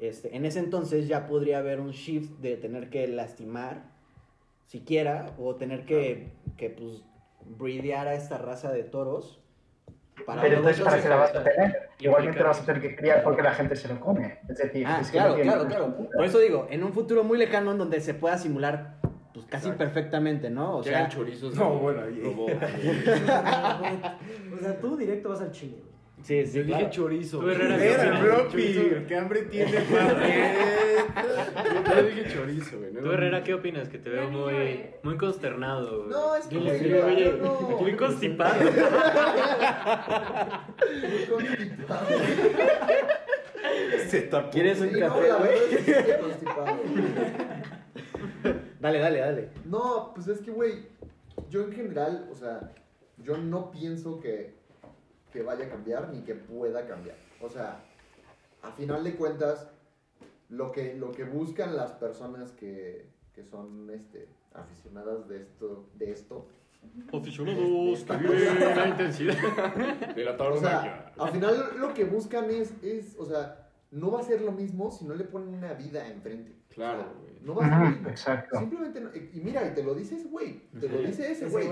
Este, 0.00 0.34
en 0.34 0.44
ese 0.46 0.58
entonces 0.58 1.06
ya 1.08 1.26
podría 1.26 1.58
haber 1.58 1.78
un 1.78 1.90
shift 1.92 2.30
de 2.40 2.56
tener 2.56 2.90
que 2.90 3.06
lastimar, 3.06 3.84
siquiera, 4.66 5.34
o 5.38 5.54
tener 5.56 5.84
que, 5.84 6.32
que 6.56 6.70
pues, 6.70 7.04
breedear 7.44 8.08
a 8.08 8.14
esta 8.14 8.38
raza 8.38 8.72
de 8.72 8.82
toros. 8.82 9.40
Para 10.26 10.42
Pero 10.42 10.56
entonces, 10.58 10.82
¿para 10.84 11.02
qué 11.02 11.08
la 11.08 11.16
vas 11.16 11.34
a 11.34 11.42
tener? 11.42 11.90
Igualmente 11.98 12.40
la 12.40 12.46
vas 12.46 12.60
a 12.60 12.64
tener 12.64 12.82
que 12.82 12.96
criar 12.96 13.22
porque 13.22 13.42
la 13.42 13.52
gente 13.52 13.76
se 13.76 13.88
lo 13.88 13.98
come. 14.00 14.38
Es 14.48 14.58
decir, 14.58 14.86
Ah, 14.86 14.98
es 15.00 15.10
que 15.10 15.18
no 15.18 15.34
claro, 15.34 15.42
claro, 15.42 15.66
claro. 15.68 15.96
Por 16.14 16.24
eso 16.24 16.38
digo, 16.38 16.66
en 16.70 16.84
un 16.84 16.92
futuro 16.92 17.24
muy 17.24 17.38
lejano 17.38 17.72
en 17.72 17.78
donde 17.78 18.00
se 18.00 18.14
pueda 18.14 18.38
simular 18.38 18.96
pues 19.32 19.46
casi 19.46 19.70
perfectamente, 19.70 20.50
¿no? 20.50 20.78
O 20.78 20.82
Llegan 20.82 21.08
sea, 21.10 21.18
chorizos. 21.18 21.54
No, 21.54 21.74
bueno, 21.78 22.02
robot. 22.24 22.50
O 24.52 24.58
sea, 24.62 24.78
tú 24.80 24.96
directo 24.96 25.28
vas 25.30 25.40
al 25.40 25.52
chile, 25.52 25.76
güey. 25.80 25.89
Sí, 26.22 26.46
sí, 26.46 26.58
Yo 26.58 26.64
dije 26.64 26.88
chorizo. 26.90 27.38
Tú, 27.40 27.48
Herrera, 27.50 27.76
güey. 27.76 27.88
¿qué 27.88 27.92
Era 27.94 28.02
opinas? 28.02 28.20
floppy, 28.22 29.04
qué 29.08 29.16
hambre 29.16 29.42
tiene 29.42 29.72
Yo 31.96 32.02
dije 32.02 32.24
chorizo, 32.32 32.78
güey. 32.78 32.92
no 32.92 33.00
Tú, 33.00 33.06
era- 33.06 33.14
Herrera, 33.14 33.42
¿qué 33.44 33.54
opinas? 33.54 33.88
Que 33.88 33.98
te 33.98 34.10
veo 34.10 34.30
muy, 34.30 34.84
muy 35.02 35.16
consternado. 35.16 35.98
güey. 36.04 36.10
No, 36.10 36.36
es 36.36 36.46
que 36.46 36.56
oye, 36.58 37.34
no. 37.40 37.78
muy 37.80 37.96
constipado. 37.96 38.54
Muy 41.00 41.24
constipado. 41.26 42.06
Se 44.08 44.20
tapó. 44.22 44.50
¿Quieres 44.50 44.80
un 44.80 44.90
Sí, 44.90 44.98
café, 44.98 45.28
güey? 45.38 45.50
Dale, 48.80 48.98
dale, 48.98 49.18
dale. 49.18 49.48
No, 49.66 50.12
pues 50.14 50.26
es 50.28 50.40
que, 50.40 50.50
güey, 50.50 50.86
yo 51.50 51.62
en 51.62 51.72
general, 51.72 52.26
o 52.30 52.34
sea, 52.34 52.72
yo 53.18 53.36
no 53.36 53.70
pienso 53.70 54.18
que, 54.20 54.54
que 55.32 55.42
vaya 55.42 55.66
a 55.66 55.68
cambiar 55.68 56.08
ni 56.12 56.22
que 56.22 56.34
pueda 56.34 56.86
cambiar. 56.86 57.16
O 57.40 57.48
sea, 57.48 57.82
a 58.62 58.72
final 58.72 59.04
de 59.04 59.14
cuentas, 59.14 59.70
lo 60.48 60.72
que, 60.72 60.94
lo 60.94 61.12
que 61.12 61.24
buscan 61.24 61.76
las 61.76 61.92
personas 61.92 62.52
que, 62.52 63.06
que 63.34 63.44
son 63.44 63.90
este, 63.90 64.28
aficionadas 64.52 65.28
de 65.28 65.42
esto, 65.42 65.88
de 65.94 66.12
esto 66.12 66.46
Aficionados 67.12 68.04
que 68.04 68.16
viven 68.16 68.60
la 68.60 68.88
intensidad. 68.88 69.34
De 70.14 70.24
la 70.24 70.32
o 70.32 70.60
sea, 70.60 71.12
al 71.18 71.30
final 71.30 71.72
lo 71.78 71.92
que 71.92 72.04
buscan 72.04 72.50
es, 72.50 72.72
es, 72.82 73.16
o 73.18 73.26
sea, 73.26 73.68
no 73.90 74.10
va 74.10 74.20
a 74.20 74.22
ser 74.22 74.40
lo 74.40 74.52
mismo 74.52 74.90
si 74.90 75.04
no 75.04 75.14
le 75.14 75.24
ponen 75.24 75.54
una 75.54 75.74
vida 75.74 76.06
enfrente. 76.08 76.54
Claro, 76.68 77.00
O 77.00 77.02
sea, 77.02 77.12
güey. 77.20 77.29
No 77.42 77.54
va 77.54 77.66
a 77.66 77.68
ser 77.80 77.88
mismo. 77.90 78.08
exacto. 78.10 78.58
Simplemente, 78.58 79.00
no- 79.00 79.10
y 79.14 79.40
mira, 79.40 79.66
y 79.66 79.74
te 79.74 79.82
lo 79.82 79.94
dice 79.94 80.16
ese 80.16 80.28
güey, 80.28 80.60
te 80.78 80.88
lo 80.88 80.98
dice 80.98 81.32
ese 81.32 81.46
güey, 81.48 81.68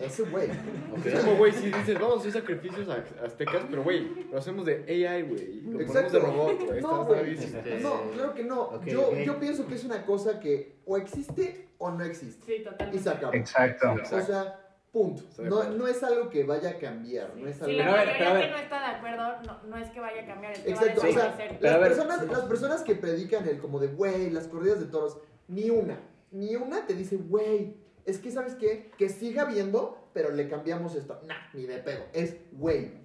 ese 0.00 0.22
güey. 0.24 0.48
Es 1.04 1.20
como, 1.24 1.36
güey, 1.36 1.52
si 1.52 1.66
dices, 1.66 1.94
vamos 1.94 2.16
a 2.16 2.20
hacer 2.20 2.32
sacrificios 2.32 2.88
a- 2.88 3.24
aztecas, 3.24 3.62
pero, 3.68 3.82
güey, 3.82 4.26
lo 4.30 4.38
hacemos 4.38 4.64
de 4.64 4.84
AI, 4.86 5.22
güey. 5.22 5.60
Lo 5.62 5.72
ponemos 5.72 5.96
Exacto. 5.96 6.12
de 6.12 6.20
robot, 6.26 6.64
güey. 6.66 6.80
No, 6.80 7.04
güey. 7.04 7.24
bien. 7.24 7.38
Este, 7.42 7.80
No, 7.80 8.10
claro 8.12 8.34
que 8.34 8.44
no. 8.44 8.62
Ok, 8.62 8.84
yo, 8.86 9.08
ok. 9.08 9.16
yo 9.24 9.38
pienso 9.40 9.66
que 9.66 9.74
es 9.74 9.84
una 9.84 10.04
cosa 10.06 10.38
que 10.38 10.76
o 10.86 10.96
existe 10.96 11.68
o 11.78 11.90
no 11.90 12.04
existe. 12.04 12.46
Sí, 12.46 12.52
Y 12.60 12.64
totalmente. 12.64 13.02
se 13.02 13.10
acaba. 13.10 13.36
Exacto. 13.36 13.94
O 13.94 14.20
sea, 14.20 14.60
punto. 14.92 15.22
No, 15.38 15.64
no 15.64 15.86
es 15.86 16.02
algo 16.02 16.30
que 16.30 16.44
vaya 16.44 16.70
a 16.70 16.78
cambiar. 16.78 17.36
No 17.36 17.48
es 17.48 17.56
Si 17.56 17.64
algo 17.64 17.78
la 17.78 17.84
Pero 17.84 17.90
a 17.90 17.96
ver, 17.96 18.06
mayoría 18.06 18.28
pero 18.28 18.40
que 18.40 18.50
no 18.50 18.56
está 18.56 18.80
de 18.80 18.96
acuerdo, 18.96 19.42
no, 19.46 19.62
no 19.64 19.76
es 19.76 19.90
que 19.90 20.00
vaya 20.00 20.22
a 20.22 20.26
cambiar, 20.26 20.52
que 20.54 20.70
Exacto, 20.70 21.00
va 21.00 21.06
a 21.06 21.10
o 21.10 21.12
sea, 21.12 21.58
las 21.60 21.78
personas, 21.78 22.28
las 22.28 22.44
personas 22.44 22.82
que 22.82 22.94
predican 22.94 23.46
el 23.48 23.58
como 23.58 23.78
de, 23.78 23.88
güey, 23.88 24.30
las 24.30 24.48
corridas 24.48 24.80
de 24.80 24.86
toros, 24.86 25.18
ni 25.46 25.70
una, 25.70 25.98
ni 26.30 26.56
una 26.56 26.86
te 26.86 26.94
dice, 26.94 27.16
güey, 27.16 27.76
es 28.04 28.18
que, 28.18 28.30
¿sabes 28.30 28.54
qué? 28.54 28.90
Que 28.96 29.08
siga 29.08 29.42
habiendo, 29.42 30.08
pero 30.14 30.30
le 30.30 30.48
cambiamos 30.48 30.94
esto. 30.94 31.20
Nah, 31.26 31.36
ni 31.52 31.64
de 31.66 31.78
pedo. 31.78 32.04
Es, 32.12 32.36
güey, 32.52 32.97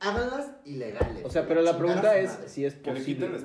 háganlas 0.00 0.50
ilegales. 0.64 1.24
O 1.24 1.30
sea, 1.30 1.46
pero 1.46 1.60
la 1.62 1.76
pregunta 1.76 2.16
es 2.16 2.30
madre. 2.32 2.48
si 2.48 2.64
es 2.64 2.74
Que 2.76 2.90
le 2.92 3.00
posible. 3.00 3.04
quiten 3.04 3.32
la 3.32 3.38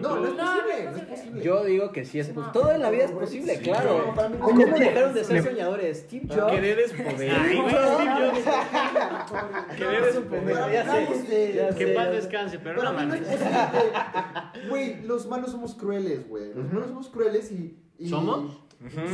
No, 0.00 0.16
no 0.16 0.26
es 0.26 0.34
No, 0.34 0.44
no 0.44 0.60
posible, 0.62 0.84
no 0.84 0.90
es 0.90 1.02
posible. 1.02 1.16
posible. 1.16 1.42
Yo 1.42 1.64
digo 1.64 1.92
que 1.92 2.04
sí 2.04 2.18
es 2.20 2.28
No. 2.28 2.34
posible. 2.34 2.52
Todo 2.60 2.72
en 2.72 2.82
la 2.82 2.90
vida 2.90 3.04
es 3.04 3.10
posible, 3.12 3.56
Sí, 3.56 3.62
claro. 3.64 4.12
no, 4.14 4.28
mí. 4.28 4.36
¿Cómo 4.38 4.78
dejaron 4.78 5.14
de 5.14 5.24
ser 5.24 5.42
soñadores? 5.42 5.98
Steve 6.00 6.26
Jobs. 6.34 6.52
Querer 6.52 6.78
es 6.78 6.92
poder. 6.92 7.30
Ay, 7.34 7.56
güey, 7.56 7.70
Steve 7.70 8.10
Jobs. 8.18 9.76
Querer 9.76 10.02
es 10.04 10.16
un 10.16 10.24
pendejo. 10.24 10.70
Ya 10.70 10.84
sé, 10.84 11.74
Que 11.78 11.86
paz 11.88 12.10
descanse, 12.10 12.58
pero 12.58 12.82
no 12.82 12.92
mames. 12.92 13.20
posible. 13.20 14.68
Güey, 14.68 15.02
los 15.04 15.24
humanos 15.26 15.50
somos 15.52 15.74
crueles, 15.74 16.28
güey. 16.28 16.48
Los 16.54 16.66
humanos 16.66 16.88
somos 16.88 17.08
crueles 17.08 17.50
y. 17.50 17.78
y- 17.98 18.08
¿Somos? 18.08 18.60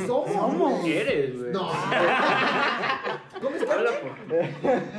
Somos. 0.06 0.58
güey. 0.80 0.82
¿Qué 0.84 1.00
eres, 1.02 1.38
güey? 1.38 1.52
No. 1.52 1.70
¿Comes 3.40 3.64
carne? 3.64 3.90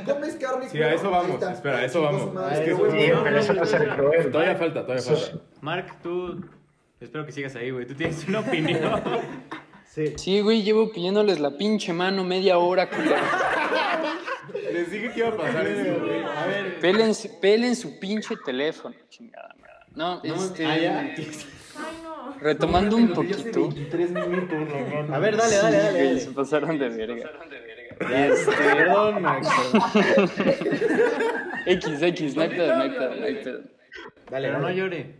¿Comes 0.06 0.34
carne? 0.36 0.68
Sí, 0.68 0.82
a 0.82 0.94
eso 0.94 1.10
vamos. 1.10 1.30
Está. 1.34 1.52
Espera, 1.52 1.78
a 1.78 1.84
eso 1.84 2.02
vamos. 2.02 2.52
Es 2.52 2.58
que 2.60 2.70
eso 2.70 2.78
Güey, 2.78 3.02
Sí, 3.06 3.10
no, 3.12 3.22
pero 3.22 3.38
eso 3.38 3.52
no 3.54 3.62
es 3.62 3.68
ser 3.70 3.88
cruel. 3.90 4.30
Todavía 4.30 4.56
falta, 4.56 4.82
todavía 4.82 5.02
falta. 5.02 5.38
Mark, 5.60 5.96
tú. 6.02 6.44
Espero 7.00 7.26
que 7.26 7.32
sigas 7.32 7.54
ahí, 7.56 7.70
güey. 7.70 7.86
Tú 7.86 7.94
tienes 7.94 8.26
una 8.28 8.40
opinión. 8.40 9.02
Sí. 9.84 10.14
Sí, 10.16 10.40
güey, 10.40 10.62
llevo 10.62 10.90
pidiéndoles 10.90 11.38
la 11.38 11.50
pinche 11.58 11.92
mano 11.92 12.24
media 12.24 12.56
hora. 12.56 12.88
Les 14.72 14.90
dije 14.90 15.12
que 15.12 15.18
iba 15.18 15.28
a 15.28 15.36
pasar 15.36 15.66
eso, 15.66 16.00
güey. 16.00 16.22
A 16.24 16.46
ver. 16.46 16.80
Pelen, 16.80 17.14
su- 17.14 17.38
pelen 17.40 17.76
su 17.76 17.98
pinche 18.00 18.34
teléfono, 18.42 18.94
chingada 19.10 19.54
madre. 19.60 19.74
No, 19.94 20.22
este, 20.24 20.64
ah, 20.64 20.78
ya. 20.78 20.98
Ay, 21.00 21.14
no. 22.02 22.34
retomando 22.40 22.96
un 22.96 23.12
poquito. 23.12 23.68
A 25.12 25.18
ver, 25.18 25.36
dale, 25.36 25.56
dale, 25.56 25.76
dale. 25.76 26.04
Dale. 26.04 26.20
Se 26.20 26.30
pasaron 26.30 26.78
de 26.78 26.88
verga. 26.88 27.30
Perdón, 28.08 29.22
Max. 29.22 29.48
perdón. 29.92 30.30
X, 31.66 32.02
X, 32.02 32.36
no 32.36 32.42
hay 32.42 32.48
pedo, 32.48 32.76
no 32.76 32.82
hay 32.82 32.90
pedo, 32.90 33.14
no 33.14 33.24
hay 33.24 33.34
pedo. 33.44 33.60
Dale, 34.30 34.48
Pero 34.48 34.58
no 34.60 34.70
llore. 34.70 35.16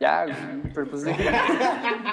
Ya, 0.00 0.26
pero 0.74 0.88
pues 0.90 1.02
de 1.04 1.12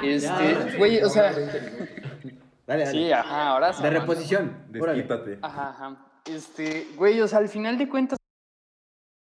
Este, 0.03 0.77
güey, 0.77 1.01
o 1.01 1.09
sea, 1.09 1.31
Dale, 1.31 2.85
dale. 2.85 2.91
sí, 2.91 3.11
ajá, 3.11 3.47
ahora 3.49 3.73
sí. 3.73 3.81
De 3.81 3.89
reposición. 3.89 4.63
Órale. 4.79 5.01
Desquítate. 5.03 5.39
Ajá, 5.41 5.69
ajá. 5.69 6.05
Este, 6.25 6.87
güey, 6.95 7.19
o 7.21 7.27
sea, 7.27 7.39
al 7.39 7.49
final 7.49 7.77
de 7.79 7.89
cuentas 7.89 8.19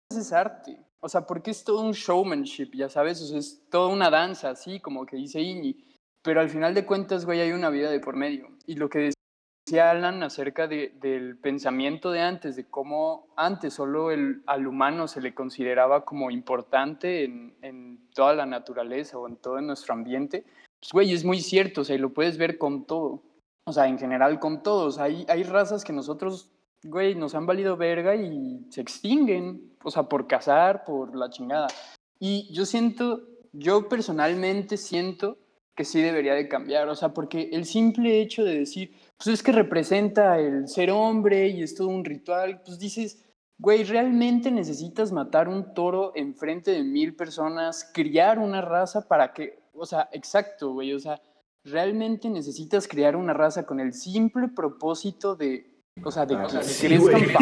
es 0.10 0.32
arte. 0.32 0.80
O 1.02 1.10
sea, 1.10 1.26
porque 1.26 1.52
es 1.52 1.64
todo 1.66 1.82
un 1.82 1.92
showmanship, 1.92 2.72
ya 2.74 2.88
sabes, 2.88 3.22
o 3.22 3.26
sea, 3.28 3.38
es 3.40 3.68
toda 3.70 3.90
una 3.90 4.10
danza, 4.10 4.52
así 4.52 4.80
como 4.80 5.06
que 5.06 5.18
dice 5.18 5.42
Iñi. 5.42 5.84
Pero 6.24 6.40
al 6.42 6.50
final 6.50 6.74
de 6.74 6.86
cuentas, 6.86 7.26
güey, 7.26 7.42
hay 7.42 7.52
una 7.52 7.70
vida 7.70 7.92
de 7.92 8.00
por 8.00 8.16
medio. 8.16 8.48
Y 8.66 8.76
lo 8.76 8.90
que 8.90 9.12
decía 9.68 9.92
Alan 9.92 10.24
acerca 10.24 10.68
de- 10.68 10.94
del 11.02 11.38
pensamiento 11.38 12.12
de 12.12 12.22
antes, 12.22 12.56
de 12.56 12.66
cómo 12.66 13.28
antes 13.36 13.74
solo 13.74 14.12
el, 14.12 14.42
al 14.46 14.68
humano 14.68 15.08
se 15.08 15.22
le 15.22 15.34
consideraba 15.34 16.06
como 16.06 16.32
importante 16.32 17.26
en, 17.26 17.56
en 17.62 18.00
toda 18.14 18.34
la 18.36 18.46
naturaleza 18.46 19.18
o 19.18 19.28
en 19.28 19.36
todo 19.36 19.60
nuestro 19.62 19.94
ambiente, 19.94 20.46
pues, 20.80 20.92
güey, 20.92 21.14
es 21.14 21.24
muy 21.26 21.40
cierto, 21.42 21.82
o 21.82 21.84
sea, 21.84 21.96
y 21.96 22.00
lo 22.00 22.14
puedes 22.14 22.38
ver 22.38 22.58
con 22.58 22.86
todo. 22.86 23.22
O 23.66 23.72
sea, 23.72 23.88
en 23.88 23.98
general 23.98 24.40
con 24.40 24.62
todos. 24.64 25.00
Hay, 25.00 25.26
hay 25.30 25.44
razas 25.44 25.86
que 25.86 25.94
nosotros, 25.94 26.52
güey, 26.84 27.16
nos 27.16 27.34
han 27.36 27.46
valido 27.46 27.78
verga 27.78 28.16
y 28.16 28.66
se 28.70 28.82
extinguen. 28.82 29.72
O 29.84 29.92
sea, 29.92 30.04
por 30.04 30.28
cazar, 30.28 30.84
por 30.86 31.16
la 31.16 31.30
chingada. 31.30 31.68
Y 32.20 32.54
yo 32.54 32.66
siento, 32.66 33.22
yo 33.54 33.88
personalmente 33.88 34.76
siento 34.78 35.38
que 35.76 35.86
sí 35.86 36.02
debería 36.02 36.34
de 36.34 36.48
cambiar. 36.48 36.88
O 36.88 36.96
sea, 36.96 37.14
porque 37.14 37.50
el 37.52 37.66
simple 37.66 38.22
hecho 38.22 38.44
de 38.44 38.60
decir, 38.60 38.96
pues 39.18 39.28
es 39.28 39.44
que 39.44 39.52
representa 39.52 40.40
el 40.40 40.68
ser 40.68 40.92
hombre 40.92 41.48
y 41.48 41.64
es 41.64 41.76
todo 41.76 41.88
un 41.88 42.06
ritual, 42.06 42.62
pues 42.66 42.80
dices, 42.80 43.26
güey, 43.58 43.84
¿realmente 43.84 44.52
necesitas 44.52 45.12
matar 45.12 45.48
un 45.48 45.74
toro 45.74 46.12
enfrente 46.16 46.72
de 46.72 46.84
mil 46.84 47.16
personas, 47.16 47.90
criar 47.94 48.40
una 48.40 48.62
raza 48.62 49.08
para 49.08 49.34
que, 49.34 49.60
o 49.74 49.86
sea, 49.86 50.10
exacto, 50.12 50.74
güey, 50.74 50.94
o 50.94 51.00
sea, 51.00 51.22
realmente 51.64 52.30
necesitas 52.30 52.88
crear 52.88 53.16
una 53.16 53.34
raza 53.34 53.66
con 53.66 53.80
el 53.80 53.94
simple 53.94 54.50
propósito 54.50 55.36
de, 55.36 55.73
o 56.02 56.12
sea, 56.12 56.26
de. 56.26 56.36
Es 56.60 56.80
que 56.80 56.90
yo 56.90 57.08
decía 57.08 57.28
al 57.30 57.34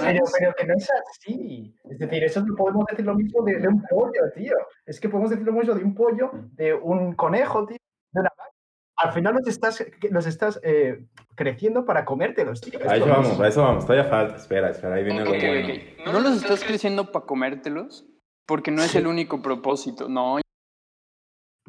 Pero, 0.00 0.24
pero 0.38 0.54
que 0.54 0.66
no 0.66 0.74
es 0.74 0.88
así. 1.10 1.74
Es 1.84 1.98
decir, 1.98 2.24
eso 2.24 2.44
no 2.44 2.54
podemos 2.56 2.84
decir 2.90 3.04
lo 3.04 3.14
mismo 3.14 3.44
de, 3.44 3.58
de 3.58 3.68
un 3.68 3.82
pollo, 3.82 4.22
tío. 4.34 4.54
Es 4.86 5.00
que 5.00 5.08
podemos 5.08 5.30
decir 5.30 5.44
lo 5.44 5.52
mismo 5.52 5.74
de 5.74 5.84
un 5.84 5.94
pollo, 5.94 6.30
de 6.52 6.74
un 6.74 7.14
conejo, 7.14 7.66
tío, 7.66 7.76
de 8.12 8.20
una 8.20 8.30
vaca. 8.36 8.50
Al 9.00 9.12
final 9.12 9.34
los 9.34 9.46
estás, 9.46 9.84
los 10.10 10.26
estás 10.26 10.60
eh, 10.64 11.04
creciendo 11.36 11.84
para 11.84 12.04
comértelos, 12.04 12.60
tío. 12.60 12.80
A 12.88 12.96
eso 12.96 13.06
vamos, 13.06 13.40
a 13.40 13.48
eso 13.48 13.62
vamos. 13.62 13.86
Todavía 13.86 14.10
falta. 14.10 14.36
Espera, 14.36 14.70
espera, 14.70 14.94
ahí 14.94 15.04
viene 15.04 15.22
Ok, 15.22 15.28
lo 15.28 15.38
bueno. 15.38 15.68
ok. 15.68 16.12
No 16.12 16.20
los 16.20 16.42
estás 16.42 16.64
creciendo 16.64 17.12
para 17.12 17.26
comértelos, 17.26 18.06
porque 18.46 18.70
no 18.70 18.82
es 18.82 18.94
el 18.96 19.06
único 19.06 19.40
propósito, 19.40 20.08
no. 20.08 20.38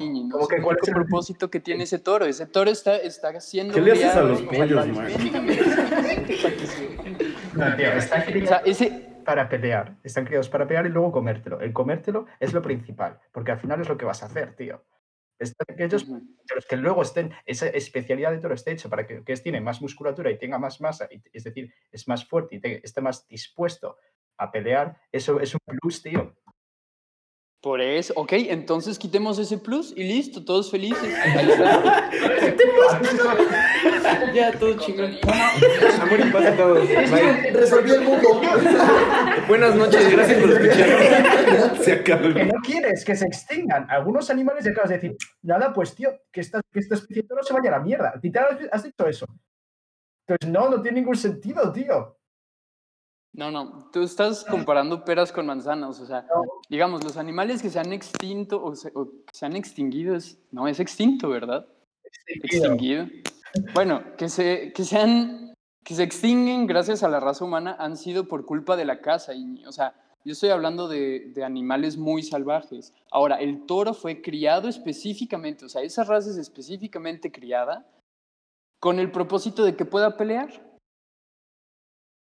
¿No? 0.08 0.28
¿Cómo 0.30 0.42
Es 0.44 0.48
que 0.48 0.62
cuál 0.62 0.76
es 0.80 0.88
el- 0.88 0.94
propósito 0.94 1.50
que 1.50 1.60
tiene 1.60 1.84
ese 1.84 1.98
toro. 1.98 2.24
Ese 2.24 2.46
toro 2.46 2.70
está, 2.70 2.96
está 2.96 3.28
haciendo 3.28 3.74
¿Qué 3.74 3.80
le 3.80 3.92
haces 3.92 4.14
a 4.16 4.22
los 4.22 4.42
pollos, 4.42 4.86
man? 4.88 5.12
Para 5.12 6.56
que 6.56 6.66
se- 6.66 6.88
No, 7.54 7.76
tío, 7.76 7.92
están 7.92 8.20
O 8.20 8.24
sea, 8.24 8.24
criados 8.24 8.62
ese, 8.64 9.06
para 9.24 9.48
pelear. 9.48 9.96
Están 10.02 10.24
criados 10.24 10.48
para 10.48 10.66
pelear 10.66 10.86
y 10.86 10.90
luego 10.90 11.12
comértelo. 11.12 11.60
El 11.60 11.72
comértelo 11.72 12.26
es 12.38 12.52
lo 12.52 12.62
principal, 12.62 13.20
porque 13.32 13.52
al 13.52 13.58
final 13.60 13.80
es 13.80 13.88
lo 13.88 13.96
que 13.96 14.04
vas 14.04 14.22
a 14.22 14.26
hacer, 14.26 14.54
tío. 14.56 14.82
Están 15.38 15.66
aquellos 15.74 16.04
Ujú. 16.04 16.20
pero 16.46 16.60
que 16.68 16.76
luego 16.76 17.00
estén, 17.02 17.32
esa 17.46 17.66
especialidad 17.68 18.30
de 18.30 18.38
toro 18.38 18.54
esté 18.54 18.72
hecha 18.72 18.88
para 18.90 19.06
que, 19.06 19.24
que 19.24 19.32
es- 19.32 19.42
tiene 19.42 19.60
más 19.60 19.80
musculatura 19.80 20.30
y 20.30 20.38
tenga 20.38 20.58
más 20.58 20.80
masa, 20.80 21.08
y- 21.10 21.22
es 21.32 21.44
decir, 21.44 21.72
es 21.90 22.06
más 22.08 22.26
fuerte 22.26 22.56
y 22.56 22.60
te- 22.60 22.84
esté 22.84 23.00
más 23.00 23.26
dispuesto 23.26 23.96
a 24.36 24.50
pelear, 24.50 24.96
eso 25.12 25.40
es 25.40 25.54
un 25.54 25.60
plus, 25.66 26.02
tío. 26.02 26.34
Por 27.62 27.82
eso, 27.82 28.14
ok, 28.16 28.32
entonces 28.48 28.98
quitemos 28.98 29.38
ese 29.38 29.58
plus 29.58 29.92
y 29.94 30.02
listo, 30.04 30.42
todos 30.44 30.70
felices. 30.70 30.98
Ya, 34.34 34.52
todo 34.52 34.76
chingón. 34.78 35.16
Amor 36.00 36.20
y 36.20 36.30
paz 36.30 36.46
a 36.46 36.56
todos. 36.56 36.88
Bye. 36.88 37.50
Resolví 37.52 37.90
el 37.90 38.00
mundo. 38.02 38.40
Buenas 39.48 39.74
noches, 39.74 40.10
gracias 40.12 40.40
por 40.40 40.50
escuchar. 40.52 41.76
Se 41.82 41.92
acabó 41.92 42.24
el- 42.26 42.34
Que 42.34 42.44
no 42.46 42.54
quieres 42.62 43.04
que 43.04 43.16
se 43.16 43.26
extingan 43.26 43.90
algunos 43.90 44.30
animales 44.30 44.64
y 44.66 44.70
acabas 44.70 44.90
de 44.90 44.96
decir, 44.96 45.16
nada, 45.42 45.72
pues 45.72 45.94
tío, 45.94 46.10
que 46.32 46.40
esta, 46.40 46.60
que 46.72 46.78
esta 46.80 46.94
especie 46.94 47.24
toro 47.24 47.42
se 47.42 47.52
vaya 47.52 47.70
a 47.70 47.78
la 47.78 47.84
mierda. 47.84 48.14
Has- 48.14 48.68
has 48.72 48.82
dicho 48.84 49.06
eso. 49.06 49.26
Entonces, 50.26 50.50
no, 50.52 50.70
no 50.70 50.80
tiene 50.82 51.00
ningún 51.00 51.16
sentido, 51.16 51.72
tío. 51.72 52.16
No, 53.32 53.50
no, 53.50 53.88
tú 53.92 54.02
estás 54.02 54.44
comparando 54.44 55.04
peras 55.04 55.30
con 55.30 55.46
manzanas, 55.46 56.00
o 56.00 56.06
sea, 56.06 56.26
digamos, 56.68 57.04
los 57.04 57.16
animales 57.16 57.62
que 57.62 57.70
se 57.70 57.78
han 57.78 57.92
extinto 57.92 58.62
o, 58.62 58.74
se- 58.74 58.90
o 58.94 59.08
que 59.10 59.32
se 59.32 59.46
han 59.46 59.54
extinguido, 59.54 60.16
es, 60.16 60.36
no, 60.50 60.66
es 60.66 60.80
extinto, 60.80 61.28
¿verdad? 61.28 61.64
Extinguido. 62.26 63.06
Bueno, 63.72 64.02
que 64.16 64.28
se, 64.28 64.72
que, 64.72 64.84
se 64.84 64.98
han, 64.98 65.54
que 65.84 65.94
se 65.94 66.02
extinguen 66.02 66.66
gracias 66.66 67.02
a 67.04 67.08
la 67.08 67.20
raza 67.20 67.44
humana 67.44 67.76
han 67.78 67.96
sido 67.96 68.26
por 68.26 68.44
culpa 68.44 68.76
de 68.76 68.84
la 68.84 69.00
caza. 69.00 69.32
Y, 69.32 69.64
o 69.64 69.70
sea, 69.72 69.94
yo 70.24 70.32
estoy 70.32 70.50
hablando 70.50 70.88
de, 70.88 71.30
de 71.32 71.44
animales 71.44 71.96
muy 71.96 72.24
salvajes. 72.24 72.92
Ahora, 73.12 73.36
el 73.36 73.64
toro 73.64 73.94
fue 73.94 74.22
criado 74.22 74.68
específicamente, 74.68 75.64
o 75.64 75.68
sea, 75.68 75.82
esa 75.82 76.02
raza 76.04 76.30
es 76.30 76.36
específicamente 76.36 77.30
criada 77.30 77.86
con 78.80 78.98
el 78.98 79.12
propósito 79.12 79.64
de 79.64 79.76
que 79.76 79.84
pueda 79.84 80.16
pelear. 80.16 80.68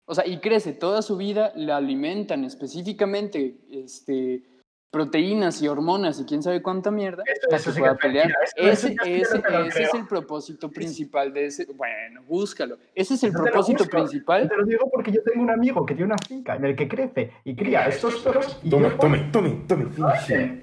O 0.06 0.14
sea, 0.14 0.26
y 0.26 0.38
crece 0.38 0.72
toda 0.72 1.02
su 1.02 1.16
vida, 1.16 1.52
le 1.56 1.72
alimentan 1.72 2.44
específicamente 2.44 3.56
este, 3.70 4.42
proteínas 4.90 5.60
y 5.62 5.68
hormonas 5.68 6.20
y 6.20 6.24
quién 6.24 6.42
sabe 6.42 6.62
cuánta 6.62 6.90
mierda 6.92 7.24
Eso- 7.26 7.40
para 7.48 7.56
eso 7.56 7.70
que 7.70 7.74
sí 7.74 7.80
pueda 7.80 7.96
que 7.98 8.08
mentira. 8.08 8.24
pelear. 8.24 8.70
Eso- 8.72 8.86
Ese, 8.88 8.96
ese, 9.04 9.38
te 9.40 9.82
es 9.82 9.94
el 9.94 10.06
propósito 10.06 10.70
principal 10.70 11.32
de 11.32 11.46
ese. 11.46 11.66
Bueno, 11.74 12.22
búscalo. 12.22 12.78
Ese 12.94 13.14
es 13.14 13.24
el 13.24 13.32
te 13.32 13.38
propósito. 13.42 13.84
Yo 13.84 13.90
principal. 13.90 14.48
te 14.48 14.56
lo 14.56 14.64
digo 14.64 14.88
porque 14.92 15.10
yo 15.10 15.22
tengo 15.24 15.42
un 15.42 15.50
amigo 15.50 15.84
que 15.84 15.94
tiene 15.94 16.06
una 16.12 16.18
finca 16.26 16.54
en 16.56 16.64
el 16.64 16.76
que 16.76 16.86
crece 16.88 17.32
y 17.44 17.56
cría 17.56 17.86
estos 17.88 18.22
toros. 18.22 18.60
y 18.62 18.70
Tome, 18.70 18.88
yo- 18.90 18.96
tome, 18.98 19.18
tome, 19.32 19.50
tome. 19.66 19.86
finish. 20.20 20.62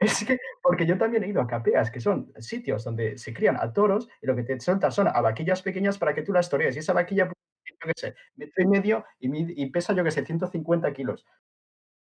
Es 0.00 0.24
que, 0.24 0.38
porque 0.62 0.86
yo 0.86 0.96
también 0.96 1.22
he 1.24 1.28
ido 1.28 1.42
a 1.42 1.46
capeas, 1.46 1.90
que 1.90 2.00
son 2.00 2.32
sitios 2.38 2.84
donde 2.84 3.18
se 3.18 3.34
crían 3.34 3.56
a 3.60 3.70
toros 3.72 4.08
y 4.22 4.26
lo 4.26 4.34
que 4.34 4.44
te 4.44 4.58
sueltan 4.60 4.90
son 4.90 5.08
a 5.08 5.20
vaquillas 5.20 5.60
pequeñas 5.60 5.98
para 5.98 6.14
que 6.14 6.22
tú 6.22 6.32
las 6.32 6.48
torees. 6.48 6.74
Y 6.74 6.78
esa 6.78 6.94
vaquilla, 6.94 7.30
yo 7.84 7.92
qué 7.94 8.00
sé, 8.00 8.14
metro 8.36 8.62
y 8.62 8.66
medio 8.66 9.04
y, 9.20 9.66
pesa, 9.70 9.92
yo 9.94 10.04
qué 10.04 10.10
sé, 10.10 10.24
150 10.24 10.92
kilos. 10.92 11.24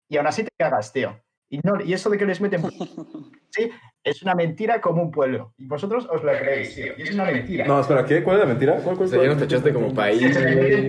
Y 0.10 0.18
aún 0.18 0.28
así 0.28 0.44
te 0.44 0.52
cagas, 0.58 0.92
tío. 0.94 1.20
Y, 1.50 1.60
no, 1.64 1.82
y 1.82 1.94
eso 1.94 2.10
de 2.10 2.18
que 2.18 2.26
les 2.26 2.40
meten... 2.40 2.62
sí, 3.50 3.70
es 4.04 4.22
una 4.24 4.36
mentira 4.36 4.80
como 4.80 5.02
un 5.02 5.12
pueblo. 5.12 5.54
Y 5.58 5.66
vosotros 5.68 6.08
os 6.10 6.24
lo 6.24 6.32
creéis, 6.32 6.76
tío. 6.76 6.94
Y 6.98 7.02
es 7.04 7.14
una 7.14 7.26
mentira. 7.26 7.66
No, 7.66 7.80
espera, 7.82 8.06
¿qué? 8.06 8.24
¿Cuál 8.24 8.38
es 8.38 8.44
la 8.44 8.50
mentira? 8.50 8.74
¿Cuál, 8.84 8.96
cuál, 8.96 9.08
O 9.08 9.10
sea, 9.10 9.18
ya 9.20 9.26
cuál? 9.26 9.30
nos 9.40 9.48
tachaste 9.48 9.74
como 9.74 9.94
país. 9.94 10.38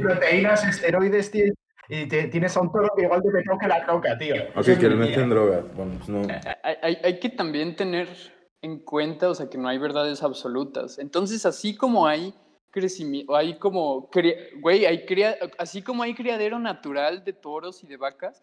Proteínas, 0.00 0.64
esteroides, 0.66 1.30
tío. 1.30 1.52
Y 1.88 2.06
te- 2.06 2.28
tienes 2.28 2.56
a 2.56 2.60
un 2.60 2.70
toro 2.72 2.88
que 2.96 3.02
igual 3.04 3.20
te 3.22 3.42
toca 3.42 3.66
la 3.68 3.84
troca, 3.84 4.16
tío. 4.16 4.34
Ok, 4.54 4.64
que 4.78 4.88
le 4.88 4.94
meten 4.94 5.28
drogas. 5.28 5.64
Bueno, 5.74 5.94
pues 5.96 6.08
no. 6.08 6.22
Hay, 6.62 6.76
hay- 6.80 6.98
hay 7.02 7.18
que 7.20 7.28
también 7.28 7.74
tener 7.76 8.08
en 8.62 8.78
cuenta, 8.84 9.28
o 9.30 9.34
sea, 9.34 9.50
que 9.50 9.58
no 9.58 9.68
hay 9.68 9.78
verdades 9.78 10.22
absolutas. 10.22 10.98
Entonces, 11.00 11.44
así 11.44 11.76
como 11.76 12.06
hay 12.06 12.34
crecimiento, 12.72 13.36
hay 13.36 13.58
como, 13.60 14.10
güey, 14.60 14.86
hay 14.86 15.06
cria- 15.06 15.36
así 15.58 15.82
como 15.82 16.02
hay 16.02 16.14
criadero 16.14 16.58
natural 16.58 17.22
de 17.22 17.32
toros 17.32 17.84
y 17.84 17.86
de 17.86 17.96
vacas, 17.96 18.42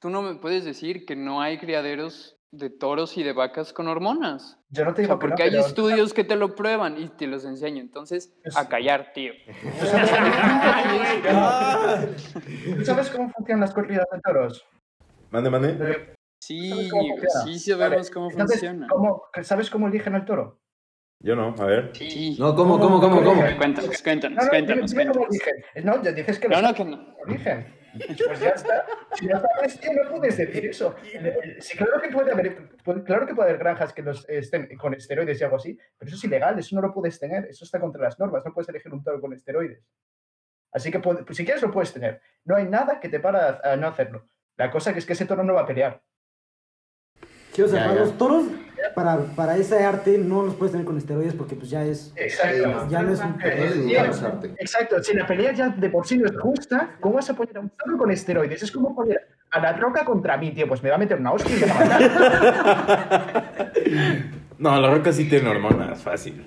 tú 0.00 0.10
no 0.10 0.22
me 0.22 0.34
puedes 0.34 0.64
decir 0.64 1.06
que 1.06 1.14
no 1.14 1.40
hay 1.40 1.58
criaderos 1.58 2.36
de 2.50 2.68
toros 2.68 3.16
y 3.16 3.22
de 3.22 3.32
vacas 3.32 3.72
con 3.72 3.86
hormonas. 3.88 4.58
Yo 4.70 4.84
no 4.84 4.92
te 4.92 5.00
O 5.00 5.04
digo 5.04 5.14
sea, 5.14 5.18
que 5.18 5.26
no, 5.26 5.30
porque 5.30 5.42
hay 5.44 5.50
pero- 5.50 5.64
estudios 5.64 6.12
que 6.12 6.24
te 6.24 6.36
lo 6.36 6.54
prueban 6.56 7.00
y 7.00 7.08
te 7.08 7.26
los 7.26 7.44
enseño. 7.44 7.80
Entonces, 7.80 8.34
a 8.56 8.68
callar, 8.68 9.12
tío. 9.14 9.32
¿Tú 12.76 12.84
sabes 12.84 13.10
cómo 13.10 13.30
funcionan 13.30 13.60
las 13.60 13.72
corridas 13.72 14.06
de 14.12 14.20
toros? 14.20 14.66
Mande, 15.30 15.50
mande. 15.50 16.14
Sí, 16.42 16.70
¿Sabes 16.70 16.90
cómo 16.90 17.08
funciona? 17.16 17.44
sí 17.44 17.58
sabemos 17.58 18.10
cómo 18.10 18.30
Entonces, 18.30 18.60
funciona. 18.60 18.86
¿cómo- 18.88 19.22
¿Sabes 19.42 19.70
cómo 19.70 19.88
eligen 19.88 20.14
al 20.14 20.24
toro? 20.24 20.58
Yo 21.22 21.36
no, 21.36 21.54
a 21.58 21.64
ver. 21.66 21.90
Sí. 21.94 22.36
No, 22.38 22.54
¿cómo, 22.54 22.78
cómo, 22.80 23.00
cómo, 23.00 23.22
cómo? 23.22 23.42
Cuéntanos, 23.56 24.02
cuéntanos, 24.02 24.36
No, 24.38 24.44
no, 24.44 24.50
cuéntanos. 24.50 24.94
No, 25.84 26.02
ya 26.02 26.12
dices 26.12 26.38
que 26.38 26.48
No, 26.48 26.60
los 26.60 26.70
no, 26.70 26.74
que 26.74 26.84
no. 26.84 27.14
eligen. 27.28 27.82
Pues 28.26 28.40
ya 28.40 28.48
está. 28.50 28.86
Si 29.14 29.28
ya 29.28 29.38
sabes, 29.38 29.78
tío, 29.78 29.92
no 30.02 30.10
puedes 30.16 30.36
decir 30.36 30.64
eso. 30.66 30.96
El- 31.12 31.26
el- 31.26 31.62
Sí, 31.62 31.76
claro 31.76 32.00
que 32.00 32.08
puede 32.08 32.32
haber, 32.32 32.70
puede- 32.82 33.04
claro 33.04 33.26
que 33.26 33.34
puede 33.34 33.50
haber 33.50 33.60
granjas 33.60 33.92
que 33.92 34.02
los 34.02 34.26
estén 34.28 34.74
con 34.78 34.94
esteroides 34.94 35.40
y 35.40 35.44
algo 35.44 35.56
así, 35.56 35.78
pero 35.98 36.08
eso 36.08 36.16
es 36.16 36.24
ilegal, 36.24 36.58
eso 36.58 36.74
no 36.74 36.80
lo 36.82 36.92
puedes 36.94 37.20
tener, 37.20 37.44
eso 37.44 37.64
está 37.64 37.78
contra 37.78 38.02
las 38.02 38.18
normas, 38.18 38.42
no 38.46 38.52
puedes 38.54 38.68
elegir 38.70 38.92
un 38.92 39.04
toro 39.04 39.20
con 39.20 39.32
esteroides. 39.34 39.84
Así 40.72 40.90
que 40.90 41.00
pues, 41.00 41.18
si 41.36 41.44
quieres 41.44 41.62
lo 41.62 41.70
puedes 41.70 41.92
tener. 41.92 42.20
No 42.46 42.56
hay 42.56 42.64
nada 42.64 42.98
que 42.98 43.10
te 43.10 43.20
para 43.20 43.60
a, 43.62 43.76
no 43.76 43.88
hacerlo. 43.88 44.26
La 44.56 44.70
cosa 44.70 44.92
que 44.94 44.98
es 44.98 45.04
que 45.06 45.12
ese 45.12 45.26
toro 45.26 45.44
no 45.44 45.52
va 45.52 45.60
a 45.60 45.66
pelear. 45.66 46.02
Sí, 47.52 47.60
o 47.60 47.68
sea, 47.68 47.80
Ya, 47.80 47.84
para 47.88 47.94
ya. 47.98 48.06
los 48.06 48.16
toros, 48.16 48.44
para, 48.94 49.18
para 49.18 49.56
ese 49.56 49.82
arte, 49.84 50.18
no 50.18 50.42
los 50.42 50.54
puedes 50.54 50.72
tener 50.72 50.86
con 50.86 50.96
esteroides 50.98 51.34
porque 51.34 51.54
pues 51.54 51.70
ya 51.70 51.84
es... 51.84 52.12
Exacto. 52.16 52.88
Ya 52.88 53.02
no 53.02 53.12
es 53.12 53.20
un... 53.20 53.40
Arte. 54.24 54.54
Exacto, 54.58 55.02
si 55.02 55.14
la 55.14 55.26
pelea 55.26 55.52
ya 55.52 55.68
de 55.68 55.90
por 55.90 56.06
sí 56.06 56.18
no 56.18 56.26
es 56.26 56.36
justa, 56.38 56.96
¿cómo 57.00 57.16
vas 57.16 57.28
a 57.30 57.34
poner 57.34 57.56
a 57.56 57.60
un 57.60 57.70
toro 57.70 57.98
con 57.98 58.10
esteroides? 58.10 58.62
Es 58.62 58.72
como 58.72 58.94
poner 58.94 59.20
a 59.50 59.60
la 59.60 59.72
roca 59.74 60.04
contra 60.04 60.36
mí, 60.36 60.50
tío, 60.52 60.66
pues 60.66 60.82
me 60.82 60.88
va 60.88 60.96
a 60.96 60.98
meter 60.98 61.18
una 61.18 61.32
hostia 61.32 61.56
y 61.56 61.60
me 61.60 61.66
va 61.66 61.74
a 61.74 61.84
matar. 61.84 63.72
No, 64.62 64.80
la 64.80 64.94
roca 64.94 65.12
sí 65.12 65.28
tiene 65.28 65.48
hormonas, 65.48 66.02
fácil. 66.02 66.46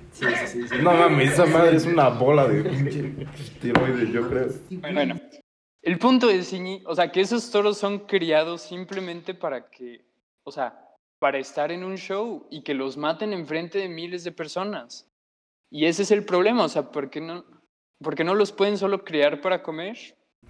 No 0.81 0.93
mames, 0.93 1.33
esa 1.33 1.45
madre 1.47 1.75
es 1.75 1.85
una 1.85 2.07
bola 2.07 2.47
de 2.47 2.63
tiroides, 3.59 4.09
yo 4.09 4.29
creo. 4.29 4.47
Bueno, 4.69 5.19
el 5.81 5.99
punto 5.99 6.29
es, 6.29 6.53
Iñi, 6.53 6.81
o 6.87 6.95
sea, 6.95 7.11
que 7.11 7.19
esos 7.19 7.51
toros 7.51 7.77
son 7.77 7.99
criados 8.07 8.61
simplemente 8.61 9.33
para 9.33 9.69
que, 9.69 10.05
o 10.43 10.51
sea, 10.51 10.84
para 11.20 11.38
estar 11.39 11.72
en 11.72 11.84
un 11.84 11.97
show 11.97 12.47
y 12.49 12.63
que 12.63 12.74
los 12.74 12.97
maten 12.97 13.34
enfrente 13.34 13.80
de 13.80 13.89
miles 13.89 14.24
de 14.24 14.32
personas. 14.32 15.07
Y 15.72 15.86
ese 15.86 16.03
es 16.03 16.11
el 16.11 16.24
problema, 16.26 16.63
o 16.66 16.70
sea, 16.70 16.91
¿por 16.91 17.09
qué 17.09 17.22
no, 17.22 17.45
por 18.01 18.16
qué 18.16 18.24
no 18.24 18.36
los 18.36 18.51
pueden 18.51 18.78
solo 18.78 19.03
criar 19.03 19.41
para 19.41 19.63
comer? 19.63 19.97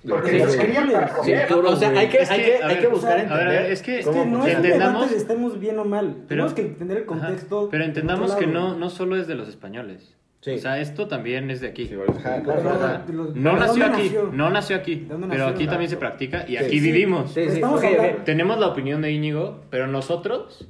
Porque 0.07 0.31
Sí, 0.31 0.39
los 0.39 0.55
querían 0.57 0.91
para 0.91 1.23
Sí, 1.23 1.31
o 1.33 1.75
sea, 1.77 1.89
hay 1.91 2.09
que, 2.09 2.17
Es 2.17 2.29
hay 2.29 2.39
que, 2.41 2.45
que, 2.45 2.55
hay 2.63 2.67
ver, 2.75 2.79
que 2.81 2.87
buscar 2.87 3.19
entender. 3.19 3.47
ver, 3.47 3.71
es 3.71 3.81
que, 3.81 3.99
Es 3.99 4.07
que 4.07 4.25
no 4.25 4.45
es 4.45 4.55
entendamos, 4.55 5.09
de 5.09 5.17
estemos 5.17 5.59
bien 5.59 5.79
o 5.79 5.85
mal. 5.85 6.13
Pero- 6.13 6.27
Tenemos 6.27 6.53
que 6.53 6.61
entender 6.63 6.97
el 6.97 7.03
Ajá, 7.03 7.07
contexto. 7.27 7.69
pero 7.71 7.85
entendamos 7.85 8.35
que 8.35 8.45
no, 8.45 8.75
no 8.75 8.89
solo 8.89 9.15
es 9.15 9.27
de 9.27 9.35
los 9.35 9.47
españoles. 9.47 10.17
Sí. 10.45 10.51
O 10.51 10.57
sea, 10.59 10.79
esto 10.79 11.07
también 11.07 11.49
es 11.49 11.59
de 11.59 11.69
aquí. 11.69 11.87
Sí. 11.87 11.95
Ajá, 12.07 12.39
claro, 12.43 12.61
no, 12.61 12.77
claro. 12.77 13.03
los- 13.11 13.35
No 13.35 13.53
¿de 13.55 13.59
nació 13.61 13.85
aquí, 13.87 14.03
nació? 14.03 14.29
no 14.31 14.49
nació 14.51 14.75
aquí, 14.75 14.95
¿De 14.95 15.05
dónde 15.07 15.27
pero 15.29 15.39
nació? 15.45 15.55
aquí 15.55 15.65
también 15.67 15.89
se 15.89 15.97
practica 15.97 16.43
y 16.47 16.51
Sí, 16.51 16.57
aquí 16.57 16.79
sí. 16.79 16.79
vivimos. 16.81 17.35
Hablando- 17.35 18.23
Tenemos 18.25 18.59
la 18.59 18.67
opinión 18.67 19.01
de 19.01 19.11
Íñigo, 19.11 19.61
pero 19.71 19.87
nosotros 19.87 20.69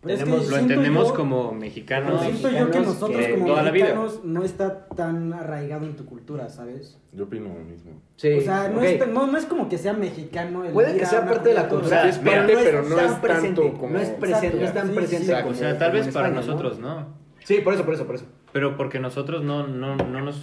Pero 0.00 0.14
es 0.14 0.20
que 0.20 0.24
Tenemos- 0.26 0.44
lo 0.48 0.54
siento 0.56 0.72
entendemos 0.74 1.08
yo- 1.08 1.14
como 1.14 1.52
mexicanos. 1.52 2.22
siento 2.22 2.50
yo 2.50 2.70
que 2.70 2.78
nosotros 2.78 3.26
que 3.26 3.32
como 3.32 3.46
toda 3.46 3.62
la 3.64 3.70
vida. 3.72 3.84
mexicanos 3.86 4.20
no 4.22 4.44
está 4.44 4.86
tan 4.86 5.32
arraigado 5.32 5.86
en 5.86 5.96
tu 5.96 6.06
cultura, 6.06 6.48
¿sabes? 6.48 7.00
Yo 7.12 7.24
opino 7.24 7.48
lo 7.48 7.64
mismo. 7.64 8.00
Sí, 8.14 8.32
o 8.34 8.40
sea, 8.40 8.68
no, 8.68 8.78
ok. 8.78 8.84
es, 8.84 9.08
no, 9.08 9.26
no 9.26 9.36
es 9.36 9.44
como 9.46 9.68
que 9.68 9.76
sea 9.76 9.94
mexicano. 9.94 10.64
El 10.64 10.70
Puede 10.72 10.96
que 10.96 11.04
sea 11.04 11.26
parte 11.26 11.48
de 11.48 11.56
la 11.56 11.68
cultura. 11.68 11.80
cultura, 11.80 11.98
O 11.98 12.02
sea, 12.02 12.10
es 12.10 12.22
mira, 12.22 12.36
parte, 12.36 12.56
pero 12.62 12.82
no 12.84 12.94
tan 12.94 13.06
es 13.06 13.12
presente, 13.14 13.60
tanto 13.62 13.78
como... 13.78 13.92
no 13.94 13.98
es 13.98 14.08
presente, 14.10 14.56
no 14.60 14.64
es 14.66 14.74
tan 14.74 14.88
presente 14.90 15.34
O 15.34 15.54
sea, 15.54 15.78
tal 15.78 15.90
vez 15.92 16.08
para 16.14 16.28
nosotros, 16.30 16.78
¿no? 16.78 17.06
Sí, 17.42 17.60
por 17.64 17.74
eso, 17.74 17.84
por 17.84 17.94
eso, 17.94 18.06
por 18.06 18.14
eso. 18.14 18.24
Pero 18.52 18.76
porque 18.76 18.98
nosotros 18.98 19.42
no, 19.44 19.66
no, 19.66 19.96
no 19.96 20.20
nos 20.22 20.36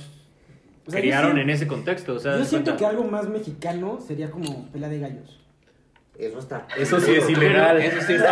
O 0.88 0.92
sea, 0.92 1.00
yo 1.00 1.04
criaron 1.04 1.32
siento- 1.32 1.42
en 1.42 1.50
ese 1.50 1.68
contexto. 1.68 2.14
O 2.14 2.20
sea, 2.20 2.38
Yo 2.38 2.46
siento 2.46 2.72
cuenta- 2.72 2.78
que 2.78 2.86
algo 2.86 3.04
más 3.06 3.28
mexicano 3.30 4.00
sería 4.06 4.30
como 4.32 4.68
pelea 4.72 4.90
de 4.90 5.00
gallos. 5.00 5.40
Eso 6.18 6.40
está. 6.40 6.66
Eso 6.78 7.00
sí 7.02 7.12
es 7.14 7.30
ilegal. 7.30 7.78
Eso 7.82 8.02
sí 8.02 8.14
está. 8.14 8.32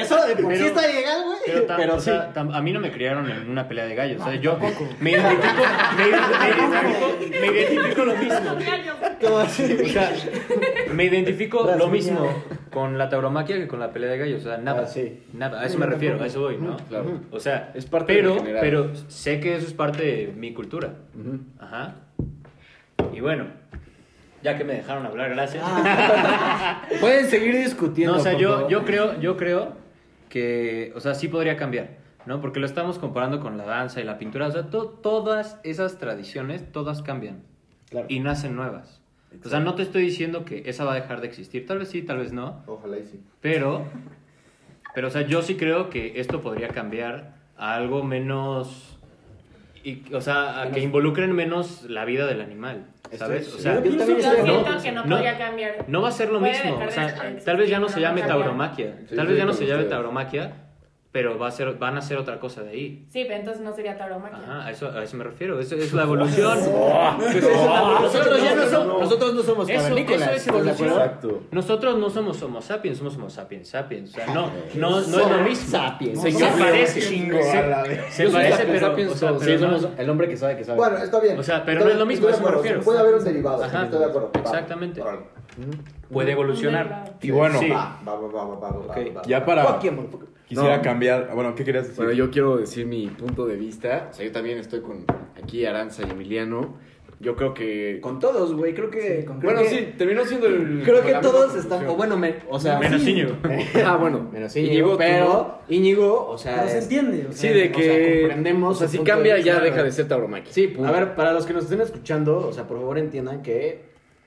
Eso 0.00 0.26
de 0.26 0.36
por 0.36 0.54
sí 0.56 0.64
está 0.64 0.90
ilegal, 0.90 1.24
güey. 1.26 1.38
Pero, 1.44 1.66
tam- 1.66 1.76
Pero 1.76 1.94
o 1.96 1.98
sí. 1.98 2.04
sea, 2.06 2.32
tam- 2.32 2.54
a 2.54 2.62
mí 2.62 2.72
no 2.72 2.80
me 2.80 2.90
criaron 2.90 3.30
en 3.30 3.50
una 3.50 3.68
pelea 3.68 3.84
de 3.84 3.94
gallos. 3.94 4.20
O 4.20 4.24
sea, 4.24 4.34
yo 4.36 4.58
me 5.00 5.10
identifico, 5.10 5.62
me, 5.96 6.08
identifico, 6.08 7.16
me 7.40 7.46
identifico 7.46 8.04
lo 8.04 8.16
mismo. 8.16 8.40
¿Cómo 9.20 9.38
así? 9.38 9.76
O 9.84 9.88
sea, 9.88 10.12
me 10.94 11.04
identifico 11.04 11.66
Las 11.66 11.76
lo 11.78 11.88
mismo. 11.88 12.28
con 12.70 12.96
la 12.96 13.08
tauromaquia 13.10 13.56
que 13.58 13.68
con 13.68 13.78
la 13.80 13.92
pelea 13.92 14.10
de 14.12 14.18
gallos. 14.18 14.40
O 14.40 14.48
sea, 14.48 14.56
nada. 14.56 14.82
Ah, 14.84 14.86
sí. 14.86 15.22
Nada. 15.34 15.60
A 15.60 15.66
eso 15.66 15.76
me 15.78 15.84
refiero, 15.86 16.22
a 16.22 16.26
eso 16.26 16.40
voy, 16.40 16.56
¿no? 16.56 16.78
Claro. 16.88 17.20
O 17.30 17.40
sea, 17.40 17.72
Es 17.74 17.84
parte 17.84 18.14
pero, 18.14 18.36
general. 18.36 18.60
pero 18.62 18.90
sé 19.08 19.38
que 19.40 19.56
eso 19.56 19.66
es 19.66 19.74
parte 19.74 20.02
de 20.02 20.32
mi 20.34 20.54
cultura. 20.54 20.94
Ajá. 21.58 21.96
Y 23.12 23.20
bueno, 23.20 23.46
ya 24.42 24.56
que 24.56 24.64
me 24.64 24.74
dejaron 24.74 25.06
hablar, 25.06 25.30
gracias. 25.30 25.64
Pueden 27.00 27.26
seguir 27.26 27.56
discutiendo. 27.56 28.14
No, 28.14 28.20
o 28.20 28.22
sea, 28.22 28.34
yo, 28.36 28.52
favor. 28.54 28.70
yo 28.70 28.84
creo, 28.84 29.20
yo 29.20 29.36
creo 29.36 29.72
que, 30.28 30.92
o 30.94 31.00
sea, 31.00 31.14
sí 31.14 31.28
podría 31.28 31.56
cambiar, 31.56 31.98
¿no? 32.26 32.40
Porque 32.40 32.60
lo 32.60 32.66
estamos 32.66 32.98
comparando 32.98 33.40
con 33.40 33.56
la 33.58 33.64
danza 33.64 34.00
y 34.00 34.04
la 34.04 34.18
pintura. 34.18 34.46
O 34.46 34.52
sea, 34.52 34.70
to- 34.70 34.88
todas 34.88 35.58
esas 35.64 35.98
tradiciones, 35.98 36.70
todas 36.72 37.02
cambian 37.02 37.42
Claro. 37.90 38.06
y 38.08 38.20
nacen 38.20 38.54
nuevas. 38.56 39.00
O 39.44 39.48
sea, 39.48 39.60
no 39.60 39.74
te 39.74 39.82
estoy 39.82 40.02
diciendo 40.02 40.44
que 40.44 40.62
esa 40.66 40.84
va 40.84 40.92
a 40.92 40.94
dejar 40.96 41.20
de 41.20 41.28
existir. 41.28 41.66
Tal 41.66 41.78
vez 41.78 41.88
sí, 41.88 42.02
tal 42.02 42.18
vez 42.18 42.32
no. 42.32 42.62
Ojalá 42.66 42.98
y 42.98 43.06
sí. 43.06 43.20
Pero, 43.40 43.84
pero, 44.94 45.08
o 45.08 45.10
sea, 45.10 45.22
yo 45.22 45.42
sí 45.42 45.56
creo 45.56 45.88
que 45.90 46.20
esto 46.20 46.40
podría 46.40 46.68
cambiar 46.68 47.34
a 47.56 47.74
algo 47.74 48.02
menos, 48.02 48.98
y, 49.82 50.02
o 50.14 50.20
sea, 50.20 50.62
a 50.62 50.70
que 50.70 50.80
involucren 50.80 51.32
menos 51.32 51.84
la 51.88 52.04
vida 52.04 52.26
del 52.26 52.40
animal, 52.40 52.86
¿sabes? 53.16 53.46
Estoy- 53.46 53.58
O 53.58 53.62
sea, 53.62 53.74
yo 53.82 53.96
también 53.96 54.00
estoy 54.20 54.82
que 54.82 54.92
no, 54.92 55.04
No, 55.04 55.16
podría 55.16 55.38
cambiar. 55.38 55.84
no 55.88 56.02
va 56.02 56.08
a 56.08 56.12
ser 56.12 56.30
lo 56.30 56.38
Puede 56.40 56.52
mismo. 56.52 56.78
O 56.86 56.90
sea, 56.90 57.14
tal 57.44 57.56
vez 57.56 57.70
ya 57.70 57.78
no 57.80 57.88
se 57.88 58.00
llame 58.00 58.22
tauromaquia. 58.22 58.94
Tal 59.14 59.26
vez 59.26 59.36
ya 59.38 59.44
no 59.44 59.52
se 59.52 59.66
llame 59.66 59.84
tauromaquia, 59.84 60.52
pero 61.12 61.36
va 61.38 61.48
a 61.48 61.50
ser, 61.50 61.74
van 61.76 61.96
a 61.96 61.98
hacer 61.98 62.16
otra 62.18 62.38
cosa 62.38 62.62
de 62.62 62.70
ahí. 62.70 63.04
Sí, 63.08 63.24
pero 63.24 63.40
entonces 63.40 63.62
no 63.64 63.72
sería 63.74 63.98
tauromaquia. 63.98 64.38
Ajá, 64.38 64.66
a 64.66 64.70
eso, 64.70 64.88
a 64.90 65.02
eso 65.02 65.16
me 65.16 65.24
refiero. 65.24 65.58
Eso 65.58 65.74
es 65.74 65.92
la 65.92 66.02
evolución. 66.04 66.58
Nosotros 68.00 68.42
ya 68.42 68.54
no 68.54 68.66
somos, 68.66 69.00
nosotros 69.00 69.34
no 69.34 69.42
somos 69.42 69.68
Eso, 69.68 69.78
cavernícolas. 69.82 70.22
eso 70.22 70.30
es 70.30 70.38
¿estás 70.46 70.54
de 70.54 70.60
evolución. 70.70 70.88
Exacto. 70.90 71.42
Nosotros 71.50 71.98
no 71.98 72.10
somos 72.10 72.42
homo 72.42 72.62
sapiens, 72.62 72.98
somos 72.98 73.16
homo 73.16 73.28
sapiens 73.30 73.68
sapiens. 73.68 74.10
O 74.10 74.14
sea, 74.14 74.26
no, 74.26 74.50
no, 74.74 74.90
no 74.90 74.98
es 75.00 75.08
lo 75.30 75.38
mismo. 75.42 75.68
Sapiens. 75.70 76.20
Se, 76.22 76.32
parece. 76.58 77.00
chingo 77.00 77.38
se, 77.42 77.62
parece, 78.30 78.64
pero, 78.66 78.80
sapiens 78.80 79.12
o 79.12 79.16
sea, 79.16 79.32
pero 79.38 79.44
Sí, 79.58 79.64
no- 79.64 79.78
somos 79.78 79.98
el 79.98 80.10
hombre 80.10 80.28
que 80.28 80.36
sabe 80.36 80.56
que 80.56 80.64
sabe. 80.64 80.78
Bueno, 80.78 80.96
está 80.98 81.20
bien. 81.20 81.38
O 81.38 81.42
sea, 81.42 81.64
pero 81.64 81.84
no 81.84 81.90
es 81.90 81.96
lo 81.98 82.06
mismo, 82.06 82.28
a 82.28 82.30
eso 82.30 82.42
me 82.42 82.50
refiero. 82.50 82.80
Puede 82.82 83.00
haber 83.00 83.14
un 83.16 83.24
derivado. 83.24 83.64
Ajá. 83.64 83.84
Estoy 83.84 83.98
de 83.98 84.04
acuerdo. 84.04 84.30
Exactamente. 84.34 85.02
puede 86.12 86.32
evolucionar. 86.32 87.14
Y 87.20 87.30
bueno, 87.30 87.58
Sí. 87.58 87.68
Va, 87.68 87.98
va, 88.06 88.14
va, 88.14 88.28
va, 88.28 88.44
va, 88.44 88.56
va, 88.56 88.68
Ok. 88.78 88.96
va, 88.96 89.14
va. 89.16 89.22
ya 89.26 89.44
para... 89.44 89.78
Quisiera 90.50 90.78
No. 90.78 90.82
cambiar... 90.82 91.30
Bueno, 91.34 91.54
¿qué 91.54 91.64
querías 91.64 91.84
decir? 91.84 91.96
Bueno, 92.04 92.12
yo 92.12 92.30
quiero 92.30 92.56
decir 92.56 92.84
mi 92.84 93.06
punto 93.06 93.46
de 93.46 93.54
vista. 93.56 94.08
O 94.10 94.14
sea, 94.14 94.26
yo 94.26 94.32
también 94.32 94.58
estoy 94.58 94.80
con 94.80 95.04
aquí 95.42 95.64
Aranza 95.64 96.02
y 96.06 96.10
Emiliano. 96.10 96.74
Yo 97.20 97.36
creo 97.36 97.54
que. 97.54 98.00
Con 98.02 98.18
todos, 98.18 98.54
güey, 98.54 98.74
creo 98.74 98.90
que... 98.90 99.20
Sí, 99.20 99.24
con- 99.26 99.38
creo 99.40 99.52
bueno, 99.52 99.68
que- 99.68 99.76
sí, 99.76 99.94
terminó 99.96 100.24
siendo 100.24 100.46
el. 100.48 100.82
Creo 100.84 101.02
que 101.04 101.12
todos 101.22 101.54
están, 101.54 101.86
o 101.86 101.94
bueno, 101.94 102.16
me- 102.16 102.36
o 102.48 102.58
sea... 102.58 102.78
Menos 102.80 103.06
Íñigo. 103.06 103.32
Ah, 103.86 103.96
bueno. 103.96 104.28
Menos 104.32 104.56
Íñigo, 104.56 104.96
pero. 104.98 105.58
Íñigo, 105.68 106.26
o 106.28 106.36
sea... 106.36 106.56
Pero 106.62 106.68
se 106.70 106.78
entiende. 106.78 107.26
o 107.28 107.32
Sí, 107.32 107.48
de 107.48 107.70
o 107.70 107.74
sea, 107.74 107.82
que. 107.82 108.18
comprendemos 108.22 108.76
O 108.76 108.78
sea, 108.80 108.88
si 108.88 108.96
punto 108.96 109.10
de 109.12 109.14
cambia, 109.16 109.38
ya 109.38 109.60
deja 109.60 109.82
de 109.84 109.92
ser 109.92 110.08
tauromaquia. 110.08 110.52
Sí, 110.52 110.74
a 110.84 110.90
ver, 110.90 111.14
para 111.14 111.32
los 111.32 111.46
que 111.46 111.52
nos 111.52 111.64
estén 111.64 111.80
escuchando, 111.82 112.38
o 112.38 112.52
sea, 112.52 112.66
por 112.66 112.78
favor 112.78 112.98
entiendan 112.98 113.42
que 113.42 113.82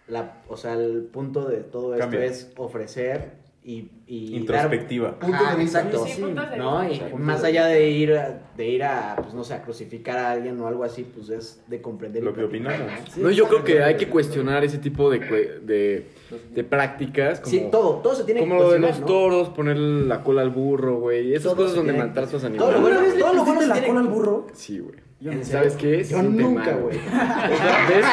la, 0.07 0.41
o 0.47 0.55
sea, 0.55 0.74
el 0.76 1.01
punto 1.11 1.49
de 1.49 1.57
todo 1.57 1.95
esto 1.95 2.03
Cambia. 2.05 2.26
es 2.26 2.51
ofrecer 2.57 3.43
y, 3.66 3.89
y 4.07 4.36
Introspectiva. 4.36 5.11
dar- 5.11 5.20
Puntos 5.20 5.39
de 5.39 5.45
Ajá, 5.45 5.55
vista. 5.55 5.80
exacto. 5.80 6.05
Sí, 6.05 6.22
puntos 6.22 6.49
de 6.51 6.57
¿no? 6.57 6.82
vista. 6.82 7.09
Y 7.09 7.14
más 7.16 7.43
allá 7.45 7.66
de 7.68 7.89
ir 7.89 8.14
a, 8.14 8.41
de 8.57 8.68
ir 8.68 8.84
a 8.84 9.16
pues 9.22 9.34
no 9.34 9.43
sé, 9.45 9.53
a 9.53 9.61
crucificar 9.61 10.18
a 10.18 10.32
alguien 10.32 10.59
o 10.59 10.68
algo 10.68 10.84
así, 10.84 11.03
pues 11.03 11.30
es 11.30 11.64
de 11.68 11.82
comprender 11.82 12.24
Lo 12.24 12.34
que 12.34 12.43
opinamos. 12.43 12.80
¿no? 13.16 13.24
No, 13.24 13.32
yo 13.32 13.47
creo 13.47 13.64
que 13.64 13.82
hay 13.82 13.95
que 13.95 14.09
cuestionar 14.09 14.64
ese 14.66 14.80
tipo 14.80 15.09
de, 15.09 15.20
de, 15.64 16.07
de 16.53 16.64
prácticas. 16.66 17.39
Como, 17.39 17.51
Sí, 17.51 17.68
todo, 17.72 17.95
todo 18.01 18.16
se 18.16 18.26
tiene 18.26 18.41
como 18.41 18.57
que 18.57 18.64
lo 18.64 18.72
de 18.72 18.80
los 18.80 18.99
¿no? 18.99 19.05
toros, 19.05 19.49
poner 19.49 19.78
la 19.78 20.24
cola 20.24 20.41
al 20.41 20.49
burro, 20.49 20.99
güey. 20.99 21.32
Esas 21.34 21.43
Todo 21.53 21.55
cosas 21.55 21.76
donde 21.76 21.93
tiene- 21.93 22.05
maltratas 22.05 22.32
todo 22.32 22.41
lo 22.41 22.47
animales. 22.47 22.82
bueno- 22.82 22.88
¿Alguna 22.97 23.01
vez 23.07 23.14
le 23.16 23.20
todo 23.22 23.34
lo 23.34 23.45
bueno 23.45 23.61
se 23.61 23.68
la 23.68 23.74
tiene- 23.76 23.88
cola 23.88 23.99
al 24.01 24.07
burro? 24.07 24.47
Sí, 24.53 24.80
güey. 24.80 25.43
¿Sabes 25.43 25.78
qué? 25.78 26.03
Se 26.03 26.11
Yo 26.16 26.22
nunca, 26.22 26.74
güey. 26.76 26.97
O 26.97 27.01
sea, 27.01 27.88
¿Ves? 27.88 28.05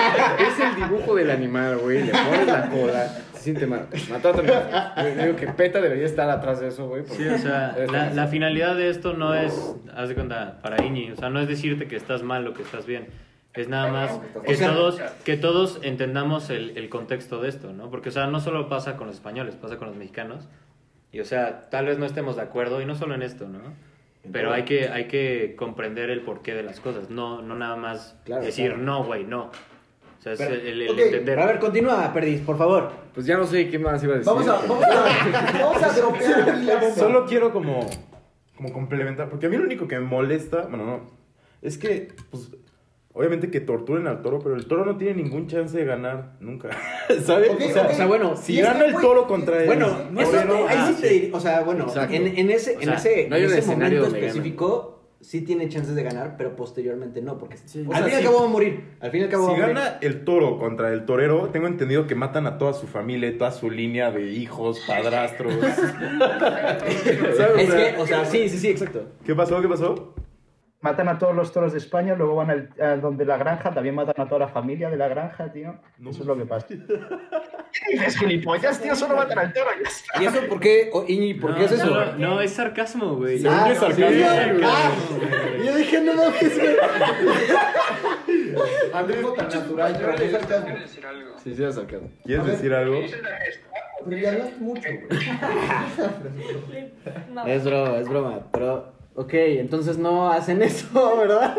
Es 0.47 0.61
el 0.65 0.77
dibujo 0.77 1.17
del 1.17 1.31
animal, 1.33 1.79
güey. 1.79 2.05
Le 2.05 2.13
pones 2.13 2.47
la 2.47 2.71
cola, 2.71 3.19
se 3.41 3.45
siente 3.45 3.67
mal. 3.67 3.89
Maltratan 4.11 4.41
animales. 4.41 5.17
Yo 5.17 5.23
digo 5.25 5.37
que 5.37 5.47
PETA 5.49 5.81
debería 5.81 6.07
estar 6.07 6.29
atrás 6.29 6.61
de 6.61 6.69
eso, 6.69 6.89
güey. 6.89 7.05
Sí, 7.07 7.27
o 7.27 7.39
sea, 7.39 7.75
la, 7.91 8.11
la 8.11 8.27
finalidad 8.29 8.77
de 8.77 8.91
esto 8.91 9.15
no 9.15 9.35
es, 9.35 9.75
haz 9.95 10.09
de 10.09 10.15
cuenta, 10.15 10.59
para 10.63 10.85
Iñi, 10.85 11.11
o 11.13 11.17
sea, 11.17 11.31
no 11.31 11.41
es 11.41 11.49
decirte 11.49 11.89
que 11.89 11.97
estás 11.97 12.23
mal 12.23 12.47
o 12.47 12.55
que 12.55 12.63
estás 12.63 12.87
bien. 12.87 13.09
Es 13.55 13.69
nada 13.69 13.91
más 13.91 14.21
que, 14.47 14.55
todos, 14.55 15.01
que 15.25 15.37
todos 15.37 15.81
entendamos 15.83 16.51
el, 16.51 16.77
el 16.77 16.89
contexto 16.89 17.41
de 17.43 17.49
esto, 17.49 17.73
¿no? 17.73 17.91
Porque, 17.91 18.11
o 18.11 18.13
sea, 18.13 18.27
no 18.29 18.39
solo 18.39 18.69
pasa 18.69 18.97
con 18.97 19.09
los 19.09 19.17
españoles, 19.17 19.57
pasa 19.57 19.77
con 19.77 19.89
los 19.89 19.97
mexicanos. 19.97 20.49
Y, 21.11 21.19
o 21.19 21.25
sea, 21.25 21.69
tal 21.71 21.87
vez 21.87 21.99
no 21.99 22.07
estemos 22.07 22.37
de 22.37 22.43
acuerdo, 22.43 22.81
y 22.81 22.87
no 22.87 22.95
solo 22.95 23.15
en 23.17 23.23
esto, 23.23 23.49
¿no? 23.49 23.59
Pero 24.31 24.53
hay 24.53 24.65
que, 24.65 24.89
hay 24.89 25.07
que 25.07 25.57
comprender 25.57 26.11
el 26.11 26.21
porqué 26.21 26.55
de 26.55 26.63
las 26.63 26.79
cosas, 26.79 27.11
no, 27.11 27.41
no 27.43 27.57
nada 27.57 27.75
más 27.75 28.17
Claro, 28.25 28.45
decir, 28.45 28.69
claro. 28.69 28.83
no, 28.83 29.05
güey, 29.05 29.25
no. 29.25 29.51
O 30.21 30.23
sea, 30.23 30.33
es 30.35 30.39
Pero- 30.39 30.55
el, 30.55 30.83
el 30.83 30.99
entender. 30.99 31.41
A 31.41 31.47
ver, 31.47 31.59
continúa, 31.59 32.13
Perdiz, 32.13 32.41
por 32.43 32.59
favor. 32.59 32.91
Pues 33.15 33.25
ya 33.27 33.37
no 33.39 33.47
sé 33.47 33.69
qué 33.69 33.79
más 33.79 34.03
iba 34.05 34.15
a 34.15 34.19
decir. 34.19 34.31
Vamos 34.33 34.47
a, 34.47 34.53
vamos 34.67 34.85
a, 34.85 35.59
vamos 35.59 35.83
a 35.83 35.89
dropear 35.97 36.43
aquí 36.51 36.65
la 36.65 36.75
bomba. 36.77 36.95
Solo 36.95 37.25
quiero 37.27 37.53
como, 37.53 37.89
como 38.57 38.73
complementar, 38.73 39.29
porque 39.31 39.47
a 39.47 39.49
mí 39.49 39.57
lo 39.57 39.65
único 39.65 39.89
que 39.89 39.99
me 39.99 40.05
molesta, 40.07 40.67
bueno, 40.69 40.85
no, 40.85 41.01
es 41.63 41.79
que, 41.79 42.09
pues, 42.31 42.51
obviamente 43.15 43.51
que 43.51 43.61
torturen 43.61 44.07
al 44.07 44.21
toro, 44.23 44.39
pero 44.41 44.55
el 44.57 44.67
toro 44.67 44.85
no 44.85 44.97
tiene 44.99 45.23
ningún 45.23 45.47
chance 45.49 45.77
de 45.77 45.85
ganar 45.87 46.35
nunca, 46.41 46.69
¿sabes? 47.25 47.51
O, 47.51 47.59
sea, 47.73 47.83
ok. 47.85 47.91
O 47.91 47.95
sea, 47.95 48.07
bueno, 48.07 48.37
si 48.37 48.61
gana 48.61 48.85
el 48.85 48.95
toro 48.97 49.27
contra 49.27 49.59
él, 49.61 49.67
Bueno, 49.67 49.89
no, 50.13 50.21
eso, 50.21 50.37
ahí 50.69 50.77
ah, 50.79 50.93
sí 50.95 51.01
te 51.01 51.11
dir- 51.31 51.31
o 51.35 51.41
sea, 51.41 51.63
bueno, 51.63 51.87
en, 52.11 52.27
en 52.39 52.51
ese, 52.51 52.77
O 52.77 52.81
en 52.83 52.91
ese, 52.91 53.27
no 53.29 53.37
hay 53.37 53.43
en 53.45 53.49
ese 53.49 53.59
escenario 53.61 54.01
momento 54.03 54.19
específico 54.19 55.00
sí 55.21 55.43
tiene 55.43 55.69
chances 55.69 55.95
de 55.95 56.03
ganar, 56.03 56.37
pero 56.39 56.57
posteriormente 56.57 57.21
no, 57.23 57.39
porque 57.39 57.57
Sí. 57.59 57.81
al 57.87 57.93
sea, 57.95 58.05
fin 58.05 58.13
y 58.13 58.17
al 58.17 58.23
cabo 58.25 58.41
va 58.41 58.45
a 58.47 58.49
morir, 58.49 58.85
al 59.01 59.11
fin 59.11 59.21
y 59.21 59.25
al 59.25 59.31
cabo 59.31 59.45
si 59.45 59.51
va 59.51 59.57
a 59.57 59.61
morir. 59.61 59.75
gana 59.77 59.99
el 60.01 60.25
toro 60.25 60.59
contra 60.59 60.93
el 60.93 61.05
torero, 61.05 61.49
tengo 61.53 61.67
entendido 61.67 62.07
que 62.07 62.15
matan 62.15 62.47
a 62.47 62.57
toda 62.59 62.73
su 62.73 62.87
familia, 62.87 63.29
y 63.29 63.37
toda 63.39 63.51
su 63.53 63.71
línea 63.71 64.11
de 64.11 64.33
hijos, 64.33 64.81
padrastros. 64.87 65.53
¿Sabes? 67.37 67.61
Es 67.71 67.75
que, 67.75 67.95
o 68.01 68.07
sea, 68.07 68.25
sí, 68.25 68.49
sí, 68.49 68.59
sí, 68.59 68.69
exacto. 68.69 69.05
¿Qué 69.25 69.35
pasó? 69.35 69.61
¿Qué 69.61 69.69
pasó? 69.69 70.15
Matan 70.83 71.11
a 71.11 71.19
todos 71.19 71.37
los 71.37 71.53
toros 71.53 71.73
de 71.73 71.79
España, 71.79 72.15
luego 72.15 72.37
van 72.37 72.51
al, 72.51 72.71
a 72.81 72.97
donde 72.97 73.27
la 73.27 73.37
granja, 73.37 73.71
también 73.75 73.95
matan 73.95 74.15
a 74.19 74.25
toda 74.27 74.39
la 74.39 74.49
familia 74.49 74.89
de 74.89 74.97
la 74.97 75.09
granja, 75.09 75.53
tío. 75.53 75.75
No. 75.99 76.09
Eso 76.09 76.23
es 76.23 76.27
lo 76.27 76.39
que 76.39 76.47
pasa. 76.47 76.67
¿Qué 76.69 76.79
dices, 77.93 78.17
gilipollas, 78.17 78.81
tío? 78.81 78.97
Solo 78.97 79.15
matan 79.15 79.39
al 79.41 79.53
toro 79.53 79.67
y 79.79 79.83
ya 79.85 79.91
está. 79.91 80.23
¿Y 80.23 80.27
eso 80.27 80.41
por 80.49 80.59
qué, 80.59 80.89
o- 80.95 81.05
Iñi, 81.07 81.35
por 81.35 81.51
no, 81.51 81.57
qué 81.59 81.65
es 81.67 81.73
eso? 81.73 81.85
solo- 81.87 82.17
no, 82.17 82.41
es 82.41 82.53
sarcasmo, 82.55 83.15
güey. 83.17 83.47
Ah, 83.47 83.67
yo 83.67 83.73
es 83.75 83.81
no, 83.83 83.89
sarcasmo. 83.89 84.09
sí, 84.09 84.23
güey. 84.23 84.63
ah, 84.65 84.91
yo 85.67 85.77
dije, 85.77 86.01
no 86.01 86.15
mames, 86.15 86.59
güey. 86.59 86.77
Andrés 88.95 89.27
tan 89.37 89.49
natural, 89.49 89.97
pero 89.99 90.13
es 90.15 90.33
sarcasmo. 90.33 90.75
decir 90.79 91.07
algo. 91.07 91.31
Sí, 91.45 91.55
sí, 91.55 91.73
sarcasmo. 91.73 92.09
¿Quieres 92.25 92.47
decir 92.47 92.73
algo? 92.75 93.01
Pero 94.07 94.17
ya 94.17 94.31
hablas 94.33 94.59
mucho, 94.59 94.89
güey. 94.89 95.31
No. 97.35 97.47
Es 97.47 97.65
broma, 97.65 97.99
es 97.99 98.09
broma, 98.09 98.41
pero... 98.51 98.99
Ok, 99.15 99.35
entonces 99.35 99.99
no 99.99 100.29
hacen 100.31 100.63
eso, 100.63 101.17
¿verdad? 101.17 101.59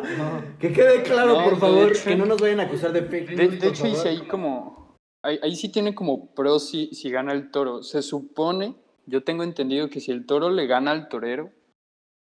Que 0.60 0.72
quede 0.72 1.04
claro, 1.04 1.38
No, 1.38 1.44
por 1.44 1.58
favor, 1.60 1.92
hecho- 1.92 2.04
que 2.06 2.16
no 2.16 2.26
nos 2.26 2.42
vayan 2.42 2.60
a 2.62 2.64
acusar 2.64 2.92
de 2.94 3.02
fake 3.04 3.36
De, 3.36 3.68
hecho, 3.68 3.86
favor. 3.86 4.08
ahí 4.08 4.18
como. 4.28 4.96
Ahí, 5.24 5.40
ahí 5.44 5.56
sí 5.56 5.70
tiene 5.70 5.94
como 5.94 6.34
pros 6.34 6.70
si, 6.70 6.88
si 6.96 7.12
gana 7.12 7.34
el 7.34 7.52
toro. 7.52 7.84
Se 7.84 8.02
supone, 8.02 8.76
yo 9.06 9.24
tengo 9.24 9.44
entendido 9.44 9.90
que 9.90 10.00
si 10.00 10.12
el 10.12 10.26
toro 10.26 10.50
le 10.50 10.66
gana 10.66 10.92
al 10.92 11.10
torero, 11.10 11.52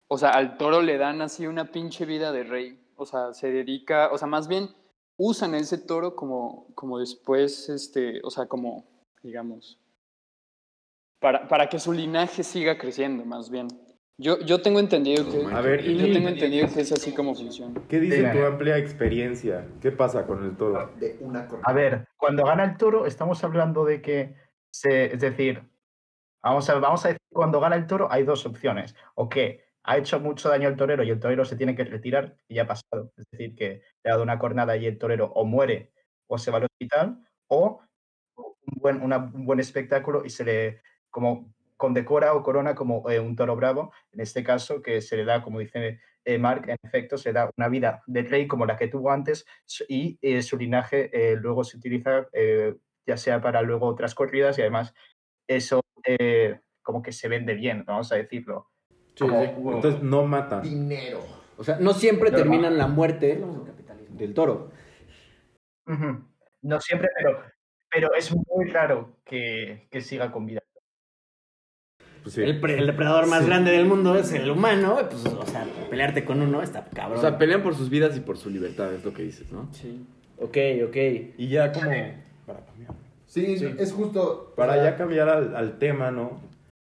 o 0.08 0.16
sea, 0.16 0.30
al 0.30 0.56
toro 0.56 0.80
le 0.80 0.96
dan 0.96 1.20
así 1.20 1.46
una 1.46 1.70
pinche 1.70 2.06
vida 2.06 2.32
de 2.32 2.44
rey. 2.44 2.80
O 2.96 3.04
sea, 3.04 3.34
se 3.34 3.50
dedica, 3.52 4.08
o 4.10 4.16
sea, 4.18 4.26
más 4.26 4.48
bien 4.48 4.70
usan 5.18 5.54
ese 5.54 5.76
toro 5.78 6.16
como, 6.16 6.68
como 6.74 6.98
después, 6.98 7.68
este, 7.68 8.20
o 8.24 8.30
sea, 8.30 8.46
como, 8.46 8.86
digamos, 9.22 9.78
para, 11.20 11.46
para 11.48 11.68
que 11.68 11.78
su 11.80 11.92
linaje 11.92 12.42
siga 12.42 12.78
creciendo, 12.78 13.24
más 13.26 13.50
bien. 13.50 13.68
Yo, 14.20 14.40
yo 14.40 14.60
tengo 14.60 14.80
entendido 14.80 15.30
que. 15.30 15.44
A 15.54 15.60
ver, 15.60 15.82
yo 15.84 16.12
tengo 16.12 16.28
entendido 16.28 16.66
que 16.68 16.80
es 16.80 16.90
así 16.92 17.12
como 17.12 17.34
funciona. 17.36 17.80
¿qué 17.88 18.00
dice 18.00 18.28
tu 18.32 18.44
amplia 18.44 18.76
experiencia? 18.76 19.64
¿Qué 19.80 19.92
pasa 19.92 20.26
con 20.26 20.44
el 20.44 20.56
toro? 20.56 20.90
De 20.98 21.16
una. 21.20 21.48
A 21.62 21.72
ver, 21.72 22.08
cuando 22.16 22.44
gana 22.44 22.64
el 22.64 22.76
toro, 22.76 23.06
estamos 23.06 23.42
hablando 23.44 23.84
de 23.84 24.02
que, 24.02 24.34
se, 24.72 25.14
es 25.14 25.20
decir, 25.20 25.62
vamos 26.42 26.68
a, 26.68 26.74
vamos 26.80 27.04
a 27.04 27.08
decir, 27.08 27.20
cuando 27.32 27.60
gana 27.60 27.76
el 27.76 27.86
toro 27.86 28.08
hay 28.10 28.24
dos 28.24 28.44
opciones. 28.44 28.96
O 29.14 29.28
que 29.28 29.64
ha 29.84 29.96
hecho 29.96 30.18
mucho 30.18 30.48
daño 30.48 30.66
al 30.66 30.76
torero 30.76 31.04
y 31.04 31.10
el 31.10 31.20
torero 31.20 31.44
se 31.44 31.54
tiene 31.56 31.76
que 31.76 31.84
retirar 31.84 32.36
y 32.48 32.56
ya 32.56 32.62
ha 32.62 32.66
pasado. 32.66 33.12
Es 33.16 33.24
decir, 33.30 33.54
que 33.54 33.82
le 34.02 34.10
ha 34.10 34.14
dado 34.14 34.24
una 34.24 34.40
cornada 34.40 34.76
y 34.76 34.86
el 34.86 34.98
torero 34.98 35.26
o 35.26 35.44
muere 35.44 35.92
o 36.26 36.38
se 36.38 36.50
va 36.50 36.58
al 36.58 36.64
hospital 36.64 37.22
o 37.46 37.80
un 38.36 38.54
buen, 38.80 39.00
una- 39.00 39.18
un 39.32 39.46
buen 39.46 39.60
espectáculo 39.60 40.24
y 40.24 40.30
se 40.30 40.44
le 40.44 40.82
como 41.08 41.54
condecora 41.78 42.34
o 42.34 42.42
corona 42.42 42.74
como 42.74 43.08
eh, 43.08 43.18
un 43.20 43.34
toro 43.36 43.56
bravo, 43.56 43.92
en 44.12 44.20
este 44.20 44.44
caso 44.44 44.82
que 44.82 45.00
se 45.00 45.16
le 45.16 45.24
da, 45.24 45.42
como 45.42 45.60
dice 45.60 46.00
eh, 46.26 46.36
Mark, 46.38 46.68
en 46.68 46.76
efecto, 46.82 47.16
se 47.16 47.32
da 47.32 47.50
una 47.56 47.68
vida 47.68 48.02
de 48.06 48.22
rey 48.22 48.46
como 48.46 48.66
la 48.66 48.76
que 48.76 48.88
tuvo 48.88 49.10
antes 49.10 49.46
y 49.88 50.18
eh, 50.20 50.42
su 50.42 50.58
linaje 50.58 51.08
eh, 51.14 51.36
luego 51.36 51.64
se 51.64 51.78
utiliza 51.78 52.26
eh, 52.34 52.74
ya 53.06 53.16
sea 53.16 53.40
para 53.40 53.62
luego 53.62 53.86
otras 53.86 54.14
corridas 54.14 54.58
y 54.58 54.60
además 54.60 54.92
eso 55.48 55.80
eh, 56.04 56.60
como 56.82 57.00
que 57.00 57.12
se 57.12 57.28
vende 57.28 57.54
bien, 57.54 57.84
vamos 57.86 58.12
a 58.12 58.16
decirlo. 58.16 58.68
Sí, 59.14 59.24
Como- 59.26 59.42
sí. 59.42 59.50
Entonces 59.76 60.02
no 60.02 60.24
mata. 60.26 60.60
Dinero. 60.60 61.20
O 61.56 61.64
sea, 61.64 61.78
no 61.80 61.92
siempre 61.94 62.30
Pero- 62.30 62.42
terminan 62.42 62.76
la 62.76 62.86
muerte 62.88 63.42
del 64.10 64.34
toro. 64.34 64.70
No 66.62 66.80
siempre, 66.80 67.08
pero, 67.16 67.40
pero 67.90 68.14
es 68.14 68.34
muy 68.34 68.66
raro 68.70 69.16
que, 69.24 69.88
que 69.90 70.00
siga 70.00 70.30
con 70.30 70.44
vida. 70.46 70.60
Pues 72.22 72.34
sí. 72.34 72.42
El, 72.42 72.62
el 72.70 72.86
depredador 72.86 73.26
más 73.26 73.46
grande 73.46 73.70
del 73.70 73.86
mundo 73.86 74.16
es 74.16 74.32
el 74.32 74.50
humano. 74.50 74.96
Pues, 75.08 75.24
o 75.26 75.46
sea, 75.46 75.64
pelearte 75.90 76.24
con 76.24 76.40
uno 76.42 76.62
está 76.62 76.84
cabrón. 76.86 77.18
O 77.18 77.20
sea, 77.20 77.38
pelean 77.38 77.62
por 77.62 77.74
sus 77.74 77.88
vidas 77.90 78.16
y 78.16 78.20
por 78.20 78.36
su 78.36 78.50
libertad, 78.50 78.92
es 78.94 79.04
lo 79.04 79.12
que 79.14 79.22
dices, 79.22 79.50
¿no? 79.52 79.68
sí. 79.72 80.04
Ok, 80.40 80.56
ok. 80.86 80.96
Y 81.36 81.48
ya 81.48 81.72
como... 81.72 81.90
Para 82.46 82.60
cambiar, 82.64 82.92
Sí, 83.26 83.56
es 83.78 83.92
justo. 83.92 84.52
para 84.56 84.72
o 84.72 84.74
sea, 84.76 84.84
ya 84.84 84.96
cambiar 84.96 85.28
al, 85.28 85.56
al 85.56 85.78
tema, 85.78 86.10
¿no? 86.12 86.40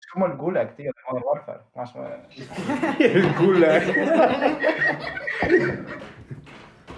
Es 0.00 0.06
como 0.10 0.26
el 0.26 0.32
Gulag, 0.36 0.74
tío, 0.76 0.86
de 0.86 0.92
Modern 1.10 1.26
Warfare, 1.26 1.60
más 1.76 1.94
o 1.94 1.98
menos. 2.00 2.98
El 3.00 3.32
gulag. 3.34 3.82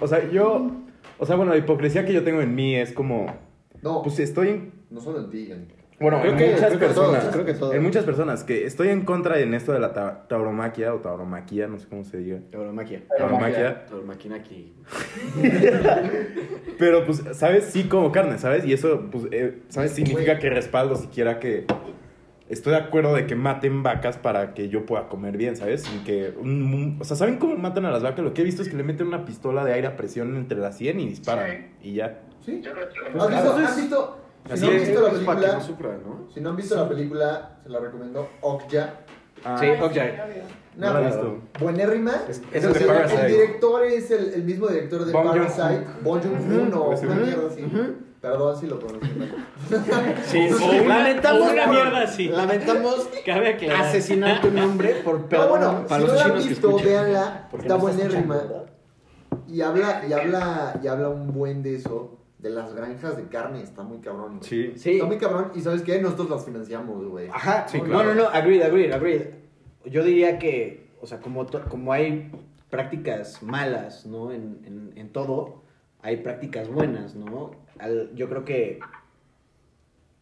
o 0.00 0.06
sea, 0.06 0.28
yo... 0.30 0.70
O 1.18 1.24
sea, 1.26 1.36
bueno, 1.36 1.52
la 1.52 1.58
hipocresía 1.58 2.04
que 2.04 2.12
yo 2.12 2.22
tengo 2.22 2.40
en 2.42 2.54
mí 2.54 2.74
es 2.76 2.92
como... 2.92 3.26
No, 3.82 4.02
Pues 4.02 4.18
estoy 4.18 4.48
en 4.48 4.72
no 4.90 5.00
solo 5.00 5.20
en 5.20 5.30
ti, 5.30 5.50
en- 5.50 5.68
Bueno, 5.98 6.20
Creo 6.20 6.32
en 6.32 6.38
que- 6.38 6.46
muchas 6.52 6.66
creo 6.66 6.78
que 6.78 6.86
personas. 6.86 7.20
todos, 7.20 7.32
creo 7.34 7.44
que 7.46 7.54
todos. 7.54 7.74
En 7.74 7.82
muchas 7.82 8.04
personas 8.04 8.44
que 8.44 8.66
estoy 8.66 8.88
en 8.88 9.02
contra 9.06 9.38
en 9.40 9.54
esto 9.54 9.72
de 9.72 9.78
la 9.78 9.94
ta- 9.94 10.26
tauromaquia 10.28 10.92
o 10.92 10.98
tauromaquia, 10.98 11.68
no 11.68 11.78
sé 11.78 11.88
cómo 11.88 12.04
se 12.04 12.18
diga. 12.18 12.38
Tauromaquia. 12.50 13.02
Tauromaquia. 13.16 14.34
Aquí. 14.36 14.74
Pero 16.78 17.04
pues, 17.06 17.22
¿sabes? 17.32 17.64
Sí 17.64 17.84
como 17.84 18.12
carne, 18.12 18.38
¿sabes? 18.38 18.64
Y 18.66 18.72
eso, 18.72 19.08
pues, 19.10 19.24
eh, 19.30 19.60
¿sabes? 19.68 19.92
Significa 19.92 20.38
que 20.38 20.50
respaldo 20.50 20.96
siquiera 20.96 21.38
que 21.38 21.64
estoy 22.48 22.72
de 22.74 22.78
acuerdo 22.78 23.14
de 23.14 23.26
que 23.26 23.34
maten 23.34 23.82
vacas 23.82 24.18
para 24.18 24.52
que 24.54 24.68
yo 24.68 24.84
pueda 24.86 25.08
comer 25.08 25.36
bien, 25.36 25.56
¿sabes? 25.56 25.82
Sin 25.82 26.04
que 26.04 26.34
un- 26.38 26.62
un- 26.74 26.98
o 27.00 27.04
sea, 27.04 27.16
¿saben 27.16 27.38
cómo 27.38 27.56
matan 27.56 27.86
a 27.86 27.90
las 27.90 28.02
vacas? 28.02 28.24
Lo 28.24 28.34
que 28.34 28.42
he 28.42 28.44
visto 28.44 28.62
es 28.62 28.68
que 28.68 28.76
le 28.76 28.82
meten 28.82 29.06
una 29.06 29.24
pistola 29.24 29.64
de 29.64 29.72
aire 29.72 29.86
a 29.86 29.96
presión 29.96 30.36
entre 30.36 30.58
las 30.58 30.76
100 30.76 31.00
y 31.00 31.08
disparan. 31.08 31.68
Y 31.82 31.94
ya. 31.94 32.20
¿Sí? 32.44 32.62
¿Has 33.18 33.28
visto, 33.30 33.54
has 33.56 33.76
visto- 33.76 34.18
si 34.54 34.60
no 34.64 34.70
han 34.70 34.78
visto 34.78 35.00
la 35.00 35.10
película, 35.10 35.52
no 35.52 35.60
sufran, 35.60 36.02
¿no? 36.06 36.28
si 36.32 36.40
no 36.40 36.50
han 36.50 36.56
visto 36.56 36.76
la 36.76 36.88
película, 36.88 37.58
se 37.62 37.68
la 37.68 37.78
recomiendo, 37.80 38.28
Okja. 38.40 38.94
Ah, 39.44 39.56
Sí, 39.60 39.66
Ay, 39.66 39.78
ok. 39.80 39.90
obvio. 39.90 40.04
no 40.76 40.92
la 40.92 41.00
he 41.02 41.06
visto. 41.06 41.38
Buenérrima. 41.60 42.12
Es- 42.28 42.42
Es 42.52 42.64
el 42.64 42.70
el, 42.76 43.26
director 43.32 43.84
es 43.84 44.10
el, 44.10 44.34
el 44.34 44.42
mismo 44.44 44.66
director 44.68 45.04
de. 45.04 45.12
Parasite, 45.12 45.84
Bong 46.02 46.22
Joon-ho, 46.22 46.90
una 46.90 46.96
güey. 46.96 47.20
mierda 47.26 47.46
así. 47.48 47.64
Perdón 48.20 48.58
si 48.58 48.66
lo 48.66 48.78
pronuncio 48.78 49.14
mal. 49.16 49.34
Sí, 50.24 50.48
una- 50.48 50.98
lamentamos, 50.98 51.52
una 51.52 51.66
mierda 51.66 52.00
así. 52.02 52.28
lamentamos 52.28 53.08
asesinar 53.78 54.40
tu 54.40 54.50
nombre 54.50 54.94
por 55.04 55.26
Pero 55.26 55.42
perdón 55.42 55.48
bueno, 55.50 55.86
para 55.86 56.00
si 56.00 56.06
los 56.08 56.12
no 56.16 56.28
la 56.28 56.34
han 56.34 56.42
visto, 56.48 56.76
véanla, 56.78 57.48
está 57.52 57.68
no 57.74 57.78
buenérrima. 57.78 58.42
Y 59.48 59.60
habla, 59.60 60.02
y 60.08 60.12
habla, 60.12 60.80
y 60.82 60.86
habla 60.88 61.08
un 61.10 61.32
buen 61.32 61.62
de 61.62 61.76
eso, 61.76 62.15
de 62.38 62.50
las 62.50 62.74
granjas 62.74 63.16
de 63.16 63.24
carne, 63.28 63.62
está 63.62 63.82
muy 63.82 63.98
cabrón. 63.98 64.38
güey. 64.38 64.48
Sí. 64.48 64.72
Sí. 64.76 64.90
Está 64.94 65.06
muy 65.06 65.18
cabrón, 65.18 65.52
y 65.54 65.60
¿sabes 65.60 65.82
qué? 65.82 66.00
Nosotros 66.00 66.28
las 66.30 66.44
financiamos, 66.44 67.04
güey. 67.06 67.28
Ajá, 67.28 67.66
Sí, 67.68 67.78
no, 67.78 67.84
claro. 67.84 68.14
no, 68.14 68.22
no, 68.24 68.28
agreed, 68.28 68.62
agreed, 68.62 68.92
agreed. 68.92 69.22
Yo 69.84 70.04
diría 70.04 70.38
que, 70.38 70.90
o 71.00 71.06
sea, 71.06 71.20
como, 71.20 71.46
como 71.68 71.92
hay 71.92 72.30
prácticas 72.70 73.42
malas, 73.42 74.04
¿no? 74.06 74.32
En, 74.32 74.60
en, 74.66 74.92
en 74.96 75.08
todo, 75.10 75.62
hay 76.02 76.18
prácticas 76.18 76.68
buenas, 76.68 77.14
¿no? 77.14 77.52
Al- 77.78 78.14
yo 78.14 78.28
creo 78.28 78.44
que, 78.44 78.80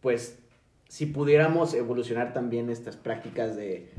pues, 0.01 0.39
si 0.87 1.07
pudiéramos 1.07 1.73
evolucionar 1.73 2.33
también 2.33 2.69
estas 2.69 2.95
prácticas 2.95 3.55
de, 3.55 3.89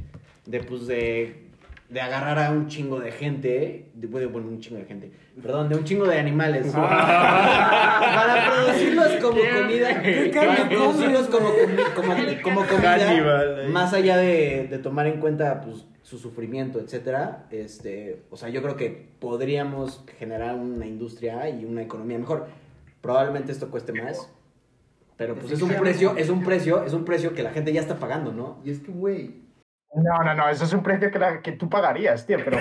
de 0.46 0.60
pues, 0.62 0.86
de, 0.86 1.45
de 1.88 2.00
agarrar 2.00 2.38
a 2.38 2.50
un 2.50 2.66
chingo 2.66 2.98
de 2.98 3.12
gente, 3.12 3.90
de, 3.94 4.06
bueno, 4.06 4.28
bueno, 4.30 4.48
un 4.48 4.60
chingo 4.60 4.78
de 4.78 4.86
gente, 4.86 5.12
perdón, 5.40 5.68
de 5.68 5.76
un 5.76 5.84
chingo 5.84 6.06
de 6.06 6.18
animales, 6.18 6.66
para 6.72 8.50
producirlos 8.50 9.12
como 9.22 9.38
comida, 9.38 10.02
¿Qué 10.02 10.30
para 10.34 10.56
carne 10.56 10.76
producirlos 10.76 11.26
como, 11.28 11.48
como, 11.94 12.14
como 12.42 12.66
comida, 12.66 13.60
ahí. 13.60 13.68
más 13.70 13.92
allá 13.92 14.16
de, 14.16 14.66
de 14.68 14.78
tomar 14.78 15.06
en 15.06 15.20
cuenta 15.20 15.60
pues, 15.60 15.86
su 16.02 16.18
sufrimiento, 16.18 16.78
etcétera, 16.80 17.46
este, 17.50 18.22
o 18.30 18.36
sea, 18.36 18.48
yo 18.48 18.62
creo 18.62 18.76
que 18.76 19.08
podríamos 19.18 20.04
generar 20.18 20.54
una 20.54 20.86
industria 20.86 21.48
y 21.50 21.64
una 21.64 21.82
economía 21.82 22.18
mejor. 22.18 22.46
Probablemente 23.00 23.52
esto 23.52 23.70
cueste 23.70 23.92
más, 23.92 24.30
pero 25.16 25.34
pues 25.34 25.50
es 25.50 25.62
un 25.62 25.70
precio, 25.70 26.16
es 26.16 26.28
un 26.28 26.44
precio, 26.44 26.84
es 26.84 26.92
un 26.92 27.04
precio 27.04 27.34
que 27.34 27.42
la 27.42 27.50
gente 27.50 27.72
ya 27.72 27.80
está 27.80 27.98
pagando, 27.98 28.32
¿no? 28.32 28.58
Y 28.64 28.70
es 28.70 28.80
que, 28.80 28.92
güey, 28.92 29.45
No, 29.96 30.22
no, 30.22 30.34
no, 30.34 30.48
eso 30.50 30.64
es 30.64 30.72
un 30.74 30.82
precio 30.82 31.10
que, 31.10 31.18
la- 31.18 31.40
que 31.40 31.52
tú 31.52 31.68
pagarías, 31.70 32.26
tío, 32.26 32.38
pero... 32.44 32.58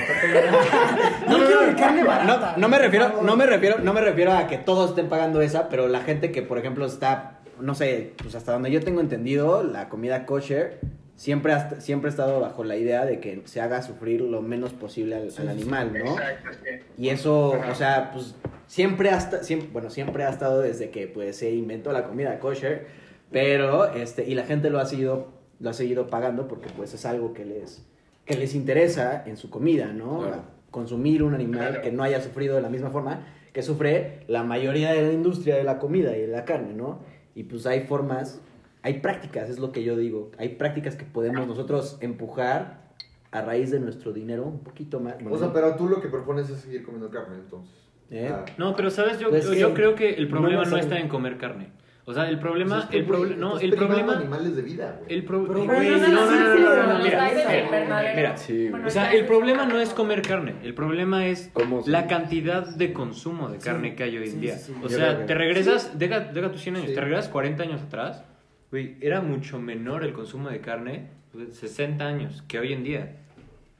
No, 1.28 1.38
no, 2.26 2.58
no, 2.58 2.70
me 2.70 2.78
refiero, 2.80 3.22
no 3.22 3.36
me 3.36 3.46
refiero, 3.46 3.78
no 3.80 3.94
me 3.94 4.02
refiero 4.02 4.32
a 4.34 4.48
que 4.48 4.58
todos 4.58 4.92
estén 4.92 5.10
pagando 5.10 5.42
esa, 5.42 5.70
pero 5.70 5.88
la 5.88 6.02
gente 6.02 6.32
que, 6.32 6.42
por 6.42 6.58
ejemplo, 6.58 6.86
está, 6.86 7.40
no 7.60 7.76
sé, 7.76 8.14
pues 8.22 8.36
hasta 8.36 8.54
donde 8.54 8.72
yo 8.72 8.82
tengo 8.82 9.02
entendido, 9.02 9.64
la 9.64 9.90
comida 9.90 10.26
kosher 10.26 10.80
siempre 11.16 11.54
ha, 11.54 11.80
siempre 11.82 12.10
ha 12.10 12.12
estado 12.12 12.40
bajo 12.40 12.64
la 12.64 12.76
idea 12.78 13.06
de 13.06 13.20
que 13.20 13.42
se 13.46 13.62
haga 13.62 13.82
sufrir 13.82 14.22
lo 14.22 14.42
menos 14.42 14.74
posible 14.74 15.16
al, 15.16 15.30
al 15.38 15.50
animal, 15.50 15.92
¿no? 15.94 16.12
Exacto, 16.12 16.50
sí. 16.64 16.70
Y 16.98 17.10
eso, 17.10 17.50
o 17.70 17.76
sea, 17.76 18.12
pues 18.12 18.36
siempre 18.68 19.10
ha, 19.12 19.20
siempre, 19.20 19.70
bueno, 19.72 19.90
siempre 19.90 20.24
ha 20.24 20.30
estado 20.30 20.62
desde 20.62 20.90
que 20.90 21.08
pues 21.08 21.38
se 21.38 21.52
inventó 21.52 21.92
la 21.92 22.04
comida 22.06 22.40
kosher, 22.40 22.88
pero 23.32 23.94
este 23.94 24.26
y 24.26 24.36
la 24.36 24.44
gente 24.44 24.70
lo 24.70 24.80
ha 24.80 24.86
seguido 24.86 25.35
lo 25.60 25.70
ha 25.70 25.74
seguido 25.74 26.08
pagando 26.08 26.48
porque 26.48 26.70
pues 26.76 26.94
es 26.94 27.06
algo 27.06 27.34
que 27.34 27.46
les 27.46 27.86
que 28.26 28.36
les 28.36 28.56
interesa 28.56 29.24
en 29.28 29.38
su 29.38 29.50
comida, 29.50 29.88
¿no? 29.94 30.22
Claro. 30.22 30.42
Consumir 30.72 31.22
un 31.24 31.36
animal 31.36 31.68
Claro. 31.70 31.82
que 31.84 31.92
no 31.92 32.04
haya 32.04 32.22
sufrido 32.22 32.56
de 32.56 32.62
la 32.62 32.70
misma 32.70 32.90
forma 32.90 33.20
que 33.54 33.62
sufre 33.62 34.24
la 34.28 34.44
mayoría 34.44 34.92
de 34.92 35.02
la 35.04 35.14
industria 35.14 35.56
de 35.56 35.64
la 35.64 35.80
comida 35.80 36.18
y 36.18 36.22
de 36.22 36.28
la 36.28 36.44
carne, 36.44 36.74
¿no? 36.74 37.00
Y 37.36 37.44
pues 37.44 37.66
hay 37.66 37.82
formas, 37.82 38.42
hay 38.82 39.00
prácticas, 39.00 39.50
es 39.50 39.60
lo 39.60 39.72
que 39.72 39.84
yo 39.84 39.96
digo, 39.96 40.32
hay 40.38 40.50
prácticas 40.50 40.96
que 40.98 41.06
podemos 41.06 41.48
nosotros 41.48 41.98
empujar 42.02 42.86
a 43.32 43.42
raíz 43.42 43.72
de 43.72 43.80
nuestro 43.80 44.12
dinero 44.12 44.44
un 44.44 44.60
poquito 44.60 45.00
más. 45.00 45.16
o 45.30 45.38
sea, 45.38 45.54
pero 45.54 45.76
tú 45.76 45.88
lo 45.88 46.02
que 46.02 46.10
propones 46.10 46.50
es 46.50 46.60
seguir 46.60 46.84
comiendo 46.84 47.10
carne, 47.10 47.36
entonces. 47.38 47.74
¿Eh? 48.12 48.30
Ah, 48.32 48.46
No, 48.58 48.76
pero 48.76 48.90
sabes, 48.90 49.20
yo, 49.20 49.30
Pues 49.30 49.50
yo, 49.52 49.74
creo 49.74 49.96
que 49.96 50.16
el 50.16 50.26
no 50.26 50.32
problema 50.40 50.66
no, 50.66 50.78
está 50.78 51.00
en 51.00 51.08
comer 51.08 51.38
carne. 51.38 51.70
O 52.08 52.14
sea, 52.14 52.30
el 52.30 52.38
problema, 52.38 52.88
el, 52.92 53.04
proble 53.04 53.36
no, 53.36 53.60
el 53.60 53.74
problema, 53.74 54.18
animales 54.18 54.56
de 54.56 54.62
vida, 54.62 55.00
güey. 55.00 55.12
El 55.12 55.26
pro 55.26 55.44
Pero, 55.48 55.66
güey, 55.66 55.90
no, 55.90 55.98
no, 55.98 56.08
no, 56.08 56.56
no, 56.56 56.94
no, 56.94 57.04
mira, 57.04 57.32
mira, 57.34 58.14
mira 58.16 58.38
sí, 58.38 58.70
o 58.70 58.90
sea, 58.92 59.12
el 59.12 59.26
problema 59.26 59.66
no 59.66 59.80
es 59.80 59.90
comer 59.90 60.22
carne, 60.22 60.54
el 60.62 60.76
problema 60.76 61.26
es 61.26 61.52
la 61.88 62.06
cantidad 62.06 62.64
de 62.64 62.94
consumo 62.94 63.50
de 63.50 63.58
carne 63.58 63.90
sí, 63.90 63.96
que 63.96 64.04
hay 64.04 64.18
hoy 64.18 64.26
en 64.26 64.34
sí, 64.34 64.40
día. 64.40 64.58
O 64.84 64.90
sea, 64.90 65.26
te 65.26 65.34
regresas, 65.34 65.98
deja, 65.98 66.20
deja, 66.20 66.52
tus 66.52 66.62
100 66.62 66.76
años, 66.76 66.94
te 66.94 67.02
regresas 67.02 67.28
40 67.30 67.64
años 67.64 67.82
atrás, 67.82 68.24
güey, 68.70 68.98
era 69.02 69.22
mucho 69.22 69.58
menor 69.58 70.04
el 70.04 70.14
consumo 70.14 70.50
de 70.50 70.62
carne, 70.62 71.10
pues, 71.32 71.56
60 71.58 72.06
años, 72.06 72.44
que 72.48 72.60
hoy 72.60 72.74
en 72.74 72.84
día. 72.84 73.16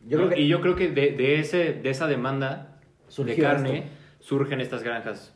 Yo 0.08 0.18
creo 0.18 0.30
que... 0.30 0.42
Y 0.42 0.48
yo 0.48 0.62
creo 0.62 0.76
que 0.76 0.90
de, 0.90 1.12
de 1.12 1.40
ese, 1.40 1.74
de 1.74 1.90
esa 1.92 2.08
demanda 2.08 2.80
de 3.16 3.36
carne 3.36 3.78
esto. 3.78 3.90
surgen 4.20 4.62
estas 4.62 4.82
granjas 4.82 5.35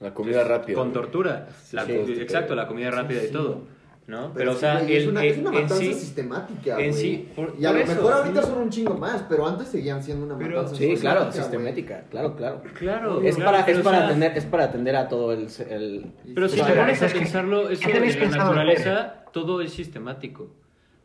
la 0.00 0.12
comida 0.12 0.44
rápida. 0.44 0.76
con 0.76 0.92
tortura. 0.92 1.48
La- 1.72 1.84
Sí, 1.86 1.92
exacto, 2.20 2.54
la 2.54 2.66
comida 2.68 2.90
rápida 2.90 3.24
y 3.24 3.30
todo. 3.30 3.74
¿No? 4.08 4.30
Pero, 4.34 4.52
o 4.52 4.54
sí, 4.54 4.60
sea, 4.60 4.80
es 4.82 5.02
el- 5.02 5.08
una, 5.08 5.24
el- 5.24 5.32
es 5.32 5.38
una 5.38 5.48
en 5.48 5.54
matanza 5.54 5.76
sí, 5.78 5.92
sistemática, 5.94 6.78
en 6.78 6.94
sí, 6.94 7.28
por- 7.34 7.54
y 7.58 7.64
a 7.64 7.70
por 7.70 7.78
lo 7.78 7.84
eso, 7.84 7.94
mejor 7.96 8.12
ahorita 8.12 8.40
sí. 8.42 8.48
son 8.48 8.58
un 8.58 8.70
chingo 8.70 8.94
más, 8.96 9.24
pero 9.28 9.48
antes 9.48 9.66
seguían 9.66 10.00
siendo 10.00 10.26
una 10.26 10.38
Pero- 10.38 10.58
matanza 10.62 10.76
Sí, 10.76 10.94
claro, 10.94 11.32
sistemática, 11.32 12.04
claro, 12.08 12.36
claro. 12.36 12.62
Claro. 12.78 13.20
Es 13.22 13.34
claro, 13.34 13.50
para, 13.50 13.66
pero, 13.66 13.78
es 13.78 13.84
para 13.84 13.96
o 13.96 14.00
sea, 14.02 14.06
atender, 14.06 14.36
es 14.38 14.44
para 14.44 14.64
atender 14.64 14.94
a 14.94 15.08
todo 15.08 15.32
el, 15.32 15.48
el- 15.70 16.12
Pero 16.36 16.48
si 16.48 16.54
te 16.60 16.72
pones 16.72 17.02
a 17.02 17.06
es 17.06 17.12
que- 17.12 17.18
pensarlo, 17.18 17.68
eso 17.68 17.82
¿qué 17.84 17.92
tenéis 17.94 18.14
en 18.14 18.30
la 18.30 18.36
naturaleza, 18.36 19.24
todo 19.32 19.60
es 19.60 19.72
sistemático. 19.72 20.50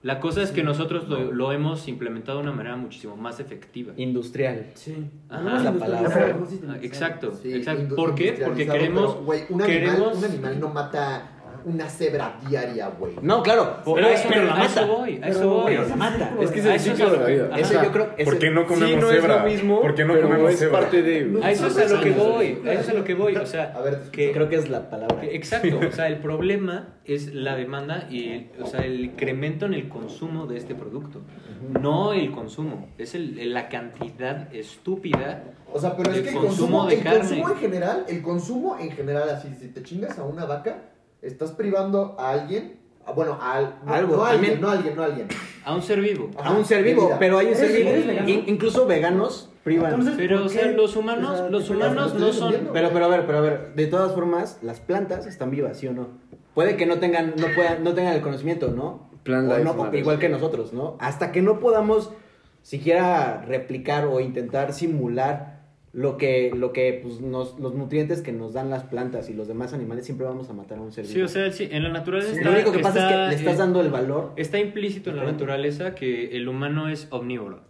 La 0.04 0.20
cosa 0.20 0.42
es 0.42 0.50
que 0.52 0.64
nosotros 0.64 1.08
lo, 1.08 1.32
lo 1.32 1.52
hemos 1.52 1.88
implementado 1.88 2.40
de 2.40 2.44
una 2.46 2.54
manera 2.54 2.76
muchísimo 2.76 3.16
más 3.18 3.40
efectiva. 3.40 3.94
industrial. 3.98 4.72
Sí. 4.74 4.96
Ajá. 5.30 5.42
No 5.44 5.50
más 5.52 5.64
La 5.64 5.74
palabra. 5.74 6.38
Ah. 6.68 6.78
Exacto, 6.82 7.34
Sí, 7.42 7.54
exacto. 7.54 7.96
¿Por 7.96 8.16
qué? 8.16 8.42
Porque 8.44 8.66
queremos... 8.68 9.14
pero, 9.14 9.26
güey, 9.26 9.44
un, 9.50 9.60
queremos- 9.62 10.18
un 10.18 10.26
animal 10.26 10.60
no 10.60 10.70
mata 10.70 11.41
una 11.66 11.88
cebra 11.90 12.38
diaria, 12.48 12.90
güey. 12.90 13.14
No, 13.22 13.42
claro, 13.44 13.78
pero, 13.86 14.08
eso, 14.08 14.28
pero 14.30 14.44
la 14.46 14.56
a 14.56 14.66
eso 14.66 14.82
mata. 14.82 14.94
voy, 14.94 15.20
a 15.24 15.28
eso 15.28 15.50
voy. 15.50 15.76
Pero 15.76 15.88
la 15.90 15.96
mata. 15.96 16.32
Es 16.42 16.52
que 16.52 16.60
es 16.60 16.66
el 16.66 16.80
ciclo 16.80 17.10
de 17.12 17.18
la 17.18 17.26
vida. 17.26 17.58
Eso 17.60 17.84
yo 17.84 17.92
creo 17.92 18.10
ese- 18.18 18.26
¿Por 18.26 18.40
qué 18.40 18.50
no 18.52 18.66
comemos 18.68 18.90
Sí, 18.90 18.96
no 18.98 19.08
cebra? 19.10 19.36
es 19.38 19.42
lo 19.44 19.48
mismo, 19.50 19.82
¿Por 19.82 19.96
qué 19.96 20.06
no 20.06 20.14
pero 20.14 20.28
comemos 20.28 20.52
es 20.52 20.60
cebra? 20.60 20.80
parte 20.80 21.02
de... 21.02 21.40
A 21.44 21.52
eso 21.52 21.68
es 21.68 21.78
a 21.78 21.96
lo 21.96 22.02
que 22.02 22.12
voy, 22.12 22.62
a 22.66 22.72
eso 22.74 22.82
es 22.82 22.90
a 22.90 22.94
lo 22.94 23.04
que 23.04 23.14
voy. 23.14 23.36
O 23.36 23.46
sea, 23.46 23.74
A 23.76 23.82
ver, 23.82 24.02
te 24.04 24.10
que, 24.12 24.32
Creo 24.32 24.50
que 24.50 24.56
es 24.56 24.70
la 24.70 24.90
palabra. 24.90 25.22
que- 25.22 25.36
exacto, 25.36 25.80
o 25.88 25.92
sea, 25.92 26.08
el 26.08 26.18
problema 26.18 26.96
es 27.06 27.34
la 27.34 27.56
demanda 27.56 28.08
y 28.10 28.48
o 28.62 28.66
sea, 28.66 28.82
el 28.82 29.00
incremento 29.06 29.66
en 29.66 29.74
el 29.74 29.90
consumo 29.90 30.46
de 30.48 30.58
este 30.58 30.76
producto. 30.76 31.22
No 31.80 32.14
el 32.14 32.32
consumo, 32.32 32.90
es 32.98 33.14
el, 33.16 33.54
la 33.54 33.70
cantidad 33.70 34.54
estúpida. 34.54 35.44
O 35.74 35.80
sea, 35.80 35.96
pero 35.96 36.12
es 36.12 36.22
que 36.22 36.30
el 36.30 36.36
consumo 36.36 36.80
consumo, 36.80 36.86
de 36.88 36.96
el 36.96 37.04
carne. 37.04 37.20
consumo 37.20 37.50
en 37.50 37.56
general, 37.58 38.06
el 38.10 38.22
consumo 38.22 38.78
en 38.80 38.92
general, 38.92 39.30
así, 39.30 39.48
si 39.60 39.68
te 39.70 39.82
chingas 39.84 40.18
a 40.20 40.24
una 40.24 40.46
vaca, 40.46 40.80
estás 41.22 41.52
privando 41.52 42.16
a 42.20 42.32
alguien 42.32 42.80
Ah, 43.04 43.14
Bueno, 43.14 43.36
no, 43.84 43.94
Algo, 43.94 44.16
no 44.18 44.24
a 44.24 44.30
alguien, 44.30 44.60
también. 44.60 44.62
no 44.62 44.70
a 44.70 44.72
alguien, 44.74 44.96
no 44.96 45.02
a 45.02 45.06
alguien. 45.06 45.28
A 45.66 45.74
un 45.74 45.82
ser 45.82 46.02
vivo. 46.02 46.30
A 46.38 46.52
un 46.52 46.64
ser 46.64 46.84
vivo, 46.84 47.08
Vida. 47.08 47.18
pero 47.20 47.40
hay 47.40 47.48
un 47.48 47.56
ser 47.56 47.72
¿Eres- 47.72 48.06
vivo. 48.06 48.08
vegano? 48.08 48.30
Incluso 48.48 48.86
veganos 48.86 49.50
privan. 49.64 49.92
Entonces, 49.94 50.16
Pero, 50.18 50.38
¿por 50.38 50.46
o 50.46 50.50
sea, 50.50 50.68
los 50.68 50.96
humanos, 50.96 51.32
O 51.32 51.38
sea, 51.38 51.50
los 51.50 51.70
humanos 51.72 52.14
no 52.14 52.32
son... 52.32 52.70
Pero, 52.72 52.90
pero 52.94 53.06
a 53.06 53.08
ver, 53.08 53.26
pero 53.26 53.38
a 53.40 53.42
ver, 53.42 53.74
de 53.74 53.88
todas 53.88 54.14
formas, 54.14 54.60
las 54.62 54.80
plantas 54.82 55.26
están 55.26 55.50
vivas, 55.50 55.78
¿sí 55.80 55.88
o 55.88 55.94
no? 55.94 56.10
Puede 56.54 56.78
que 56.78 56.86
no 56.86 57.00
tengan, 57.00 57.34
no 57.38 57.48
puedan, 57.56 57.84
no 57.84 57.94
tengan 57.96 58.14
el 58.14 58.22
conocimiento, 58.22 58.68
¿no? 58.70 59.10
Plant 59.24 59.52
O 59.52 59.58
no, 59.60 59.96
igual 59.98 60.20
que 60.20 60.30
nosotros, 60.30 60.72
¿no? 60.74 60.96
Hasta 61.00 61.32
que 61.32 61.42
no 61.42 61.60
podamos 61.60 62.12
siquiera 62.62 63.42
replicar 63.48 64.06
o 64.06 64.20
intentar 64.20 64.74
simular 64.74 65.61
lo 65.94 66.18
que, 66.18 66.52
lo 66.56 66.72
que 66.72 67.00
pues, 67.04 67.20
nos, 67.20 67.60
los 67.60 67.76
nutrientes 67.76 68.22
que 68.22 68.32
nos 68.32 68.54
dan 68.54 68.70
las 68.70 68.84
plantas 68.84 69.30
y 69.30 69.34
los 69.34 69.48
demás 69.50 69.74
animales, 69.74 70.06
siempre 70.06 70.26
vamos 70.26 70.50
a 70.50 70.54
matar 70.54 70.78
a 70.78 70.82
un 70.82 70.92
ser 70.94 71.06
Sí, 71.06 71.16
vivo. 71.16 71.26
o 71.26 71.30
sea, 71.30 71.52
sí, 71.52 71.68
en 71.70 71.84
la 71.84 71.90
naturaleza 71.90 72.32
está... 72.32 72.46
Lo 72.50 72.52
único 72.56 72.72
que 72.72 72.80
pasa 72.80 73.00
es 73.10 73.12
que 73.14 73.30
le 73.30 73.36
estás 73.36 73.56
eh, 73.56 73.58
dando 73.58 73.82
el 73.82 73.90
valor. 73.90 74.32
Está 74.38 74.58
implícito 74.60 75.10
en 75.10 75.18
la 75.18 75.26
naturaleza 75.26 75.94
que 75.96 76.36
el 76.38 76.48
humano 76.48 76.88
es 76.88 77.08
omnívoro. 77.12 77.70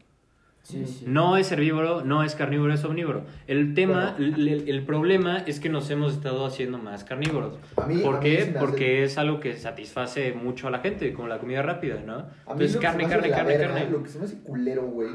Sí, 0.64 0.86
sí. 0.86 1.06
No 1.08 1.38
es 1.38 1.52
herbívoro, 1.52 2.04
no 2.04 2.24
es 2.24 2.36
carnívoro, 2.36 2.72
es 2.72 2.84
omnívoro. 2.86 3.24
El 3.48 3.74
tema, 3.74 4.14
Bueno. 4.16 4.36
el, 4.38 4.70
el- 4.70 4.84
problema 4.86 5.40
es 5.40 5.60
que 5.60 5.70
nos 5.70 5.90
hemos 5.90 6.14
estado 6.14 6.46
haciendo 6.46 6.78
más 6.78 7.04
carnívoros. 7.04 7.58
A 7.78 7.88
mí- 7.88 7.98
¿Por 8.04 8.18
a 8.18 8.20
mí 8.20 8.24
qué? 8.30 8.56
Porque 8.60 9.04
es 9.04 9.18
algo 9.18 9.40
que 9.40 9.56
satisface 9.58 10.34
mucho 10.34 10.68
a 10.68 10.72
la 10.72 10.78
gente, 10.78 11.12
como 11.14 11.28
la 11.28 11.40
comida 11.40 11.64
rápida, 11.64 12.04
¿no? 12.06 12.14
A 12.14 12.20
mí 12.20 12.30
Entonces, 12.52 12.78
carne, 12.78 13.08
carne, 13.08 13.30
verga, 13.30 13.74
carne. 13.74 13.90
Lo 13.90 14.04
que 14.04 14.10
se 14.10 14.20
me 14.20 14.26
hace 14.26 14.38
culero, 14.44 14.84
güey, 14.86 15.10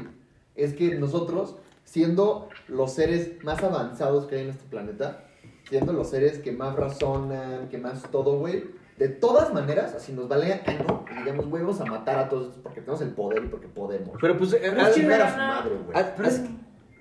es 0.57 0.73
que 0.73 0.95
nosotros, 0.95 1.55
siendo 1.87 2.49
los 2.67 2.93
seres 2.93 3.41
más 3.45 3.63
avanzados 3.63 4.25
que 4.25 4.35
hay 4.35 4.41
en 4.41 4.49
este 4.49 4.65
planeta, 4.65 5.23
siendo 5.69 5.93
los 5.93 6.09
seres 6.09 6.39
que 6.39 6.51
más 6.51 6.75
razonan, 6.75 7.69
que 7.69 7.77
más 7.77 8.03
todo, 8.11 8.37
güey, 8.39 8.65
de 8.97 9.07
todas 9.07 9.53
maneras, 9.53 9.93
así 9.95 10.11
nos 10.11 10.27
vale 10.27 10.51
a 10.53 10.83
no, 10.83 11.05
y 11.09 11.19
digamos, 11.19 11.47
güey, 11.47 11.63
vamos 11.63 11.79
a 11.79 11.85
matar 11.85 12.19
a 12.19 12.27
todos 12.27 12.47
estos 12.47 12.61
porque 12.61 12.81
tenemos 12.81 13.01
el 13.01 13.11
poder 13.11 13.45
y 13.45 13.47
porque 13.47 13.67
podemos. 13.67 14.17
Pero 14.19 14.37
pues, 14.37 14.53
Pero 14.59 14.81
es 14.81 14.95
que 14.95 15.13
a 15.13 15.31
su 15.31 15.37
madre, 15.37 15.75
güey. 15.75 16.05
Pero 16.17 16.27
es, 16.27 16.41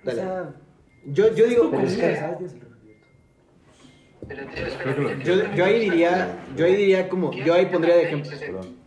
o 0.07 0.11
sea, 0.11 0.55
yo, 1.05 1.35
yo 1.35 1.47
digo, 1.47 1.69
pero 1.69 1.83
es 1.83 1.97
que, 1.97 2.17
¿sabes? 2.17 2.55
Que 4.29 5.57
yo 5.57 5.65
ahí 5.65 5.81
diría, 5.81 6.45
yo 6.57 6.65
ahí 6.65 6.77
diría 6.77 7.09
como, 7.09 7.33
yo 7.33 7.55
ahí 7.55 7.67
pondría 7.67 7.97
de 7.97 8.03
ejemplo. 8.05 8.31
Perdón. 8.39 8.86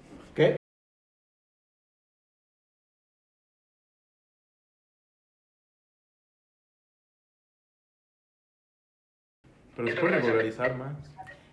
Pero 9.85 9.95
se 9.95 10.01
puede 10.01 10.15
regularizar 10.17 10.75
más. 10.75 10.95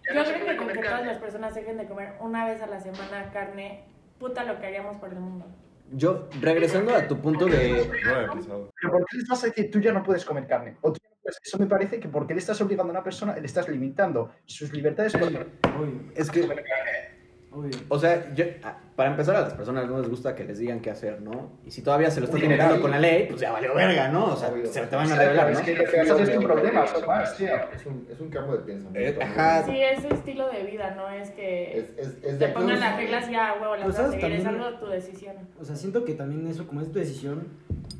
Yo 0.03 0.23
creo 0.25 0.47
que 0.47 0.57
con 0.57 0.69
que 0.69 0.79
todas 0.79 1.07
las 1.07 1.19
personas 1.19 1.55
dejen 1.55 1.77
de 1.79 1.87
comer 1.87 2.15
una 2.21 2.47
vez 2.47 2.63
a 2.63 2.67
la 2.67 2.81
semana 2.81 3.31
carne, 3.33 3.85
puta 4.19 4.45
lo 4.45 4.59
que 4.61 4.67
haríamos 4.67 4.97
por 4.99 5.11
el 5.13 5.19
mundo. 5.21 5.47
Yo, 5.93 6.29
regresando 6.41 6.95
a 6.95 7.07
tu 7.07 7.21
punto 7.21 7.47
de, 7.47 7.89
No. 8.49 8.71
Pero 8.81 8.93
¿por 8.93 9.07
qué 9.07 9.19
vas 9.29 9.43
a 9.45 9.47
decir 9.47 9.71
tú 9.71 9.79
ya 9.81 9.93
no 9.93 10.03
puedes 10.03 10.25
comer 10.25 10.47
carne? 10.47 10.77
O 10.81 10.93
tú 10.93 11.01
ya 11.03 11.09
no 11.11 11.17
puedes- 11.23 11.41
Eso 11.45 11.59
me 11.59 11.67
parece 11.67 12.01
que 12.01 12.09
porque 12.09 12.35
le 12.35 12.41
estás 12.41 12.61
obligando 12.61 12.91
a 12.93 12.95
una 12.97 13.05
persona, 13.05 13.37
le 13.37 13.47
estás 13.47 13.69
limitando 13.69 14.33
sus 14.45 14.73
libertades. 14.73 15.15
Obvio, 15.15 15.47
es 16.15 16.31
que, 16.31 16.49
o 17.89 17.99
sea, 17.99 18.35
yo, 18.35 18.45
para 18.97 19.11
empezar 19.11 19.37
a 19.37 19.43
las 19.43 19.53
personas 19.53 19.87
no 19.87 19.99
les 19.99 20.09
gusta 20.09 20.35
que 20.35 20.43
les 20.45 20.59
digan 20.59 20.81
qué 20.81 20.91
hacer, 20.91 21.21
¿no? 21.21 21.51
Y 21.67 21.71
si 21.71 21.83
todavía 21.83 22.11
se 22.11 22.19
lo 22.21 22.25
estás 22.25 22.37
Uy, 22.41 22.47
generando 22.47 22.81
con 22.81 22.91
la 22.91 22.99
ley, 22.99 23.27
pues 23.29 23.43
ya 23.43 23.53
valió 23.53 23.75
verga, 23.75 24.09
¿no? 24.09 24.33
O 24.33 24.37
sea, 24.37 24.49
Obvio. 24.49 24.65
se 24.67 24.81
te 24.87 24.97
van 24.97 25.13
a 25.13 25.17
revelar, 25.17 25.51
es 25.51 25.59
¿no? 25.59 25.61
lo 25.61 25.85
que 25.85 26.01
a 26.01 26.03
es 26.23 26.37
un 26.37 26.43
problema, 26.43 26.85
más. 27.07 27.39
Es 27.41 27.87
un, 27.87 28.07
es 28.11 28.19
un 28.21 28.31
cambio 28.31 28.57
de 28.57 28.63
pensamiento. 28.65 29.21
Ajá. 29.23 29.65
Sí, 29.65 29.79
es 29.79 30.01
su 30.01 30.09
estilo 30.09 30.49
de 30.51 30.63
vida, 30.63 30.95
no 30.97 31.11
es 31.11 31.31
que 31.33 31.79
Es, 31.79 31.85
es, 31.99 32.07
es 32.25 32.39
te 32.39 32.47
de 32.47 32.49
pongan 32.55 32.81
las 32.81 32.97
reglas 32.97 33.29
y 33.29 33.33
ya, 33.33 33.55
huevo, 33.61 33.77
las 33.77 33.85
Pues, 33.85 33.97
vas 33.99 34.05
a 34.07 34.09
¿sabes? 34.09 34.21
seguir, 34.23 34.41
es 34.41 34.47
algo 34.47 34.79
tu 34.79 34.87
decisión. 34.87 35.37
O 35.61 35.65
sea, 35.67 35.77
siento 35.77 36.05
que 36.07 36.15
también 36.15 36.47
eso, 36.47 36.67
como 36.67 36.81
es 36.81 36.91
tu 36.91 36.99
decisión, 36.99 37.49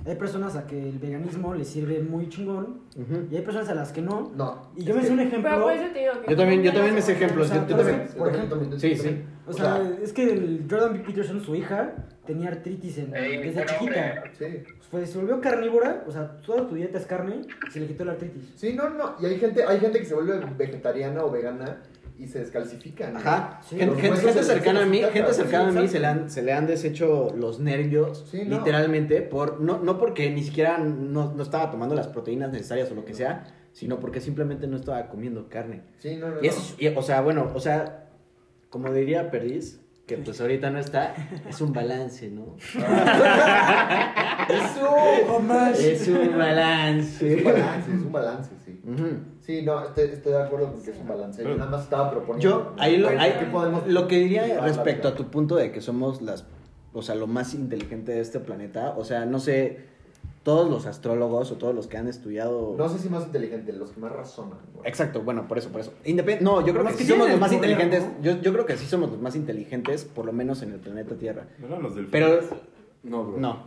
hay 0.07 0.15
personas 0.15 0.57
a 0.57 0.67
que 0.67 0.89
el 0.89 0.99
veganismo 0.99 1.53
les 1.55 1.69
sirve 1.69 2.01
muy 2.01 2.31
chingón 2.31 2.81
Ujú. 2.97 3.27
y 3.31 3.37
hay 3.37 3.43
personas 3.43 3.69
a 3.69 3.75
las 3.75 3.93
que 3.93 4.01
no. 4.01 4.33
No. 4.35 4.71
Y 4.77 4.85
yo 4.85 4.95
es 4.95 5.01
me 5.03 5.07
sé 5.09 5.13
un 5.13 5.21
ejemplo. 5.21 5.51
Pero 5.51 5.63
por 5.63 5.73
eso 5.75 5.93
te 5.93 5.99
digo 5.99 6.13
que... 6.23 6.31
Yo 6.31 6.37
también, 6.39 6.63
yo 6.63 6.73
también 6.73 6.95
me 6.95 7.01
sé 7.03 7.07
sé 7.09 7.13
ejemplos, 7.13 7.49
yo, 7.51 7.67
yo 7.67 7.77
también. 7.77 8.01
es 8.01 8.15
por 8.15 8.29
ejemplo, 8.35 8.79
Sí, 8.79 8.97
sí. 8.97 9.23
O 9.49 9.53
sea, 9.53 9.81
es 10.03 10.13
que 10.13 10.25
el 10.25 10.67
Jordan 10.69 10.86
B. 10.93 11.01
Peterson, 11.01 11.43
su 11.43 11.55
hija, 11.55 11.95
tenía 12.27 12.49
artritis 12.49 12.99
en, 12.99 13.11
desde 13.11 13.65
chiquita. 13.67 14.25
Sí. 14.39 14.45
Pues 14.91 15.11
se 15.11 15.19
volvió 15.19 15.41
carnívora, 15.41 16.05
o 16.07 16.11
sea, 16.13 16.37
toda 16.45 16.69
tu 16.69 16.75
dieta 16.75 16.99
es 16.99 17.07
carne, 17.07 17.43
se 17.73 17.81
le 17.81 17.87
quitó 17.87 18.05
la 18.05 18.13
artritis. 18.13 18.53
Sí, 18.57 18.73
no, 18.75 18.89
no. 18.91 19.15
Y 19.21 19.27
hay 19.27 19.39
gente, 19.39 19.65
hay 19.65 19.79
gente 19.81 19.99
que 19.99 20.05
se 20.05 20.15
vuelve 20.15 20.39
vegetariana 20.57 21.25
o 21.25 21.31
vegana 21.31 21.83
y 22.19 22.27
se 22.29 22.39
descalcifican. 22.39 23.13
¿no? 23.15 23.19
Ajá. 23.19 23.61
Sí. 23.69 23.77
Gente, 23.77 24.01
gente 24.01 24.43
cercana 24.43 24.83
a 24.83 24.87
mí, 24.87 25.03
gente 25.13 25.33
sí, 25.35 25.43
cercana 25.43 25.69
a 25.69 25.73
mí 25.73 25.87
se 25.89 26.01
le 26.01 26.07
han, 26.07 26.31
se 26.31 26.43
le 26.43 26.53
han 26.53 26.67
deshecho 26.67 27.35
los 27.37 27.61
nervios, 27.61 28.27
Sí, 28.31 28.43
no. 28.47 28.59
literalmente, 28.59 29.21
por, 29.23 29.61
no, 29.61 29.79
no 29.81 29.99
porque 29.99 30.31
ni 30.31 30.43
siquiera 30.43 30.79
no, 30.79 31.33
no 31.35 31.43
estaba 31.43 31.71
tomando 31.71 31.95
las 31.95 32.09
proteínas 32.09 32.51
necesarias 32.53 32.91
o 32.91 32.95
lo 32.95 33.05
que 33.05 33.13
sea, 33.15 33.45
sino 33.73 34.01
porque 34.01 34.21
simplemente 34.23 34.67
no 34.67 34.77
estaba 34.77 35.09
comiendo 35.09 35.49
carne. 35.51 35.83
Sí, 35.99 36.17
no, 36.17 36.31
no. 36.31 36.43
Y 36.43 36.47
eso, 36.47 36.59
es- 36.61 36.77
y, 36.81 36.89
o 36.89 37.03
sea, 37.03 37.21
bueno, 37.21 37.51
o 37.55 37.61
sea, 37.61 38.09
como 38.71 38.91
diría 38.93 39.31
Perdiz, 39.31 39.81
que 40.07 40.17
pues 40.19 40.41
ahorita 40.41 40.71
no 40.71 40.79
está, 40.79 41.15
es 41.49 41.61
un 41.61 41.73
balance, 41.73 42.29
¿no? 42.31 42.57
¡Oh, 45.29 45.41
más! 45.41 45.79
Es 45.81 46.07
un 46.09 46.17
Es 46.17 46.29
un 46.29 46.39
balance. 46.39 47.43
balance, 47.43 47.91
es 47.93 48.01
un 48.03 48.13
balance, 48.13 48.51
sí. 48.65 48.81
Sí, 49.41 49.63
no, 49.63 49.85
estoy, 49.85 50.05
estoy 50.05 50.33
de 50.33 50.43
acuerdo 50.43 50.73
con 50.73 50.83
que 50.85 50.91
es 50.93 50.99
un 50.99 51.09
balance. 51.09 51.43
Yo 51.43 51.57
nada 51.57 51.71
más 51.71 51.83
estaba 51.85 52.11
proponiendo. 52.11 52.41
Yo, 52.49 52.75
ahí 52.79 52.97
lo, 52.99 53.09
¿qué 53.09 53.19
ahí- 53.19 53.49
podemos 53.51 53.87
lo 53.89 54.07
que 54.07 54.19
diría 54.19 54.61
respecto 54.61 55.09
a 55.09 55.15
tu 55.15 55.29
punto 55.31 55.57
de 55.57 55.73
que 55.73 55.81
somos 55.81 56.23
las, 56.23 56.45
o 56.93 57.03
sea, 57.03 57.15
lo 57.17 57.27
más 57.27 57.55
inteligente 57.55 58.13
de 58.13 58.21
este 58.21 58.39
planeta, 58.41 58.95
o 58.97 59.05
sea, 59.05 59.27
no 59.27 59.41
sé, 59.41 59.96
todos 60.47 60.71
los 60.71 60.87
astrólogos 60.87 61.51
o 61.51 61.57
todos 61.57 61.75
los 61.75 61.89
que 61.89 61.97
han 61.97 62.07
estudiado... 62.07 62.77
No 62.79 62.89
sé 62.89 63.01
si 63.01 63.09
más 63.09 63.25
inteligente, 63.25 63.73
los 63.73 63.91
que 63.91 63.99
más 63.99 64.13
razonan. 64.13 64.61
güey. 64.77 64.87
Exacto, 64.89 65.23
bueno, 65.23 65.49
por 65.49 65.59
eso, 65.59 65.71
por 65.71 65.81
eso. 65.81 65.93
Independ- 66.05 66.39
no, 66.41 66.65
yo 66.65 66.73
creo 66.73 66.85
que, 66.87 66.93
que 66.93 66.99
sí 66.99 67.05
somos 67.05 67.29
los 67.29 67.41
más 67.41 67.53
inteligentes, 67.53 68.05
¿no? 68.05 68.23
yo, 68.23 68.41
yo 68.41 68.53
creo 68.53 68.65
que 68.65 68.77
sí 68.77 68.87
somos 68.87 69.11
los 69.11 69.21
más 69.21 69.35
inteligentes, 69.35 70.05
por 70.05 70.25
lo 70.25 70.33
menos 70.33 70.63
en 70.63 70.71
el 70.73 70.79
planeta 70.79 71.17
Tierra. 71.17 71.49
¿No 71.59 71.67
eran 71.67 71.83
los 71.83 71.97
delfines? 71.97 72.13
Pero, 72.13 72.61
No, 73.03 73.25
bro. 73.25 73.39
no, 73.41 73.59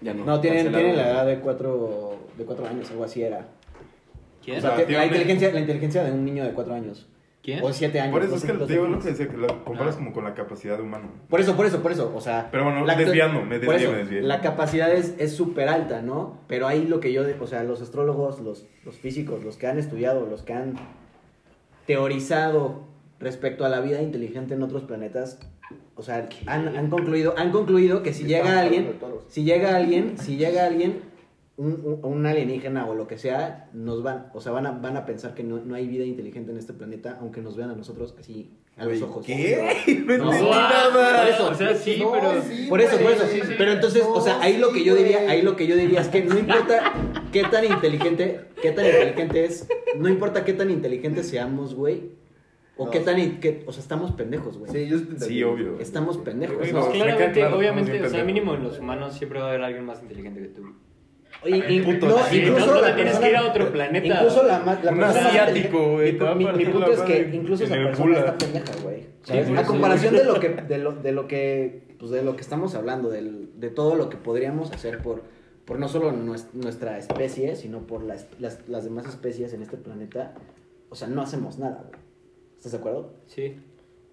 Ya 0.00 0.14
no. 0.14 0.24
no, 0.24 0.40
tienen, 0.40 0.70
tienen 0.72 0.96
la 0.96 1.10
edad 1.10 1.26
de 1.26 1.40
cuatro, 1.40 2.12
de 2.38 2.44
cuatro 2.44 2.64
años, 2.64 2.88
algo 2.92 3.02
así 3.02 3.22
era. 3.24 3.48
¿Quién? 4.44 4.58
O 4.58 4.60
sea, 4.60 4.76
que 4.86 4.92
la, 4.92 5.06
inteligencia, 5.06 5.52
la 5.52 5.58
inteligencia 5.60 6.04
de 6.04 6.12
un 6.12 6.24
niño 6.24 6.44
de 6.44 6.52
cuatro 6.52 6.74
años. 6.74 7.08
¿Quién? 7.42 7.64
O 7.64 7.72
siete 7.72 7.98
años. 8.00 8.12
Por 8.12 8.22
eso 8.22 8.34
es 8.36 8.44
que 8.44 8.52
digo 8.66 8.86
lo 8.86 8.98
que 8.98 9.08
decía, 9.08 9.26
que 9.28 9.36
lo 9.36 9.64
comparas 9.64 9.94
Ah. 9.94 9.98
como 9.98 10.12
con 10.12 10.24
la 10.24 10.34
capacidad 10.34 10.76
de 10.76 10.82
humano. 10.82 11.08
Por 11.30 11.40
eso, 11.40 11.56
por 11.56 11.64
eso, 11.64 11.80
por 11.82 11.90
eso. 11.90 12.12
O 12.14 12.20
sea. 12.20 12.48
Pero 12.50 12.64
bueno, 12.64 12.84
la- 12.84 12.94
desviando, 12.96 13.42
me 13.42 13.58
desvié, 13.58 13.76
eso, 13.76 13.92
me 13.92 13.98
desvié. 13.98 14.20
La 14.22 14.40
capacidad 14.42 14.92
es 14.92 15.14
es 15.18 15.34
súper 15.34 15.68
alta, 15.68 16.02
¿no? 16.02 16.38
Pero 16.48 16.66
ahí 16.66 16.86
lo 16.86 17.00
que 17.00 17.12
yo. 17.14 17.22
O 17.40 17.46
sea, 17.46 17.62
los 17.64 17.80
astrólogos, 17.80 18.40
los, 18.40 18.66
los 18.84 18.96
físicos, 18.96 19.42
los 19.42 19.56
que 19.56 19.66
han 19.68 19.78
estudiado, 19.78 20.26
los 20.26 20.42
que 20.42 20.52
han 20.52 20.74
teorizado 21.86 22.82
respecto 23.18 23.64
a 23.64 23.68
la 23.68 23.80
vida 23.80 24.02
inteligente 24.02 24.54
en 24.54 24.62
otros 24.62 24.82
planetas. 24.84 25.38
O 25.96 26.02
sea, 26.02 26.28
han, 26.46 26.76
han 26.76 26.88
concluido, 26.88 27.34
han 27.36 27.52
concluido 27.52 28.02
que 28.02 28.12
si 28.12 28.24
llega 28.24 28.60
alguien, 28.60 28.94
si 29.28 29.44
llega 29.44 29.76
alguien, 29.76 30.16
si 30.18 30.36
llega 30.36 30.64
alguien, 30.64 31.00
un, 31.60 32.24
alienígena 32.26 32.86
o 32.86 32.94
lo 32.94 33.06
que 33.06 33.18
sea, 33.18 33.68
nos 33.74 34.02
van, 34.02 34.30
o 34.32 34.40
sea, 34.40 34.52
van 34.52 34.66
a, 34.66 34.70
van 34.72 34.96
a 34.96 35.04
pensar 35.04 35.34
que 35.34 35.42
no, 35.44 35.58
no 35.58 35.74
hay 35.74 35.86
vida 35.86 36.04
inteligente 36.04 36.52
en 36.52 36.58
este 36.58 36.72
planeta, 36.72 37.18
aunque 37.20 37.42
nos 37.42 37.56
vean 37.56 37.70
a 37.70 37.74
nosotros 37.74 38.14
así 38.18 38.50
a 38.76 38.86
los 38.86 39.02
ojos. 39.02 39.26
¿Qué? 39.26 39.58
No 40.06 40.16
No, 40.16 40.32
entendí 40.32 40.48
por 40.48 41.28
eso, 41.28 41.50
O 41.50 41.54
sea, 41.54 41.74
sí, 41.74 41.98
No, 42.00 42.12
pero... 42.12 42.40
sí, 42.42 42.66
por 42.68 42.80
eso, 42.80 42.96
por 42.98 43.12
eso. 43.12 43.26
sí, 43.26 43.40
sí. 43.46 43.54
Pero 43.58 43.72
entonces, 43.72 44.02
o 44.06 44.20
sea, 44.22 44.40
ahí 44.40 44.56
lo 44.56 44.72
que 44.72 44.84
yo 44.84 44.94
diría, 44.94 45.28
ahí 45.28 45.42
lo 45.42 45.54
que 45.56 45.66
yo 45.66 45.76
diría 45.76 46.00
es 46.00 46.08
que 46.08 46.22
no 46.24 46.38
importa 46.38 46.92
qué 47.30 47.42
tan 47.44 47.64
inteligente, 47.66 48.40
qué 48.62 48.72
tan 48.72 48.86
inteligente 48.86 49.44
es, 49.44 49.68
no 49.98 50.08
importa 50.08 50.44
qué 50.46 50.54
tan 50.54 50.70
inteligentes 50.70 51.28
seamos, 51.28 51.74
güey, 51.74 52.12
o 52.78 52.86
No. 52.86 52.90
qué 52.90 53.00
tan, 53.00 53.38
qué- 53.40 53.64
o 53.66 53.72
sea, 53.72 53.82
estamos 53.82 54.12
pendejos, 54.12 54.56
güey. 54.56 54.72
Sí, 54.72 54.88
yo 54.88 55.06
te 55.06 55.18
Sí, 55.26 55.42
obvio. 55.42 55.78
Estamos 55.78 56.16
pendejos. 56.16 56.56
Pues 56.56 56.70
claramente, 56.72 57.40
claro, 57.40 57.58
obviamente, 57.58 58.02
o 58.02 58.08
sea, 58.08 58.24
mínimo 58.24 58.54
en 58.54 58.62
los 58.62 58.78
humanos 58.78 59.12
siempre 59.14 59.40
va 59.40 59.46
a 59.46 59.48
haber 59.50 59.62
alguien 59.62 59.84
más 59.84 60.00
inteligente 60.00 60.40
que 60.40 60.48
tú. 60.48 60.62
Y- 61.44 61.80
Puto, 61.80 62.08
no, 62.08 62.18
sí, 62.24 62.38
incluso 62.42 62.80
la 62.80 62.94
tienes 62.94 63.16
persona- 63.16 63.26
que 63.26 63.30
ir 63.30 63.36
a 63.36 63.46
otro 63.48 63.72
planeta. 63.72 64.06
Incluso 64.06 64.42
la, 64.42 64.58
la 64.58 64.72
Un 64.72 64.76
persona 64.78 64.92
más 64.92 65.16
asiático, 65.16 65.92
güey, 65.92 66.12
mi- 66.12 66.52
Mi, 66.52 66.66
punto 66.66 66.92
es 66.92 67.00
que 67.00 67.30
incluso 67.32 67.64
esa 67.64 67.74
persona 67.76 68.18
está 68.18 68.38
pendeja, 68.38 68.72
güey. 68.82 69.06
Sí, 69.22 69.38
a 69.56 69.62
comparación 69.64 70.14
de 70.16 70.24
lo 70.24 70.38
que, 70.40 70.48
de 70.50 70.78
lo, 70.78 70.92
de 70.92 71.12
lo 71.12 71.26
que, 71.28 71.94
pues 71.98 72.10
de 72.10 72.22
lo 72.22 72.36
que 72.36 72.42
estamos 72.42 72.74
hablando, 72.74 73.08
del- 73.08 73.58
de 73.58 73.70
todo 73.70 73.94
lo 73.94 74.10
que 74.10 74.16
podríamos 74.18 74.70
hacer 74.72 74.98
por, 74.98 75.22
por 75.64 75.78
no 75.78 75.88
solo 75.88 76.12
nues- 76.12 76.52
nuestra 76.52 76.98
especie, 76.98 77.56
sino 77.56 77.86
por 77.86 78.02
las, 78.02 78.26
las, 78.38 78.68
las 78.68 78.84
demás 78.84 79.06
especies 79.06 79.52
en 79.54 79.62
este 79.62 79.76
planeta, 79.78 80.34
o 80.90 80.94
sea, 80.94 81.08
no 81.08 81.22
hacemos 81.22 81.58
nada, 81.58 81.84
güey. 81.88 82.00
¿Estás 82.56 82.72
de 82.72 82.78
acuerdo? 82.78 83.14
Sí, 83.26 83.56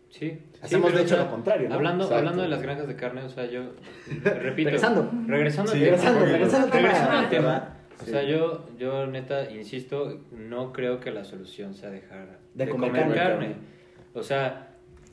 sí. 0.09 0.39
Hacemos, 0.61 0.89
Sí, 0.91 0.97
de 0.97 1.03
hecho, 1.03 1.13
o 1.15 1.17
sea, 1.17 1.25
lo 1.25 1.31
contrario, 1.31 1.69
¿no? 1.69 1.75
Hablando, 1.75 2.03
Exacto. 2.05 2.17
hablando 2.19 2.41
de 2.43 2.47
las 2.49 2.61
granjas 2.61 2.87
de 2.87 2.95
carne, 2.95 3.23
o 3.23 3.29
sea, 3.29 3.45
yo 3.45 3.61
repito. 4.23 4.69
Regresando. 4.69 5.11
Regresando 5.27 5.71
al 5.71 5.77
Sí, 5.77 5.83
tema. 5.83 5.95
Regresando, 5.97 6.25
regresando 6.25 6.65
al 6.65 6.71
tema. 6.71 6.87
Regresando 6.87 7.17
al 7.17 7.29
tema. 7.29 7.73
O 8.01 8.05
sea, 8.05 8.23
yo, 8.23 8.65
yo 8.77 9.07
neta, 9.07 9.49
insisto, 9.51 10.19
no 10.31 10.71
creo 10.71 10.99
que 10.99 11.09
la 11.11 11.23
solución 11.23 11.73
sea 11.73 11.89
dejar 11.89 12.37
De 12.53 12.65
de, 12.65 12.71
comer 12.71 12.89
comer, 12.91 13.03
carne. 13.07 13.15
carne. 13.15 13.55
O 14.13 14.23
sea, 14.23 14.63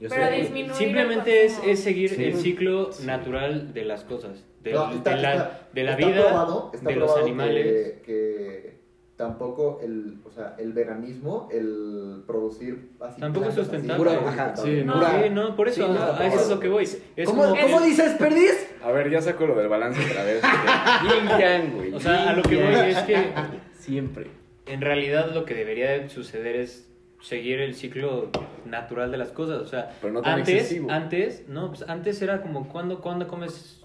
Yo 0.00 0.08
Pero 0.10 0.74
Simplemente 0.74 1.44
es, 1.46 1.60
es 1.64 1.78
seguir 1.80 2.10
Sí. 2.10 2.24
el 2.24 2.34
ciclo 2.34 2.90
natural 3.04 3.72
de 3.72 3.84
las 3.84 4.02
cosas, 4.02 4.44
de, 4.62 4.72
No, 4.72 4.90
está- 4.92 5.14
de 5.14 5.22
la, 5.22 5.32
está- 5.34 5.60
de 5.72 5.84
la 5.84 5.90
está 5.92 6.06
vida, 6.06 6.22
probado- 6.24 6.70
está 6.74 6.88
de 6.90 6.96
los 6.96 7.04
probado 7.04 7.24
animales. 7.26 7.64
Que, 7.64 8.02
que 8.04 8.73
tampoco 9.16 9.80
el, 9.82 10.18
o 10.24 10.30
sea, 10.30 10.56
el 10.58 10.72
veganismo, 10.72 11.48
el 11.52 12.22
producir 12.26 12.90
así 13.00 13.20
Tampoco 13.20 13.46
es 13.46 13.52
así, 13.52 13.60
sustentable. 13.60 14.04
no 14.04 14.10
es 14.10 14.26
Ajá, 14.26 14.56
sí, 14.56 14.82
No, 14.84 14.94
Pura- 14.94 15.22
sí, 15.22 15.30
no, 15.30 15.56
por 15.56 15.68
eso, 15.68 15.86
Sí, 15.86 15.92
no, 15.92 16.02
a- 16.02 16.16
por 16.16 16.26
eso 16.26 16.40
es 16.40 16.48
lo 16.48 16.60
que 16.60 16.68
voy. 16.68 16.82
Es 16.84 17.00
¿Cómo, 17.24 17.42
como- 17.44 17.60
¿Cómo 17.60 17.80
dices, 17.82 18.14
perdiz? 18.14 18.74
A 18.82 18.90
ver, 18.90 19.10
ya 19.10 19.20
saco 19.22 19.46
lo 19.46 19.54
del 19.54 19.68
balance 19.68 20.00
otra 20.10 20.24
vez. 20.24 20.42
Yin 21.04 21.28
yang, 21.38 21.76
güey. 21.76 21.94
O 21.94 22.00
sea, 22.00 22.30
a 22.30 22.32
lo 22.34 22.42
que 22.42 22.56
voy 22.56 22.74
es 22.90 22.98
que 23.04 23.32
Siempre. 23.78 24.26
en 24.66 24.80
realidad 24.80 25.30
lo 25.32 25.44
que 25.44 25.54
debería 25.54 25.90
de 25.92 26.08
suceder 26.08 26.56
es 26.56 26.90
seguir 27.20 27.60
el 27.60 27.74
ciclo 27.74 28.30
natural 28.66 29.10
de 29.12 29.16
las 29.18 29.30
cosas. 29.30 29.62
O 29.62 29.66
sea, 29.66 29.90
Pero 30.00 30.12
no 30.12 30.22
tan 30.22 30.40
antes, 30.40 30.54
excesivo. 30.54 30.90
antes, 30.90 31.48
no, 31.48 31.68
pues 31.68 31.88
antes 31.88 32.20
era 32.20 32.42
como 32.42 32.68
cuando, 32.68 33.00
cuando 33.00 33.28
comes 33.28 33.84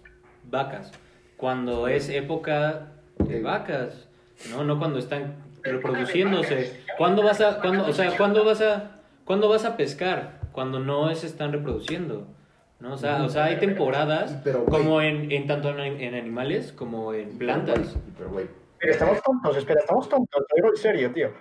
vacas, 0.50 0.92
cuando 1.38 1.88
es 1.88 2.10
época 2.10 2.88
de 3.20 3.42
vacas, 3.42 4.09
no, 4.50 4.64
no 4.64 4.80
cuando 4.80 5.00
están 5.00 5.36
reproduciéndose. 5.64 6.84
¿Cuándo 6.98 7.24
vas 7.24 7.42
a, 7.42 7.60
cuándo, 7.60 7.86
o 7.86 7.94
sea, 7.94 8.16
cuándo 8.18 8.44
vas 8.44 8.62
a, 8.62 9.02
cuándo 9.26 9.50
vas 9.50 9.66
a 9.66 9.78
pescar? 9.78 10.40
Cuando 10.52 10.80
no 10.80 11.14
se 11.16 11.28
están 11.28 11.52
reproduciendo. 11.52 12.28
¿no? 12.80 12.94
O, 12.94 12.98
sea, 12.98 13.24
o 13.24 13.30
sea, 13.30 13.46
hay 13.46 13.58
temporadas 13.58 14.38
Pero, 14.44 14.66
como 14.66 15.02
en, 15.02 15.32
en 15.32 15.48
tanto 15.48 15.70
en, 15.78 16.02
en 16.02 16.16
animales 16.16 16.72
como 16.72 17.14
en 17.14 17.38
plantas. 17.38 17.98
Pero, 18.18 18.30
güey, 18.30 18.48
Pero 18.80 18.94
estamos 18.94 19.22
tontos, 19.22 19.58
espera, 19.58 19.82
estamos 19.82 20.08
tontos, 20.08 20.46
lo 20.50 20.56
digo 20.56 20.70
en 20.70 20.78
serio, 20.78 21.12
tío. 21.12 21.32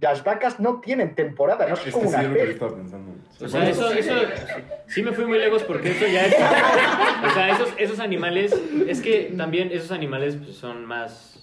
Las 0.00 0.22
vacas 0.22 0.60
no 0.60 0.80
tienen 0.80 1.16
temporada, 1.16 1.66
no 1.66 1.74
es 1.74 1.86
Es 1.86 1.92
como 1.92 2.08
una 2.08 2.22
es 2.22 2.28
lo 2.28 2.34
que 2.34 2.38
yo 2.38 2.44
pez. 2.44 2.54
estaba 2.54 2.76
pensando. 2.76 3.12
O 3.40 3.48
sea, 3.48 3.68
eso, 3.68 3.92
eso, 3.92 4.14
sí 4.86 5.02
me 5.02 5.12
fui 5.12 5.24
muy 5.24 5.38
lejos 5.38 5.62
porque 5.64 5.90
eso 5.90 6.06
ya 6.06 6.26
es, 6.26 6.34
o 7.26 7.34
sea, 7.34 7.50
esos, 7.50 7.72
esos 7.78 8.00
animales, 8.00 8.52
es 8.86 9.00
que 9.00 9.32
también 9.36 9.70
esos 9.72 9.90
animales 9.92 10.36
pues, 10.36 10.56
son 10.56 10.84
más, 10.84 11.37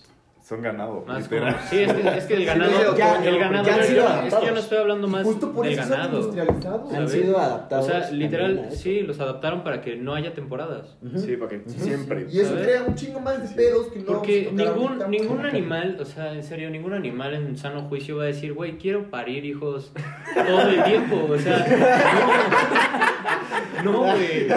Son 0.47 0.61
ganado, 0.61 1.03
más 1.07 1.27
como- 1.27 1.41
sí, 1.71 1.79
es 1.79 1.91
que, 1.91 2.17
es 2.19 2.25
que 2.25 2.35
el 2.35 2.45
ganado, 2.45 2.71
Sí, 2.91 2.97
ya- 2.99 3.25
el 3.25 3.39
ganado, 3.39 3.65
ya 3.65 3.73
han 3.73 3.79
yo- 3.79 3.85
sido 3.87 3.97
yo- 3.97 4.03
es 4.03 4.11
que 4.11 4.19
adaptados. 4.19 4.45
yo 4.45 4.51
no 4.53 4.59
estoy 4.59 4.77
hablando 4.77 5.07
más 5.07 5.23
justo 5.23 5.51
por 5.51 5.65
del 5.65 5.73
eso 5.73 5.81
son 5.81 5.91
ganado. 5.91 6.17
industrializados. 6.19 6.93
Han 6.93 7.09
sido 7.09 7.35
O 7.35 7.39
adaptados. 7.39 7.85
sea, 7.87 8.01
también 8.01 8.15
a 8.15 8.23
literal, 8.25 8.67
sí, 8.71 8.99
los 9.01 9.19
adaptaron 9.19 9.63
para 9.63 9.81
que 9.81 9.95
no 9.95 10.13
haya 10.13 10.35
temporadas. 10.35 10.97
Sí, 11.15 11.35
para 11.37 11.49
que 11.49 11.63
siempre. 11.67 12.27
Y 12.31 12.41
eso 12.41 12.49
¿sabes? 12.51 12.63
crea 12.67 12.83
un 12.83 12.93
chingo 12.93 13.19
más 13.21 13.41
de 13.49 13.55
pedos 13.55 13.87
que 13.87 13.99
no 14.01 14.05
Porque 14.05 14.51
ningún, 14.53 14.99
ningún 15.09 15.43
animal, 15.47 15.97
o 15.99 16.05
sea, 16.05 16.31
en 16.33 16.43
serio, 16.43 16.69
ningún 16.69 16.93
animal 16.93 17.33
en 17.33 17.57
sano 17.57 17.81
juicio 17.89 18.17
va 18.17 18.25
a 18.25 18.27
decir, 18.27 18.53
güey, 18.53 18.77
quiero 18.77 19.09
parir 19.09 19.43
hijos 19.45 19.91
todo 20.35 20.61
el 20.69 20.83
tiempo. 20.83 21.25
O 21.27 21.39
sea, 21.39 21.65
no, 23.83 23.91
no, 23.91 23.99
güey. 24.13 24.47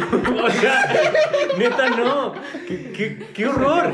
O 0.42 0.50
sea, 0.50 0.92
neta, 1.58 1.90
no. 1.90 2.34
¿Qué, 2.66 2.92
qué, 2.92 3.26
qué 3.34 3.46
horror? 3.46 3.92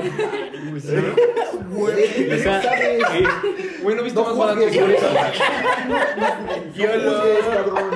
Güey, 1.70 2.32
O 2.32 2.38
sea, 2.42 2.60
eh, 2.62 3.24
Güey, 3.86 3.96
¿no 3.96 4.02
viste 4.02 4.18
No 4.18 4.26
más 4.26 4.36
barato 4.36 4.60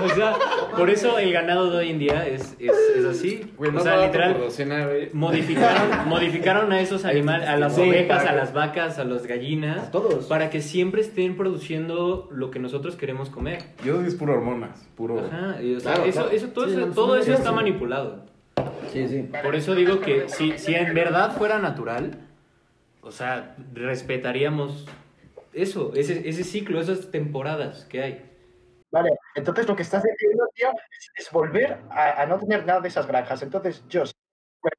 o 0.05 0.09
sea, 0.15 0.37
por 0.77 0.89
eso 0.89 1.19
el 1.19 1.33
ganado 1.33 1.69
de 1.71 1.79
hoy 1.79 1.91
en 1.91 1.99
día 1.99 2.27
es, 2.29 2.55
es, 2.61 2.71
es 2.97 3.05
así. 3.05 3.53
Güey, 3.57 3.75
o 3.75 3.81
sea, 3.81 3.93
barato 3.97 4.07
literal, 4.07 4.33
por 4.35 4.43
docena, 4.45 4.87
güey. 4.87 5.11
modificaron, 5.13 6.09
modificaron 6.09 6.73
a 6.73 6.81
esos 6.81 7.05
animales, 7.05 7.49
a 7.49 7.57
las 7.57 7.75
Sí, 7.75 7.81
ovejas, 7.83 8.19
para 8.19 8.31
a 8.31 8.33
que- 8.35 8.39
las 8.41 8.53
vacas, 8.53 8.99
a 9.01 9.05
las 9.05 9.27
gallinas, 9.27 9.89
A 9.89 9.91
todos. 9.91 10.27
para 10.27 10.49
que 10.49 10.61
siempre 10.61 11.01
estén 11.01 11.37
produciendo 11.37 12.29
lo 12.31 12.53
que 12.53 12.61
nosotros 12.61 12.95
queremos 12.95 13.29
comer. 13.29 13.59
Yo 13.85 14.01
es 14.03 14.15
puro 14.15 14.35
hormonas, 14.35 14.87
puro... 14.97 15.19
Ajá, 15.27 15.61
y, 15.61 15.75
o 15.75 15.81
sea, 15.81 15.95
Claro, 15.95 16.09
eso, 16.09 16.21
claro. 16.21 16.37
eso, 16.37 16.47
todo, 16.51 16.67
Sí, 16.67 16.73
eso, 16.77 16.87
no, 16.87 16.93
todo 16.93 17.15
sí, 17.17 17.23
eso 17.23 17.33
sí. 17.33 17.37
está 17.39 17.51
manipulado. 17.51 18.27
Sí, 18.93 19.09
sí. 19.09 19.29
Por 19.43 19.57
eso 19.57 19.75
digo 19.75 19.99
que 19.99 20.29
si, 20.29 20.57
si 20.57 20.75
en 20.77 20.95
verdad 20.95 21.33
fuera 21.37 21.59
natural, 21.59 22.13
o 23.03 23.11
sea, 23.11 23.57
respetaríamos 23.75 24.87
eso, 25.53 25.93
ese, 25.95 26.29
ese 26.29 26.45
ciclo, 26.45 26.81
esas 26.81 27.11
temporadas 27.11 27.85
que 27.87 28.03
hay. 28.03 28.27
Vale, 28.93 29.11
entonces 29.37 29.69
lo 29.69 29.77
que 29.77 29.83
estás 29.83 30.03
diciendo, 30.03 30.45
tío, 30.55 30.69
es, 30.71 31.11
es 31.27 31.31
volver 31.33 31.79
a, 31.91 32.23
a 32.23 32.27
no 32.27 32.39
tener 32.39 32.67
nada 32.67 32.81
de 32.81 32.89
esas 32.89 33.07
granjas. 33.07 33.41
Entonces, 33.43 33.85
yo, 33.89 34.05
si 34.05 34.13
me 34.63 34.71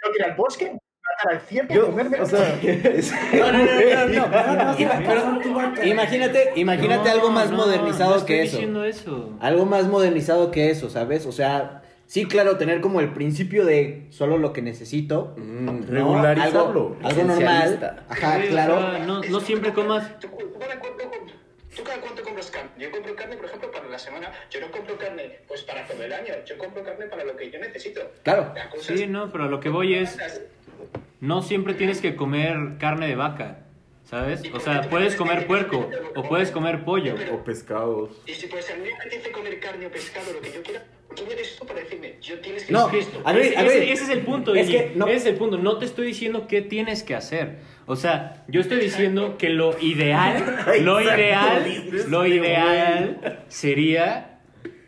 tengo 0.00 0.12
que 0.14 0.18
ir 0.18 0.24
al 0.24 0.36
bosque, 0.36 0.66
matar 0.72 1.34
al 1.34 1.40
ciervo 1.40 1.72
y 1.72 1.76
Yo, 1.76 1.86
comerme. 1.86 2.20
o 2.20 2.26
sea, 2.26 2.56
No, 3.32 3.52
no, 3.52 3.58
no, 3.58 4.28
no, 4.28 5.72
no. 5.74 5.82
Imagínate, 5.84 6.52
imagínate 6.56 7.04
No, 7.08 7.10
algo 7.14 7.30
más 7.30 7.50
no, 7.50 7.56
modernizado 7.56 8.16
no 8.18 8.26
que 8.26 8.42
estoy 8.42 8.46
eso. 8.46 8.56
diciendo 8.58 8.84
eso. 8.84 9.36
Algo 9.40 9.66
más 9.66 9.86
modernizado 9.88 10.50
que 10.52 10.70
eso, 10.70 10.88
¿sabes? 10.88 11.26
O 11.26 11.32
sea, 11.32 11.82
sí, 12.10 12.26
claro, 12.26 12.56
tener 12.56 12.80
como 12.80 13.00
el 13.00 13.12
principio 13.12 13.64
de 13.64 14.06
solo 14.10 14.36
lo 14.36 14.52
que 14.52 14.62
necesito. 14.62 15.34
Mm, 15.38 15.64
¿no? 15.64 15.86
regularizarlo. 15.86 16.96
Algo, 16.96 16.98
algo 17.04 17.22
normal. 17.24 18.04
Ajá, 18.08 18.40
Sí, 18.40 18.46
o 18.48 18.50
claro. 18.50 18.80
sea, 18.80 18.98
no, 19.06 19.22
no 19.22 19.40
siempre 19.40 19.72
comas. 19.72 20.18
¿Tú, 20.18 20.28
cada 20.58 20.80
cuánto, 20.80 21.04
¿Tú 21.76 21.84
cada 21.84 22.00
cuánto 22.00 22.22
compras 22.24 22.50
carne? 22.50 22.70
Yo 22.78 22.90
compro 22.90 23.14
carne, 23.14 23.36
por 23.36 23.44
ejemplo, 23.46 23.70
para 23.70 23.88
la 23.88 23.98
semana. 23.98 24.32
Yo 24.50 24.60
no 24.60 24.70
compro 24.72 24.98
carne 24.98 25.38
pues 25.46 25.62
para 25.62 25.86
todo 25.86 26.02
el 26.02 26.12
año. 26.12 26.34
Yo 26.44 26.58
compro 26.58 26.82
carne 26.82 27.06
para 27.06 27.24
lo 27.24 27.36
que 27.36 27.48
yo 27.50 27.60
necesito. 27.60 28.00
Claro. 28.24 28.52
Sí, 28.80 29.06
no, 29.06 29.30
pero 29.30 29.44
a 29.44 29.48
lo 29.48 29.60
que 29.60 29.68
voy 29.68 29.94
es, 29.94 30.18
no 31.20 31.42
siempre 31.42 31.74
tienes 31.74 32.00
que 32.00 32.16
comer 32.16 32.56
carne 32.78 33.06
de 33.06 33.14
vaca, 33.14 33.58
¿sabes? 34.10 34.42
O 34.52 34.58
sea, 34.60 34.82
puedes 34.90 35.14
comer 35.14 35.46
puerco 35.46 35.88
o 36.16 36.22
puedes 36.24 36.50
comer 36.50 36.84
pollo. 36.84 37.14
o 37.32 37.44
pescados. 37.44 38.10
Y 38.26 38.32
si 38.32 38.48
pues 38.48 38.68
a 38.70 38.74
mí 38.76 38.82
me 38.84 38.92
apetece 38.94 39.30
comer 39.30 39.60
carne 39.60 39.86
o 39.86 39.90
pescado, 39.90 40.32
lo 40.32 40.40
que 40.40 40.52
yo 40.52 40.62
quiera, 40.62 40.82
¿quién 41.14 41.30
eres 41.30 41.56
tú 41.56 41.64
para 41.66 41.80
decirme? 41.80 42.16
Yo 42.20 42.38
tienes 42.40 42.64
que 42.64 42.72
No, 42.72 42.86
hacer 42.86 42.98
esto. 43.00 43.20
a 43.24 43.32
ver, 43.32 43.42
Ese, 43.46 43.56
a 43.56 43.62
ver. 43.62 43.70
ese- 43.82 43.92
ese 43.92 44.02
es 44.04 44.08
el 44.10 44.20
punto, 44.22 44.54
Es 44.54 44.68
que 44.68 44.92
no- 44.96 45.06
ese 45.06 45.16
es 45.16 45.26
el 45.26 45.34
punto. 45.36 45.58
No 45.58 45.78
te 45.78 45.84
estoy 45.86 46.08
diciendo 46.08 46.46
qué 46.48 46.60
tienes 46.60 47.02
que 47.04 47.14
hacer. 47.14 47.58
O 47.86 47.94
sea, 47.96 48.44
yo 48.48 48.60
estoy 48.60 48.80
diciendo 48.80 49.36
que 49.38 49.48
lo 49.50 49.78
ideal, 49.80 50.44
lo 50.82 51.00
ideal, 51.00 51.64
lo 52.08 52.26
ideal 52.26 53.44
sería 53.48 54.40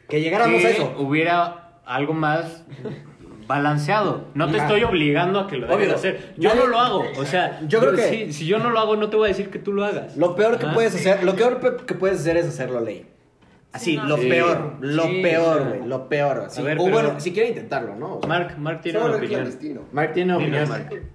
Que 0.08 0.20
llegáramos 0.20 0.60
que 0.60 0.66
a 0.66 0.70
eso. 0.70 0.94
hubiera 0.98 1.80
algo 1.84 2.12
más 2.12 2.64
balanceado. 3.56 4.24
No 4.34 4.50
te 4.50 4.58
estoy 4.58 4.82
obligando 4.84 5.38
a 5.40 5.46
que 5.46 5.56
lo 5.56 5.66
dejes 5.66 5.76
Obvio. 5.76 5.88
de 5.88 5.94
hacer. 5.94 6.34
Yo 6.36 6.50
Nadie- 6.50 6.60
no 6.62 6.66
lo 6.68 6.78
hago. 6.80 7.04
O 7.18 7.24
sea, 7.24 7.60
Yo 7.66 7.80
creo 7.80 7.92
que- 7.94 8.26
si, 8.26 8.32
si 8.32 8.46
yo 8.46 8.58
no 8.58 8.70
lo 8.70 8.78
hago, 8.80 8.96
no 8.96 9.08
te 9.10 9.16
voy 9.16 9.26
a 9.26 9.28
decir 9.28 9.50
que 9.50 9.58
tú 9.58 9.72
lo 9.72 9.84
hagas. 9.84 10.16
Lo 10.16 10.34
peor 10.34 10.58
que 10.58 10.66
puedes 10.68 10.94
hacer, 10.94 11.22
lo 11.24 11.34
peor 11.34 11.60
pe- 11.60 11.84
que 11.86 11.94
puedes 11.94 12.20
hacer 12.20 12.36
es 12.36 12.46
hacerlo 12.46 12.80
ley. 12.80 13.06
Así, 13.72 13.92
Sí, 13.92 13.96
no. 13.96 14.04
lo 14.06 14.16
Sí. 14.18 14.28
peor, 14.28 14.76
lo 14.80 15.02
Sí, 15.04 15.22
peor, 15.22 15.58
sea. 15.58 15.68
güey, 15.68 15.88
lo 15.88 16.08
peor. 16.08 16.38
Así. 16.46 16.60
A 16.60 16.64
ver, 16.64 16.78
o 16.78 16.84
pero- 16.84 16.92
bueno, 16.92 17.20
si 17.20 17.32
quiere 17.32 17.48
intentarlo, 17.48 17.96
¿no? 17.96 18.16
O 18.16 18.20
sea, 18.20 18.28
Mark, 18.28 18.58
Mark 18.58 18.80
tiene 18.82 18.98
una 18.98 19.08
opinión. 19.16 19.30
clandestino. 19.40 19.80
Mark 19.92 20.12
tiene 20.12 20.32
Dinos, 20.38 20.42
opinión. 20.42 20.68
Mark. 20.68 21.12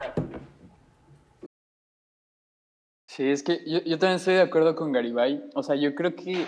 Sí, 3.07 3.29
es 3.29 3.41
que 3.43 3.59
yo, 3.65 3.79
yo 3.85 3.97
también 3.97 4.17
estoy 4.17 4.35
de 4.35 4.41
acuerdo 4.41 4.75
con 4.75 4.91
Garibay. 4.91 5.43
O 5.55 5.63
sea, 5.63 5.75
yo 5.75 5.95
creo 5.95 6.15
que 6.15 6.45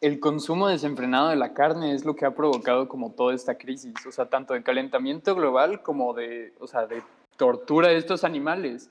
el 0.00 0.20
consumo 0.20 0.68
desenfrenado 0.68 1.28
de 1.28 1.36
la 1.36 1.54
carne 1.54 1.92
es 1.92 2.04
lo 2.04 2.16
que 2.16 2.26
ha 2.26 2.34
provocado 2.34 2.88
como 2.88 3.12
toda 3.12 3.34
esta 3.34 3.56
crisis. 3.56 3.94
O 4.06 4.12
sea, 4.12 4.28
tanto 4.28 4.54
de 4.54 4.62
calentamiento 4.62 5.34
global 5.34 5.82
como 5.82 6.14
de, 6.14 6.54
o 6.60 6.66
sea, 6.66 6.86
de 6.86 7.02
tortura 7.36 7.88
de 7.88 7.96
estos 7.96 8.24
animales. 8.24 8.90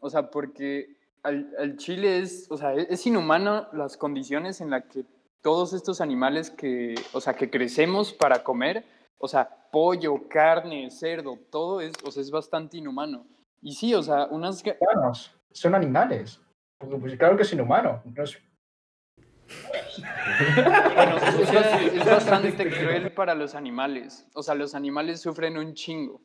O 0.00 0.10
sea, 0.10 0.30
porque 0.30 0.96
al, 1.22 1.50
al 1.58 1.76
Chile 1.76 2.18
es, 2.18 2.46
o 2.50 2.56
sea, 2.56 2.74
es, 2.74 2.86
es 2.90 3.06
inhumano 3.06 3.68
las 3.72 3.96
condiciones 3.96 4.60
en 4.60 4.70
las 4.70 4.84
que 4.84 5.04
todos 5.42 5.72
estos 5.74 6.00
animales 6.00 6.50
que, 6.50 6.94
o 7.12 7.20
sea, 7.20 7.34
que 7.34 7.50
crecemos 7.50 8.12
para 8.12 8.42
comer, 8.42 8.84
o 9.18 9.28
sea, 9.28 9.48
pollo, 9.70 10.28
carne, 10.28 10.90
cerdo, 10.90 11.38
todo 11.50 11.80
es, 11.80 11.92
o 12.04 12.10
sea, 12.10 12.20
es 12.20 12.30
bastante 12.30 12.78
inhumano. 12.78 13.26
Y 13.62 13.74
sí, 13.74 13.94
o 13.94 14.02
sea, 14.02 14.26
unas, 14.26 14.62
son 15.52 15.74
animales. 15.74 16.40
Pues, 16.78 17.16
claro 17.16 17.36
que 17.36 17.42
es 17.42 17.52
inhumano. 17.52 18.02
Bueno, 20.94 21.18
sea, 21.46 21.82
es 21.82 22.04
bastante 22.04 22.70
cruel 22.70 23.12
para 23.12 23.34
los 23.34 23.54
animales. 23.54 24.26
O 24.34 24.42
sea, 24.42 24.54
los 24.54 24.74
animales 24.74 25.20
sufren 25.20 25.56
un 25.56 25.74
chingo. 25.74 26.20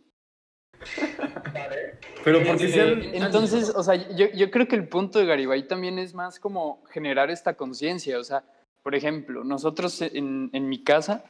Pero 2.23 2.43
porque 2.45 2.67
sean... 2.67 3.01
Entonces, 3.13 3.69
o 3.69 3.83
sea, 3.83 3.95
yo, 3.95 4.27
yo 4.33 4.51
creo 4.51 4.67
que 4.67 4.75
el 4.75 4.87
punto 4.87 5.19
de 5.19 5.25
Garibay 5.25 5.67
también 5.67 5.99
es 5.99 6.13
más 6.13 6.39
como 6.39 6.83
generar 6.89 7.29
esta 7.29 7.55
conciencia. 7.55 8.19
O 8.19 8.23
sea, 8.23 8.43
por 8.83 8.95
ejemplo, 8.95 9.43
nosotros 9.43 10.01
en, 10.01 10.49
en 10.53 10.69
mi 10.69 10.83
casa, 10.83 11.23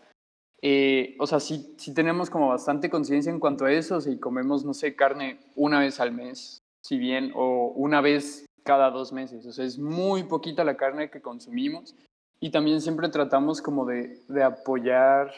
eh, 0.61 1.15
o 1.19 1.25
sea, 1.25 1.39
sí, 1.39 1.73
sí 1.77 1.93
tenemos 1.93 2.29
como 2.29 2.49
bastante 2.49 2.89
conciencia 2.89 3.31
en 3.31 3.39
cuanto 3.39 3.65
a 3.65 3.71
eso. 3.71 3.99
Si 3.99 4.19
comemos, 4.19 4.63
no 4.63 4.73
sé, 4.73 4.95
carne 4.95 5.39
una 5.55 5.79
vez 5.79 5.99
al 5.99 6.11
mes, 6.11 6.59
si 6.83 6.97
bien, 6.97 7.31
o 7.35 7.73
una 7.75 8.01
vez 8.01 8.45
cada 8.63 8.91
dos 8.91 9.11
meses. 9.11 9.45
O 9.45 9.51
sea, 9.51 9.65
es 9.65 9.79
muy 9.79 10.23
poquita 10.23 10.63
la 10.63 10.77
carne 10.77 11.09
que 11.09 11.21
consumimos. 11.21 11.95
Y 12.41 12.51
también 12.51 12.81
siempre 12.81 13.07
tratamos 13.07 13.61
como 13.61 13.85
de, 13.85 14.19
de 14.27 14.43
apoyar, 14.43 15.31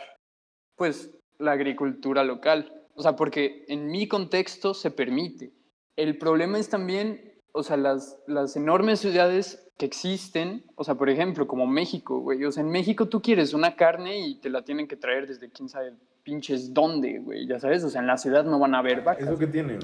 pues, 0.76 1.12
la 1.38 1.52
agricultura 1.52 2.24
local. 2.24 2.74
O 2.96 3.04
sea, 3.04 3.16
porque 3.16 3.66
en 3.68 3.92
mi 3.92 4.08
contexto 4.08 4.74
se 4.74 4.90
permite. 4.90 5.54
El 5.96 6.18
problema 6.18 6.58
es 6.58 6.70
también 6.70 7.34
o 7.54 7.64
sea, 7.64 7.78
las, 7.78 8.18
las 8.28 8.56
enormes 8.56 9.00
ciudades 9.00 9.72
que 9.78 9.86
existen, 9.86 10.66
o 10.76 10.84
sea, 10.84 10.96
por 10.96 11.10
ejemplo, 11.10 11.48
como 11.48 11.68
México, 11.68 12.20
güey, 12.20 12.44
o 12.46 12.52
sea, 12.52 12.64
en 12.64 12.70
México 12.70 13.08
tú 13.08 13.22
quieres 13.22 13.54
una 13.54 13.76
carne 13.76 14.28
y 14.28 14.36
te 14.40 14.50
la 14.50 14.64
tienen 14.64 14.88
que 14.88 14.96
traer 14.96 15.28
desde 15.28 15.50
quién 15.50 15.70
sabe 15.70 15.94
pinches 16.24 16.74
dónde, 16.74 17.20
güey, 17.20 17.48
ya 17.48 17.60
sabes, 17.60 17.84
o 17.84 17.90
sea, 17.90 18.02
en 18.02 18.08
la 18.08 18.18
ciudad 18.18 18.44
no 18.44 18.60
van 18.60 18.74
a 18.76 18.80
haber 18.80 19.04
vacas. 19.04 19.24
Es 19.24 19.30
lo 19.30 19.38
que 19.38 19.48
tienen. 19.48 19.80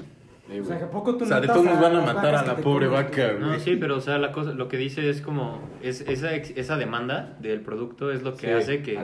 O 0.60 0.64
sea, 0.64 0.76
¿a 0.76 0.90
poco 0.90 1.16
tú 1.16 1.24
O 1.24 1.28
sea, 1.28 1.40
de 1.40 1.46
todos 1.46 1.64
nos 1.64 1.80
van 1.80 1.94
a 1.96 2.00
matar 2.00 2.34
a 2.34 2.44
la 2.44 2.56
pobre 2.56 2.88
vaca, 2.88 3.34
No, 3.38 3.48
güey. 3.48 3.60
sí, 3.60 3.76
pero 3.76 3.96
o 3.96 4.00
sea, 4.00 4.18
la 4.18 4.32
cosa, 4.32 4.52
lo 4.52 4.66
que 4.68 4.76
dice 4.78 5.08
es 5.08 5.20
como, 5.20 5.60
es, 5.82 6.00
esa, 6.02 6.34
ex- 6.34 6.52
esa 6.56 6.76
demanda 6.76 7.36
del 7.40 7.60
producto 7.60 8.10
es 8.10 8.22
lo 8.22 8.34
que 8.34 8.46
Sí, 8.48 8.52
hace 8.52 8.82
que, 8.82 8.98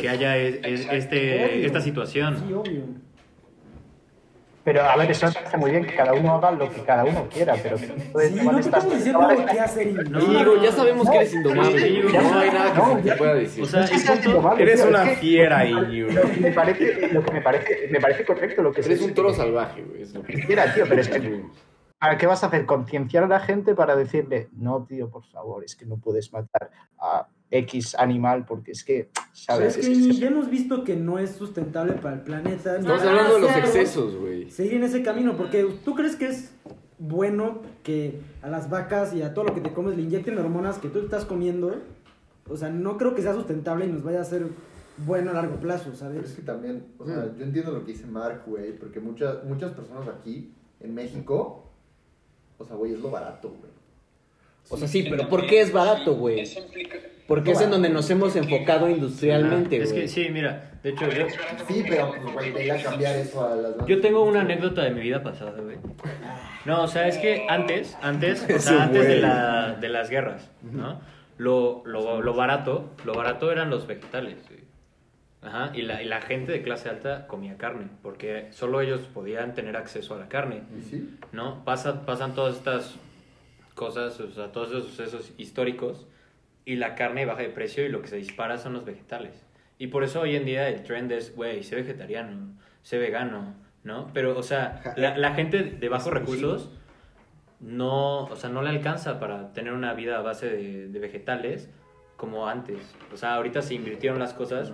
que 0.00 0.08
haya 0.08 0.36
es- 0.36 0.60
es- 0.62 0.88
este, 0.90 1.44
Obvio. 1.54 1.66
esta 1.66 1.80
situación. 1.80 2.36
Sí, 2.46 2.52
obvio. 2.52 2.82
Pero 4.64 4.82
a 4.82 4.96
ver, 4.96 5.10
eso 5.10 5.26
me 5.26 5.32
parece 5.32 5.56
muy 5.56 5.70
bien 5.72 5.84
que 5.84 5.94
cada 5.96 6.12
uno 6.12 6.34
haga 6.34 6.52
lo 6.52 6.70
que 6.70 6.82
cada 6.82 7.04
uno 7.04 7.26
quiera, 7.28 7.56
pero 7.60 7.76
que 7.76 7.86
entonces 7.86 8.30
Sí, 8.32 8.44
no 8.44 8.58
estamos 8.58 8.94
diciendo 8.94 9.28
qué 9.50 9.60
hacer 9.60 9.86
y 9.88 9.92
No, 9.92 10.20
Íñigo, 10.20 10.62
ya 10.62 10.70
sabemos 10.72 11.10
que 11.10 11.16
eres 11.16 11.34
indomable. 11.34 12.02
No 12.12 12.38
hay 12.38 12.50
nada 12.50 12.72
que 12.72 12.78
no, 12.78 12.88
se 12.96 13.02
te 13.02 13.08
ya- 13.08 13.16
pueda 13.16 13.34
decir. 13.34 13.62
O 13.64 13.66
sea, 13.66 13.84
es 13.84 13.90
que 13.90 14.62
Eres 14.62 14.80
tío, 14.80 14.88
una 14.88 15.02
es 15.02 15.08
que- 15.10 15.16
fiera. 15.16 15.64
Lo 15.64 16.22
que 16.30 16.40
me 16.40 16.52
parece, 16.52 17.08
lo 17.12 17.24
que 17.24 17.32
me 17.32 17.40
parece, 17.42 17.88
me 17.90 18.00
parece 18.00 18.24
correcto 18.24 18.62
lo 18.62 18.72
que 18.72 18.82
Eres 18.82 18.98
se 19.00 19.04
un 19.04 19.14
toro 19.14 19.34
salvaje, 19.34 19.82
güey. 19.82 20.02
Es 20.02 20.14
lo 20.14 20.22
que... 20.22 20.32
Tío, 20.36 20.84
pero 20.88 21.00
es 21.00 21.08
que 21.08 21.42
¿Para 21.98 22.16
qué 22.18 22.26
vas 22.26 22.42
a 22.42 22.46
hacer? 22.48 22.66
¿Concienciar 22.66 23.24
a 23.24 23.28
la 23.28 23.40
gente 23.40 23.74
para 23.76 23.94
decirle, 23.96 24.48
no, 24.56 24.84
tío, 24.88 25.08
por 25.08 25.24
favor, 25.24 25.62
es 25.64 25.76
que 25.76 25.86
no 25.86 25.96
puedes 25.98 26.32
matar 26.32 26.70
a 26.98 27.26
X 27.52 27.94
animal 27.98 28.46
porque 28.46 28.72
es 28.72 28.82
que, 28.82 29.10
¿sabes? 29.32 29.76
es 29.76 29.86
que 29.86 30.12
ya 30.14 30.28
hemos 30.28 30.50
visto 30.50 30.84
que 30.84 30.96
no 30.96 31.18
es 31.18 31.32
sustentable 31.32 31.92
para 31.94 32.16
el 32.16 32.22
planeta. 32.22 32.76
Estamos 32.76 33.02
hablando 33.02 33.34
de 33.34 33.40
los 33.40 33.56
excesos, 33.56 34.16
güey. 34.16 34.50
seguir 34.50 34.74
en 34.74 34.84
ese 34.84 35.02
camino, 35.02 35.36
porque 35.36 35.64
tú 35.84 35.94
crees 35.94 36.16
que 36.16 36.26
es 36.26 36.52
bueno 36.98 37.62
que 37.82 38.20
a 38.42 38.48
las 38.48 38.70
vacas 38.70 39.14
y 39.14 39.22
a 39.22 39.34
todo 39.34 39.44
lo 39.44 39.54
que 39.54 39.60
te 39.60 39.72
comes 39.72 39.96
le 39.96 40.02
inyecten 40.02 40.38
hormonas 40.38 40.78
que 40.78 40.88
tú 40.88 41.00
estás 41.00 41.24
comiendo. 41.24 41.76
O 42.48 42.56
sea, 42.56 42.70
no 42.70 42.98
creo 42.98 43.14
que 43.14 43.22
sea 43.22 43.34
sustentable 43.34 43.84
y 43.86 43.88
nos 43.88 44.02
vaya 44.02 44.18
a 44.18 44.22
hacer 44.22 44.46
bueno 44.98 45.30
a 45.30 45.34
largo 45.34 45.56
plazo, 45.56 45.84
Pero 45.84 45.94
es 45.94 45.98
¿sabes? 45.98 46.32
que 46.32 46.42
también, 46.42 46.86
o 46.98 47.06
sea, 47.06 47.32
yo 47.36 47.44
entiendo 47.44 47.72
lo 47.72 47.84
que 47.84 47.92
dice 47.92 48.06
Mark, 48.06 48.42
güey, 48.46 48.76
porque 48.76 49.00
muchas, 49.00 49.44
muchas 49.44 49.72
personas 49.72 50.08
aquí 50.08 50.52
en 50.80 50.94
México, 50.94 51.70
o 52.58 52.64
sea, 52.64 52.76
güey, 52.76 52.92
es 52.92 53.00
lo 53.00 53.10
barato, 53.10 53.48
güey. 53.48 53.72
O 54.68 54.76
sea, 54.76 54.88
sí, 54.88 55.06
pero 55.08 55.28
¿por 55.28 55.46
qué 55.46 55.60
es 55.60 55.72
barato, 55.72 56.14
güey? 56.14 56.40
Eso 56.40 56.60
implica... 56.60 56.96
Porque 57.34 57.52
es 57.52 57.60
en 57.62 57.70
donde 57.70 57.88
nos 57.88 58.10
hemos 58.10 58.36
enfocado 58.36 58.90
industrialmente, 58.90 59.78
Ah, 59.80 59.82
es 59.84 59.90
güey. 59.92 60.02
que 60.02 60.08
sí, 60.08 60.28
mira, 60.30 60.70
de 60.82 60.90
hecho 60.90 61.08
yo, 61.10 61.26
Sí, 61.66 61.82
pero 61.88 62.10
pues, 62.10 62.32
güey, 62.34 62.52
te 62.52 62.66
iba 62.66 62.74
a 62.74 62.82
cambiar 62.82 63.16
eso 63.16 63.46
a 63.46 63.54
las 63.56 63.86
yo 63.86 64.00
tengo 64.02 64.22
una 64.24 64.40
anécdota 64.42 64.82
de 64.82 64.90
mi 64.90 65.00
vida 65.00 65.22
pasada, 65.22 65.58
güey. 65.60 65.76
No, 66.66 66.82
o 66.82 66.88
sea, 66.88 67.08
es 67.08 67.16
que 67.18 67.46
antes, 67.48 67.96
antes, 68.02 68.44
o 68.54 68.58
sea, 68.58 68.82
antes 68.84 69.08
de, 69.08 69.20
la, 69.20 69.76
de 69.80 69.88
las 69.88 70.10
guerras, 70.10 70.50
¿no? 70.62 71.00
Lo, 71.38 71.82
lo, 71.86 72.20
lo 72.20 72.34
barato, 72.34 72.90
lo 73.04 73.14
barato 73.14 73.50
eran 73.50 73.70
los 73.70 73.86
vegetales, 73.86 74.36
güey. 74.48 74.60
Ajá, 75.40 75.70
y 75.74 75.82
la, 75.82 76.02
y 76.02 76.04
la 76.04 76.20
gente 76.20 76.52
de 76.52 76.62
clase 76.62 76.88
alta 76.88 77.26
comía 77.26 77.56
carne, 77.56 77.86
porque 78.02 78.48
solo 78.52 78.80
ellos 78.80 79.00
podían 79.12 79.54
tener 79.54 79.76
acceso 79.76 80.14
a 80.14 80.18
la 80.18 80.28
carne. 80.28 80.62
¿Y 80.78 80.82
sí? 80.82 81.16
¿no? 81.32 81.64
Pasa, 81.64 82.04
pasan 82.06 82.34
todas 82.34 82.56
estas 82.56 82.94
cosas, 83.74 84.20
o 84.20 84.30
sea, 84.30 84.52
todos 84.52 84.68
esos 84.68 84.84
sucesos 84.86 85.32
históricos 85.38 86.06
y 86.64 86.76
la 86.76 86.94
carne 86.94 87.26
baja 87.26 87.42
de 87.42 87.48
precio 87.48 87.84
y 87.84 87.88
lo 87.88 88.02
que 88.02 88.08
se 88.08 88.16
dispara 88.16 88.58
son 88.58 88.72
los 88.72 88.84
vegetales. 88.84 89.44
Y 89.78 89.88
por 89.88 90.04
eso 90.04 90.20
hoy 90.20 90.36
en 90.36 90.44
día 90.44 90.68
el 90.68 90.82
trend 90.82 91.10
es, 91.12 91.34
güey, 91.34 91.62
sé 91.62 91.76
vegetariano, 91.76 92.54
sé 92.82 92.98
vegano, 92.98 93.54
¿no? 93.84 94.10
Pero, 94.14 94.38
o 94.38 94.42
sea, 94.42 94.94
la, 94.96 95.16
la 95.16 95.34
gente 95.34 95.62
de 95.62 95.88
bajos 95.88 96.12
recursos 96.12 96.70
no, 97.60 98.24
o 98.24 98.36
sea, 98.36 98.50
no 98.50 98.62
le 98.62 98.70
alcanza 98.70 99.18
para 99.18 99.52
tener 99.52 99.72
una 99.72 99.94
vida 99.94 100.18
a 100.18 100.22
base 100.22 100.48
de, 100.48 100.88
de 100.88 100.98
vegetales 100.98 101.70
como 102.16 102.48
antes. 102.48 102.94
O 103.12 103.16
sea, 103.16 103.34
ahorita 103.34 103.62
se 103.62 103.74
invirtieron 103.74 104.18
las 104.18 104.34
cosas 104.34 104.72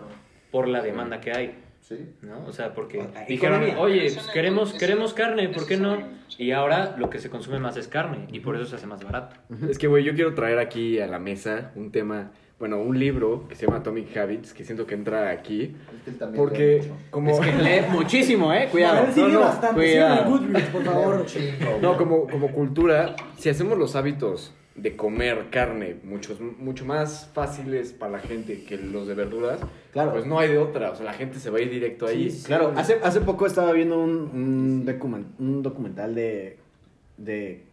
por 0.51 0.69
la 0.69 0.83
demanda 0.83 1.21
que 1.21 1.33
hay. 1.33 1.55
Sí. 1.89 2.11
¿no? 2.23 2.45
O 2.47 2.53
sea, 2.53 2.75
porque 2.75 3.03
dijeron, 3.29 3.63
oye, 3.79 4.03
pues 4.13 4.27
queremos, 4.29 4.75
queremos 4.75 5.15
carne, 5.15 5.49
¿por 5.49 5.67
qué 5.67 5.77
no? 5.79 5.97
Y 6.37 6.51
ahora 6.53 6.95
lo 6.99 7.09
que 7.09 7.19
se 7.19 7.31
consume 7.31 7.59
más 7.59 7.77
es 7.79 7.89
carne 7.89 8.27
y 8.31 8.41
por 8.41 8.57
eso 8.57 8.67
se 8.67 8.77
hace 8.77 8.87
más 8.87 9.03
barato. 9.03 9.37
Es 9.71 9.79
que, 9.79 9.87
güey, 9.87 10.05
yo 10.05 10.15
quiero 10.15 10.35
traer 10.35 10.59
aquí 10.59 11.01
a 11.01 11.07
la 11.07 11.19
mesa 11.19 11.73
un 11.77 11.91
tema, 11.91 12.31
bueno, 12.59 12.79
un 12.79 12.99
libro 12.99 13.49
que 13.49 13.55
se 13.55 13.65
llama 13.65 13.79
Atomic 13.79 14.15
Habits, 14.17 14.53
que 14.53 14.65
siento 14.65 14.87
que 14.87 14.95
entra 14.95 15.31
aquí. 15.31 15.75
Es 15.97 16.03
que 16.05 16.11
él 16.11 16.19
también 16.19 16.33
lee 16.45 16.49
Porque, 16.49 16.91
como. 17.11 17.31
Es 17.31 17.41
que 17.41 17.53
lee 17.63 17.81
muchísimo, 17.91 18.53
eh. 18.53 18.65
A 18.67 18.71
Cuidado. 18.71 19.03
ver, 19.07 19.13
sigue 19.15 19.29
no, 19.33 19.41
bastante. 19.41 19.81
cuidado. 19.81 20.15
Sigue 20.17 20.27
en 20.27 20.31
Goodreads, 20.31 20.69
por 20.71 20.81
Lee 20.83 20.87
favor. 20.89 21.15
un 21.17 21.27
chingo, 21.27 21.79
No, 21.81 21.97
como, 21.97 22.27
como 22.29 22.53
cultura, 22.53 23.17
si 23.39 23.49
hacemos 23.49 23.79
los 23.79 23.97
hábitos 23.97 24.53
de 24.81 24.97
comer 24.97 25.47
carne 25.51 25.97
muchos, 26.05 26.41
mucho 26.41 26.85
más 26.85 27.29
fáciles 27.35 27.93
para 27.93 28.13
la 28.13 28.19
gente 28.21 28.63
que 28.65 28.77
los 28.79 29.07
de 29.09 29.15
verduras, 29.15 29.61
Claro. 29.93 30.13
pues 30.13 30.25
no 30.27 30.39
hay 30.39 30.49
de 30.51 30.59
otra. 30.59 30.91
O 30.93 30.95
sea, 30.95 31.05
la 31.05 31.13
gente 31.15 31.39
se 31.41 31.51
va 31.51 31.59
a 31.59 31.61
ir 31.63 31.71
directo 31.71 32.07
ahí. 32.07 32.31
Claro, 32.47 32.73
hace, 32.77 32.99
hace 33.03 33.21
poco 33.21 33.47
estaba 33.47 33.73
viendo 33.73 33.99
un, 34.03 34.11
un, 34.33 34.87
document- 34.87 35.27
un 35.41 35.63
documental 35.63 36.15
de, 36.15 36.59
de, 37.17 37.65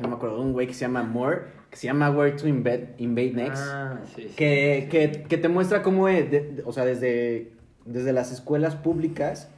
no 0.00 0.08
me 0.08 0.14
acuerdo, 0.14 0.36
de 0.36 0.42
un 0.42 0.52
güey 0.54 0.66
que 0.66 0.74
se 0.74 0.80
llama 0.80 1.02
Moore, 1.02 1.42
que 1.70 1.76
se 1.76 1.86
llama 1.86 2.10
Where 2.10 2.32
to 2.36 2.48
Invade, 2.48 2.94
Invade 2.98 3.32
Next, 3.32 3.62
Ah, 3.66 4.00
sí, 4.14 4.22
sí. 4.28 4.34
que, 4.36 4.88
que, 4.90 5.24
que 5.28 5.36
te 5.36 5.48
muestra 5.48 5.82
cómo, 5.82 6.08
eh, 6.08 6.22
de- 6.22 6.40
de- 6.40 6.62
o 6.64 6.72
sea, 6.72 6.84
desde, 6.86 7.52
desde 7.84 8.12
las 8.14 8.32
escuelas 8.32 8.74
públicas, 8.76 9.50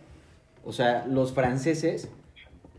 o 0.65 0.73
sea, 0.73 1.07
los 1.07 1.33
franceses 1.33 2.09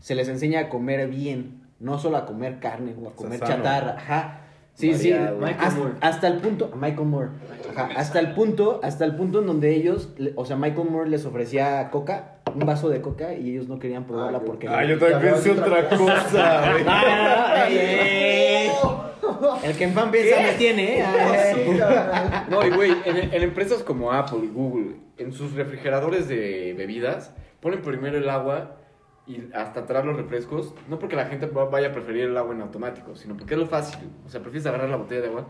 se 0.00 0.14
les 0.14 0.28
enseña 0.28 0.60
a 0.60 0.68
comer 0.68 1.08
bien, 1.08 1.62
no 1.80 1.98
solo 1.98 2.16
a 2.16 2.26
comer 2.26 2.58
carne 2.60 2.94
o 3.02 3.08
a 3.08 3.12
comer 3.14 3.40
chatarra, 3.40 3.96
ajá. 3.98 4.40
Sí, 4.74 4.94
sí, 4.94 5.12
hasta, 5.12 5.70
Moore. 5.76 5.94
hasta 6.00 6.28
el 6.28 6.38
punto, 6.38 6.70
Michael 6.76 7.08
Moore, 7.08 7.30
ajá, 7.68 7.88
hasta 7.96 8.20
el 8.20 8.32
punto, 8.32 8.78
hasta 8.84 9.04
el 9.04 9.16
punto 9.16 9.40
en 9.40 9.46
donde 9.48 9.74
ellos, 9.74 10.10
o 10.36 10.44
sea, 10.44 10.54
Michael 10.56 10.88
Moore 10.88 11.10
les 11.10 11.24
ofrecía 11.26 11.90
coca, 11.90 12.36
un 12.54 12.64
vaso 12.64 12.88
de 12.88 13.00
coca 13.00 13.34
y 13.34 13.50
ellos 13.50 13.66
no 13.66 13.80
querían 13.80 14.04
probarla 14.06 14.38
Ah, 14.38 14.42
porque 14.46 14.68
Ah, 14.68 14.84
yo 14.84 14.96
también 14.96 15.20
pensé 15.20 15.50
otra 15.50 15.88
cosa, 15.88 16.70
güey. 16.72 16.84
Ah, 16.88 17.64
ey, 17.68 17.76
ey. 17.76 18.70
El 19.64 19.76
que 19.76 19.84
en 19.84 19.92
fan 19.94 20.10
piensa 20.12 20.40
me 20.42 20.52
tiene, 20.52 21.00
¿eh? 21.00 21.04
Ah, 21.04 22.46
No, 22.50 22.64
y 22.64 22.70
güey, 22.70 22.92
en, 23.04 23.16
en 23.34 23.42
empresas 23.42 23.82
como 23.82 24.12
Apple 24.12 24.40
y 24.44 24.48
Google, 24.48 24.94
en 25.18 25.32
sus 25.32 25.54
refrigeradores 25.54 26.28
de 26.28 26.74
bebidas, 26.78 27.32
ponen 27.60 27.82
primero 27.82 28.16
el 28.16 28.30
agua 28.30 28.76
y 29.28 29.48
hasta 29.54 29.80
atrás 29.80 30.04
los 30.06 30.16
refrescos, 30.16 30.74
no 30.88 30.98
porque 30.98 31.14
la 31.16 31.26
gente 31.26 31.46
va- 31.46 31.66
vaya 31.66 31.88
a 31.88 31.92
preferir 31.92 32.24
el 32.24 32.36
agua 32.36 32.54
en 32.54 32.62
automático, 32.62 33.14
sino 33.14 33.36
porque 33.36 33.54
es 33.54 33.60
lo 33.60 33.66
fácil. 33.66 34.08
O 34.26 34.28
sea, 34.28 34.40
prefieres 34.40 34.66
agarrar 34.66 34.88
la 34.88 34.96
botella 34.96 35.20
de 35.20 35.26
agua 35.28 35.46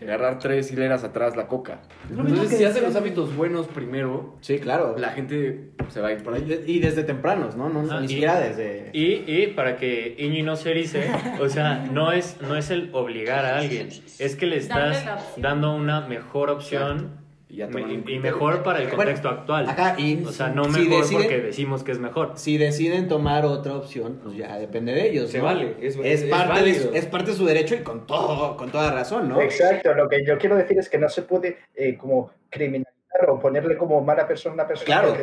y 0.00 0.04
agarrar 0.04 0.38
tres 0.38 0.70
hileras 0.72 1.02
atrás 1.04 1.36
la 1.36 1.46
coca. 1.48 1.80
Entonces, 2.08 2.48
que 2.50 2.56
si 2.56 2.64
hacen 2.64 2.84
los 2.84 2.94
hábitos 2.96 3.34
buenos 3.36 3.66
primero, 3.66 4.36
Sí, 4.40 4.58
claro. 4.60 4.96
la 4.96 5.10
gente 5.10 5.70
se 5.88 6.00
va 6.00 6.08
a 6.08 6.12
ir 6.12 6.22
por 6.22 6.34
ahí. 6.34 6.64
Y 6.66 6.78
desde 6.78 7.02
tempranos, 7.04 7.56
¿no? 7.56 7.68
no 7.68 7.80
Ah, 7.92 7.98
ni 8.00 8.06
y- 8.06 8.08
siquiera 8.08 8.38
desde... 8.40 8.90
Y, 8.92 9.24
y 9.26 9.48
para 9.48 9.76
que 9.76 10.14
Iñi 10.18 10.42
no 10.42 10.56
se 10.56 10.70
erice, 10.70 11.10
o 11.40 11.48
sea, 11.48 11.86
no 11.92 12.12
es, 12.12 12.40
no 12.40 12.56
es 12.56 12.70
el 12.70 12.90
obligar 12.94 13.44
a 13.44 13.58
alguien, 13.58 13.88
es 14.18 14.36
que 14.36 14.46
le 14.46 14.56
estás 14.56 15.04
dando 15.36 15.74
una 15.74 16.00
mejor 16.02 16.48
opción 16.50 17.26
Y 17.50 17.56
ya 17.56 17.68
toman 17.68 17.84
un 17.84 17.90
y, 17.90 17.94
y 17.94 17.96
criterio. 18.02 18.20
mejor 18.20 18.62
para 18.62 18.78
el 18.80 18.84
Bueno, 18.88 18.96
contexto 18.98 19.28
actual. 19.30 19.66
Y 19.96 20.22
O 20.24 20.32
sea, 20.32 20.48
no 20.48 20.64
si 20.64 20.70
mejor 20.80 21.02
deciden- 21.02 21.22
porque 21.22 21.38
decimos 21.40 21.82
que 21.82 21.92
es 21.92 21.98
mejor. 21.98 22.32
Si 22.34 22.58
deciden 22.58 23.08
tomar 23.08 23.46
otra 23.46 23.74
opción, 23.76 24.20
pues 24.22 24.36
ya 24.36 24.58
depende 24.58 24.92
de 24.92 25.08
ellos. 25.08 25.30
Se 25.30 25.38
¿no? 25.38 25.44
vale, 25.44 25.76
es- 25.80 25.96
es, 25.96 26.22
es 26.22 26.30
parte 26.30 26.62
de 26.62 26.74
su, 26.74 26.90
es 26.94 27.06
parte 27.06 27.30
de 27.30 27.36
su 27.38 27.46
derecho 27.46 27.74
y 27.74 27.78
con 27.78 28.06
todo, 28.06 28.56
con 28.58 28.70
toda 28.70 28.92
razón, 28.92 29.28
¿no? 29.30 29.40
Exacto, 29.40 29.94
lo 29.94 30.08
que 30.10 30.24
yo 30.26 30.36
quiero 30.36 30.56
decir 30.56 30.78
es 30.78 30.90
que 30.90 30.98
no 30.98 31.08
se 31.08 31.22
puede 31.22 31.56
eh, 31.74 31.96
como 31.96 32.30
criminalizar 32.50 32.94
o 33.28 33.40
ponerle 33.40 33.76
como 33.78 34.00
mala 34.02 34.28
persona 34.28 34.52
a 34.52 34.54
una 34.56 34.66
persona. 34.68 34.84
Claro, 35.00 35.16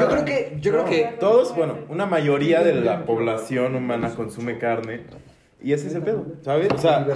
yo 0.00 0.08
creo 0.08 0.24
que, 0.24 0.56
yo 0.60 0.72
creo 0.72 0.84
que 0.86 1.16
Todos, 1.20 1.54
bueno, 1.54 1.78
una 1.88 2.06
mayoría 2.06 2.62
de 2.62 2.74
la 2.74 3.04
población 3.04 3.76
humana 3.76 4.14
consume 4.14 4.58
carne 4.58 5.00
y 5.64 5.72
ese 5.72 5.88
es 5.88 5.94
el 5.94 6.02
pedo, 6.02 6.24
¿sabes? 6.42 6.68
O 6.72 6.78
sea, 6.78 7.06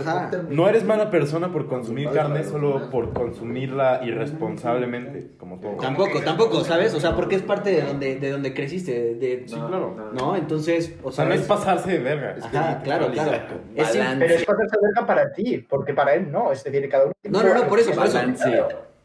no 0.49 0.68
eres 0.68 0.84
mala 0.84 1.11
persona 1.11 1.53
por 1.53 1.66
consumir 1.66 2.11
carne, 2.11 2.44
solo 2.44 2.90
por 2.90 3.12
consumirla 3.12 4.01
irresponsablemente, 4.05 5.32
como 5.38 5.59
todo. 5.61 5.76
tampoco, 5.76 6.20
tampoco, 6.20 6.64
¿sabes? 6.64 6.94
O 6.94 7.01
sea, 7.01 7.14
porque 7.14 7.36
es 7.36 7.42
parte 7.42 7.70
de 7.70 7.82
donde, 7.82 8.16
de 8.16 8.30
donde 8.30 8.55
creciste, 8.55 8.92
de, 8.92 9.14
de- 9.14 9.49
Sí, 9.49 9.55
claro. 9.57 10.11
¿no? 10.12 10.36
Entonces, 10.36 10.94
o 11.03 11.09
O 11.09 11.12
sea, 11.12 11.24
no 11.24 11.34
es 11.34 11.42
pasarse 11.42 11.90
de 11.92 11.99
verga. 11.99 12.36
Ajá, 12.42 12.80
claro, 12.82 13.11
claro. 13.11 13.30
Es 13.74 13.90
Pero 13.90 14.34
es 14.34 14.44
pasarse 14.44 14.76
verga 14.80 15.07
para 15.07 15.32
ti, 15.32 15.64
porque 15.68 15.94
para 15.94 16.14
él 16.14 16.30
no. 16.30 16.53
Es 16.53 16.62
decir, 16.64 16.88
cada 16.88 17.05
uno. 17.07 17.12
No, 17.24 17.42
no, 17.42 17.55
no, 17.55 17.68
por 17.68 17.78
eso, 17.78 17.92
por 17.92 18.07
eso. 18.07 18.18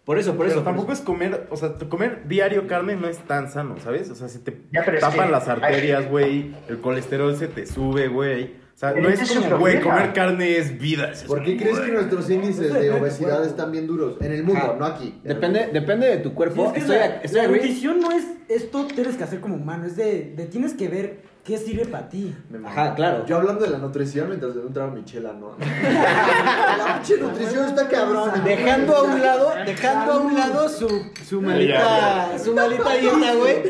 Por 0.03 0.17
eso, 0.17 0.31
por 0.35 0.47
Pero 0.47 0.59
eso. 0.59 0.63
tampoco 0.63 0.91
es 0.93 0.99
comer, 0.99 1.45
o 1.51 1.55
sea, 1.55 1.73
comer 1.87 2.23
diario 2.27 2.65
carne 2.65 2.95
no 2.95 3.07
es 3.07 3.19
tan 3.19 3.51
sano, 3.51 3.75
¿sabes? 3.79 4.09
O 4.09 4.15
sea, 4.15 4.27
se 4.29 4.39
te 4.39 4.51
Ya, 4.71 4.81
pero 4.83 4.97
es 4.97 5.01
tapan 5.01 5.27
que- 5.27 5.31
las 5.31 5.47
arterias, 5.47 6.09
güey, 6.09 6.55
el 6.69 6.79
colesterol 6.81 7.35
se 7.35 7.47
te 7.47 7.67
sube, 7.67 8.07
güey. 8.07 8.59
O 8.81 8.83
sea, 8.83 8.93
no 8.99 9.09
es 9.09 9.31
como, 9.31 9.59
güey, 9.59 9.79
comer 9.79 10.11
carne 10.11 10.57
es 10.57 10.75
vida. 10.79 11.11
es 11.11 11.21
¿Por 11.21 11.43
qué 11.43 11.55
crees 11.55 11.79
que 11.81 11.91
nuestros 11.91 12.27
índices 12.31 12.73
de 12.73 12.89
obesidad 12.89 13.45
están 13.45 13.71
bien 13.71 13.85
duros? 13.85 14.15
En 14.19 14.31
el 14.31 14.43
mundo, 14.43 14.75
no 14.79 14.85
aquí. 14.85 15.19
Depende, 15.23 15.59
mundo. 15.67 15.79
depende 15.79 16.07
de 16.07 16.17
tu 16.17 16.29
Sí, 16.29 16.35
cuerpo. 16.35 16.65
es 16.65 16.73
que 16.73 16.79
estoy, 16.79 16.95
la, 16.95 17.05
estoy 17.17 17.37
la 17.37 17.43
agree. 17.43 17.57
nutrición 17.61 17.99
no 17.99 18.11
es 18.11 18.23
esto 18.49 18.87
tienes 18.87 19.17
que 19.17 19.23
hacer 19.23 19.39
como 19.39 19.53
humano, 19.55 19.85
es 19.85 19.95
de, 19.95 20.33
de 20.35 20.45
tienes 20.47 20.73
que 20.73 20.87
ver 20.89 21.21
¿qué 21.43 21.57
sirve 21.57 21.85
para 21.85 22.09
ti? 22.09 22.35
Ajá, 22.65 22.93
claro. 22.95 23.25
Yo 23.25 23.37
hablando 23.37 23.63
de 23.65 23.71
la 23.71 23.77
nutrición 23.77 24.27
mientras 24.29 24.55
me 24.55 24.61
entraba 24.61 24.91
mi 24.91 25.03
chela, 25.05 25.33
¿no? 25.33 25.55
la 25.59 27.01
pinche 27.01 27.21
nutrición 27.21 27.67
está 27.67 27.87
cabrón. 27.87 28.31
Dejando 28.43 28.95
a 28.95 29.03
un 29.03 29.21
lado, 29.21 29.53
dejando 29.65 30.11
a 30.13 30.17
un 30.19 30.35
lado 30.35 30.69
su, 30.69 30.87
su 31.27 31.41
malita, 31.41 32.37
su 32.43 32.53
malita 32.53 32.93
dieta, 32.93 33.33
güey. 33.35 33.63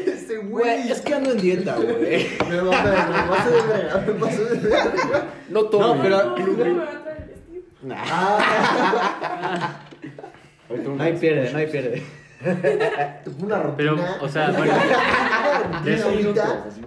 Güey, 0.50 0.92
es 0.92 1.02
que 1.02 1.14
ando 1.14 1.32
en 1.32 1.38
dieta, 1.42 1.76
güey. 1.76 2.28
Me 2.50 2.58
pasé 2.62 3.52
de 3.52 3.62
verga, 3.68 4.04
me 4.08 4.14
pasé 4.14 4.44
de 4.46 4.70
verga. 4.70 5.28
No 5.50 5.64
todo. 5.66 5.96
No, 5.96 6.02
pero 6.02 6.36
Luego 6.38 6.64
me 6.66 6.74
va 6.74 6.84
a 6.84 7.02
traer 7.04 7.22
el 7.22 7.28
vestido. 7.28 7.64
no 10.96 11.04
hay 11.04 11.14
pierde, 11.14 11.52
no 11.52 11.58
hay 11.58 11.68
pierde. 11.68 12.04
Una 13.40 13.62
rutina. 13.62 13.76
Pero, 13.78 13.98
o 14.22 14.28
sea, 14.30 14.52
bueno, 14.52 14.74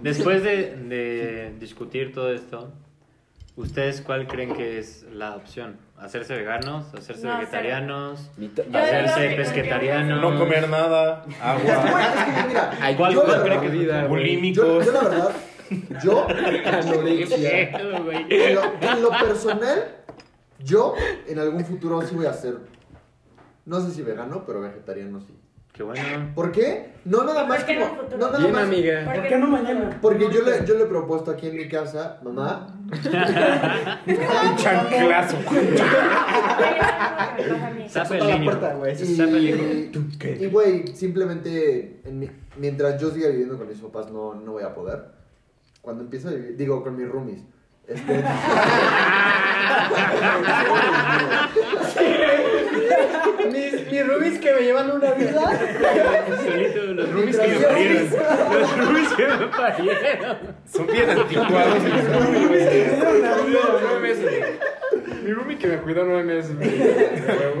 después 0.01 0.43
de, 0.43 0.75
de 0.75 1.53
discutir 1.59 2.13
todo 2.13 2.33
esto, 2.33 2.73
¿ustedes 3.55 4.01
cuál 4.01 4.27
creen 4.27 4.53
que 4.53 4.79
es 4.79 5.03
la 5.11 5.35
opción? 5.35 5.77
¿Hacerse 5.97 6.35
veganos? 6.35 6.93
¿Hacerse 6.93 7.25
No, 7.25 7.37
vegetarianos? 7.37 8.31
Yo 8.37 8.47
digo 8.63 8.77
¿Hacerse 8.77 9.29
que 9.29 9.35
pesquetarianos? 9.35 10.21
No 10.21 10.37
comer 10.37 10.67
nada, 10.69 11.23
agua, 11.41 11.61
es 11.63 12.41
que 12.41 12.47
mira, 12.47 12.71
¿Cuál, 12.97 13.13
yo 13.13 13.23
cuál 13.23 13.31
la 13.37 13.43
creen 13.43 13.59
verdad- 13.59 13.61
que 13.61 13.69
vida, 13.69 13.93
güey? 14.03 14.03
yo, 14.03 14.07
bulímicos. 14.09 14.85
yo 14.85 14.91
la 14.91 15.01
verdad, 15.03 15.31
yo, 16.03 16.27
Qué 17.37 17.69
pedo, 17.75 18.03
güey. 18.03 18.25
en 18.29 18.55
lo, 18.55 18.63
en 18.81 19.01
lo 19.01 19.09
personal, 19.09 19.95
yo 20.59 20.93
en 21.27 21.39
algún 21.39 21.63
futuro 21.65 22.01
sí 22.01 22.13
voy 22.15 22.25
a 22.25 22.33
ser, 22.33 22.57
no 23.65 23.79
sé 23.81 23.91
si 23.91 24.01
vegano, 24.03 24.43
pero 24.45 24.61
vegetariano 24.61 25.19
sí. 25.21 25.33
Qué 25.75 25.83
bueno. 25.83 26.31
¿Por 26.33 26.51
qué? 26.53 26.93
No 27.03 27.23
nada 27.25 27.45
más 27.45 27.57
¿Por 27.57 27.65
qué 27.65 27.73
en 27.73 27.89
como, 27.89 28.01
no 28.03 28.17
nada 28.17 28.39
Bien, 28.39 28.51
más, 28.53 28.63
amiga. 28.63 29.11
¿Por 29.13 29.27
qué 29.27 29.37
no 29.37 29.47
mañana? 29.47 29.99
porque 30.01 30.23
yo 30.31 30.41
le, 30.41 30.65
yo 30.65 30.75
le 30.75 30.83
he 30.83 30.85
propuesto 30.87 31.31
aquí 31.31 31.47
en 31.47 31.57
mi 31.57 31.67
casa, 31.67 32.19
mamá, 32.23 32.67
un 34.07 34.55
chanclazo. 34.55 35.37
Sape 37.89 38.17
el 38.17 38.27
la 38.27 38.37
niño. 38.37 40.01
y 40.39 40.45
güey, 40.47 40.87
simplemente 40.95 42.01
en 42.05 42.19
mi- 42.19 42.31
mientras 42.57 42.99
yo 43.01 43.09
siga 43.11 43.29
viviendo 43.29 43.57
con 43.57 43.67
mis 43.67 43.77
papás 43.79 44.11
no, 44.11 44.33
no 44.35 44.53
voy 44.53 44.63
a 44.63 44.73
poder. 44.73 45.03
Cuando 45.81 46.03
empiezo 46.03 46.29
a 46.29 46.31
vivir, 46.31 46.55
digo, 46.57 46.83
con 46.83 46.95
mis 46.97 47.07
roomies. 47.07 47.41
Este, 47.87 48.23
Mis, 53.51 53.91
mis 53.91 54.07
rubis 54.07 54.39
que 54.39 54.53
me 54.53 54.61
llevan 54.61 54.91
una 54.91 55.11
vida. 55.11 55.41
Solito, 56.43 56.83
los 56.93 57.11
roomies 57.11 57.37
que 57.37 57.47
me 57.47 57.59
parieron. 57.59 58.09
Los 58.59 58.77
roomies 58.77 59.13
que 59.13 59.27
me 59.27 59.47
parieron. 59.47 60.37
Son 60.71 60.87
bien 60.87 61.09
anticuados. 61.09 61.83
mis 62.31 62.49
meses. 64.01 64.59
Mi 65.23 65.31
roomie 65.33 65.57
que 65.57 65.67
me 65.67 65.77
cuidó 65.77 66.03
nueve 66.05 66.23
meses. 66.23 66.51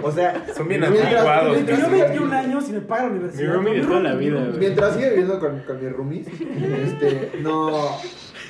O 0.03 0.11
sea, 0.11 0.45
Son 0.55 0.67
bien 0.67 0.81
Mientras- 0.81 1.05
anticuados. 1.13 1.57
Yo 1.57 1.63
mientras- 1.65 1.91
21 1.91 2.33
años 2.35 2.69
y 2.69 2.73
me 2.73 2.81
paga 2.81 3.03
la 3.03 3.09
universidad. 3.11 3.47
Mi 3.47 3.53
roomie 3.53 3.73
de 3.75 3.81
toda 3.87 3.99
la 4.01 4.13
vida, 4.15 4.39
güey. 4.39 4.59
mientras 4.59 4.95
siga 4.95 5.09
viviendo 5.09 5.39
con, 5.39 5.59
con 5.61 5.83
mis 5.83 5.91
roomies, 5.93 6.27
este, 6.27 7.31
no, 7.41 7.97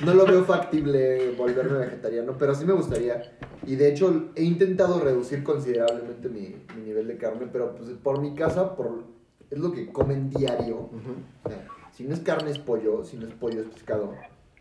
no 0.04 0.14
lo 0.14 0.26
veo 0.26 0.44
factible 0.44 1.32
volverme 1.36 1.78
vegetariano, 1.78 2.36
pero 2.38 2.54
sí 2.54 2.64
me 2.64 2.72
gustaría. 2.72 3.22
Y 3.66 3.76
de 3.76 3.88
hecho 3.90 4.30
he 4.34 4.42
intentado 4.42 5.00
reducir 5.00 5.42
considerablemente 5.42 6.28
mi, 6.28 6.56
mi 6.76 6.82
nivel 6.84 7.08
de 7.08 7.16
carne, 7.16 7.48
pero 7.52 7.74
pues 7.74 7.90
por 8.02 8.20
mi 8.20 8.34
casa, 8.34 8.76
por, 8.76 9.04
es 9.50 9.58
lo 9.58 9.72
que 9.72 9.90
comen 9.92 10.30
diario. 10.30 10.90
O 11.44 11.48
sea, 11.48 11.66
si 11.92 12.04
no 12.04 12.14
es 12.14 12.20
carne 12.20 12.50
es 12.50 12.58
pollo, 12.58 13.04
si 13.04 13.16
no 13.16 13.26
es 13.26 13.34
pollo 13.34 13.60
es 13.62 13.68
pescado. 13.68 14.12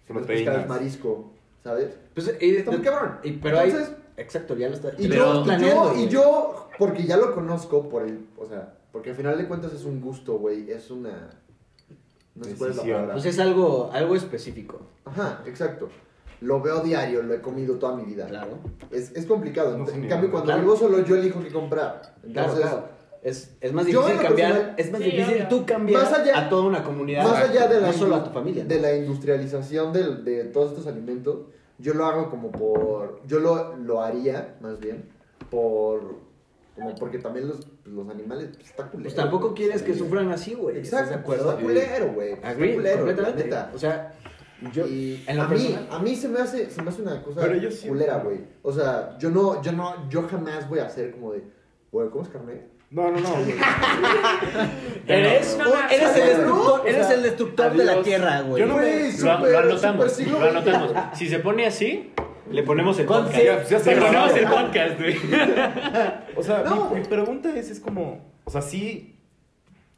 Si 0.08 0.14
no 0.14 0.20
es 0.22 0.26
pescado 0.28 0.60
es 0.60 0.68
marisco, 0.68 1.32
¿sabes? 1.64 1.98
pues, 2.14 2.34
y, 2.40 2.56
Está 2.58 2.72
muy 2.72 2.82
cabrón. 2.82 3.18
y- 3.24 3.32
pero 3.34 3.60
hay. 3.60 3.70
Entonces- 3.72 3.96
Exacto, 4.18 4.56
ya 4.56 4.70
lo 4.70 4.76
está. 4.76 4.94
Y, 4.98 5.10
Pero- 5.10 5.34
yo, 5.34 5.42
y, 5.42 5.44
planeando, 5.44 5.84
yo, 5.88 5.92
y 5.92 5.96
güey. 5.98 6.08
yo, 6.10 6.70
porque 6.80 7.04
ya 7.04 7.18
lo 7.18 7.36
conozco 7.36 7.90
por 7.90 8.04
el, 8.04 8.26
o 8.38 8.46
sea, 8.46 8.74
porque 8.94 9.10
al 9.10 9.16
final 9.18 9.38
de 9.38 9.46
cuentas 9.46 9.74
es 9.74 9.84
un 9.84 10.00
gusto, 10.00 10.38
güey, 10.38 10.72
es 10.72 10.90
una... 10.90 11.32
No 12.36 12.44
sé 12.44 12.56
cuál 12.56 12.72
es 12.72 12.76
la 12.78 12.84
palabra. 12.84 13.14
Pues 13.14 13.26
es 13.26 13.40
algo, 13.40 13.90
algo 13.94 14.16
específico. 14.16 14.80
Ajá, 15.06 15.42
exacto. 15.46 15.90
Lo 16.42 16.62
veo 16.62 16.82
diario, 16.82 17.24
lo 17.24 17.34
he 17.34 17.42
comido 17.42 17.76
toda 17.76 17.96
mi 17.96 18.04
vida. 18.04 18.28
Claro. 18.28 18.60
Es, 18.92 19.12
es 19.16 19.26
complicado. 19.26 19.78
No 19.78 19.90
en 19.90 20.08
cambio, 20.10 20.30
cuando 20.32 20.48
Claro. 20.48 20.62
vivo 20.62 20.76
solo, 20.76 21.00
yo 21.04 21.16
elijo 21.16 21.42
qué 21.42 21.50
comprar. 21.50 22.02
Claro, 22.02 22.50
Entonces, 22.52 22.60
claro. 22.62 22.96
Es, 23.24 23.56
es 23.62 23.74
más 23.74 23.86
difícil 23.86 24.18
cambiar. 24.22 24.52
personal- 24.54 24.76
Es 24.78 24.92
más 24.92 25.02
Sí, 25.02 25.06
difícil 25.12 25.34
obvio. 25.36 25.48
tú 25.48 25.66
cambiar 25.66 26.04
Más 26.04 26.14
allá- 26.14 26.38
a 26.38 26.50
toda 26.50 26.64
una 26.64 26.84
comunidad. 26.84 27.24
más 27.24 27.50
allá 27.50 27.68
de 27.68 27.82
la, 27.82 27.88
No 27.88 27.94
solo 27.94 28.16
a 28.16 28.24
tu 28.24 28.30
familia. 28.32 28.64
¿no? 28.64 28.70
de 28.70 28.80
la 28.82 28.96
industrialización 28.96 29.94
del- 29.94 30.24
de 30.24 30.44
todos 30.44 30.72
estos 30.72 30.86
alimentos, 30.88 31.38
yo 31.80 31.94
lo 31.96 32.06
hago 32.06 32.30
como 32.30 32.52
por... 32.52 33.22
Yo 33.26 33.40
lo, 33.40 33.76
lo 33.78 34.02
haría, 34.02 34.58
más 34.62 34.80
bien, 34.80 35.06
por... 35.50 36.18
Como 36.76 36.94
porque 36.96 37.20
también 37.20 37.48
los, 37.48 37.60
los 37.86 38.10
animales, 38.10 38.50
pues, 38.54 38.70
está 38.70 38.84
culero. 38.88 39.04
Pues 39.04 39.16
tampoco 39.16 39.50
güey. 39.50 39.56
quieres 39.56 39.82
que 39.82 39.94
Sí. 39.94 40.00
sufran 40.00 40.30
así, 40.32 40.54
güey. 40.56 40.78
¿Estás 40.80 41.04
Exacto, 41.08 41.16
de 41.16 41.22
acuerdo? 41.22 41.50
Está 41.52 41.64
culero, 41.64 42.14
güey. 42.14 42.32
Está 42.34 42.50
Agree, 42.50 42.74
culero, 42.76 42.96
la 42.98 43.06
completamente. 43.06 43.44
neta. 43.46 43.72
O 43.74 43.78
sea, 43.80 44.14
yo. 44.74 44.86
y 44.88 45.24
en 45.28 45.38
lo 45.38 45.44
a 45.44 45.48
mí, 45.48 45.56
personal- 45.58 45.88
a 45.92 46.00
mí 46.00 46.16
se 46.16 46.28
me 46.28 46.40
hace, 46.40 46.70
se 46.70 46.82
me 46.82 46.90
hace 46.90 47.02
una 47.02 47.22
cosa 47.24 47.42
Pero 47.42 47.56
yo 47.56 47.72
sí- 47.72 47.88
culera, 47.88 48.18
güey. 48.18 48.40
O 48.62 48.72
sea, 48.74 49.18
yo 49.20 49.30
no, 49.30 49.62
yo 49.62 49.72
no, 49.72 50.10
yo 50.10 50.28
jamás 50.28 50.68
voy 50.68 50.80
a 50.80 50.86
hacer 50.88 51.12
como 51.12 51.32
de, 51.32 51.44
güey, 51.92 52.10
¿cómo 52.10 52.24
es 52.24 52.30
carne? 52.30 52.62
No, 52.92 53.10
no, 53.12 53.20
no. 53.20 53.30
güey. 53.30 53.56
Eres, 55.08 55.58
No, 55.58 55.66
no, 55.66 55.90
eres 55.90 56.16
el 56.16 56.26
destructor, 56.26 56.82
eres 56.88 57.02
o 57.02 57.08
sea, 57.08 57.16
el 57.16 57.24
destructor 57.24 57.74
de 57.76 57.84
la 57.86 58.02
tierra, 58.02 58.42
güey. 58.42 58.60
Yo 58.62 58.68
no 58.68 58.76
Güey, 58.76 59.12
Lo, 59.12 59.18
súper- 59.18 59.52
lo 59.52 59.60
anotamos, 59.60 60.12
siglo 60.12 60.40
lo 60.40 60.50
anotamos. 60.50 60.92
Si 61.14 61.28
se 61.28 61.40
pone 61.40 61.66
así, 61.66 62.12
le 62.52 62.64
ponemos 62.64 62.98
el 63.00 63.06
podcast. 63.06 63.36
Ya, 63.36 63.64
ya 63.64 63.80
Le 63.80 64.02
ponemos 64.02 64.36
el 64.36 64.46
podcast, 64.48 65.00
güey. 65.00 65.18
O 66.36 66.44
sea, 66.44 66.64
No. 66.64 66.90
mi, 66.92 67.00
mi 67.02 67.06
pregunta 67.06 67.50
es, 67.58 67.70
es 67.72 67.80
como, 67.80 68.20
o 68.44 68.52
sea, 68.52 68.62
sí 68.62 69.20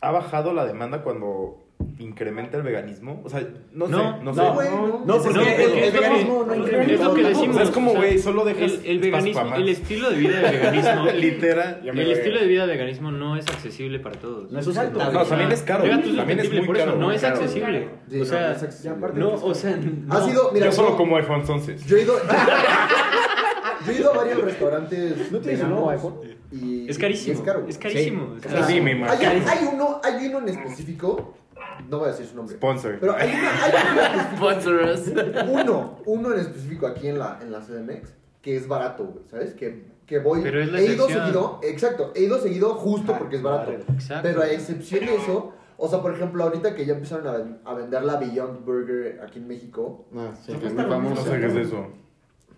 ha 0.01 0.11
bajado 0.11 0.53
la 0.53 0.65
demanda 0.65 1.01
cuando 1.03 1.66
incrementa 1.99 2.57
el 2.57 2.63
veganismo. 2.63 3.21
O 3.25 3.29
sea, 3.29 3.41
no, 3.73 3.87
No, 3.87 3.97
sé, 3.97 4.03
no, 4.03 4.23
no, 4.23 4.33
sé. 4.35 4.41
Güey, 4.53 4.69
No, 4.69 4.87
no. 5.05 5.17
porque, 5.17 5.33
No, 5.33 5.41
el, 5.41 5.47
el 5.83 5.91
veganismo 5.91 6.43
no 6.45 6.55
incrementa. 6.55 6.93
Es 6.93 6.99
lo 7.01 7.13
que 7.13 7.23
decimos. 7.23 7.49
O 7.49 7.53
sea, 7.53 7.63
es 7.63 7.69
como, 7.71 7.89
o 7.89 7.93
sea, 7.93 8.01
güey, 8.01 8.19
solo 8.19 8.45
dejas 8.45 8.71
El, 8.71 8.85
el 8.85 8.99
veganismo, 8.99 9.43
más. 9.45 9.59
el 9.59 9.69
estilo 9.69 10.09
de 10.11 10.17
vida 10.17 10.39
del 10.41 10.51
veganismo, 10.59 11.05
Literal. 11.15 11.81
El 11.83 11.95
lo 11.95 12.01
estilo 12.13 12.39
de 12.39 12.47
vida 12.47 12.67
del 12.67 12.77
veganismo 12.77 13.11
no 13.11 13.35
es 13.35 13.47
accesible 13.47 13.99
para 13.99 14.19
todos. 14.19 14.51
No 14.51 14.59
es 14.59 14.67
Exacto. 14.67 14.99
No, 15.11 15.25
también 15.25 15.51
es 15.51 15.61
caro. 15.63 15.83
Tú 15.83 16.15
También 16.15 16.39
es 16.39 16.51
muy 16.51 16.65
por 16.65 16.77
eso 16.77 16.85
caro. 16.85 16.97
no 16.97 17.11
es 17.11 17.21
caro. 17.21 17.35
accesible. 17.37 17.89
Sí, 18.09 18.15
o 18.15 18.19
no, 18.19 18.25
sea, 18.25 18.39
no 18.49 18.55
es 18.55 18.63
accesible. 18.63 18.97
no, 19.15 19.29
o 19.33 19.53
sea, 19.55 19.71
Ha 19.73 20.19
no. 20.19 20.25
sido, 20.27 20.51
mira, 20.53 20.65
Yo 20.67 20.71
solo 20.71 20.95
como 20.97 21.17
iPhone 21.17 21.43
11. 21.47 21.77
Yo 21.87 21.97
he 21.97 22.01
ido, 22.03 22.13
yo 23.85 23.91
he 23.91 23.95
ido 23.95 24.13
a 24.13 24.17
varios 24.17 24.41
restaurantes 24.43 25.31
¿No 25.31 25.39
tienes 25.39 25.63
un 25.63 25.89
iPhone? 25.89 26.15
y 26.51 26.89
Es 26.89 26.97
carísimo. 26.97 27.33
y 27.33 27.37
es 27.37 27.41
caro. 27.43 27.65
Es 27.67 27.77
carísimo. 27.77 28.35
Sí. 28.41 28.47
o 28.47 28.51
sea, 28.51 28.63
Sí, 28.63 28.81
me 28.81 28.91
Hay, 29.05 29.25
hay 29.25 29.69
uno, 29.73 29.99
hay 30.03 30.27
uno 30.27 30.39
en 30.39 30.49
específico, 30.49 31.35
no 31.89 31.99
voy 31.99 32.07
a 32.07 32.11
decir 32.11 32.25
su 32.25 32.35
nombre, 32.35 32.55
Sponsor. 32.55 32.97
pero 32.99 33.15
hay 33.15 33.29
uno, 33.33 33.47
hay 33.61 34.89
específico, 34.91 35.39
uno, 35.51 35.99
uno 36.05 36.33
en 36.33 36.39
específico 36.39 36.87
aquí 36.87 37.07
en 37.07 37.19
la, 37.19 37.39
en 37.41 37.51
la 37.51 37.59
CDMX 37.61 38.13
que 38.41 38.55
es 38.55 38.67
barato, 38.67 39.05
güey, 39.05 39.25
¿sabes? 39.29 39.53
Que, 39.53 39.83
que 40.05 40.19
voy, 40.19 40.41
Pero 40.41 40.61
es 40.61 40.71
la 40.71 40.79
he 40.79 40.93
ido 40.93 41.07
seguido, 41.07 41.59
exacto, 41.63 42.11
he 42.15 42.23
ido 42.23 42.39
seguido 42.39 42.75
justo 42.75 43.15
porque 43.17 43.35
es 43.37 43.41
barato. 43.41 43.71
Exacto. 43.71 44.21
Pero 44.23 44.41
a 44.41 44.47
excepción 44.49 45.05
de 45.05 45.15
eso, 45.15 45.53
o 45.77 45.87
sea, 45.89 46.01
por 46.01 46.13
ejemplo, 46.13 46.43
ahorita 46.43 46.73
que 46.73 46.85
ya 46.85 46.93
empezaron 46.93 47.27
a, 47.27 47.31
ven- 47.33 47.57
a 47.65 47.73
vender 47.73 48.03
la 48.03 48.15
Beyond 48.17 48.63
Burger 48.65 49.19
aquí 49.21 49.39
en 49.39 49.47
México, 49.47 50.05
Ah, 50.15 50.29
sí, 50.41 50.53
que 50.53 50.67
es 50.67 50.73
muy 50.73 50.83
lo 50.83 50.89
No 50.89 50.95
famoso. 50.95 51.23
sé 51.23 51.39
qué 51.39 51.45
es 51.47 51.55
eso. 51.55 51.87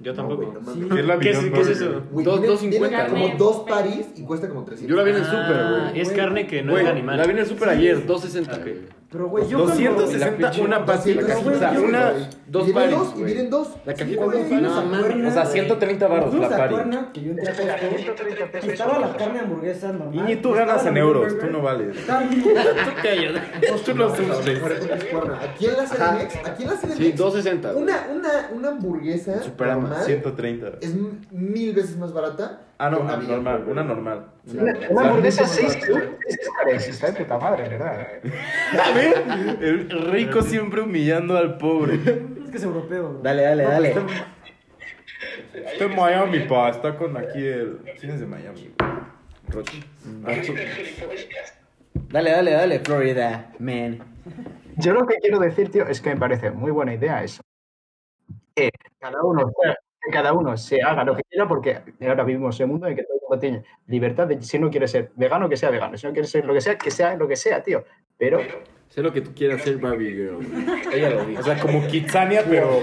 Yo 0.01 0.11
no, 0.13 0.15
tampoco. 0.17 0.41
güey, 0.43 0.53
no 0.53 0.61
mames. 0.61 0.83
Sí. 0.83 0.89
¿Qué 0.93 0.99
es 1.01 1.05
la 1.07 1.19
¿Qué 1.19 1.29
es- 1.31 1.37
Beyond 1.37 1.53
qué 1.55 1.61
es 1.61 1.67
Burger? 1.79 1.89
eso? 1.97 2.03
Güey, 2.11 2.25
Dos- 2.25 2.41
vienen- 2.41 2.57
2.50, 2.57 2.69
vienen 2.89 3.09
como 3.09 3.27
dos 3.37 3.65
paris 3.67 4.07
y 4.15 4.23
cuesta 4.23 4.47
como 4.47 4.63
300. 4.63 4.89
Yo 4.89 4.95
la 4.95 5.03
vi 5.03 5.09
en 5.09 5.15
el 5.17 5.23
Ah, 5.23 5.25
súper, 5.25 5.89
güey. 5.91 6.01
Es 6.01 6.11
carne 6.11 6.45
que 6.47 6.61
no 6.63 6.77
es 6.77 6.87
animal. 6.87 7.17
La 7.17 7.23
vi 7.25 7.31
en 7.31 7.37
el 7.39 7.45
súper 7.47 7.69
ayer, 7.69 8.05
2.60. 8.05 8.79
Pero, 9.11 9.27
güey, 9.27 9.47
yo 9.49 9.57
cuando- 9.65 9.75
260 9.75 10.51
pinche- 10.51 10.61
una 10.63 10.85
sea, 10.85 11.73
yo- 11.73 11.83
una... 11.83 12.13
dos 12.45 12.67
y 12.67 12.71
dos, 12.73 13.13
y 13.17 13.23
vienen 13.23 13.49
dos. 13.49 13.69
La 13.83 13.93
cajita 13.95 14.17
Cuando 14.17 14.37
dos 14.37 14.47
Cuerna, 14.47 15.27
O 15.27 15.31
sea, 15.31 15.45
130 15.45 16.07
baros 16.07 16.33
la 16.35 16.49
pari. 16.49 16.75
Que 17.11 17.21
yo 17.23 17.31
entré 17.31 17.49
a 17.49 17.55
Costco, 17.79 18.67
y 18.67 18.69
estaba 18.69 18.99
la 18.99 19.17
carne 19.17 19.39
hamburguesa 19.39 19.91
normal. 19.93 20.29
Y 20.29 20.35
tú 20.35 20.51
ganas 20.53 20.85
en 20.85 20.97
euros, 20.97 21.39
tú 21.39 21.47
no 21.47 21.61
vales. 21.63 21.97
estaba 21.97 22.21
bien- 22.21 22.43
Tú 23.85 23.95
no 23.95 24.15
sufres. 24.15 24.61
Aquí 25.41 25.65
en 25.65 25.77
la 25.77 25.85
CDMX, 25.85 26.35
aquí 26.47 26.63
en 26.63 26.69
la 26.69 26.75
CDMX, 26.75 26.97
Sí, 26.97 27.13
2.60. 27.13 27.71
güey. 27.73 27.83
una, 27.83 28.07
una, 28.13 28.49
una 28.53 28.67
hamburguesa 28.69 29.41
Superama, 29.41 29.81
normal 29.87 30.05
130. 30.05 30.67
es 30.81 30.93
mil 31.31 31.73
veces 31.73 31.97
más 31.97 32.13
barata. 32.13 32.61
Ah, 32.81 32.89
no, 32.89 33.01
una 33.01 33.13
ah, 33.15 33.17
normal, 33.17 33.57
Burger. 33.57 33.71
una 33.73 33.83
normal. 33.83 34.31
Sí. 34.45 34.57
Una, 34.57 34.73
una 34.89 35.01
hamburguesa 35.01 35.45
6 35.45 35.79
dólares. 35.85 36.87
Está 36.87 37.11
de 37.11 37.13
puta 37.19 37.37
madre, 37.37 37.67
¿verdad? 37.67 38.07
A 38.85 38.91
ver, 38.93 39.57
el 39.61 39.89
rico 40.11 40.41
siempre 40.41 40.79
humillando 40.79 41.37
al 41.37 41.57
pobre. 41.57 41.95
Es 41.95 42.49
que 42.49 42.57
es 42.57 42.63
europeo. 42.63 43.19
Dale, 43.21 43.41
dale, 43.43 43.63
dale. 43.63 43.95
Está 45.53 45.83
en 45.83 45.95
Miami, 45.95 46.39
pa. 46.47 46.69
Está 46.69 46.95
con 46.95 47.17
aquí 47.17 47.45
el. 47.45 47.79
¿Quién 47.99 48.13
es 48.13 48.21
de 48.21 48.25
Miami? 48.25 48.73
Rochi. 49.49 49.83
Dale, 51.93 52.31
dale, 52.31 52.51
dale, 52.51 52.79
Florida, 52.79 53.51
man. 53.59 53.99
Yo 54.77 54.93
lo 54.93 55.05
que 55.05 55.15
quiero 55.15 55.39
decir, 55.39 55.69
tío, 55.69 55.85
es 55.85 55.99
que 55.99 56.11
me 56.11 56.17
parece 56.17 56.51
muy 56.51 56.71
buena 56.71 56.93
idea 56.93 57.23
eso. 57.23 57.41
que 58.55 58.71
cada 58.99 59.21
uno, 59.21 59.51
que 60.01 60.11
cada 60.11 60.33
uno 60.33 60.55
se 60.57 60.81
haga 60.81 61.03
lo 61.03 61.15
que 61.15 61.23
quiera, 61.23 61.47
porque 61.47 61.79
ahora 62.01 62.23
vivimos 62.23 62.59
en 62.59 62.65
un 62.65 62.71
mundo 62.71 62.87
en 62.87 62.95
que 62.95 63.03
todo 63.03 63.15
el 63.15 63.21
mundo 63.21 63.39
tiene 63.39 63.63
libertad 63.87 64.27
de 64.27 64.41
si 64.41 64.57
no 64.59 64.69
quiere 64.69 64.87
ser 64.87 65.11
vegano, 65.15 65.49
que 65.49 65.57
sea 65.57 65.69
vegano, 65.69 65.97
si 65.97 66.07
no 66.07 66.13
quiere 66.13 66.27
ser 66.27 66.45
lo 66.45 66.53
que 66.53 66.61
sea, 66.61 66.77
que 66.77 66.91
sea 66.91 67.15
lo 67.15 67.27
que 67.27 67.35
sea, 67.35 67.61
tío. 67.61 67.83
Pero 68.17 68.39
Sé 68.89 69.03
lo 69.03 69.13
que 69.13 69.21
tú 69.21 69.31
quieras 69.35 69.61
ser 69.61 69.77
Barbie 69.77 70.11
Girl. 70.11 70.39
Ella 70.91 71.11
lo 71.11 71.25
dijo. 71.25 71.41
O 71.41 71.43
sea, 71.43 71.59
como 71.59 71.85
Kitsania, 71.87 72.43
pero 72.43 72.81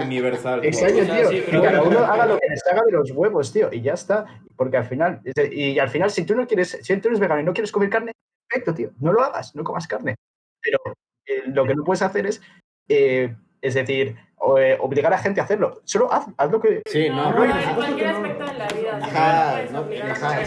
universal. 0.00 0.64
Exacto, 0.64 1.00
O 1.00 1.04
sea, 1.04 1.16
tío. 1.16 1.30
sí, 1.30 1.42
pero 1.44 1.62
cada 1.62 1.82
uno 1.82 1.98
haga 1.98 2.26
lo 2.26 2.38
que 2.38 2.48
les 2.48 2.64
haga 2.68 2.82
de 2.86 2.92
los 2.92 3.10
huevos, 3.10 3.52
tío. 3.52 3.68
Y 3.72 3.80
ya 3.80 3.94
está. 3.94 4.24
Porque 4.56 4.76
al 4.76 4.84
final, 4.84 5.20
y 5.50 5.78
al 5.80 5.88
final, 5.88 6.10
si 6.10 6.24
tú 6.24 6.36
no 6.36 6.46
quieres, 6.46 6.78
si 6.80 6.96
tú 6.98 7.08
eres 7.08 7.18
vegano 7.18 7.40
y 7.40 7.44
no 7.44 7.52
quieres 7.52 7.72
comer 7.72 7.90
carne, 7.90 8.12
perfecto, 8.48 8.72
tío. 8.72 8.90
No 9.00 9.12
lo 9.12 9.20
hagas, 9.20 9.56
no 9.56 9.64
comas 9.64 9.88
carne. 9.88 10.14
Pero 10.62 10.78
eh, 11.26 11.42
lo 11.46 11.64
que 11.64 11.74
no 11.74 11.82
puedes 11.82 12.02
hacer 12.02 12.26
es, 12.26 12.40
eh, 12.88 13.34
es 13.60 13.74
decir, 13.74 14.16
o, 14.36 14.58
eh, 14.58 14.76
obligar 14.80 15.12
a 15.12 15.18
gente 15.18 15.40
a 15.40 15.44
hacerlo. 15.44 15.80
Solo 15.84 16.12
haz, 16.12 16.26
haz 16.36 16.50
lo 16.50 16.60
que. 16.60 16.82
Sí, 16.86 17.08
no, 17.08 17.32
No, 17.32 17.44
en 17.44 17.74
cualquier 17.74 18.08
aspecto 18.08 18.44
de 18.44 18.54
la 18.54 18.68
vida. 18.68 19.00
Ajá, 19.02 19.62
no 19.72 19.86
ajá. 20.10 20.40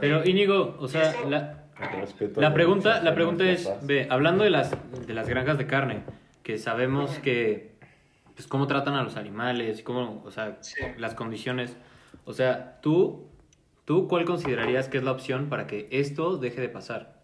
Pero 0.00 0.24
Íñigo, 0.24 0.76
o 0.78 0.88
sea, 0.88 1.14
la, 1.28 1.58
la 2.36 2.54
pregunta, 2.54 3.02
la 3.02 3.14
pregunta 3.14 3.44
es, 3.44 3.70
ve, 3.82 4.08
hablando 4.10 4.44
de 4.44 4.50
las, 4.50 4.72
de 5.06 5.14
las 5.14 5.28
granjas 5.28 5.58
de 5.58 5.66
carne, 5.66 6.02
que 6.42 6.58
sabemos 6.58 7.18
que, 7.20 7.76
pues, 8.34 8.48
cómo 8.48 8.66
tratan 8.66 8.94
a 8.94 9.02
los 9.02 9.16
animales, 9.16 9.82
cómo, 9.82 10.22
o 10.24 10.30
sea, 10.30 10.58
las 10.96 11.14
condiciones, 11.14 11.76
o 12.24 12.32
sea, 12.32 12.80
tú, 12.80 13.28
tú, 13.84 14.08
¿cuál 14.08 14.24
considerarías 14.24 14.88
que 14.88 14.98
es 14.98 15.04
la 15.04 15.12
opción 15.12 15.48
para 15.48 15.66
que 15.66 15.88
esto 15.92 16.36
deje 16.36 16.60
de 16.60 16.68
pasar? 16.68 17.17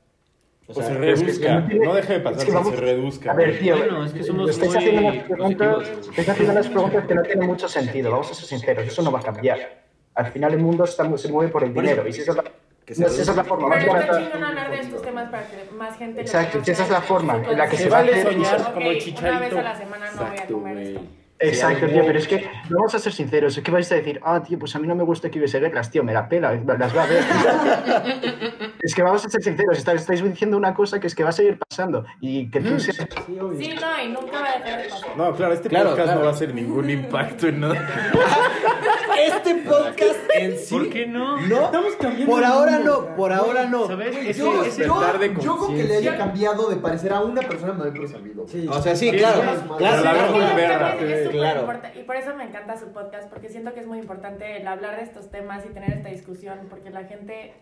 O 0.67 0.73
Pues 0.73 0.87
sea, 0.87 0.97
se 0.97 1.11
es 1.11 1.21
que 1.21 1.25
reduzca. 1.27 1.61
no 1.61 1.67
tiene- 1.67 1.85
No 1.87 1.95
deje 1.95 2.13
de 2.15 2.21
pasar, 2.21 2.39
es 2.39 2.45
que 2.47 2.53
vamos- 2.53 2.75
se 2.75 2.81
reduzca. 2.81 3.31
A 3.33 3.35
ver, 3.35 3.59
tío. 3.59 3.77
Bueno, 3.77 4.05
es 4.05 4.13
que 4.15 4.23
somos 4.23 4.49
estáis 4.51 4.75
haciendo 4.77 5.01
unas 5.03 5.25
preguntas, 5.25 5.89
estáis 6.09 6.29
haciendo 6.31 6.53
unas 6.53 6.69
preguntas 6.69 7.07
que 7.07 7.15
no 7.15 7.23
tienen 7.23 7.47
mucho 7.47 7.69
sentido. 7.69 8.11
Vamos 8.11 8.31
a 8.31 8.35
ser 8.35 8.45
sinceros, 8.47 8.87
eso 8.87 9.03
no 9.03 9.13
va 9.13 9.19
a 9.21 9.23
cambiar. 9.23 9.85
Al 10.15 10.27
final 10.27 10.53
el 10.55 10.61
mundo 10.61 10.85
está, 10.85 11.19
se 11.19 11.29
mueve 11.31 11.51
por 11.53 11.65
el 11.65 11.71
eso, 11.73 11.81
dinero. 11.81 12.09
Y 12.09 12.13
si 12.15 12.23
esa 12.23 12.31
es 12.31 12.37
la, 12.39 12.45
que 12.87 12.95
se 12.95 13.03
no, 13.03 13.09
si 13.11 13.21
esa 13.21 13.31
es 13.33 13.37
la 13.37 13.45
forma 13.45 13.69
más 13.69 13.85
Pero 13.85 13.99
está 14.01 14.13
barata. 14.13 14.49
hablar 14.49 14.71
de 14.71 14.81
estos 14.81 15.03
temas 15.03 15.31
para 15.31 15.43
que 15.49 15.71
más 15.77 15.99
gente 15.99 16.21
Exacto, 16.23 16.59
esa 16.65 16.83
es 16.85 16.91
la 16.91 17.01
forma 17.03 17.43
en 17.51 17.59
la 17.59 17.69
que 17.69 17.77
se 17.77 17.87
a 17.87 17.91
vale 17.91 18.23
soñar 18.23 18.73
como 18.73 18.77
el 18.77 18.83
Una 18.83 18.89
vez 18.95 19.05
chicharito. 19.05 19.59
a 19.59 19.63
la 19.63 19.77
semana 19.77 20.07
no 20.13 20.17
voy 20.17 20.25
a 20.27 20.33
Exacto, 20.33 20.55
comer 20.55 20.79
esto. 20.79 21.01
Exacto, 21.49 21.87
tío, 21.87 22.03
pero 22.07 22.19
es 22.19 22.27
que 22.29 22.49
vamos 22.71 22.95
a 22.95 22.99
ser 22.99 23.13
sinceros, 23.13 23.57
es 23.57 23.63
que 23.65 23.71
vais 23.71 23.91
a 23.93 23.95
decir, 23.97 24.21
ah, 24.25 24.43
tío, 24.43 24.59
pues 24.59 24.75
a 24.77 24.79
mí 24.79 24.87
no 24.87 24.95
me 24.95 25.05
gusta 25.05 25.31
que 25.31 25.39
hubiese 25.39 25.61
reglas, 25.61 25.91
tío, 25.91 26.03
me 26.05 26.13
la 26.13 26.29
pela, 26.29 26.53
las 26.55 26.97
va 26.97 27.05
a 27.05 27.07
ver. 27.07 27.23
es 28.81 28.95
que 28.95 29.03
vamos 29.03 29.25
a 29.25 29.29
ser 29.29 29.43
sinceros, 29.43 29.79
está- 29.79 29.93
estáis 29.93 30.23
diciendo 30.23 30.57
una 30.57 30.75
cosa 30.75 30.99
que 31.01 31.07
es 31.07 31.15
que 31.15 31.23
va 31.23 31.31
a 31.31 31.33
seguir 31.33 31.59
pasando 31.59 32.05
y 32.21 32.51
que 32.51 32.61
tú 32.61 32.79
seas... 32.81 32.97
Sí, 33.27 33.39
obvio. 33.41 33.59
Sí, 33.59 33.75
no, 33.81 34.03
y 34.05 34.09
nunca 34.09 34.41
va 34.41 34.49
a 34.51 34.59
dejar 34.59 34.83
de 34.83 34.89
pasar. 34.89 35.17
No, 35.17 35.33
claro, 35.35 35.53
este 35.55 35.69
Claro, 35.69 35.91
podcast 35.91 36.05
claro. 36.07 36.19
no 36.21 36.25
va 36.27 36.31
a 36.31 36.35
hacer 36.35 36.55
ningún 36.55 36.91
impacto 36.91 37.47
en 37.49 37.61
nada. 37.61 37.89
Este 39.19 39.55
podcast 39.57 40.17
en 40.35 40.59
sí. 40.59 40.75
¿Por 40.75 40.91
qué 40.91 41.07
no? 41.07 41.41
No, 41.41 41.65
Estamos 41.67 41.95
cambiando 41.97 42.33
por 42.35 42.45
ahora 42.45 42.73
mundo, 42.73 43.01
no, 43.03 43.07
ya. 43.09 43.17
por 43.17 43.33
ahora 43.33 43.65
no. 43.67 43.87
¿Sabes? 43.87 44.13
Güey, 44.13 44.29
Ese- 44.31 44.41
yo, 44.41 44.53
yo, 44.55 44.63
despertar 44.65 45.19
de 45.19 45.35
yo 45.41 45.57
con 45.57 45.77
que 45.77 45.85
le 45.85 45.97
haya 45.97 46.17
cambiado 46.17 46.69
de 46.69 46.77
parecer 46.77 47.13
a 47.13 47.21
una 47.21 47.41
persona 47.43 47.73
me 47.73 47.91
por 47.93 48.09
servido. 48.09 48.47
Sí. 48.49 48.67
O 48.69 48.81
sea, 48.83 48.97
sí, 48.97 49.11
Sí, 49.11 49.17
claro, 49.19 49.43
es 49.43 49.45
claro, 49.79 49.79
Pero 49.79 50.03
la 50.03 50.27
muy 50.31 50.57
verga. 50.57 50.95
Es 50.97 51.25
súper 51.25 51.31
Claro. 51.33 51.61
importante, 51.61 52.01
y 52.01 52.05
por 52.05 52.17
eso 52.17 52.35
me 52.35 52.45
encanta 52.45 52.77
su 52.79 52.93
podcast, 52.93 53.29
porque 53.29 53.49
siento 53.49 53.73
que 53.75 53.81
es 53.81 53.87
muy 53.87 53.99
importante 53.99 54.57
el 54.57 54.67
hablar 54.67 54.97
de 54.97 55.03
estos 55.03 55.31
temas 55.31 55.65
y 55.65 55.69
tener 55.73 55.91
esta 55.93 56.09
discusión, 56.09 56.59
porque 56.69 56.91
la 56.91 57.05
gente 57.05 57.55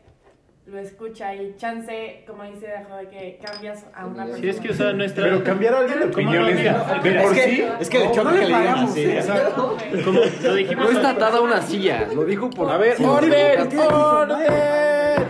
lo 0.66 0.78
escucha 0.78 1.34
y 1.34 1.56
chance, 1.56 2.22
como 2.26 2.44
dice 2.44 2.68
de 2.68 3.08
que 3.08 3.38
cambias 3.44 3.84
a 3.94 4.06
una 4.06 4.24
persona. 4.26 4.38
Sí, 4.42 4.48
es 4.48 4.60
que, 4.60 4.70
o 4.70 4.74
sea, 4.74 4.92
nuestra... 4.92 5.24
Pero 5.24 5.42
cambiar 5.42 5.74
a 5.74 5.78
alguien 5.80 5.98
de 5.98 6.04
¿Cómo 6.10 6.30
opinión 6.30 6.42
no? 6.44 6.48
es 6.48 6.62
de 7.02 7.20
por 7.20 7.34
sí. 7.34 7.40
que, 7.40 7.72
es 7.80 7.90
que 7.90 7.98
le 7.98 8.12
choca 8.12 8.22
no 8.22 8.30
que 8.30 8.38
le 8.40 8.46
digan 8.46 8.78
así. 8.78 9.00
¿eh? 9.00 9.16
Exacto. 9.18 9.76
Como 10.04 10.20
lo 10.42 10.54
dijimos... 10.54 10.84
No 10.84 10.90
está 10.92 11.10
atada 11.10 11.38
a 11.38 11.40
una 11.40 11.62
silla, 11.62 12.06
lo 12.14 12.24
dijo 12.24 12.48
por... 12.48 12.70
A 12.70 12.76
ver, 12.76 12.96
orden, 13.04 13.68
orden. 13.76 15.26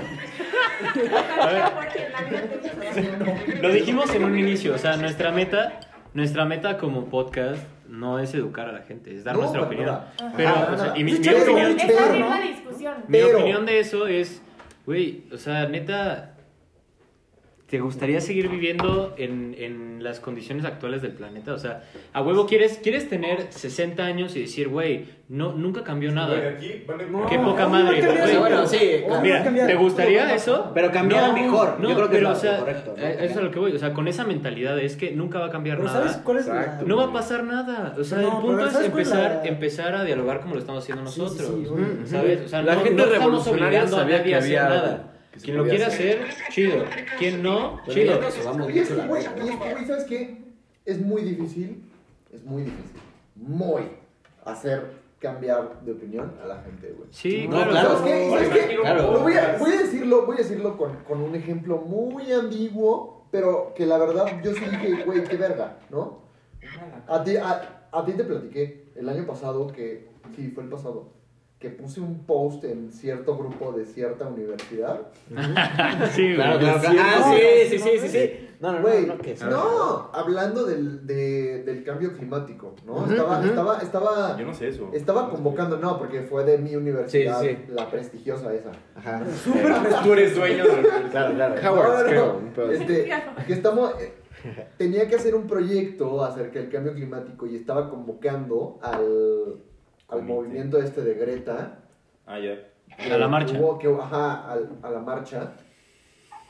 Lo 3.61 3.69
dijimos 3.71 4.15
en 4.15 4.25
un 4.25 4.39
inicio, 4.39 4.75
o 4.75 4.79
sea, 4.79 4.97
nuestra 4.97 5.31
meta, 5.33 5.81
nuestra 6.15 6.45
meta 6.45 6.77
como 6.77 7.07
podcast 7.07 7.63
no 7.89 8.19
es 8.19 8.35
educar 8.35 8.69
a 8.69 8.73
la 8.73 8.83
gente, 8.83 9.15
es 9.15 9.25
dar 9.25 9.35
No, 9.35 9.41
nuestra 9.43 9.63
opinión. 9.63 9.99
Pero, 10.37 10.53
y 10.95 11.05
mi, 11.05 11.15
opinión, 11.15 11.77
mi 13.09 13.19
Pero- 13.19 13.39
opinión 13.39 13.67
de 13.67 13.81
eso 13.81 14.07
es, 14.07 14.43
güey, 14.87 15.25
o 15.33 15.37
sea, 15.39 15.69
neta, 15.69 16.32
¿te 17.73 17.81
gustaría 17.81 18.21
seguir 18.21 18.51
viviendo 18.51 19.15
en, 19.17 19.57
en 19.59 20.05
las 20.05 20.21
condiciones 20.21 20.67
actuales 20.67 21.01
del 21.01 21.13
planeta? 21.13 21.55
O 21.55 21.59
sea, 21.59 21.85
a 22.13 22.21
huevo 22.21 22.45
quieres, 22.47 22.79
quieres 22.83 23.09
tener 23.09 23.47
60 23.51 24.05
años 24.05 24.37
y 24.37 24.43
decir, 24.43 24.69
güey, 24.69 25.07
no, 25.31 25.55
nunca 25.55 25.83
cambió 25.83 26.13
nada. 26.13 26.37
No, 27.11 27.27
Qué 27.27 27.39
poca 27.39 27.63
no, 27.63 27.69
madre, 27.71 28.03
no 28.03 28.13
güey. 28.13 28.37
Bueno, 28.37 28.67
sí, 28.67 28.79
Mira, 29.23 29.43
cambiar. 29.43 29.67
¿te 29.69 29.75
gustaría 29.77 30.35
eso? 30.35 30.71
Pero 30.75 30.91
cambiar 30.93 31.29
No, 31.29 31.33
mejor. 31.33 31.81
No, 31.81 31.89
Yo 31.89 31.95
creo 31.97 32.11
que 32.11 32.17
pero, 32.17 32.33
es 32.33 32.37
o 32.37 32.41
sea, 32.43 32.59
correcto. 32.59 32.95
eh, 32.99 33.17
eso 33.21 33.25
es 33.33 33.37
a 33.39 33.41
lo 33.41 33.51
que 33.51 33.59
voy. 33.59 33.73
O 33.73 33.79
sea, 33.79 33.95
con 33.95 34.07
esa 34.07 34.25
mentalidad 34.25 34.79
es 34.79 34.95
que 34.97 35.13
nunca 35.13 35.39
va 35.39 35.47
a 35.47 35.51
cambiar 35.51 35.79
Pero 35.79 35.89
nada. 35.89 36.01
¿sabes 36.09 36.19
cuál 36.19 36.37
es 36.41 36.47
Exacto. 36.49 36.85
No 36.87 36.97
va 36.99 37.05
a 37.05 37.13
pasar 37.15 37.43
nada. 37.45 37.95
O 37.99 38.05
sea, 38.05 38.19
No, 38.19 38.37
el 38.37 38.43
punto 38.43 38.67
es 38.67 38.73
¿sabes 38.75 38.91
cuál 38.91 39.01
es 39.03 39.09
empezar, 39.09 39.41
la- 39.45 39.49
empezar 39.49 39.95
a 39.95 40.05
dialogar 40.05 40.41
como 40.43 40.57
lo 40.57 40.61
estamos 40.61 40.83
haciendo 40.83 41.07
Sí, 41.07 41.15
sí, 41.15 41.21
nosotros. 41.23 41.49
sí, 41.59 41.67
obvio. 41.69 41.87
¿Sabes? 42.07 42.43
O 42.45 42.49
sea, 42.49 42.61
La 42.61 42.75
no, 42.75 42.81
gente 42.83 43.03
revolucionaria 43.07 43.87
sabía 43.87 44.23
que 44.23 44.35
había 44.35 44.63
nada. 44.69 45.09
Quien 45.41 45.57
lo 45.57 45.65
quiera 45.65 45.87
hacer. 45.87 46.23
hacer, 46.23 46.45
chido. 46.51 46.85
Quien 47.19 47.43
no, 47.43 47.81
chido. 47.89 48.21
Y 48.71 48.79
es 48.79 48.89
que, 48.89 48.95
güey, 49.07 49.23
¿sabes 49.87 50.05
qué? 50.05 50.43
Es 50.85 51.01
muy 51.01 51.23
difícil, 51.23 51.83
es 52.33 52.45
muy 52.45 52.63
difícil, 52.65 53.01
muy 53.37 53.83
hacer 54.45 55.01
cambiar 55.19 55.81
de 55.83 55.93
opinión 55.93 56.33
a 56.43 56.47
la 56.47 56.61
gente, 56.63 56.93
güey. 56.97 57.09
Sí, 57.13 57.47
No, 57.49 57.57
claro. 57.69 57.71
claro. 57.71 57.99
¿Sabes 57.99 58.03
qué? 58.13 58.27
¿Y 58.27 58.31
sabes 58.31 58.49
qué? 58.49 58.77
Claro. 58.81 59.21
Voy, 59.21 59.35
a, 59.35 59.57
voy 59.59 59.71
a 59.73 59.79
decirlo, 59.79 60.27
voy 60.27 60.35
a 60.35 60.39
decirlo 60.39 60.77
con, 60.77 60.97
con 61.05 61.21
un 61.23 61.35
ejemplo 61.37 61.79
muy 61.79 62.33
ambiguo, 62.33 63.27
pero 63.31 63.73
que 63.77 63.87
la 63.87 63.99
verdad 63.99 64.27
yo 64.43 64.53
sí 64.53 64.61
dije, 64.65 65.05
güey, 65.05 65.23
qué 65.25 65.37
verga, 65.37 65.79
¿no? 65.91 66.23
A 67.07 67.23
ti, 67.23 67.37
a, 67.37 67.89
a 67.93 68.05
ti 68.05 68.13
te 68.13 68.25
platiqué 68.25 68.89
el 68.97 69.09
año 69.09 69.25
pasado 69.27 69.69
que, 69.69 70.09
sí, 70.35 70.51
fue 70.51 70.65
el 70.65 70.69
pasado, 70.71 71.13
que 71.63 71.71
puse 71.71 72.01
un 72.01 72.25
post 72.27 72.65
en 72.65 72.91
cierto 72.91 73.39
grupo 73.39 73.73
de 73.73 73.87
cierta 73.87 74.27
universidad. 74.27 75.01
Sí, 76.13 76.35
Claro, 76.35 76.59
claro, 76.59 76.81
claro. 76.81 76.99
Ah, 77.01 77.33
sí, 77.35 77.69
sí, 77.71 77.79
sí, 77.79 77.99
sí, 78.01 78.09
sí. 78.09 78.49
No, 78.61 78.73
no, 78.73 78.79
no, 78.79 78.83
Güey, 78.83 79.07
no, 79.07 79.19
que 79.19 79.35
no, 79.49 80.11
hablando 80.13 80.65
del, 80.65 81.05
de- 81.07 81.63
del 81.65 81.83
cambio 81.85 82.13
climático, 82.17 82.75
¿no? 82.87 82.95
Ujú, 82.95 83.11
estaba, 83.13 83.39
ujú. 83.39 83.49
estaba, 83.49 83.79
estaba, 83.79 84.39
Yo 84.39 84.47
no 84.47 84.55
sé 84.55 84.69
eso. 84.69 84.91
estaba 84.93 85.31
convocando, 85.31 85.79
no, 85.79 85.99
porque 85.99 86.23
fue 86.23 86.45
de 86.45 86.59
mi 86.59 86.75
universidad, 86.77 87.41
Sí, 87.41 87.49
sí. 87.49 87.59
la 87.69 87.91
prestigiosa 87.91 88.53
esa. 88.55 88.71
Ajá. 88.97 89.23
Tú 90.05 90.13
eres 90.13 90.35
dueño 90.37 90.65
de 90.65 90.83
Claro, 91.11 91.35
claro. 91.35 91.55
Howard, 91.73 92.13
No, 92.15 92.41
no, 92.41 92.67
no. 92.67 92.71
Este, 92.73 93.11
que 93.47 93.53
estamos, 93.53 93.93
eh, 94.01 94.13
tenía 94.77 95.09
que 95.09 95.17
hacer 95.17 95.35
un 95.35 95.47
proyecto 95.49 96.23
acerca 96.25 96.59
del 96.61 96.71
cambio 96.71 96.95
climático 96.95 97.47
y 97.47 97.57
estaba 97.57 97.89
convocando 97.91 98.79
al, 98.83 99.57
al 100.13 100.23
movimiento 100.23 100.79
este 100.79 101.03
de 101.03 101.15
Greta. 101.15 101.79
Ah, 102.27 102.39
ya. 102.39 102.59
A 103.13 103.17
la 103.19 103.29
marcha. 103.29 103.59
Hubo 103.59 103.79
que- 103.79 103.89
ajá, 103.89 104.51
al- 104.53 104.71
a 104.83 104.91
la 104.91 105.01
marcha. 105.01 105.53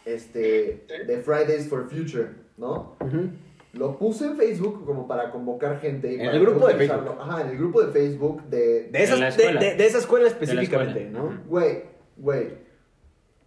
Este, 0.04 0.84
de 1.06 1.18
Fridays 1.18 1.68
for 1.68 1.88
Future, 1.88 2.30
¿no? 2.56 2.96
Ujú. 3.00 3.30
Lo 3.74 3.96
puse 3.98 4.26
en 4.26 4.36
Facebook 4.36 4.84
como 4.84 5.06
para 5.06 5.30
convocar 5.30 5.78
gente. 5.80 6.10
y 6.10 6.14
En 6.16 6.20
para 6.26 6.32
el 6.36 6.40
grupo 6.42 6.66
de 6.66 6.74
utilizarlo. 6.74 7.16
Ajá, 7.20 7.42
en 7.42 7.48
el 7.50 7.56
grupo 7.58 7.82
de 7.82 7.92
Facebook 7.92 8.42
de... 8.50 8.88
De, 8.90 9.02
esas, 9.02 9.36
de, 9.36 9.52
de, 9.54 9.74
de 9.76 9.86
esa 9.86 9.98
escuela 9.98 10.24
De 10.28 10.30
la 10.30 10.62
escuela. 10.62 10.88
específicamente, 10.90 11.08
¿no? 11.10 11.40
Güey, 11.48 11.84
güey. 12.16 12.48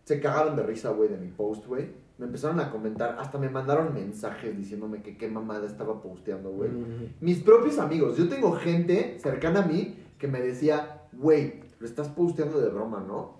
Se 0.05 0.19
cagaron 0.19 0.55
de 0.55 0.63
risa, 0.63 0.89
güey, 0.91 1.09
de 1.09 1.17
mi 1.17 1.27
post, 1.27 1.65
güey. 1.67 1.87
Me 2.17 2.25
empezaron 2.27 2.59
a 2.61 2.71
comentar, 2.71 3.17
hasta 3.19 3.37
me 3.37 3.49
mandaron 3.49 3.93
mensajes 3.93 4.57
diciéndome 4.57 5.01
que 5.03 5.17
qué 5.17 5.27
mamada 5.27 5.65
estaba 5.67 6.01
posteando, 6.01 6.49
güey. 6.51 6.69
Ujú. 6.71 7.09
Mis 7.19 7.41
propios 7.41 7.77
amigos, 7.77 8.17
yo 8.17 8.29
tengo 8.29 8.53
gente 8.53 9.17
cercana 9.21 9.63
a 9.63 9.67
mí 9.67 9.95
que 10.25 10.31
me 10.31 10.41
decía, 10.41 11.03
güey, 11.13 11.61
lo 11.79 11.85
estás 11.85 12.09
posteando 12.09 12.59
de 12.59 12.69
broma, 12.69 13.03
¿no? 13.07 13.39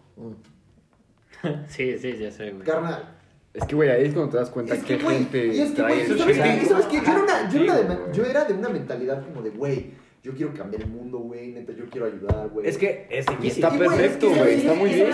Sí, 1.67 1.97
sí, 1.99 2.17
ya 2.17 2.31
sé, 2.31 2.51
güey. 2.51 2.63
Carnal, 2.63 3.17
Es 3.53 3.65
que, 3.65 3.75
güey, 3.75 3.89
ahí 3.89 4.05
es 4.05 4.13
cuando 4.13 4.31
te 4.31 4.37
das 4.37 4.49
cuenta 4.49 4.73
es 4.75 4.83
que 4.83 4.97
que, 4.97 5.03
güey, 5.03 5.17
gente 5.17 5.47
y 5.47 5.59
es 5.61 5.69
que, 5.71 5.75
trae 5.75 5.93
güey, 5.93 6.05
eso. 6.05 6.17
¿sabes 6.17 6.35
chingado. 6.35 6.57
qué? 6.57 6.63
¿Y 6.63 6.65
sabes 6.65 6.85
qué? 6.87 6.97
Yo 6.97 7.03
era, 7.11 7.23
una, 7.23 7.49
yo, 7.49 7.63
era 7.63 7.75
de, 7.77 7.83
güey. 7.83 8.13
yo 8.13 8.25
era 8.25 8.45
de 8.45 8.53
una 8.53 8.69
mentalidad 8.69 9.23
como 9.25 9.41
de, 9.41 9.49
güey, 9.51 9.91
yo 10.23 10.33
quiero 10.33 10.53
cambiar 10.53 10.81
el 10.83 10.89
mundo, 10.89 11.19
güey, 11.19 11.51
neta, 11.51 11.73
yo 11.73 11.85
quiero 11.89 12.07
ayudar, 12.07 12.49
güey. 12.49 12.67
Es 12.67 12.77
que 12.77 13.07
es 13.09 13.25
Y 13.27 13.35
difícil. 13.35 13.63
está 13.63 13.75
Y, 13.75 13.77
güey, 13.77 13.89
perfecto, 13.89 14.27
es 14.27 14.33
que, 14.33 14.39
güey, 14.39 14.53
está 14.55 14.73
muy 14.73 14.89
bien. 14.89 15.11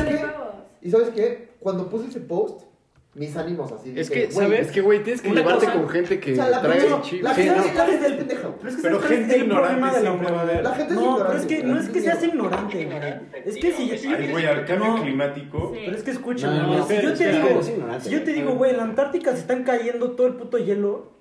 ¿Y 0.82 0.92
sabes 0.92 1.10
qué? 1.10 1.50
Cuando 1.60 1.90
puse 1.90 2.08
ese 2.08 2.20
post, 2.22 2.64
mis 3.14 3.36
ánimos 3.36 3.70
así. 3.74 3.92
Es 3.94 4.10
que, 4.10 4.32
¿sabes? 4.32 4.68
Es 4.68 4.72
que, 4.72 4.80
güey, 4.82 5.04
tienes 5.04 5.22
que 5.22 5.32
llevarte 5.32 5.66
cosa- 5.66 5.74
con 5.78 5.90
gente 5.90 6.20
que 6.22 6.32
O 6.32 6.36
sea, 6.36 6.50
la 6.50 6.62
trae 6.62 6.80
chido. 7.02 7.24
la 7.24 7.34
Sí, 7.36 7.42
gente 7.44 7.58
no. 7.60 7.74
la 7.76 7.86
gente 7.86 8.06
es 8.08 8.14
pendeja, 8.14 8.48
güey. 8.48 8.58
Pero 8.62 8.70
es 8.70 8.76
que 8.78 8.82
Pero 8.82 8.96
¿sabes 8.96 9.08
cuál 9.10 9.12
es 9.14 9.20
gente 9.20 9.36
el 9.36 9.50
problema 9.50 9.88
ignorante 9.88 10.56
de 10.56 10.64
la 10.64 10.72
gente 10.76 10.94
es 10.94 11.00
no, 11.00 11.18
pero 11.18 11.34
es 11.40 11.46
que 11.46 11.64
no 11.64 11.80
es 11.80 11.90
que 11.90 12.02
seas 12.02 12.24
ignorante, 12.24 12.86
güey. 12.86 12.98
Es 13.46 13.56
que 13.58 13.72
si 13.74 13.90
yo 13.90 13.96
te 14.00 14.08
Ay, 14.16 14.32
güey, 14.32 14.46
al 14.46 14.66
cambio 14.66 14.88
No. 14.96 15.02
climático. 15.04 15.72
Sí. 15.74 15.82
Pero 15.86 15.98
es 15.98 16.04
que 16.04 16.12
escúchame, 16.12 16.56
No, 16.56 16.62
no, 16.62 16.68
güey, 16.68 16.80
no, 16.80 16.86
si 16.88 16.96
yo 16.96 17.14
te 17.14 17.32
digo, 17.32 17.64
si 18.00 18.10
yo 18.10 18.20
te 18.20 18.24
güey. 18.32 18.34
digo, 18.36 18.56
güey, 18.56 18.72
en 18.72 18.78
la 18.78 18.84
Antártica 18.84 19.34
se 19.34 19.40
están 19.40 19.64
cayendo 19.64 20.12
todo 20.12 20.28
el 20.28 20.36
puto 20.36 20.58
hielo, 20.58 21.12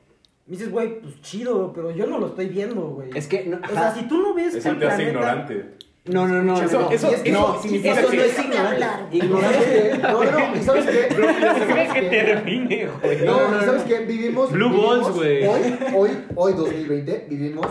Me 0.46 0.56
dices, 0.56 0.72
güey, 0.72 1.00
pues 1.00 1.20
chido, 1.22 1.72
pero 1.72 1.92
yo 1.92 2.06
no 2.08 2.18
lo 2.18 2.26
estoy 2.28 2.46
viendo, 2.48 2.80
güey. 2.88 3.10
Es 3.14 3.28
que, 3.28 3.44
no, 3.46 3.58
O 3.58 3.72
sea, 3.72 3.94
si 3.94 4.08
tú 4.08 4.18
no 4.18 4.34
ves 4.34 4.52
que 4.54 4.58
Eso 4.58 4.74
te 4.76 4.86
hace 4.86 5.04
ignorante. 5.04 5.74
No, 6.06 6.26
no, 6.26 6.42
no. 6.42 6.60
Eso- 6.60 6.80
no. 6.80 6.90
eso- 6.90 7.10
Y 7.10 7.14
es 7.14 7.20
que 7.20 7.32
no, 7.32 7.48
no, 7.54 7.62
significa 7.62 8.00
eso 8.00 8.08
que- 8.10 8.16
no 8.16 8.22
es 8.22 8.38
ignorante. 8.38 9.16
Ignorante. 9.16 9.98
No, 10.02 10.24
no, 10.24 10.56
¿y 10.56 10.62
sabes 10.62 10.86
qué? 10.86 11.08
Creo 11.14 11.92
que 11.94 12.00
te 12.02 12.22
define, 12.24 12.88
güey. 13.02 13.24
No, 13.24 13.36
¿y 13.60 13.64
¿sabes 13.64 13.82
qué? 13.82 13.98
Vivimos. 14.00 14.50
Blue 14.50 14.70
vivimos 14.70 15.00
balls, 15.02 15.16
güey. 15.16 15.46
Hoy, 15.46 15.78
hoy, 15.94 16.10
hoy, 16.36 16.52
2020, 16.54 17.26
vivimos 17.28 17.66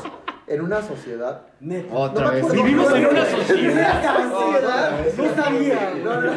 en 0.48 0.62
una 0.62 0.82
sociedad. 0.82 1.42
Neta. 1.60 1.94
Otra 1.94 2.26
No 2.26 2.30
me 2.32 2.36
vez. 2.36 2.44
acuerdo- 2.46 2.64
Vivimos 2.64 2.94
en 2.94 3.06
una 3.08 3.26
sociedad. 3.26 4.30
sociedad. 4.30 5.06
No 5.18 5.36
sabía. 5.44 5.94
No, 6.04 6.22
no, 6.22 6.32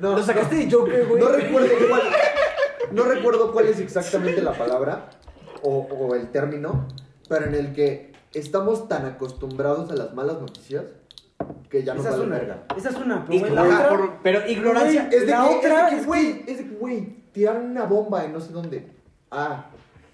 no. 0.00 0.16
Lo 0.16 0.22
sacaste 0.22 0.56
de 0.56 0.70
Joker, 0.70 1.06
güey. 1.06 1.22
No 1.22 1.28
recuerdo 1.28 1.68
cuál. 1.88 2.02
No 2.92 3.02
recuerdo 3.04 3.52
cuál 3.52 3.66
es 3.68 3.78
exactamente 3.80 4.40
la 4.42 4.52
palabra 4.52 5.10
o, 5.62 5.78
o 5.90 6.14
el 6.14 6.30
término, 6.30 6.86
pero 7.28 7.46
en 7.46 7.54
el 7.54 7.72
que 7.72 8.12
estamos 8.38 8.88
tan 8.88 9.06
acostumbrados 9.06 9.90
a 9.90 9.94
las 9.94 10.14
malas 10.14 10.40
noticias 10.40 10.84
que 11.70 11.82
ya 11.84 11.94
no 11.94 12.00
Esa 12.00 12.10
es 12.10 12.14
vale 12.16 12.26
una. 12.28 12.38
verga. 12.38 12.64
Esa 12.76 12.88
es 12.90 12.96
una. 12.96 13.24
Pero, 13.26 13.38
güey, 13.40 13.52
la 13.52 13.62
Ajá, 13.62 13.74
otra- 13.84 13.88
por- 13.88 14.12
Pero 14.22 14.48
ignorancia. 14.48 15.08
Es 15.12 15.20
de 15.22 15.26
La 15.32 15.48
que, 15.48 15.54
otra 15.56 15.84
es 15.88 15.90
de 15.92 15.96
que, 16.00 16.04
güey, 16.06 16.44
es 16.46 16.58
de 16.58 16.64
que, 16.68 16.74
güey, 16.76 17.16
tiraron 17.32 17.70
una 17.70 17.84
bomba 17.84 18.24
en 18.24 18.32
no 18.32 18.40
sé 18.40 18.52
dónde. 18.52 18.88
Ah, 19.30 19.66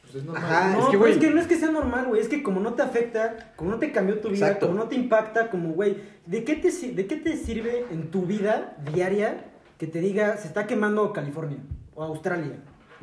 pues 0.03 0.17
es 0.17 0.25
normal. 0.25 0.45
Ajá, 0.45 0.73
No, 0.73 0.79
es 0.79 0.85
que, 0.87 0.91
pero 0.91 0.99
güey. 1.01 1.13
es 1.13 1.19
que 1.19 1.31
no 1.31 1.41
es 1.41 1.47
que 1.47 1.57
sea 1.57 1.71
normal, 1.71 2.07
güey. 2.07 2.21
Es 2.21 2.29
que 2.29 2.43
como 2.43 2.61
no 2.61 2.75
te 2.75 2.83
afecta, 2.83 3.53
como 3.57 3.71
no 3.71 3.79
te 3.79 3.93
cambió 3.93 4.19
tu 4.21 4.29
vida, 4.31 4.47
Exacto. 4.47 4.67
como 4.67 4.79
no 4.79 4.89
te 4.89 4.97
impacta, 4.97 5.51
como, 5.51 5.73
güey, 5.75 5.97
¿de, 6.27 6.45
qué 6.45 6.57
te, 6.57 6.71
si- 6.73 6.91
¿de 6.93 7.07
qué 7.07 7.17
te 7.17 7.37
sirve 7.37 7.87
en 7.91 8.11
tu 8.11 8.23
vida 8.23 8.77
diaria 8.93 9.45
que 9.79 9.87
te 9.87 10.01
diga 10.01 10.37
se 10.39 10.49
está 10.49 10.67
quemando 10.67 11.13
California 11.13 11.59
o 11.95 12.03
Australia? 12.03 12.57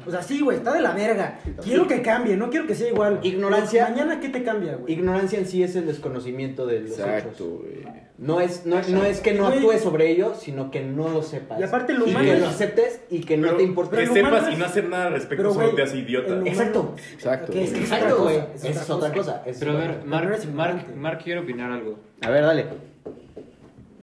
O 0.07 0.11
sea, 0.11 0.21
sí, 0.23 0.39
güey, 0.41 0.57
está 0.57 0.73
de 0.73 0.81
la 0.81 0.91
verga. 0.93 1.39
Quiero 1.63 1.87
que 1.87 2.01
cambie, 2.01 2.35
no 2.37 2.49
quiero 2.49 2.65
que 2.67 2.75
sea 2.75 2.87
igual. 2.89 3.19
Ignorancia- 3.23 3.89
Mañana, 3.89 4.19
¿qué 4.19 4.29
te 4.29 4.43
cambia, 4.43 4.75
güey? 4.75 4.93
Ignorancia 4.93 5.37
en 5.39 5.45
sí 5.45 5.61
es 5.63 5.75
el 5.75 5.85
desconocimiento 5.87 6.65
de 6.65 6.81
los 6.81 6.91
hechos. 6.91 6.99
Exacto, 7.07 7.45
güey. 7.59 7.83
No 8.17 8.41
es, 8.41 8.65
no, 8.65 8.81
no 8.89 9.03
es 9.05 9.21
que 9.21 9.33
no 9.33 9.47
actúes 9.47 9.81
sobre 9.81 10.09
ello, 10.11 10.33
sino 10.35 10.71
que 10.71 10.81
no 10.81 11.07
lo 11.09 11.21
sepas. 11.23 11.59
Y 11.59 11.63
aparte 11.63 11.93
lo 11.93 12.05
Y 12.05 12.09
humano 12.11 12.25
que 12.25 12.33
es- 12.33 12.39
lo 12.41 12.47
aceptes 12.47 13.01
y 13.09 13.21
que 13.21 13.37
no 13.37 13.53
te 13.55 13.63
importe. 13.63 13.95
que 13.97 14.07
sepas 14.07 14.51
y 14.51 14.55
no 14.57 14.65
hacer 14.65 14.89
nada 14.89 15.05
al 15.07 15.13
respecto 15.13 15.43
pero, 15.43 15.53
solo 15.53 15.75
te 15.75 15.83
hace 15.83 15.97
idiota. 15.99 16.33
humano- 16.33 16.47
Exacto. 16.47 16.95
Exacto, 17.13 17.51
Que 17.53 17.63
es, 17.63 17.69
otra 17.69 17.81
Exacto, 17.81 18.23
güey. 18.23 18.37
es 18.55 18.65
Esa 18.65 18.81
es 18.81 18.89
otra 18.89 19.13
cosa. 19.13 19.43
es 19.45 19.57
Pero 19.59 19.71
a 19.71 19.75
ver. 19.75 20.03
Mark, 20.05 20.39
Mark. 20.53 20.95
Mark 20.97 21.21
quiere 21.23 21.39
opinar 21.39 21.71
algo. 21.71 21.97
A 22.21 22.29
ver, 22.29 22.43
dale. 22.43 22.65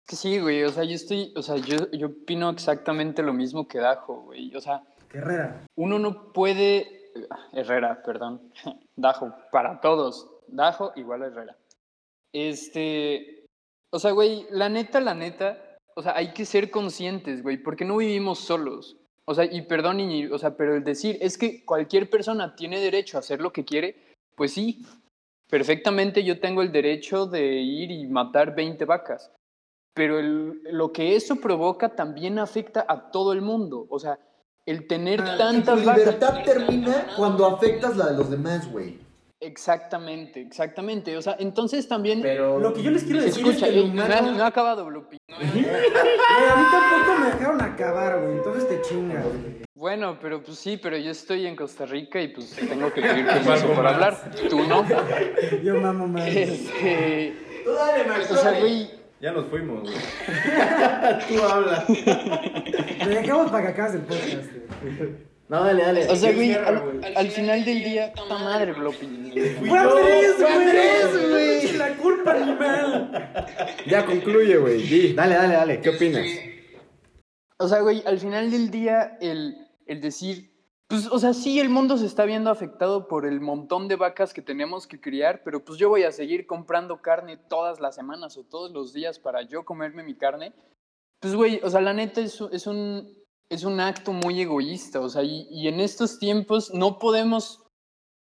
Que 0.08 0.16
sí, 0.16 0.40
güey, 0.40 0.64
o 0.64 0.70
sea, 0.70 0.84
yo 0.86 0.96
estoy, 0.96 1.32
o 1.36 1.42
sea, 1.44 1.58
yo, 1.58 1.92
yo 1.92 2.08
opino 2.08 2.50
exactamente 2.50 3.22
lo 3.22 3.32
mismo 3.34 3.68
que 3.68 3.78
Dajo, 3.80 4.22
güey. 4.24 4.56
O 4.56 4.62
sea, 4.62 4.82
Herrera. 5.12 5.66
uno 5.78 6.00
no 6.00 6.32
puede. 6.34 7.12
Herrera, 7.54 8.02
perdón. 8.04 8.52
Dajo, 8.96 9.34
para 9.52 9.80
todos. 9.82 10.30
Dajo 10.48 10.92
igual 10.96 11.24
a 11.24 11.28
Herrera. 11.28 11.58
Este. 12.34 13.46
O 13.92 14.00
sea, 14.00 14.12
güey, 14.12 14.46
la 14.52 14.70
neta, 14.70 15.00
la 15.00 15.14
neta. 15.16 15.58
O 15.96 16.02
sea, 16.02 16.16
hay 16.16 16.34
que 16.34 16.46
ser 16.46 16.70
conscientes, 16.72 17.42
güey, 17.44 17.58
porque 17.58 17.86
no 17.86 17.98
vivimos 17.98 18.40
solos. 18.40 18.98
O 19.26 19.34
sea, 19.34 19.46
y 19.46 19.62
perdón, 19.64 20.00
y, 20.00 20.26
o 20.28 20.38
sea, 20.38 20.56
pero 20.56 20.76
el 20.76 20.84
decir 20.84 21.18
es 21.22 21.38
que 21.38 21.64
cualquier 21.66 22.10
persona 22.10 22.56
tiene 22.56 22.80
derecho 22.80 23.18
a 23.18 23.20
hacer 23.20 23.42
lo 23.42 23.52
que 23.52 23.66
quiere, 23.66 23.96
pues 24.36 24.54
sí. 24.54 24.86
Perfectamente 25.50 26.24
yo 26.24 26.40
tengo 26.40 26.62
el 26.62 26.72
derecho 26.72 27.26
de 27.26 27.44
ir 27.60 27.90
y 27.92 28.06
matar 28.08 28.56
20 28.56 28.86
vacas. 28.86 29.32
Pero 29.96 30.20
el- 30.20 30.62
lo 30.72 30.94
que 30.94 31.16
eso 31.16 31.36
provoca 31.38 31.90
también 31.96 32.38
afecta 32.40 32.86
a 32.88 33.10
todo 33.12 33.34
el 33.34 33.42
mundo. 33.42 33.88
O 33.90 34.00
sea, 34.00 34.20
el 34.70 34.86
tener 34.86 35.20
tu 35.24 35.38
tantas 35.38 35.84
vacas. 35.84 35.98
libertad 36.06 36.44
termina 36.44 37.08
cuando 37.18 37.48
afectas 37.48 37.98
la 37.98 38.12
de 38.12 38.18
los 38.18 38.30
demás, 38.30 38.72
güey. 38.72 39.00
Exactamente, 39.42 40.42
exactamente. 40.42 41.18
O 41.18 41.22
sea, 41.22 41.38
entonces 41.40 41.88
también. 41.88 42.22
Pero. 42.22 42.60
Lo 42.60 42.74
que 42.74 42.84
yo 42.84 42.92
les 42.92 43.04
quiero 43.04 43.22
decir 43.22 43.46
Escucha, 43.46 43.68
es 43.68 43.74
que 43.74 43.80
el 43.80 43.86
eh, 43.86 43.88
no, 43.88 44.04
humano... 44.04 44.16
ha, 44.16 44.22
no 44.22 44.44
ha 44.44 44.48
acabado 44.48 44.86
Blupi. 44.86 45.18
Güey, 45.30 45.50
a 45.50 46.56
mí 46.56 46.66
tampoco 46.72 47.20
me 47.20 47.26
dejaron 47.28 47.62
acabar, 47.62 48.22
güey. 48.22 48.38
Entonces 48.38 48.68
te 48.68 48.82
chingas. 48.82 49.24
güey. 49.24 49.64
Bueno, 49.74 50.18
pero 50.22 50.44
pues 50.44 50.60
sí, 50.60 50.78
pero 50.78 50.98
yo 50.98 51.12
estoy 51.12 51.48
en 51.48 51.56
Costa 51.56 51.86
Rica 51.86 52.22
y 52.22 52.28
pues 52.28 52.52
tengo 52.54 52.92
que 52.94 53.02
pedir 53.02 53.26
permiso 53.44 53.68
para 53.74 53.94
hablar. 53.96 54.32
Tú 54.50 54.60
no. 54.68 54.86
Yo 55.64 55.76
mamo 55.80 56.08
más. 56.08 56.28
Este, 56.28 57.34
Tú 57.64 57.72
dale, 57.72 58.04
Mark. 58.04 58.28
o 58.30 58.36
sea, 58.36 58.60
güey, 58.60 58.99
Ya 59.22 59.32
nos 59.34 59.48
fuimos, 59.48 59.82
güey. 59.82 59.94
Tú 61.28 61.44
hablas. 61.44 61.86
Te 61.88 63.10
dejamos 63.10 63.52
para 63.52 63.64
que 63.64 63.70
acabes 63.74 63.96
el 63.96 64.02
podcast. 64.02 64.52
güey. 64.82 65.30
No, 65.50 65.64
dale, 65.64 65.84
dale. 65.84 66.08
o 66.08 66.16
sea, 66.16 66.32
güey, 66.32 66.54
al, 66.54 67.02
al 67.16 67.28
final 67.30 67.66
del 67.66 67.84
día, 67.84 68.14
puta 68.14 68.38
madre, 68.38 68.72
Blupi. 68.72 69.32
¡Fue 69.68 69.80
Andrés, 69.80 70.36
güey! 70.40 71.30
güey. 71.30 71.78
¡La 71.78 71.98
culpa, 71.98 72.34
animal! 72.34 73.46
Ya 73.88 74.06
concluye, 74.06 74.58
güey. 74.58 74.84
Di. 74.84 75.14
Dale, 75.14 75.36
dale, 75.36 75.54
dale. 75.56 75.82
¿Qué 75.82 75.90
opinas? 75.90 76.28
O 77.58 77.68
sea, 77.68 77.80
güey, 77.82 78.04
al 78.06 78.20
final 78.20 78.52
del 78.52 78.70
día, 78.70 79.18
el, 79.20 79.56
el 79.88 80.00
decir, 80.02 80.49
pues, 80.90 81.08
o 81.12 81.20
sea, 81.20 81.36
sí, 81.36 81.60
el 81.60 81.70
mundo 81.70 81.98
se 81.98 82.08
está 82.08 82.26
viendo 82.26 82.50
afectado 82.50 83.08
por 83.08 83.28
el 83.28 83.42
montón 83.42 83.88
de 83.88 83.96
vacas 83.96 84.34
que 84.34 84.42
tenemos 84.42 84.88
que 84.88 85.00
criar, 85.00 85.44
pero 85.44 85.64
pues 85.64 85.78
yo 85.78 85.88
voy 85.88 86.02
a 86.02 86.12
seguir 86.12 86.48
comprando 86.48 87.00
carne 87.00 87.38
todas 87.38 87.80
las 87.80 87.94
semanas 87.94 88.36
o 88.38 88.44
todos 88.44 88.72
los 88.72 88.92
días 88.92 89.20
para 89.20 89.44
yo 89.44 89.64
comerme 89.66 90.02
mi 90.02 90.16
carne. 90.16 90.52
Pues, 91.22 91.36
güey, 91.36 91.62
o 91.64 91.70
sea, 91.70 91.80
la 91.80 91.94
neta 91.94 92.22
es, 92.22 92.42
es, 92.52 92.66
un, 92.66 93.08
es 93.52 93.64
un 93.64 93.80
acto 93.80 94.14
muy 94.14 94.42
egoísta, 94.42 95.00
o 95.00 95.10
sea, 95.10 95.22
y, 95.22 95.48
y 95.52 95.68
en 95.68 95.80
estos 95.80 96.18
tiempos 96.18 96.74
no 96.74 96.98
podemos 96.98 97.68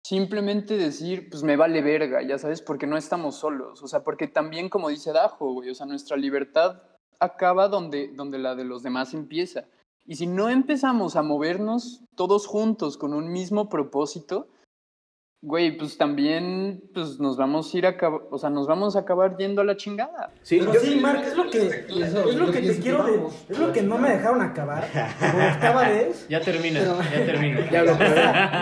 simplemente 0.05 0.77
decir, 0.77 1.31
pues 1.31 1.45
me 1.45 1.57
vale 1.57 1.83
verga, 1.83 2.21
ya 2.23 2.37
sabes, 2.37 2.63
porque 2.63 2.89
no 2.89 2.97
estamos 2.97 3.37
solos, 3.37 3.81
o 3.81 3.87
sea, 3.87 4.03
porque 4.03 4.27
también, 4.27 4.69
como 4.69 4.89
dice 4.89 5.13
Dajo, 5.13 5.53
güey, 5.53 5.71
o 5.71 5.75
sea, 5.77 5.87
nuestra 5.87 6.17
libertad 6.17 6.83
acaba 7.21 7.69
donde, 7.69 8.09
donde 8.09 8.41
la 8.41 8.57
de 8.57 8.65
los 8.65 8.83
demás 8.83 9.15
empieza. 9.15 9.69
Y 10.11 10.17
si 10.17 10.27
no 10.27 10.49
empezamos 10.49 11.15
a 11.15 11.23
movernos 11.23 12.03
todos 12.17 12.49
juntos 12.49 12.99
con 12.99 13.15
un 13.15 13.31
mismo 13.31 13.69
propósito, 13.69 14.49
güey, 15.41 15.79
pues 15.79 15.97
también 15.97 16.83
pues 16.93 17.21
nos 17.21 17.37
vamos 17.37 17.73
a 17.73 17.79
ir 17.79 17.87
a 17.87 17.97
o 18.31 18.37
sea, 18.37 18.51
nos 18.51 18.67
vamos 18.67 18.97
a 18.97 18.99
acabar 18.99 19.37
yendo 19.37 19.61
a 19.61 19.65
la 19.65 19.77
chingada. 19.77 20.33
Sí, 20.43 20.59
Pero 20.59 20.75
yo- 20.75 20.81
sí, 20.81 20.97
Mark, 20.97 21.23
es 21.25 21.37
lo 21.37 21.49
que, 21.49 21.59
es 21.89 22.35
lo 22.35 22.51
que 22.51 22.61
te 22.61 22.81
quiero 22.81 23.05
de-. 23.05 23.21
Es 23.51 23.57
lo 23.61 23.73
que 23.73 23.83
no 23.83 23.99
me 23.99 24.11
dejaron 24.11 24.43
acabar. 24.43 24.85
Por 25.21 25.43
octava 25.45 25.83
vez. 25.89 26.27
Ya 26.29 26.41
termina, 26.41 26.81
ya 26.81 27.25
termina. 27.25 27.71
Ya 27.71 27.85
lo 27.85 27.95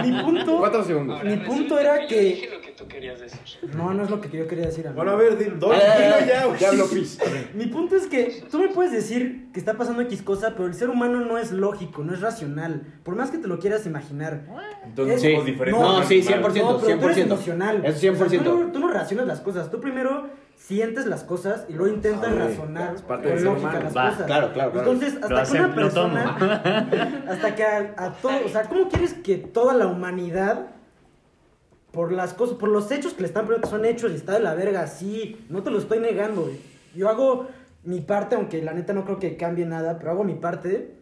Mi 0.06 0.22
punto. 0.22 0.58
Cuatro 0.58 0.84
segundos. 0.84 1.24
Mi 1.24 1.38
punto 1.38 1.78
era 1.78 2.06
que. 2.06 2.57
Lo 2.80 2.84
tú 2.84 2.88
querías 2.88 3.20
decir. 3.20 3.40
No, 3.74 3.92
no 3.94 4.04
es 4.04 4.10
lo 4.10 4.20
que 4.20 4.28
yo 4.36 4.46
quería 4.46 4.66
decir. 4.66 4.86
amigo. 4.86 5.02
Bueno, 5.02 5.12
a 5.12 5.16
ver, 5.16 5.36
dilo, 5.38 5.54
dilo 5.54 5.72
Ah, 5.72 6.20
ya, 6.26 6.46
güey. 6.46 6.58
Ya 6.60 6.68
habló 6.68 6.86
Pis. 6.88 7.18
Mi 7.54 7.66
punto 7.66 7.96
es 7.96 8.06
que 8.06 8.44
tú 8.50 8.58
me 8.58 8.68
puedes 8.68 8.92
decir 8.92 9.48
que 9.52 9.58
está 9.60 9.74
pasando 9.74 10.02
X 10.02 10.22
cosa, 10.22 10.50
pero 10.56 10.66
el 10.66 10.74
ser 10.74 10.90
humano 10.90 11.20
no 11.20 11.38
es 11.38 11.50
lógico, 11.52 12.04
no 12.04 12.14
es 12.14 12.20
racional. 12.20 12.82
Por 13.02 13.16
más 13.16 13.30
que 13.30 13.38
te 13.38 13.48
lo 13.48 13.58
quieras 13.58 13.86
imaginar. 13.86 14.44
Entonces 14.84 15.20
Sí. 15.22 15.30
somos 15.32 15.46
diferentes. 15.46 15.82
No, 15.82 16.02
sí, 16.04 16.20
animales. 16.20 16.54
100%. 16.54 16.72
No, 16.72 16.80
pero 16.80 16.98
tú 16.98 17.04
eres 17.06 17.16
100%. 17.16 17.22
emocional. 17.34 17.84
Eso 17.84 17.98
100%. 18.00 18.26
O 18.26 18.28
sea, 18.28 18.42
tú, 18.52 18.58
no, 18.66 18.72
tú 18.72 18.78
no 18.78 18.88
racionas 18.88 19.26
las 19.26 19.40
cosas. 19.40 19.70
Tú 19.70 19.80
primero 19.80 20.28
sientes 20.54 21.06
las 21.06 21.22
cosas 21.24 21.64
y 21.68 21.72
luego 21.74 21.94
intentas 21.94 22.30
Ah, 22.32 22.38
razonar 22.48 22.94
es 22.94 23.02
parte 23.02 23.28
con 23.32 23.44
lógica 23.44 23.80
las 23.80 23.96
Va, 23.96 24.10
cosas. 24.10 24.26
claro, 24.26 24.52
claro, 24.52 24.72
claro. 24.72 24.90
Entonces, 24.92 25.14
hasta 25.22 25.28
Lo 25.28 25.44
que 25.44 25.58
una 25.58 25.68
lo 25.68 25.74
persona, 25.74 27.22
hasta 27.28 27.54
que 27.54 27.62
a, 27.64 27.94
a 27.96 28.12
todo, 28.14 28.32
o 28.44 28.48
sea, 28.48 28.62
¿cómo 28.64 28.88
quieres 28.88 29.14
que 29.14 29.36
toda 29.36 29.74
la 29.74 29.86
humanidad 29.86 30.66
por 31.98 32.12
las 32.12 32.32
cosas, 32.32 32.56
por 32.58 32.68
los 32.68 32.92
hechos 32.92 33.12
que 33.14 33.22
le 33.22 33.26
están 33.26 33.44
poniendo 33.46 33.66
que 33.66 33.74
son 33.74 33.84
hechos 33.84 34.12
y 34.12 34.14
está 34.14 34.34
de 34.34 34.38
la 34.38 34.54
verga, 34.54 34.86
sí, 34.86 35.44
no 35.48 35.64
te 35.64 35.72
lo 35.72 35.78
estoy 35.78 35.98
negando. 35.98 36.42
güey. 36.42 36.56
Yo 36.94 37.08
hago 37.08 37.48
mi 37.82 37.98
parte, 37.98 38.36
aunque 38.36 38.62
la 38.62 38.72
neta 38.72 38.92
no 38.92 39.04
creo 39.04 39.18
que 39.18 39.36
cambie 39.36 39.66
nada, 39.66 39.98
pero 39.98 40.12
hago 40.12 40.22
mi 40.22 40.34
parte. 40.34 40.94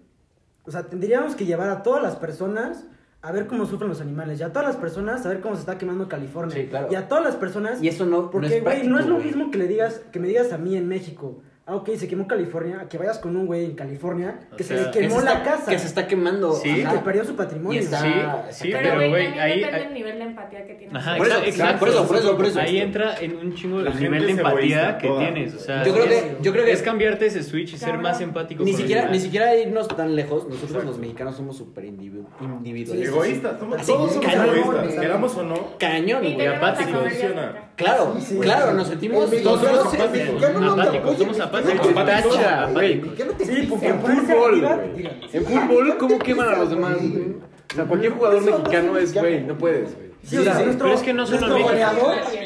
O 0.65 0.71
sea, 0.71 0.85
tendríamos 0.85 1.35
que 1.35 1.45
llevar 1.45 1.69
a 1.69 1.83
todas 1.83 2.03
las 2.03 2.17
personas 2.17 2.87
a 3.21 3.31
ver 3.31 3.47
cómo 3.47 3.67
sufren 3.67 3.91
los 3.91 4.01
animales, 4.01 4.41
y 4.41 4.43
a 4.43 4.55
todas 4.55 4.69
las 4.69 4.77
personas 4.77 5.27
a 5.27 5.29
ver 5.29 5.43
cómo 5.43 5.55
se 5.57 5.61
está 5.61 5.77
quemando 5.77 6.09
California. 6.09 6.57
Sí, 6.57 6.67
claro. 6.67 6.89
Y 6.91 6.95
a 6.95 7.09
todas 7.09 7.23
las 7.23 7.37
personas 7.37 7.83
Y 7.83 7.89
eso 7.89 8.07
no, 8.07 8.23
no 8.23 8.31
porque, 8.31 8.63
güey, 8.63 8.87
no 8.87 8.95
práctico, 8.95 8.99
es 8.99 9.07
lo 9.07 9.19
mismo 9.19 9.51
que 9.51 9.59
le 9.59 9.69
digas, 9.69 10.01
que 10.11 10.19
me 10.19 10.29
digas 10.29 10.51
a 10.55 10.57
mí 10.57 10.79
en 10.79 10.89
México. 10.89 11.43
Ah, 11.69 11.75
ok, 11.75 11.91
se 11.97 12.07
quemó 12.07 12.29
California, 12.29 12.79
a 12.83 12.89
que 12.89 12.97
vayas 12.97 13.19
con 13.19 13.37
un 13.37 13.45
güey 13.45 13.65
en 13.65 13.75
California 13.75 14.39
que 14.57 14.63
O 14.63 14.67
se 14.67 14.75
le 14.77 14.91
Que 14.93 15.01
quemó 15.01 15.19
se 15.19 15.25
la 15.25 15.33
está- 15.33 15.45
casa. 15.57 15.71
Que 15.73 15.79
se 15.81 15.87
está 15.89 16.07
quemando. 16.07 16.53
Sí, 16.53 16.83
Ajá. 16.83 16.93
que 16.93 16.99
perdió 17.01 17.25
su 17.25 17.35
patrimonio. 17.35 17.81
Está- 17.81 18.03
Sí, 18.03 18.63
sí, 18.67 18.69
Pero, 18.73 19.09
güey, 19.11 19.27
ahí... 19.37 19.59
depende 19.63 19.81
del 19.81 19.95
nivel 19.95 20.19
de 20.19 20.25
empatía 20.27 20.65
que 20.65 20.75
tienes. 20.75 20.95
Ajá, 20.97 21.17
Por 21.17 21.27
eso, 21.27 21.37
exacto, 21.39 21.51
exacto, 21.51 21.79
por 21.81 21.89
eso, 21.89 22.07
por 22.07 22.17
eso, 22.19 22.37
por 22.37 22.47
eso. 22.47 22.61
Ahí 22.61 22.79
entra 22.79 23.17
en 23.21 23.37
un 23.37 23.53
chingo 23.57 23.81
el 23.81 23.99
nivel 24.01 24.27
de 24.27 24.33
empatía 24.33 24.97
que 24.99 25.09
toda. 25.09 25.19
tienes. 25.19 25.55
O 25.55 25.59
sea, 25.59 25.83
Yo 25.85 25.93
creo 25.93 26.05
que, 26.07 26.19
es- 26.19 26.25
yo 26.41 26.53
creo 26.53 26.65
que 26.67 26.71
es 26.73 26.83
cambiarte 26.83 27.27
ese 27.27 27.43
switch 27.43 27.73
y 27.75 27.79
ser 27.79 27.99
más 27.99 28.21
empático. 28.21 28.63
ni 28.63 28.71
con 28.71 28.81
siquiera, 28.81 29.09
ni 29.09 29.19
siquiera 29.19 29.57
irnos 29.57 29.89
tan 29.89 30.15
lejos. 30.15 30.47
Nosotros 30.49 30.85
los 30.85 30.99
mexicanos 30.99 31.35
somos 31.35 31.57
súper 31.57 31.87
individu- 31.87 32.27
individualistas. 32.41 33.13
Egoístas, 33.13 33.59
somos, 33.59 33.79
Así, 33.81 33.91
todos 33.91 34.13
somos 34.13 34.33
egoístas, 34.33 34.95
queramos 35.01 35.37
o 35.37 35.43
no. 35.43 35.79
Cañón, 35.81 36.25
Y 36.25 36.35
güey. 36.35 36.37
tenemos 36.37 36.59
apático, 36.59 36.91
la 36.91 36.97
caloría 36.99 37.11
funciona. 37.19 37.43
hasta 37.49 37.59
acá. 37.59 37.67
Claro, 37.77 38.17
claro, 38.41 38.73
nos 38.75 38.87
sentimos. 38.89 39.31
Todos 39.43 39.61
somos 39.63 39.95
apáticos. 39.95 40.45
Apáticos, 40.45 41.19
somos 41.19 41.41
apáticos. 41.41 41.56
No 41.61 41.81
te 41.81 41.93
Tacha, 41.93 42.67
güey. 42.73 42.93
El 42.93 43.03
mexicano 43.03 43.33
te 43.33 43.45
Sí, 43.45 43.67
porque 43.69 43.89
En 43.89 44.01
fútbol, 44.01 44.61
güey. 44.61 45.11
En 45.33 45.45
fútbol, 45.45 45.97
¿cómo 45.99 46.19
queman 46.19 46.49
a 46.49 46.59
los 46.59 46.71
demás, 46.71 46.97
güey? 46.99 47.37
O 47.71 47.75
sea, 47.75 47.85
cualquier 47.85 48.13
jugador 48.13 48.43
mexicano 48.43 48.97
es, 48.97 49.15
güey, 49.15 49.43
no 49.43 49.59
puedes, 49.59 49.95
güey. 49.95 50.07
Sí, 50.23 50.39
o 50.39 50.43
sea, 50.43 50.59
pero 50.59 50.93
es 50.93 51.03
que 51.03 51.13
no 51.13 51.25
solo 51.25 51.59
nuestro 51.59 52.13
en 52.13 52.46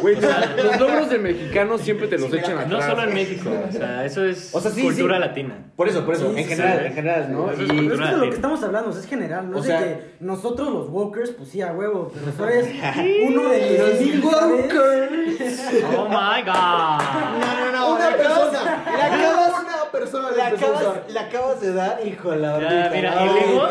Güey, 0.00 0.16
los 0.16 0.80
logros 0.80 1.10
del 1.10 1.20
mexicano 1.20 1.78
siempre 1.78 2.08
te 2.08 2.18
los 2.18 2.32
echan 2.32 2.52
atrás. 2.58 2.68
No 2.68 2.80
solo 2.82 3.02
en 3.04 3.14
México, 3.14 3.50
o 3.68 3.72
sea, 3.72 4.04
eso 4.04 4.24
es 4.24 4.54
O 4.54 4.60
sea, 4.60 4.70
sí, 4.70 4.82
cultura 4.82 5.16
sí. 5.16 5.20
latina. 5.20 5.54
Por 5.76 5.88
eso, 5.88 6.04
por 6.04 6.14
eso, 6.14 6.32
Sí, 6.32 6.38
en 6.40 6.44
sí, 6.44 6.50
general, 6.50 6.78
sí. 6.80 6.86
en 6.86 6.92
general, 6.94 7.32
¿no? 7.32 7.50
Eso 7.50 7.62
es 7.62 7.68
Y- 7.72 7.76
Pero 7.88 7.94
es 7.94 8.00
que 8.00 8.06
de 8.06 8.16
lo 8.16 8.22
que 8.30 8.34
estamos 8.36 8.62
hablando, 8.62 8.90
o 8.90 8.92
sea, 8.92 9.02
es 9.02 9.08
general, 9.08 9.50
no 9.50 9.58
O 9.58 9.62
sea- 9.62 9.80
de 9.80 9.86
que 9.86 10.10
nosotros 10.20 10.68
los 10.72 10.88
walkers, 10.90 11.30
pues 11.30 11.48
sí, 11.48 11.62
a 11.62 11.72
huevo, 11.72 12.12
pero 12.12 12.32
tú 12.32 12.44
eres 12.44 12.66
uno 13.28 13.48
de 13.48 13.58
10 13.58 14.00
mil, 14.00 14.22
¿sabes? 14.30 15.84
Oh 15.96 16.08
my 16.08 16.42
god. 16.44 17.00
No, 17.40 17.60
no, 17.60 17.72
no, 17.72 17.94
Una 17.94 18.10
la 18.10 18.16
persona. 18.16 18.84
la 18.86 19.06
acabas- 19.06 19.50
Una 19.92 20.00
persona 20.00 20.30
la 20.30 20.36
le 20.36 20.42
empezó 20.54 20.66
a 20.66 20.68
acabas, 20.78 20.82
usar. 20.96 21.04
la 21.10 21.20
acabas 21.22 21.60
de 21.60 21.72
dar, 21.74 22.06
hijo 22.06 22.30
de 22.30 22.36
la 22.38 22.48
Ya, 22.48 22.54
hornita, 22.56 22.90
mira, 22.94 23.22
el 23.24 23.30
ego, 23.36 23.68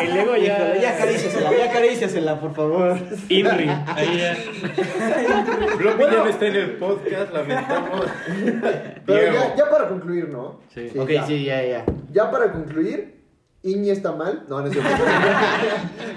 el 0.00 0.16
ego 0.16 0.36
ya- 0.36 0.76
ya 0.76 0.90
acaríciasela, 0.94 1.56
ya 1.56 1.64
acaríciasela, 1.70 2.40
por 2.40 2.54
favor. 2.54 2.98
Inri. 3.28 3.68
Ahí 3.86 4.18
ya. 4.18 4.34
Floppy 5.76 6.02
ya 6.04 6.10
no 6.10 6.26
está 6.26 6.46
en 6.46 6.56
el 6.56 6.70
podcast, 6.76 7.32
lamentamos. 7.32 8.06
Pero 9.06 9.32
ya, 9.32 9.54
ya 9.56 9.70
para 9.70 9.88
concluir, 9.88 10.28
¿no? 10.28 10.60
Sí. 10.74 10.90
Ok, 10.98 11.10
ya. 11.10 11.26
sí, 11.26 11.44
ya, 11.44 11.62
ya. 11.62 11.84
Ya 12.12 12.30
para 12.30 12.50
concluir, 12.52 13.17
Iñi 13.62 13.90
está 13.90 14.12
mal. 14.12 14.44
No, 14.48 14.60
no 14.60 14.66
es 14.68 14.72
cierto. 14.72 14.90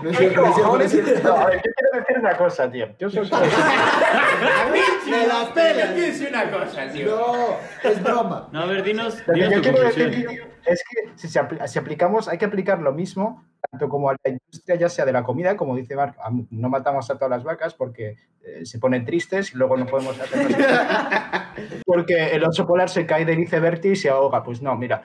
No 0.03 0.09
es 0.09 0.17
cierto, 0.17 0.41
no 0.41 0.47
es 0.47 0.55
cierto, 0.55 0.77
no 0.77 0.83
es 0.83 0.91
cierto. 0.91 1.29
No, 1.29 1.35
a 1.37 1.45
ver, 1.45 1.57
yo 1.57 1.61
quiero 1.75 1.99
decir 1.99 2.17
una 2.19 2.37
cosa, 2.37 2.71
tío. 2.71 2.87
Yo 2.97 3.09
soy... 3.09 3.29
Me 5.09 5.27
la 5.27 5.53
pela. 5.53 5.93
una 6.29 6.51
cosa, 6.51 6.85
No, 6.85 7.57
es 7.83 8.03
broma. 8.03 8.49
No, 8.51 8.61
a 8.61 8.65
ver, 8.65 8.83
dinos, 8.83 9.17
Lo 9.27 9.33
que 9.33 9.39
dinos 9.43 9.49
yo 9.51 9.55
tu 9.57 9.61
quiero 9.61 9.77
conclusión. 9.77 10.11
decir 10.11 10.27
tío, 10.27 10.43
es 10.65 10.83
que 10.89 11.09
si, 11.15 11.27
se 11.27 11.39
apl- 11.41 11.67
si 11.67 11.77
aplicamos, 11.79 12.27
hay 12.27 12.37
que 12.37 12.45
aplicar 12.45 12.79
lo 12.79 12.93
mismo, 12.93 13.43
tanto 13.69 13.89
como 13.89 14.09
a 14.09 14.15
la 14.23 14.31
industria, 14.31 14.75
ya 14.75 14.89
sea 14.89 15.05
de 15.05 15.11
la 15.13 15.23
comida, 15.23 15.55
como 15.57 15.75
dice 15.75 15.95
Marc, 15.95 16.15
am- 16.23 16.47
no 16.49 16.69
matamos 16.69 17.09
a 17.11 17.15
todas 17.15 17.29
las 17.29 17.43
vacas 17.43 17.73
porque 17.75 18.15
eh, 18.43 18.65
se 18.65 18.79
ponen 18.79 19.05
tristes 19.05 19.53
y 19.53 19.57
luego 19.57 19.77
no 19.77 19.85
podemos 19.85 20.19
hacer. 20.19 20.47
Porque 21.85 22.27
el 22.31 22.43
oso 22.45 22.65
polar 22.65 22.89
se 22.89 23.05
cae 23.05 23.25
del 23.25 23.39
iceberg 23.41 23.85
y 23.85 23.95
se 23.95 24.09
ahoga. 24.09 24.41
Pues 24.41 24.61
no, 24.61 24.75
mira. 24.77 25.03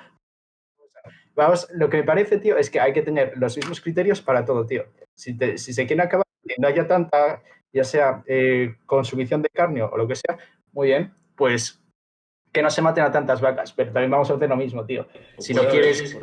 Vamos, 1.36 1.68
lo 1.72 1.88
que 1.90 1.98
me 1.98 2.02
parece, 2.02 2.38
tío, 2.38 2.56
es 2.56 2.70
que 2.70 2.80
hay 2.80 2.92
que 2.92 3.02
tener 3.02 3.36
los 3.36 3.56
mismos 3.56 3.80
criterios 3.80 4.22
para 4.22 4.44
todo, 4.44 4.64
tío. 4.66 4.84
Si, 5.14 5.36
te- 5.36 5.58
si 5.58 5.72
se 5.74 5.86
quiere 5.86 6.02
acabar, 6.02 6.24
que 6.42 6.54
no 6.58 6.66
haya 6.66 6.86
tanta, 6.86 7.42
ya 7.72 7.84
sea 7.84 8.22
eh, 8.26 8.76
consumición 8.86 9.42
de 9.42 9.50
carne 9.50 9.82
o 9.82 9.96
lo 9.96 10.08
que 10.08 10.16
sea, 10.16 10.38
muy 10.72 10.88
bien, 10.88 11.12
pues 11.36 11.82
que 12.52 12.62
no 12.62 12.70
se 12.70 12.80
maten 12.80 13.04
a 13.04 13.10
tantas 13.12 13.42
vacas, 13.42 13.72
pero 13.72 13.92
también 13.92 14.10
vamos 14.10 14.30
a 14.30 14.34
hacer 14.34 14.48
lo 14.48 14.56
mismo, 14.56 14.86
tío. 14.86 15.06
Si 15.38 15.52
no 15.52 15.68
quieres, 15.68 16.16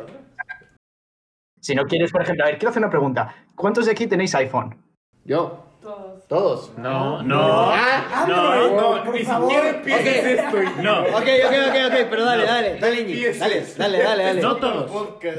si 1.60 1.74
no 1.76 1.84
quieres, 1.84 2.10
por 2.10 2.22
ejemplo, 2.22 2.44
a 2.44 2.48
ver, 2.48 2.58
quiero 2.58 2.70
hacer 2.70 2.82
una 2.82 2.90
pregunta. 2.90 3.46
¿Cuántos 3.54 3.86
de 3.86 3.92
aquí 3.92 4.06
tenéis 4.08 4.34
iPhone? 4.34 4.76
Yo, 5.24 5.73
Todos. 5.84 6.26
todos. 6.28 6.78
No, 6.78 7.22
no. 7.22 7.70
Ah, 7.70 8.24
No, 8.26 8.96
no, 8.96 9.04
por 9.04 9.18
favor. 9.20 9.52
empieces 9.52 10.24
esto. 10.40 10.56
no. 10.82 11.00
Ok, 11.02 11.12
ok, 11.46 11.54
ok, 11.68 11.76
ok, 11.88 12.06
pero 12.08 12.24
dale, 12.24 12.44
dale, 12.46 12.78
dale, 12.80 13.00
Iñi, 13.02 13.22
dale, 13.38 13.64
dale, 13.76 14.02
dale, 14.02 14.24
dale. 14.24 14.40
No 14.42 14.56
todos. 14.56 14.90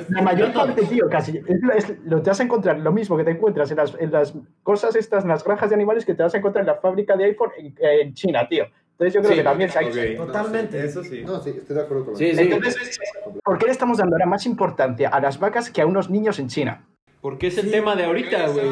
La 0.09 0.21
mayor 0.21 0.53
parte, 0.53 0.83
tío, 0.83 1.09
casi. 1.09 1.37
Es, 1.37 1.89
es- 1.89 1.99
lo 2.05 2.21
te 2.21 2.29
vas 2.29 2.39
a 2.39 2.43
encontrar 2.43 2.77
lo 2.79 2.91
mismo 2.91 3.17
que 3.17 3.23
te 3.23 3.31
encuentras 3.31 3.71
en 3.71 3.77
las, 3.77 3.95
en 3.99 4.11
las 4.11 4.33
cosas 4.63 4.95
estas, 4.95 5.23
en 5.23 5.29
las 5.29 5.43
granjas 5.43 5.69
de 5.69 5.75
animales, 5.75 6.05
que 6.05 6.13
te 6.13 6.21
vas 6.23 6.33
a 6.35 6.37
encontrar 6.37 6.61
en 6.61 6.67
la 6.67 6.75
fábrica 6.75 7.15
de 7.17 7.25
iPhone 7.25 7.49
en, 7.57 7.75
en 7.79 8.13
China, 8.13 8.47
tío. 8.47 8.65
Entonces 8.91 9.13
yo 9.15 9.19
creo 9.21 9.31
Sí, 9.31 9.37
que 9.39 9.43
también 9.43 9.69
se 9.71 9.79
hay 9.79 9.87
ok. 10.17 10.25
Totalmente. 10.27 10.85
Eso 10.85 11.03
sí. 11.03 11.23
No, 11.25 11.41
sí, 11.41 11.49
estoy 11.49 11.75
de 11.75 11.81
acuerdo 11.81 12.05
con 12.05 12.15
Sí, 12.15 12.33
sí. 12.33 12.41
Entonces, 12.43 12.97
¿por 13.43 13.57
qué 13.57 13.65
le 13.65 13.71
estamos 13.73 13.97
dando 13.97 14.15
ahora 14.15 14.25
más 14.27 14.45
importancia 14.45 15.09
a 15.09 15.19
las 15.19 15.37
vacas 15.39 15.69
que 15.71 15.81
a 15.81 15.85
unos 15.85 16.09
niños 16.09 16.39
en 16.39 16.47
China? 16.47 16.85
Porque 17.21 17.47
es 17.47 17.57
el 17.57 17.71
tema 17.71 17.95
de 17.95 18.05
ahorita, 18.05 18.47
güey. 18.49 18.67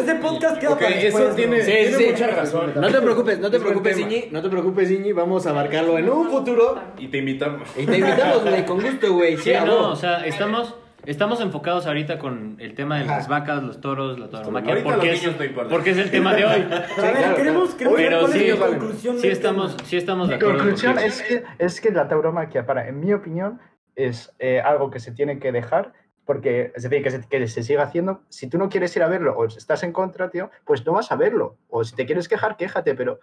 Ese 0.00 0.14
podcast 0.16 0.58
queda 0.58 0.72
Ok, 0.72 0.80
para 0.80 0.96
eso 0.96 1.18
después, 1.18 1.36
tiene. 1.36 1.62
Sí, 1.62 1.70
tiene 1.70 1.96
sí. 1.96 2.06
mucha 2.10 2.26
razón. 2.26 2.72
No 2.74 2.88
te 2.88 3.00
preocupes, 3.00 3.38
no 3.38 3.50
te 3.50 3.56
Es 3.58 3.62
preocupes. 3.62 3.98
Iñi, 3.98 4.24
no 4.32 4.42
te 4.42 4.48
preocupes, 4.48 4.90
Iñi, 4.90 5.12
vamos 5.12 5.46
a 5.46 5.50
abarcarlo 5.50 5.96
en 5.98 6.08
un 6.08 6.28
futuro. 6.28 6.80
Y 6.98 7.08
te 7.08 7.18
invitamos. 7.18 7.68
Y 7.76 7.86
te 7.86 7.98
invitamos, 7.98 8.42
güey, 8.42 8.66
con 8.66 8.80
gusto, 8.80 9.12
güey. 9.12 9.36
Sí, 9.36 9.52
no, 9.64 9.90
o 9.90 9.96
sea, 9.96 10.26
estamos, 10.26 10.74
estamos 11.06 11.40
enfocados 11.40 11.86
ahorita 11.86 12.18
con 12.18 12.56
el 12.58 12.74
tema 12.74 12.98
de 12.98 13.04
las 13.04 13.28
vacas, 13.28 13.62
los 13.62 13.80
toros, 13.80 14.18
la 14.18 14.28
tauromaquia, 14.28 14.82
porque 14.82 15.12
los 15.12 15.24
es, 15.24 15.54
no 15.54 15.68
porque 15.68 15.90
es 15.90 15.98
el 15.98 16.10
tema 16.10 16.34
de 16.34 16.44
hoy. 16.44 16.52
A 16.62 17.00
ver, 17.00 17.14
claro, 17.16 17.36
queremos, 17.36 17.74
queremos 17.74 18.00
Pero 18.00 18.20
cuál 18.20 18.32
sí, 18.32 18.44
es 18.48 18.58
la 18.58 18.66
conclusión 18.66 19.18
Sí 19.18 19.28
estamos, 19.28 19.76
sí 19.84 19.96
estamos 19.96 20.28
de 20.28 20.34
acuerdo. 20.34 20.58
conclusión 20.58 20.98
es 20.98 21.22
que, 21.22 21.44
es 21.58 21.80
que 21.80 21.90
la 21.90 22.08
tauromaquia, 22.08 22.66
para, 22.66 22.88
en 22.88 22.98
mi 22.98 23.12
opinión, 23.12 23.60
es 23.94 24.34
eh, 24.38 24.60
algo 24.60 24.90
que 24.90 24.98
se 25.00 25.12
tiene 25.12 25.38
que 25.38 25.52
dejar, 25.52 25.92
porque, 26.32 26.72
es 26.74 26.82
decir, 26.84 27.02
que 27.02 27.10
se, 27.10 27.28
que 27.28 27.46
se 27.46 27.62
siga 27.62 27.82
haciendo. 27.82 28.22
Si 28.30 28.46
tú 28.48 28.56
no 28.56 28.70
quieres 28.70 28.96
ir 28.96 29.02
a 29.02 29.06
verlo 29.08 29.36
o 29.36 29.44
estás 29.44 29.82
en 29.82 29.92
contra, 29.92 30.30
tío, 30.30 30.50
pues 30.64 30.84
no 30.86 30.92
vas 30.94 31.12
a 31.12 31.16
verlo. 31.16 31.58
O 31.68 31.84
si 31.84 31.94
te 31.94 32.06
quieres 32.06 32.26
quejar, 32.26 32.56
quéjate, 32.56 32.94
pero 32.94 33.20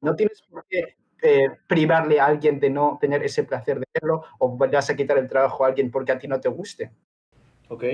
no 0.00 0.16
tienes 0.16 0.40
por 0.50 0.64
qué 0.70 0.96
eh, 1.20 1.48
privarle 1.66 2.18
a 2.18 2.24
alguien 2.26 2.58
de 2.58 2.70
no 2.70 2.96
tener 2.98 3.22
ese 3.22 3.44
placer 3.44 3.78
de 3.78 3.84
verlo 3.92 4.22
o 4.38 4.56
vas 4.56 4.88
a 4.88 4.96
quitar 4.96 5.18
el 5.18 5.28
trabajo 5.28 5.64
a 5.64 5.68
alguien 5.68 5.90
porque 5.90 6.12
a 6.12 6.18
ti 6.18 6.28
no 6.28 6.40
te 6.40 6.48
guste. 6.48 6.92
Ok, 7.68 7.84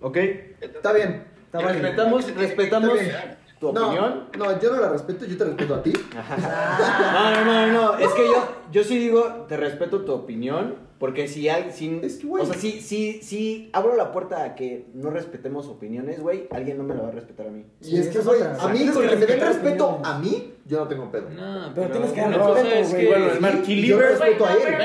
ok. 0.00 0.16
Está 0.62 0.92
bien. 0.94 1.26
Está. 1.44 1.60
Respetamos, 1.60 2.34
respetamos 2.34 2.98
Está 3.00 3.18
bien. 3.24 3.36
tu 3.58 3.72
No, 3.74 3.86
opinión. 3.88 4.28
no, 4.38 4.60
yo 4.60 4.70
no 4.74 4.80
la 4.80 4.88
respeto, 4.88 5.26
yo 5.26 5.36
te 5.36 5.44
respeto 5.44 5.74
a 5.74 5.82
ti. 5.82 5.92
No, 7.12 7.30
no, 7.32 7.44
no, 7.44 7.66
no, 7.66 7.98
es 7.98 8.08
que 8.14 8.24
yo, 8.26 8.56
yo 8.72 8.82
sí 8.84 8.96
digo, 8.98 9.44
te 9.48 9.56
respeto 9.58 10.04
tu 10.06 10.12
opinión, 10.12 10.76
porque 11.00 11.26
si 11.26 11.48
hay, 11.48 11.72
si, 11.72 11.98
Es 12.02 12.18
que, 12.18 12.26
güey. 12.28 12.42
o 12.44 12.46
sea, 12.46 12.54
si, 12.56 12.80
si, 12.82 13.22
si 13.22 13.70
abro 13.72 13.96
la 13.96 14.12
puerta 14.12 14.44
a 14.44 14.54
que 14.54 14.86
no 14.94 15.10
respetemos 15.10 15.66
opiniones, 15.66 16.20
güey, 16.20 16.46
alguien 16.52 16.76
no 16.78 16.84
me 16.84 16.94
la 16.94 17.02
va 17.02 17.08
a 17.08 17.12
respetar 17.12 17.46
a 17.48 17.50
mí. 17.50 17.64
Y 17.82 17.98
es 17.98 18.08
que, 18.08 18.18
es 18.18 18.24
güey, 18.26 18.40
otra. 18.42 18.62
a 18.62 18.68
mí, 18.68 18.86
con 18.86 19.02
que 19.02 19.08
que 19.08 19.16
me 19.16 19.26
den 19.26 19.40
respeto 19.40 19.86
opiniones. 19.88 20.06
a 20.14 20.18
mí, 20.18 20.54
yo 20.66 20.78
no 20.80 20.86
tengo 20.88 21.10
pedo. 21.10 21.30
No, 21.30 21.72
Pero 21.74 21.90
tienes 21.90 22.12
que 22.12 22.20
dar 22.20 22.28
una 22.28 22.38
cosa 22.38 22.54
respeto, 22.62 22.78
es 22.80 22.90
güey. 22.90 23.00
que- 23.02 23.08
Bueno, 23.08 23.24
el 23.26 23.82
Yo 23.84 23.98
respeto 23.98 24.46
a 24.46 24.52
Güey, 24.52 24.62
él. 24.62 24.68
pero 24.68 24.78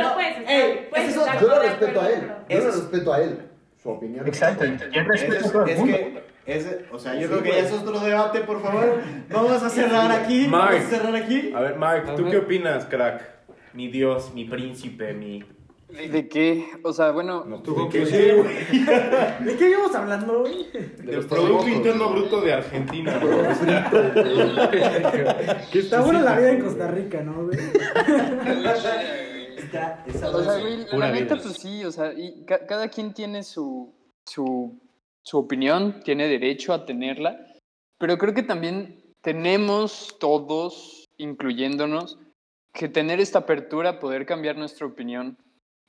Yo 1.42 1.48
lo 1.48 1.62
respeto 1.62 2.02
a 2.02 2.10
él. 2.10 2.22
pero- 2.48 2.62
Yo 2.62 2.66
lo 2.68 2.72
respeto 2.72 3.14
a 3.14 3.22
él. 3.22 3.40
Su 3.84 3.90
opinión. 3.90 4.28
Exacto. 4.28 4.66
Yo 4.66 5.04
respeto 5.04 5.48
a 5.48 5.52
todo 5.52 5.64
el 5.66 5.70
Es 5.70 5.78
mundo. 5.80 5.98
que, 5.98 6.86
o 6.92 6.98
sea, 7.00 7.14
yo 7.16 7.22
Sí, 7.22 7.28
creo 7.28 7.44
que 7.44 7.50
güey. 7.50 7.62
ya 7.62 7.68
es 7.68 7.74
otro 7.74 8.00
debate, 8.00 8.40
por 8.42 8.62
favor. 8.62 9.00
Vamos 9.30 9.62
a 9.64 9.70
cerrar 9.70 10.12
aquí. 10.12 10.48
Vamos 10.50 10.72
Mike. 10.72 10.86
a 10.86 10.88
cerrar 10.90 11.16
aquí. 11.16 11.52
A 11.54 11.60
ver, 11.60 11.76
Mark, 11.76 12.16
¿tú 12.16 12.26
qué 12.30 12.38
opinas, 12.38 12.86
crack? 12.86 13.22
Mi 13.74 13.90
dios, 13.90 14.32
mi 14.34 14.46
príncipe, 14.46 15.14
mi... 15.14 15.44
¿De 16.12 16.28
qué? 16.28 16.66
O 16.84 16.94
sea, 16.94 17.12
bueno, 17.12 17.46
No, 17.46 17.62
Tu 17.62 17.76
¿de 17.76 17.90
qué? 17.90 18.06
¿De 18.06 19.56
qué 19.58 19.70
íbamos 19.70 19.96
hablando, 19.96 20.42
güey? 20.42 20.70
Del 20.72 21.16
los 21.16 21.26
Producto. 21.26 21.68
Interno 21.68 22.10
Bruto 22.10 22.42
de 22.42 22.54
Argentina, 22.54 23.18
bro. 23.18 23.50
Está 25.74 26.02
buena 26.02 26.22
la 26.22 26.38
vida 26.38 26.52
en 26.52 26.62
Costa 26.62 26.88
Rica, 26.92 27.22
¿no, 27.22 27.46
güey? 27.46 27.58
Está, 29.58 30.04
está 30.08 30.30
O 30.30 30.44
sea, 30.44 30.60
güey, 30.60 30.86
la 30.92 31.12
neta, 31.12 31.36
pues 31.38 31.56
sí, 31.56 31.84
o 31.86 31.92
sea, 31.92 32.14
y 32.14 32.46
ca- 32.46 32.66
cada 32.66 32.90
quien 32.90 33.14
tiene 33.14 33.44
su, 33.44 33.94
su, 34.26 34.80
su 35.24 35.38
opinión, 35.38 36.02
tiene 36.04 36.28
derecho 36.28 36.74
a 36.74 36.86
tenerla, 36.86 37.40
pero 37.98 38.18
creo 38.18 38.34
que 38.34 38.44
también 38.44 39.02
tenemos 39.22 40.18
todos, 40.20 41.06
incluyéndonos, 41.18 42.20
que 42.74 42.90
tener 42.90 43.20
esta 43.20 43.40
apertura 43.40 43.92
a 43.92 44.00
poder 44.00 44.26
cambiar 44.26 44.58
nuestra 44.58 44.86
opinión. 44.86 45.38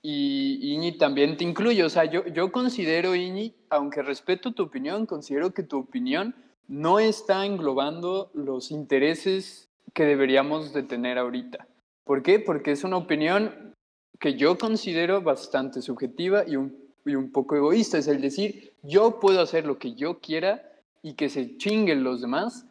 Y 0.09 0.73
Iñi 0.73 0.99
también 0.99 1.37
te 1.37 1.43
incluye, 1.43 1.83
o 1.83 1.91
sea, 1.91 2.05
yo, 2.05 2.25
yo 2.27 2.53
considero, 2.53 3.17
Iñi, 3.17 3.57
aunque 3.71 4.03
respeto 4.03 4.53
tu 4.53 4.63
opinión, 4.63 5.05
considero 5.05 5.53
que 5.53 5.65
tu 5.65 5.81
opinión 5.81 6.33
no 6.69 7.01
está 7.01 7.45
englobando 7.45 8.31
los 8.33 8.71
intereses 8.71 9.69
que 9.95 10.05
deberíamos 10.05 10.73
de 10.73 10.85
tener 10.85 11.19
ahorita. 11.19 11.67
¿Por 12.05 12.23
qué? 12.23 12.39
Porque 12.39 12.71
es 12.71 12.85
una 12.85 12.99
opinión 12.99 13.75
que 14.21 14.35
yo 14.35 14.57
considero 14.57 15.23
bastante 15.23 15.83
subjetiva 15.83 16.45
y 16.47 16.55
un, 16.55 16.95
y 17.05 17.17
un 17.17 17.33
poco 17.33 17.57
egoísta. 17.57 17.99
Es 17.99 18.07
el 18.07 18.21
decir, 18.21 18.75
yo 18.85 19.19
puedo 19.19 19.41
hacer 19.41 19.67
lo 19.67 19.81
que 19.81 19.97
yo 19.97 20.21
quiera 20.21 20.71
y 21.03 21.15
que 21.15 21.29
se 21.29 21.57
chinguen 21.57 22.05
los 22.05 22.21
demás. 22.21 22.65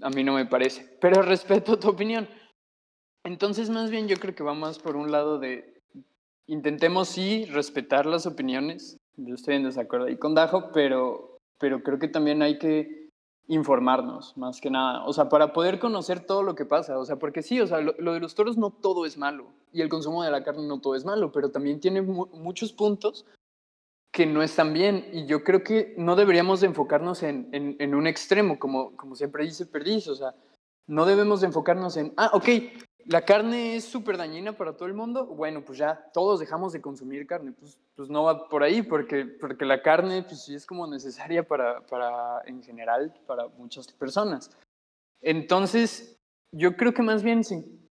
A 0.00 0.08
mí 0.08 0.24
no 0.24 0.32
me 0.32 0.46
parece, 0.46 0.96
pero 0.98 1.20
respeto 1.34 1.78
tu 1.78 1.90
opinión. 1.90 2.26
Entonces, 3.22 3.68
más 3.68 3.90
bien 3.90 4.08
yo 4.08 4.16
creo 4.16 4.34
que 4.34 4.42
va 4.42 4.54
más 4.54 4.78
por 4.78 4.96
un 4.96 5.12
lado 5.12 5.38
de 5.38 5.73
intentemos 6.46 7.08
sí 7.08 7.44
respetar 7.46 8.06
las 8.06 8.26
opiniones. 8.26 8.96
Yo 9.16 9.34
estoy 9.34 9.56
en 9.56 9.64
desacuerdo 9.64 10.06
ahí 10.06 10.16
con 10.16 10.34
Dajo, 10.34 10.70
pero, 10.72 11.38
pero 11.58 11.82
creo 11.82 11.98
que 11.98 12.08
también 12.08 12.42
hay 12.42 12.58
que 12.58 13.04
informarnos, 13.46 14.36
más 14.36 14.60
que 14.60 14.70
nada. 14.70 15.04
O 15.04 15.12
sea, 15.12 15.28
para 15.28 15.52
poder 15.52 15.78
conocer 15.78 16.20
todo 16.20 16.42
lo 16.42 16.54
que 16.54 16.64
pasa. 16.64 16.98
O 16.98 17.04
sea, 17.04 17.16
porque 17.16 17.42
sí, 17.42 17.60
o 17.60 17.66
sea, 17.66 17.80
lo, 17.80 18.12
de 18.12 18.20
los 18.20 18.34
toros 18.34 18.56
no 18.56 18.70
todo 18.70 19.06
es 19.06 19.18
malo. 19.18 19.46
Y 19.72 19.82
el 19.82 19.88
consumo 19.88 20.22
de 20.22 20.30
la 20.30 20.42
carne 20.42 20.66
no 20.66 20.80
todo 20.80 20.94
es 20.94 21.04
malo, 21.04 21.30
pero 21.32 21.50
también 21.50 21.80
tiene 21.80 22.00
mu- 22.02 22.28
muchos 22.32 22.72
puntos 22.72 23.26
que 24.12 24.26
no 24.26 24.42
están 24.42 24.72
bien. 24.72 25.06
Y 25.12 25.26
yo 25.26 25.44
creo 25.44 25.62
que 25.62 25.94
no 25.98 26.16
deberíamos 26.16 26.60
de 26.60 26.68
enfocarnos 26.68 27.22
en, 27.22 27.48
en, 27.52 27.76
en 27.78 27.94
un 27.94 28.06
extremo, 28.06 28.58
como, 28.58 28.96
como 28.96 29.14
siempre 29.14 29.44
dice 29.44 29.66
Perdiz. 29.66 30.08
O 30.08 30.14
sea, 30.14 30.34
no 30.86 31.04
debemos 31.06 31.40
de 31.40 31.48
enfocarnos 31.48 31.96
en, 31.96 32.12
ah, 32.16 32.30
ok, 32.32 32.48
la 33.06 33.22
carne 33.22 33.76
es 33.76 33.84
súper 33.84 34.16
dañina 34.16 34.56
para 34.56 34.76
todo 34.76 34.88
el 34.88 34.94
mundo, 34.94 35.26
bueno, 35.26 35.64
pues 35.64 35.78
ya 35.78 36.10
todos 36.12 36.40
dejamos 36.40 36.72
de 36.72 36.80
consumir 36.80 37.26
carne. 37.26 37.52
Pues, 37.52 37.78
pues 37.94 38.08
no 38.08 38.24
va 38.24 38.48
por 38.48 38.62
ahí, 38.62 38.82
porque, 38.82 39.24
porque 39.24 39.64
la 39.64 39.82
carne 39.82 40.22
pues 40.22 40.44
sí 40.44 40.54
es 40.54 40.66
como 40.66 40.86
necesaria 40.86 41.46
para, 41.46 41.80
para, 41.86 42.42
en 42.46 42.62
general, 42.62 43.14
para 43.26 43.48
muchas 43.48 43.92
personas. 43.92 44.50
Entonces, 45.20 46.18
yo 46.52 46.76
creo 46.76 46.94
que 46.94 47.02
más 47.02 47.22
bien, 47.22 47.42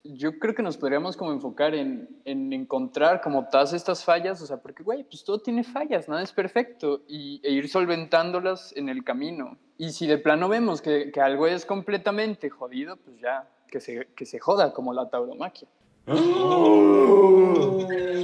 yo 0.03 0.39
creo 0.39 0.55
que 0.55 0.63
nos 0.63 0.77
podríamos 0.77 1.17
como 1.17 1.31
enfocar 1.31 1.73
en, 1.73 2.21
en 2.25 2.51
encontrar 2.53 3.21
como 3.21 3.47
todas 3.49 3.73
estas 3.73 4.03
fallas, 4.03 4.41
o 4.41 4.45
sea, 4.45 4.57
porque, 4.57 4.83
güey, 4.83 5.03
pues 5.03 5.23
todo 5.23 5.39
tiene 5.39 5.63
fallas, 5.63 6.07
nada 6.07 6.21
es 6.21 6.31
perfecto, 6.31 7.03
y, 7.07 7.41
e 7.43 7.51
ir 7.51 7.69
solventándolas 7.69 8.75
en 8.75 8.89
el 8.89 9.03
camino. 9.03 9.57
Y 9.77 9.91
si 9.91 10.07
de 10.07 10.17
plano 10.17 10.49
vemos 10.49 10.81
que, 10.81 11.11
que 11.11 11.21
algo 11.21 11.47
es 11.47 11.65
completamente 11.65 12.49
jodido, 12.49 12.97
pues 12.97 13.19
ya, 13.19 13.47
que 13.67 13.79
se, 13.79 14.07
que 14.15 14.25
se 14.25 14.39
joda 14.39 14.73
como 14.73 14.93
la 14.93 15.09
tauromaquia. 15.09 15.67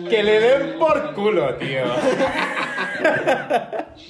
Que 0.10 0.24
le 0.24 0.40
den 0.40 0.80
por 0.80 1.14
culo, 1.14 1.56
tío. 1.56 1.84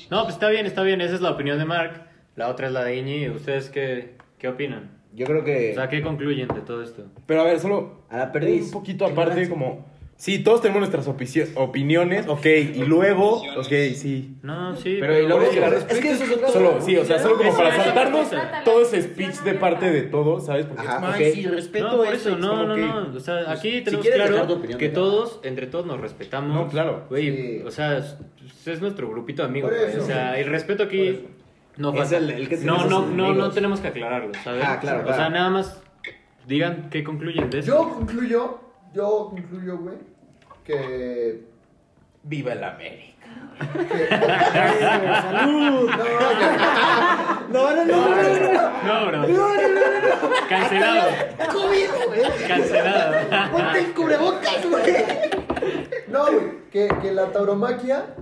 No, 0.09 0.23
pues 0.23 0.35
está 0.35 0.49
bien, 0.49 0.65
está 0.65 0.83
bien. 0.83 1.01
Esa 1.01 1.15
es 1.15 1.21
la 1.21 1.31
opinión 1.31 1.57
de 1.57 1.65
Mark. 1.65 2.07
La 2.35 2.49
otra 2.49 2.67
es 2.67 2.73
la 2.73 2.83
de 2.83 2.97
Iñi. 2.97 3.29
¿Ustedes 3.29 3.69
qué, 3.69 4.15
qué 4.37 4.47
opinan? 4.47 5.01
Yo 5.13 5.25
creo 5.25 5.41
O 5.41 5.43
que 5.43 5.73
sea, 5.73 5.89
¿qué 5.89 6.01
concluyen 6.01 6.47
de 6.47 6.61
todo 6.61 6.81
esto? 6.83 7.05
Pero 7.25 7.41
a 7.41 7.43
ver, 7.45 7.59
solo 7.59 8.03
a 8.09 8.17
la 8.17 8.31
perdiz. 8.31 8.65
un 8.65 8.71
poquito 8.71 9.05
aparte, 9.05 9.49
como. 9.49 9.85
Sí, 10.15 10.39
todos 10.39 10.61
tenemos 10.61 10.79
nuestras 10.79 11.05
opiniones, 11.55 12.27
ok, 12.27 12.45
y 12.45 12.83
luego, 12.85 13.41
ok, 13.57 13.67
sí. 13.93 14.37
No, 14.41 14.73
sí. 14.75 14.97
Pero 14.99 15.19
y 15.19 15.27
luego 15.27 15.49
que 15.49 15.59
la 15.59 15.67
Es 15.67 15.83
que 15.99 16.11
eso 16.11 16.23
es 16.23 16.31
otra 16.31 16.47
Solo, 16.49 16.79
sí, 16.81 16.95
o 16.95 17.03
sea, 17.03 17.19
solo 17.19 17.35
como 17.37 17.49
Eso, 17.49 17.57
para 17.57 17.69
eso, 17.75 17.83
saltarnos 17.83 18.27
eso. 18.31 18.41
todo 18.63 18.81
ese 18.83 19.01
speech 19.01 19.39
de 19.41 19.53
parte 19.55 19.91
de 19.91 20.03
todos, 20.03 20.45
¿sabes? 20.45 20.65
Porque 20.67 20.81
Ajá, 20.81 20.93
es 20.93 20.99
como, 21.01 21.07
ok. 21.09 21.15
ay, 21.17 21.33
sí, 21.33 21.47
respeto 21.47 21.87
No, 21.91 21.97
por 21.97 22.07
eso, 22.07 22.29
eso, 22.29 22.37
no, 22.37 22.65
no, 22.65 22.75
que- 22.75 22.81
no. 22.81 23.17
O 23.17 23.19
sea, 23.19 23.51
aquí 23.51 23.81
tenemos 23.81 24.05
quieres 24.05 24.19
dejar 24.19 24.29
tu 24.29 24.35
claro 24.45 24.53
opinión, 24.59 24.79
que 24.79 24.89
déjala. 24.89 25.05
todos, 25.05 25.39
entre 25.43 25.67
todos 25.67 25.85
nos 25.87 25.99
respetamos. 25.99 26.55
No, 26.55 26.67
claro. 26.69 27.05
Güey, 27.09 27.35
Sí. 27.35 27.63
o 27.65 27.71
sea, 27.71 27.97
es, 27.97 28.15
es 28.65 28.81
nuestro 28.81 29.09
grupito 29.09 29.41
de 29.41 29.49
amigos. 29.49 29.71
Por 29.71 29.79
güey. 29.79 29.91
eso. 29.91 30.03
O 30.03 30.05
sea, 30.05 30.39
el 30.39 30.47
respeto 30.47 30.83
Por 30.83 30.87
aquí 30.87 31.07
eso. 31.07 31.21
no 31.77 31.89
Es 31.91 31.97
falta. 31.99 32.17
el- 32.17 32.29
el 32.29 32.47
que 32.47 32.55
no, 32.57 32.61
tenemos 32.61 32.89
no, 32.89 32.99
sus 33.01 33.09
no, 33.09 33.15
no 33.15 33.25
amigos. 33.31 33.55
tenemos 33.55 33.79
que 33.81 33.87
aclararlo, 33.89 34.31
¿sabes? 34.41 34.63
Ah, 34.65 34.79
claro, 34.79 35.01
O 35.01 35.07
sea, 35.07 35.15
claro. 35.15 35.31
nada 35.33 35.49
más 35.49 35.81
digan 36.47 36.87
qué 36.91 37.03
concluyen 37.03 37.49
de 37.49 37.59
esto. 37.59 37.71
Yo 37.71 37.89
concluyo, 37.95 38.59
yo 38.93 39.29
concluyo, 39.29 39.77
güey, 39.77 39.97
que... 40.63 41.51
Viva 42.25 42.53
el 42.53 42.63
América. 42.63 43.27
¡Salud! 45.21 45.89
No, 47.49 47.75
No, 47.75 47.75
no, 47.75 47.85
no. 47.85 48.73
No, 48.83 49.05
bro. 49.07 49.21
Cancelado. 50.47 51.09
Cancelado. 52.47 53.51
¡Ponte 53.51 53.79
el 53.79 53.93
cubrebocas, 53.93 54.69
güey! 54.69 55.05
No, 56.07 56.25
güey, 56.31 56.69
que, 56.71 56.87
que 57.01 57.11
la 57.11 57.31
tauromaquia 57.31 58.15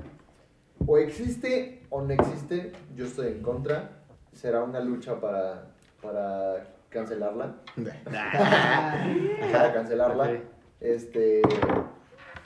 o 0.87 0.97
existe 0.97 1.83
o 1.89 2.01
no 2.01 2.13
existe, 2.13 2.71
yo 2.95 3.05
estoy 3.05 3.27
en 3.27 3.41
contra. 3.43 3.89
Será 4.33 4.63
una 4.63 4.79
lucha 4.79 5.19
para, 5.19 5.67
para 6.01 6.63
cancelarla. 6.89 7.55
para 9.51 9.73
cancelarla. 9.73 10.41
Este. 10.81 11.41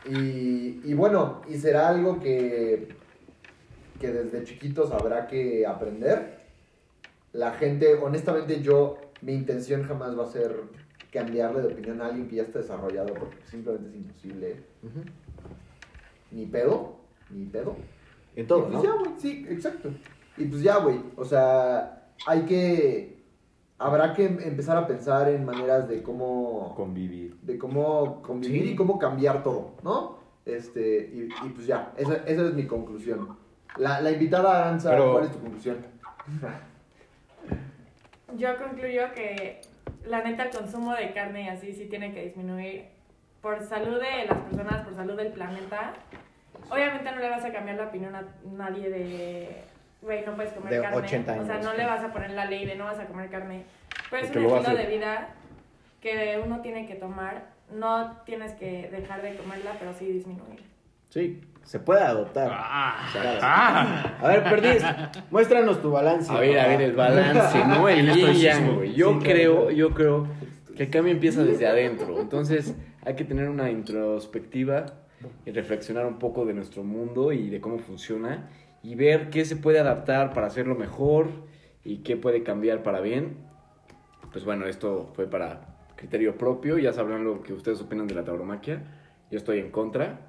Y, 0.08 0.82
y 0.84 0.94
bueno, 0.94 1.42
y 1.50 1.58
será 1.58 1.90
algo 1.90 2.20
que, 2.20 2.90
que 4.00 4.12
desde 4.12 4.44
chiquitos 4.44 4.92
habrá 4.92 5.26
que 5.28 5.66
aprender. 5.66 6.46
La 7.34 7.54
gente, 7.54 7.96
honestamente, 7.96 8.62
yo, 8.62 8.98
mi 9.22 9.34
intención 9.34 9.84
jamás 9.84 10.18
va 10.18 10.24
a 10.24 10.28
ser 10.32 10.56
cambiarle 11.12 11.62
de 11.62 11.74
opinión 11.74 12.02
a 12.02 12.08
alguien 12.08 12.28
que 12.28 12.36
ya 12.36 12.44
está 12.44 12.60
desarrollado, 12.60 13.14
porque 13.14 13.38
simplemente 13.50 13.90
es 13.90 13.96
imposible. 13.96 14.56
Ni 16.32 16.46
pedo, 16.46 16.98
ni 17.30 17.46
pedo. 17.46 17.76
En 18.36 18.48
todo, 18.48 18.68
Y 18.68 18.72
pues 18.72 18.74
¿no? 18.74 18.84
ya, 18.84 18.92
güey, 19.00 19.12
sí, 19.18 19.46
exacto. 19.50 19.90
Y 20.38 20.46
pues 20.46 20.62
ya, 20.62 20.78
güey, 20.78 21.00
o 21.16 21.24
sea, 21.24 22.10
hay 22.28 22.42
que, 22.42 23.15
habrá 23.78 24.14
que 24.14 24.26
em- 24.26 24.40
empezar 24.42 24.78
a 24.78 24.88
pensar 24.88 25.30
en 25.30 25.46
maneras 25.46 25.88
de 25.88 26.02
cómo, 26.02 26.74
Convivir. 26.76 27.36
de 27.42 27.58
cómo 27.58 28.22
convivir 28.22 28.64
Sí. 28.64 28.72
y 28.72 28.76
cómo 28.76 28.98
cambiar 29.00 29.44
todo, 29.44 29.74
¿no? 29.84 30.18
Este, 30.46 31.10
y, 31.14 31.30
y 31.46 31.50
pues 31.50 31.68
ya, 31.68 31.92
esa, 31.98 32.16
esa 32.26 32.48
es 32.48 32.54
mi 32.54 32.66
conclusión. 32.68 33.38
La, 33.78 34.00
la 34.02 34.12
invitada 34.12 34.60
Aranza, 34.64 34.92
Pero- 34.92 35.14
¿cuál 35.14 35.26
es 35.26 35.32
tu 35.32 35.40
conclusión? 35.40 35.78
Yo 38.38 38.58
concluyo 38.58 39.14
que 39.14 39.62
la 40.08 40.22
neta 40.24 40.44
el 40.44 40.50
consumo 40.56 40.94
de 40.94 41.14
carne 41.14 41.44
y 41.44 41.48
así 41.48 41.74
sí 41.74 41.86
tiene 41.86 42.14
que 42.14 42.26
disminuir 42.26 42.86
por 43.42 43.62
salud 43.64 44.00
de 44.02 44.26
las 44.28 44.40
personas, 44.40 44.84
por 44.86 44.96
salud 44.96 45.16
del 45.16 45.32
planeta. 45.32 45.94
Obviamente 46.70 47.12
no 47.12 47.20
le 47.20 47.30
vas 47.30 47.46
a 47.46 47.54
cambiar 47.54 47.78
la 47.78 47.86
opinión 47.88 48.16
a 48.16 48.24
nadie 48.52 48.90
de, 48.90 49.64
güey, 50.06 50.26
no 50.26 50.36
puedes 50.36 50.54
comer 50.54 50.74
De 50.74 50.82
carne. 50.82 50.98
80 50.98 51.32
O 51.42 51.46
sea, 51.46 51.56
años. 51.56 51.66
no 51.66 51.74
le 51.74 51.86
vas 51.86 52.04
a 52.04 52.14
poner 52.14 52.32
la 52.32 52.46
ley 52.46 52.66
de 52.66 52.76
no 52.76 52.86
vas 52.86 53.00
a 53.00 53.06
comer 53.06 53.30
carne. 53.30 53.66
Pero 54.10 54.24
es 54.24 54.32
Porque 54.32 54.46
un 54.48 54.58
estilo 54.58 54.78
de 54.78 54.86
vida 54.86 55.30
que 56.02 56.42
uno 56.44 56.62
tiene 56.62 56.88
que 56.88 56.96
tomar. 56.96 57.54
No 57.72 58.18
tienes 58.26 58.54
que 58.54 58.90
dejar 58.92 59.22
de 59.24 59.36
comerla, 59.36 59.76
pero 59.80 59.92
sí 59.94 60.06
disminuir. 60.06 60.62
Sí, 61.10 61.42
se 61.64 61.80
puede 61.80 62.02
adoptar. 62.04 62.50
Ah, 62.54 63.10
ah. 63.42 64.18
A 64.22 64.28
ver, 64.28 64.44
Perdiz, 64.44 64.84
muéstranos 65.32 65.82
tu 65.82 65.90
balance. 65.92 66.32
A 66.32 66.40
ver, 66.40 66.60
a 66.60 66.68
ver, 66.68 66.82
el 66.82 66.94
balance, 66.94 67.66
¿no? 67.66 67.90
El 67.90 68.14
yin 68.14 68.76
güey. 68.76 68.94
Yo 68.94 69.14
Sí, 69.14 69.20
creo, 69.26 69.56
claro. 69.56 69.72
yo 69.72 69.90
creo 69.96 70.28
que 70.78 70.84
el 70.84 70.90
cambio 70.92 71.12
empieza 71.14 71.44
desde 71.44 71.66
adentro. 71.68 72.20
Entonces, 72.22 72.76
hay 73.04 73.16
que 73.16 73.24
tener 73.24 73.50
una 73.50 73.72
introspectiva 73.72 74.86
y 75.46 75.52
reflexionar 75.52 76.06
un 76.06 76.20
poco 76.20 76.46
de 76.46 76.54
nuestro 76.54 76.84
mundo 76.84 77.32
y 77.32 77.50
de 77.50 77.60
cómo 77.60 77.80
funciona 77.80 78.48
y 78.86 78.94
ver 78.96 79.30
qué 79.32 79.46
se 79.46 79.56
puede 79.56 79.80
adaptar 79.80 80.32
para 80.34 80.46
hacerlo 80.48 80.76
mejor 80.76 81.28
y 81.84 81.98
qué 81.98 82.18
puede 82.18 82.44
cambiar 82.44 82.84
para 82.84 83.00
bien. 83.02 83.38
Pues 84.32 84.46
bueno, 84.46 84.68
esto 84.68 85.12
fue 85.16 85.28
para 85.28 85.62
criterio 85.96 86.38
propio, 86.38 86.78
ya 86.78 86.94
sabrán 86.94 87.24
lo 87.24 87.42
que 87.42 87.54
ustedes 87.54 87.82
opinan 87.82 88.06
de 88.06 88.14
la 88.16 88.24
tauromaquia. 88.24 88.84
Yo 89.32 89.38
estoy 89.40 89.60
en 89.60 89.72
contra, 89.72 90.20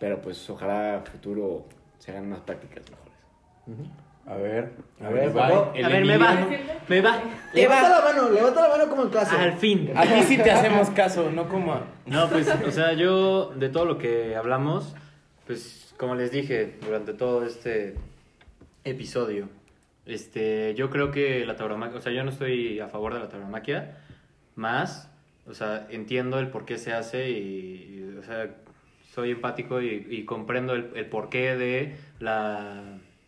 pero 0.00 0.20
pues 0.20 0.48
ojalá 0.50 0.96
a 0.96 1.00
futuro 1.02 1.66
se 1.98 2.10
hagan 2.10 2.26
unas 2.26 2.40
prácticas 2.40 2.82
mejores. 2.90 3.92
A 4.26 4.34
ver, 4.36 4.72
A 5.00 5.08
ver, 5.10 5.36
va. 5.36 5.46
A 5.48 5.88
ver, 5.88 6.04
me 6.04 6.18
va. 6.18 6.46
Me 6.88 7.00
va. 7.00 7.18
Levanta 7.54 7.88
la 7.88 8.04
mano, 8.04 8.30
levanta 8.30 8.62
la 8.62 8.68
mano 8.76 8.88
como 8.90 9.02
en 9.02 9.08
clase. 9.10 9.36
Al 9.36 9.52
fin. 9.58 9.92
Aquí 9.94 10.22
sí 10.24 10.38
te 10.38 10.50
hacemos 10.50 10.90
caso, 10.90 11.30
no 11.30 11.48
como 11.48 11.72
a- 11.74 11.82
No, 12.06 12.28
pues, 12.28 12.48
o 12.66 12.70
sea, 12.72 12.94
yo 12.94 13.52
de 13.54 13.68
todo 13.68 13.84
lo 13.84 13.98
que 13.98 14.34
hablamos, 14.34 14.94
pues, 15.52 15.94
como 15.98 16.14
les 16.14 16.32
dije 16.32 16.76
durante 16.80 17.12
todo 17.12 17.44
este 17.44 17.94
episodio, 18.84 19.50
este, 20.06 20.74
yo 20.74 20.88
creo 20.88 21.10
que 21.10 21.44
la 21.44 21.56
tauromaquia, 21.56 21.98
o 21.98 22.00
sea, 22.00 22.10
yo 22.10 22.24
no 22.24 22.30
estoy 22.30 22.80
a 22.80 22.88
favor 22.88 23.12
de 23.12 23.20
la 23.20 23.28
tauromaquia, 23.28 23.98
más, 24.56 25.10
o 25.46 25.52
sea, 25.52 25.86
entiendo 25.90 26.38
el 26.38 26.48
por 26.48 26.64
qué 26.64 26.78
se 26.78 26.94
hace 26.94 27.28
y, 27.30 27.34
y, 27.36 28.16
o 28.18 28.22
sea, 28.22 28.48
soy 29.14 29.32
empático 29.32 29.82
y, 29.82 30.06
y 30.08 30.24
comprendo 30.24 30.72
el, 30.72 30.90
el 30.94 31.04
porqué 31.04 31.54
de 31.54 31.96
la, 32.18 32.82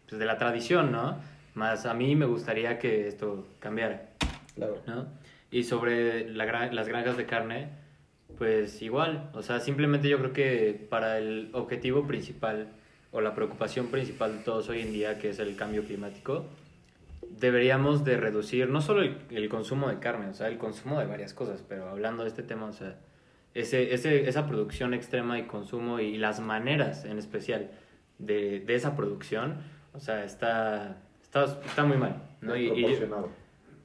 pues, 0.08 0.18
de 0.18 0.24
la 0.24 0.38
tradición, 0.38 0.92
¿no? 0.92 1.18
Más 1.52 1.84
a 1.84 1.92
mí 1.92 2.16
me 2.16 2.24
gustaría 2.24 2.78
que 2.78 3.06
esto 3.06 3.46
cambiara. 3.60 4.08
Claro. 4.54 4.80
¿no? 4.86 5.08
Y 5.50 5.64
sobre 5.64 6.30
la 6.30 6.46
las 6.72 6.88
granjas 6.88 7.18
de 7.18 7.26
carne, 7.26 7.68
pues 8.38 8.82
igual, 8.82 9.30
o 9.34 9.42
sea, 9.42 9.60
simplemente 9.60 10.08
yo 10.08 10.18
creo 10.18 10.32
que 10.32 10.86
para 10.88 11.18
el 11.18 11.50
objetivo 11.52 12.06
principal 12.06 12.68
o 13.12 13.20
la 13.20 13.34
preocupación 13.34 13.88
principal 13.88 14.38
de 14.38 14.44
todos 14.44 14.68
hoy 14.68 14.80
en 14.80 14.92
día, 14.92 15.18
que 15.18 15.30
es 15.30 15.38
el 15.38 15.56
cambio 15.56 15.84
climático, 15.84 16.46
deberíamos 17.30 18.04
de 18.04 18.16
reducir 18.16 18.68
no 18.68 18.80
solo 18.80 19.02
el, 19.02 19.48
consumo 19.48 19.88
de 19.88 19.98
carne, 19.98 20.28
o 20.28 20.34
sea, 20.34 20.48
el 20.48 20.58
consumo 20.58 20.98
de 20.98 21.06
varias 21.06 21.32
cosas, 21.34 21.64
pero 21.68 21.88
hablando 21.88 22.22
de 22.22 22.28
este 22.28 22.42
tema, 22.42 22.66
o 22.66 22.72
sea, 22.72 22.98
ese, 23.54 23.94
ese, 23.94 24.28
esa 24.28 24.46
producción 24.48 24.94
extrema 24.94 25.38
y 25.38 25.44
consumo 25.44 26.00
y 26.00 26.16
las 26.16 26.40
maneras 26.40 27.04
en 27.04 27.18
especial 27.18 27.70
de, 28.18 28.60
de 28.60 28.74
esa 28.74 28.96
producción, 28.96 29.58
o 29.92 30.00
sea, 30.00 30.24
está, 30.24 30.98
está, 31.22 31.44
está 31.64 31.84
muy 31.84 31.96
mal, 31.96 32.22
¿no? 32.40 32.56
Y-. 32.56 32.98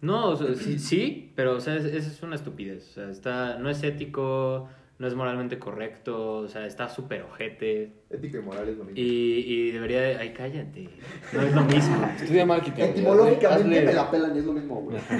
no, 0.01 0.29
o 0.29 0.35
sea, 0.35 0.53
sí, 0.55 0.79
sí, 0.79 1.31
pero 1.35 1.55
o 1.55 1.59
sea, 1.59 1.75
es, 1.75 1.85
es- 1.85 2.07
es 2.07 2.23
una 2.23 2.35
estupidez. 2.35 2.89
O 2.89 2.93
sea, 2.93 3.09
está, 3.09 3.57
no 3.57 3.69
es 3.69 3.81
ético, 3.83 4.69
no 4.97 5.07
es 5.07 5.15
moralmente 5.15 5.57
correcto, 5.59 6.37
o 6.39 6.47
sea, 6.47 6.65
está 6.65 6.89
súper 6.89 7.21
ojete. 7.23 7.91
Ética 8.09 8.39
y 8.39 8.41
moral 8.41 8.67
es 8.69 8.77
lo 8.77 8.83
mismo. 8.83 8.99
Y, 8.99 9.03
y 9.47 9.71
debería 9.71 10.01
de... 10.01 10.15
Ay, 10.17 10.33
cállate. 10.35 10.89
No 11.33 11.41
es 11.41 11.53
lo 11.55 11.61
mismo. 11.63 12.09
Estudia 12.21 12.45
marketing. 12.45 12.83
Etimológicamente 12.83 13.81
Hazle- 13.81 13.85
me 13.85 13.93
la 13.93 14.11
pelan 14.11 14.35
y 14.35 14.39
es 14.39 14.45
lo 14.45 14.53
mismo, 14.53 14.75
güey. 14.81 14.97
Te 14.97 15.13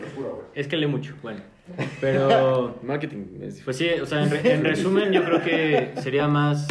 lo 0.00 0.06
juro, 0.16 0.30
güey. 0.36 0.46
Es 0.54 0.66
que 0.68 0.76
lee 0.76 0.86
mucho, 0.86 1.14
bueno. 1.22 1.40
Pero... 2.00 2.78
Marketing 2.82 3.26
es 3.42 3.60
Pues 3.62 3.76
sí, 3.76 3.88
o 4.00 4.06
sea, 4.06 4.22
en, 4.24 4.30
re- 4.30 4.52
en 4.54 4.64
resumen 4.64 5.12
yo 5.12 5.24
creo 5.24 5.42
que 5.42 5.92
sería 6.00 6.26
más... 6.28 6.66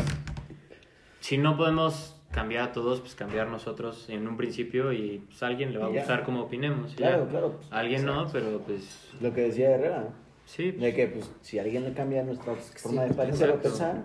Si 1.21 1.37
no 1.37 1.57
podemos 1.57 2.14
cambiar 2.35 2.63
a 2.63 2.71
todos, 2.73 2.99
pues 2.99 3.15
cambiar 3.15 3.47
nosotros 3.47 4.09
en 4.09 4.27
un 4.27 4.35
principio 4.35 4.91
y 4.91 5.23
pues 5.25 5.41
a 5.41 5.47
alguien 5.47 5.71
le 5.71 5.79
va 5.79 5.85
a 5.85 5.89
gustar 5.89 6.23
como 6.23 6.41
opinemos. 6.41 6.93
Claro, 6.93 7.23
ya. 7.23 7.29
claro. 7.29 7.59
A 7.71 7.79
alguien 7.79 8.05
no, 8.05 8.27
pero 8.31 8.59
pues... 8.59 9.09
Lo 9.21 9.33
que 9.33 9.41
decía 9.43 9.71
Herrera. 9.71 10.09
Sí, 10.45 10.71
De 10.71 10.93
que, 10.93 11.07
pues, 11.07 11.31
si 11.41 11.57
alguien 11.57 11.85
le 11.85 11.93
cambia 11.93 12.21
nuestra 12.23 12.53
forma 12.53 13.05
de 13.05 13.13
parecer 13.13 13.49
o 13.49 13.59
pensar, 13.59 14.03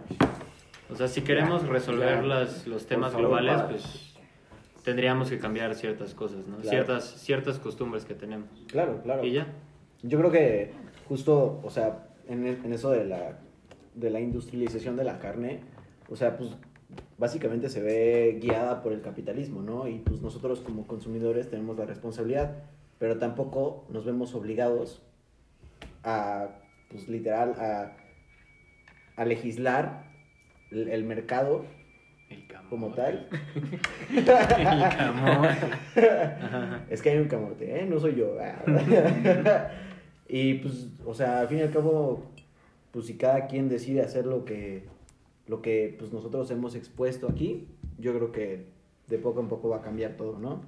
o 0.89 0.97
sea, 0.97 1.09
si 1.09 1.21
queremos 1.23 1.67
resolver 1.67 2.25
las, 2.25 2.67
los 2.67 2.87
temas 2.87 3.13
favor, 3.13 3.27
globales, 3.27 3.55
para. 3.57 3.69
pues 3.69 4.15
tendríamos 4.85 5.29
que 5.29 5.39
cambiar 5.39 5.75
ciertas 5.75 6.15
cosas, 6.15 6.47
¿no? 6.47 6.57
Claro. 6.57 6.71
Ciertas, 6.71 7.05
ciertas 7.21 7.59
costumbres 7.59 8.05
que 8.05 8.15
tenemos. 8.15 8.49
claro, 8.69 9.03
claro. 9.03 9.25
Y 9.25 9.33
ya. 9.33 9.49
Yo 10.03 10.19
creo 10.19 10.31
que 10.31 10.73
justo, 11.09 11.61
o 11.63 11.69
sea, 11.69 12.07
en, 12.27 12.47
en 12.47 12.73
eso 12.73 12.91
de 12.91 13.05
la, 13.05 13.39
de 13.95 14.09
la 14.09 14.21
industrialización 14.21 14.97
de 14.97 15.05
la 15.05 15.19
carne, 15.19 15.61
o 16.09 16.17
sea, 16.17 16.39
pues 16.39 16.57
básicamente 17.19 17.69
se 17.69 17.83
ve 17.83 18.39
guiada 18.41 18.83
por 18.83 18.93
el 18.93 19.03
capitalismo, 19.03 19.63
¿no? 19.63 19.87
Y 19.87 19.99
pues 19.99 20.21
nosotros 20.21 20.61
como 20.61 20.87
consumidores 20.87 21.51
tenemos 21.51 21.77
la 21.77 21.85
responsabilidad, 21.85 22.57
pero 22.99 23.19
tampoco 23.19 23.87
nos 23.91 24.05
vemos 24.05 24.35
obligados 24.35 25.03
a, 26.03 26.49
pues 26.91 27.09
literal, 27.09 27.55
a, 27.59 27.97
a 29.17 29.25
legislar 29.25 30.05
el, 30.71 30.89
el 30.89 31.05
mercado 31.05 31.65
El 32.31 32.47
como 32.71 32.95
tal. 32.95 33.29
El 34.15 34.25
camote. 34.25 35.57
Es 36.89 37.03
que 37.03 37.11
hay 37.11 37.19
un 37.19 37.29
camote, 37.29 37.81
¿eh? 37.81 37.87
No 37.87 37.99
soy 37.99 38.15
yo. 38.15 38.37
y 40.29 40.55
pues, 40.55 40.89
o 41.05 41.13
sea, 41.13 41.41
al 41.41 41.49
fin 41.49 41.59
y 41.59 41.63
al 41.63 41.73
cabo, 41.73 42.31
pues 42.93 43.07
si 43.07 43.19
cada 43.19 43.47
quien 43.49 43.69
decide 43.69 44.03
hacer 44.03 44.25
lo 44.25 44.45
que, 44.45 44.87
lo 45.51 45.61
que 45.63 45.97
pues 45.99 46.13
nosotros 46.13 46.49
hemos 46.53 46.77
expuesto 46.77 47.29
aquí, 47.29 47.67
yo 47.99 48.15
creo 48.15 48.31
que 48.31 48.67
de 49.09 49.19
poco 49.19 49.41
en 49.41 49.49
poco 49.49 49.69
va 49.69 49.79
a 49.79 49.83
cambiar 49.83 50.13
todo, 50.13 50.39
¿no? 50.39 50.63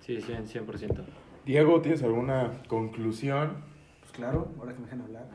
Sí, 0.00 0.16
100%. 0.16 0.46
100%. 0.66 1.04
Diego, 1.44 1.82
¿tienes 1.82 2.02
alguna 2.02 2.62
conclusión? 2.66 3.58
Pues 4.00 4.12
claro, 4.12 4.48
ahora 4.58 4.72
que 4.72 4.78
me 4.78 4.84
dejan 4.86 5.02
hablar. 5.02 5.26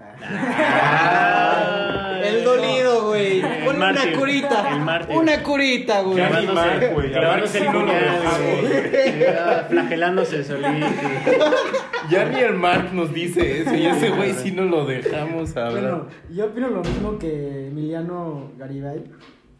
Ah, 1.04 2.20
El 2.24 2.44
dolido, 2.44 3.06
güey. 3.08 3.40
Una 3.68 3.74
mártir, 3.94 4.18
curita. 4.18 5.08
Una 5.14 5.44
curita, 5.44 6.02
güey. 6.02 6.18
Clavándose- 6.18 7.12
clavándose 7.12 7.58
el 7.60 7.66
dejamos. 7.66 8.38
güey. 8.62 9.26
Ah, 9.38 9.66
Flagelándose 9.70 10.44
solito. 10.44 10.88
Ya 12.10 12.26
ni 12.30 12.40
el 12.40 12.56
Mark 12.56 12.94
nos 12.94 13.14
dice 13.14 13.62
eso 13.62 13.76
y 13.76 13.86
ese 13.86 14.10
güey 14.10 14.34
sí 14.34 14.52
no 14.52 14.64
lo 14.64 14.86
dejamos 14.86 15.56
hablar. 15.56 15.72
Bueno, 15.82 16.08
yo 16.34 16.46
opino 16.48 16.70
lo 16.70 16.82
mismo 16.82 17.18
que 17.20 17.68
Emiliano 17.68 18.52
Garibay, 18.58 19.04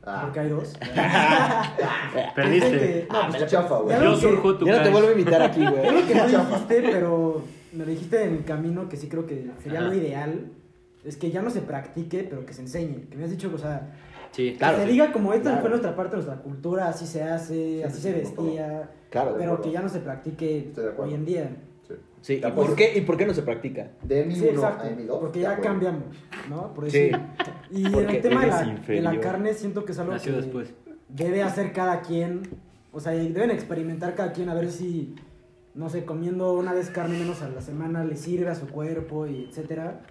Ah. 0.04 0.22
porque 0.24 0.40
hay 0.40 0.50
dos. 0.50 0.74
Perdiste. 2.36 2.70
Que- 2.72 3.08
no, 3.12 3.18
Ah, 3.20 3.30
la 3.30 3.46
chafa, 3.46 3.78
güey. 3.80 4.02
Yo 4.02 4.16
surjo 4.16 4.58
tu 4.58 4.66
Ya 4.66 4.78
no 4.78 4.84
te 4.84 4.90
vuelvo 4.90 5.10
a 5.10 5.12
invitar 5.12 5.42
aquí, 5.42 5.64
Es 5.64 5.70
güey. 5.72 5.84
lo 6.02 6.08
que 6.08 6.16
no 6.16 6.28
dijiste, 6.28 6.82
pero 6.92 7.44
me 7.74 7.86
lo 7.86 7.92
dijiste 7.92 8.24
en 8.24 8.34
el 8.38 8.44
camino 8.44 8.90
que 8.90 8.98
sí 8.98 9.08
creo 9.08 9.26
que 9.26 9.48
sería 9.62 9.80
Ajá. 9.80 9.88
lo 9.90 9.94
ideal. 9.94 10.46
Es 11.04 11.18
que 11.18 11.32
ya 11.32 11.42
no 11.42 11.50
se 11.50 11.62
practique, 11.62 12.26
pero 12.30 12.46
que 12.46 12.54
se 12.54 12.62
enseñe. 12.62 13.08
Que 13.10 13.18
me 13.18 13.24
has 13.26 13.32
dicho, 13.32 13.52
o 13.54 13.58
sea, 13.58 13.96
Sí, 14.32 14.56
Claro, 14.58 14.78
que 14.78 14.84
se 14.84 14.88
sí. 14.88 14.94
diga 14.94 15.12
como 15.12 15.34
esta 15.34 15.44
Claro. 15.50 15.60
fue 15.62 15.70
nuestra 15.72 15.94
parte, 15.96 16.16
nuestra 16.16 16.36
cultura, 16.38 16.88
así 16.88 17.06
se 17.06 17.22
hace, 17.22 17.84
así 17.84 18.02
se 18.02 18.14
vestía, 18.14 18.90
Claro, 19.10 19.36
pero 19.38 19.62
que 19.62 19.72
ya 19.72 19.82
no 19.82 19.90
se 19.90 20.00
practique 20.00 20.72
hoy 20.98 21.14
en 21.14 21.26
día. 21.26 21.50
Sí, 22.22 22.36
¿y 22.36 22.52
por, 22.52 22.76
qué, 22.76 22.98
¿y 22.98 23.02
por 23.02 23.18
qué 23.18 23.26
no 23.26 23.34
se 23.34 23.42
practica? 23.42 23.92
De 24.04 24.24
mi 24.26 24.36
Sí, 24.36 24.42
1 24.44 24.52
exacto, 24.52 24.88
a 24.88 24.92
mi 24.92 25.04
2. 25.06 25.20
porque 25.20 25.40
ya 25.40 25.60
cambiamos, 25.60 26.04
¿no? 26.50 26.72
Por 26.74 26.90
Sí. 26.92 27.00
decir. 27.00 27.20
Y 27.72 27.86
en 27.86 27.92
Porque 27.92 28.18
el 28.18 28.22
tema 28.22 28.42
de 28.42 28.48
la, 28.48 28.64
de 28.88 29.02
la 29.02 29.20
carne 29.20 29.54
siento 29.54 29.86
que 29.86 29.92
es 29.94 30.00
algo 30.00 30.14
nació 30.14 30.34
que 30.34 30.38
después. 30.42 30.74
debe 31.10 31.42
hacer 31.42 31.74
cada 31.74 32.02
quien, 32.02 32.44
o 32.92 33.00
sea, 33.00 33.16
y 33.16 33.32
deben 33.32 33.50
experimentar 33.52 34.14
cada 34.14 34.34
quien 34.34 34.50
a 34.50 34.54
ver 34.54 34.70
si, 34.72 35.16
no 35.74 35.90
sé, 35.90 36.06
comiendo 36.06 36.54
una 36.54 36.74
vez 36.74 36.90
carne 36.92 37.18
menos 37.18 37.42
a 37.42 37.50
la 37.50 37.62
semana 37.62 38.04
le 38.06 38.16
sirve 38.18 38.50
a 38.50 38.56
su 38.56 38.68
cuerpo 38.68 39.26
y 39.26 39.46
etcétera. 39.46 40.02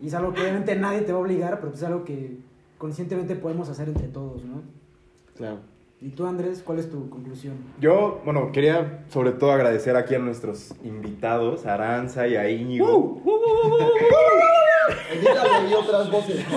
Y 0.00 0.08
es 0.08 0.14
algo 0.14 0.32
que 0.34 0.40
obviamente 0.40 0.74
nadie 0.74 1.02
te 1.02 1.12
va 1.12 1.18
a 1.18 1.22
obligar, 1.22 1.60
pero 1.60 1.72
es 1.72 1.82
algo 1.84 2.04
que 2.04 2.38
conscientemente 2.78 3.36
podemos 3.36 3.68
hacer 3.68 3.88
entre 3.88 4.08
todos, 4.08 4.44
¿no? 4.44 4.62
Claro. 5.36 5.60
Y 6.04 6.10
tú, 6.10 6.26
Andrés, 6.26 6.62
¿cuál 6.62 6.78
es 6.80 6.90
tu 6.90 7.08
conclusión? 7.08 7.54
Yo, 7.80 8.20
bueno, 8.26 8.52
quería 8.52 9.04
sobre 9.08 9.32
todo 9.32 9.52
agradecer 9.52 9.96
aquí 9.96 10.14
a 10.14 10.18
nuestros 10.18 10.74
invitados, 10.84 11.64
a 11.64 11.72
Aranza 11.72 12.26
y 12.26 12.36
a 12.36 12.50
Íñigo. 12.50 13.22
Edítale 15.10 15.70
y 15.70 15.72
otras 15.72 16.10
voces. 16.10 16.44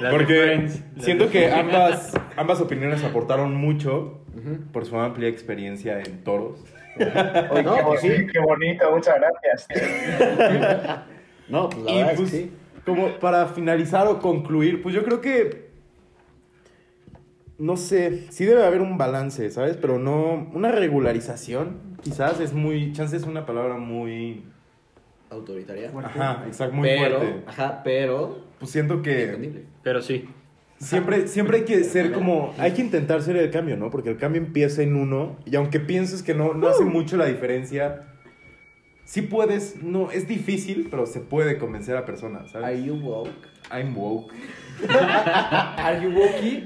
de 0.00 0.10
Porque 0.10 0.68
siento 1.00 1.28
que 1.30 1.50
ambas, 1.50 2.12
ambas 2.36 2.60
opiniones 2.60 3.02
aportaron 3.02 3.56
mucho 3.56 4.20
por 4.72 4.86
su 4.86 4.96
amplia 4.96 5.28
experiencia 5.28 5.98
en 5.98 6.22
toros. 6.22 6.60
Oye, 7.50 7.62
no, 7.64 7.74
qué, 7.74 7.82
pues 7.82 8.00
sí. 8.02 8.26
qué 8.32 8.38
bonito, 8.38 8.88
muchas 8.92 9.16
gracias. 9.16 9.66
No, 11.48 11.68
pues 11.68 11.82
la 11.82 11.90
Y 11.90 11.96
verdad 11.96 12.12
es 12.12 12.18
pues, 12.20 12.30
que 12.30 12.36
sí. 12.36 12.52
como 12.86 13.08
para 13.18 13.46
finalizar 13.46 14.06
o 14.06 14.20
concluir, 14.20 14.80
pues 14.80 14.94
yo 14.94 15.02
creo 15.02 15.20
que, 15.20 15.69
no 17.60 17.76
sé, 17.76 18.26
sí 18.30 18.46
debe 18.46 18.64
haber 18.64 18.80
un 18.80 18.96
balance, 18.96 19.50
¿sabes? 19.50 19.76
Pero 19.76 19.98
no, 19.98 20.50
una 20.54 20.72
regularización, 20.72 21.76
quizás 22.02 22.40
es 22.40 22.54
muy, 22.54 22.92
chance 22.92 23.16
es 23.16 23.24
una 23.24 23.44
palabra 23.46 23.76
muy, 23.76 24.44
Autoritaria. 25.28 25.92
ajá, 26.02 26.44
exacto, 26.46 26.74
muy 26.74 26.88
pero, 26.88 27.18
fuerte. 27.18 27.42
ajá, 27.46 27.82
pero 27.84 28.38
Pues 28.58 28.70
siento 28.72 29.02
que 29.02 29.24
entendible. 29.24 29.64
Pero 29.82 30.00
sí. 30.02 30.28
siempre, 30.78 31.28
siempre 31.28 31.58
hay 31.58 31.64
que 31.64 31.84
ser 31.84 32.12
como, 32.12 32.52
hay 32.58 32.72
que 32.72 32.80
intentar 32.80 33.22
ser 33.22 33.36
el 33.36 33.50
cambio, 33.50 33.76
¿no? 33.76 33.90
Porque 33.90 34.08
el 34.08 34.16
cambio 34.16 34.40
empieza 34.40 34.82
en 34.82 34.96
uno 34.96 35.36
y 35.44 35.54
aunque 35.54 35.78
pienses 35.80 36.22
que 36.22 36.34
no, 36.34 36.54
no 36.54 36.66
hace 36.66 36.84
mucho 36.84 37.16
la 37.18 37.26
diferencia, 37.26 38.06
sí 39.04 39.20
puedes, 39.22 39.82
no, 39.82 40.10
es 40.10 40.26
difícil, 40.26 40.88
pero 40.90 41.04
se 41.04 41.20
puede 41.20 41.58
convencer 41.58 41.96
a 41.96 42.06
personas, 42.06 42.50
¿sabes? 42.52 42.66
Are 42.68 42.82
you 42.82 42.94
woke? 42.94 43.28
I'm 43.70 43.94
woke. 43.94 44.32
Are 44.88 45.98
you 46.00 46.10
wokey? 46.10 46.64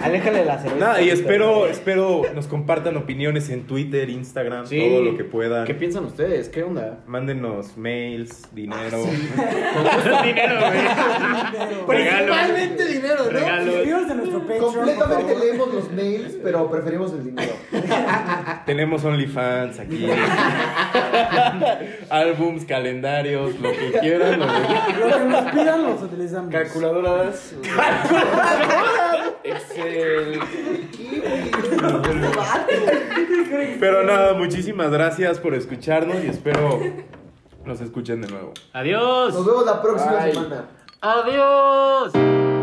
Aléjale 0.00 0.44
la 0.44 0.58
cerveza. 0.58 0.76
Nada, 0.86 1.00
y 1.02 1.10
espero, 1.10 1.66
espero 1.66 2.22
nos 2.34 2.46
compartan 2.46 2.96
opiniones 2.96 3.48
en 3.50 3.66
Twitter, 3.66 4.08
Instagram, 4.10 4.66
Sí. 4.66 4.78
todo 4.80 5.02
lo 5.02 5.16
que 5.16 5.24
puedan. 5.24 5.64
¿Qué 5.64 5.74
piensan 5.74 6.04
ustedes? 6.04 6.48
¿Qué 6.48 6.62
onda? 6.62 6.98
Mándenos 7.06 7.76
mails, 7.76 8.42
dinero. 8.52 8.98
dinero, 10.24 10.56
güey. 11.86 11.98
Principalmente 12.02 12.86
dinero, 12.86 13.24
¿no? 13.24 13.30
Regalos. 13.30 13.74
Suscríbanse 13.74 14.12
a 14.12 14.14
nuestro 14.16 14.40
Patreon, 14.40 14.60
por 14.60 14.74
Completamente 14.74 15.32
favor. 15.34 15.44
leemos 15.46 15.74
los 15.74 15.92
mails, 15.92 16.36
pero 16.42 16.70
preferimos 16.70 17.12
el 17.12 17.24
dinero. 17.24 17.52
Tenemos 18.66 19.04
OnlyFans 19.04 19.78
aquí. 19.80 20.06
Álbums, 22.10 22.64
calendarios, 22.64 23.58
lo 23.60 23.70
que 23.70 23.92
quieran. 24.00 24.38
lo 24.40 24.46
que- 24.46 24.98
Lo 25.08 25.18
que 25.18 25.24
nos 25.24 25.52
pidan 25.52 25.82
los 25.84 26.02
utilizamos. 26.02 26.50
Calculadoras. 26.52 27.54
Excel. 29.44 30.40
Pero 33.80 34.02
nada, 34.04 34.34
muchísimas 34.34 34.90
gracias 34.90 35.38
por 35.38 35.54
escucharnos 35.54 36.22
y 36.24 36.28
espero 36.28 36.80
nos 37.64 37.80
escuchen 37.80 38.20
de 38.22 38.28
nuevo. 38.28 38.52
Adiós. 38.72 39.34
Nos 39.34 39.46
vemos 39.46 39.66
la 39.66 39.82
próxima 39.82 40.12
Bye. 40.22 40.32
semana. 40.32 40.64
Adiós. 41.00 42.55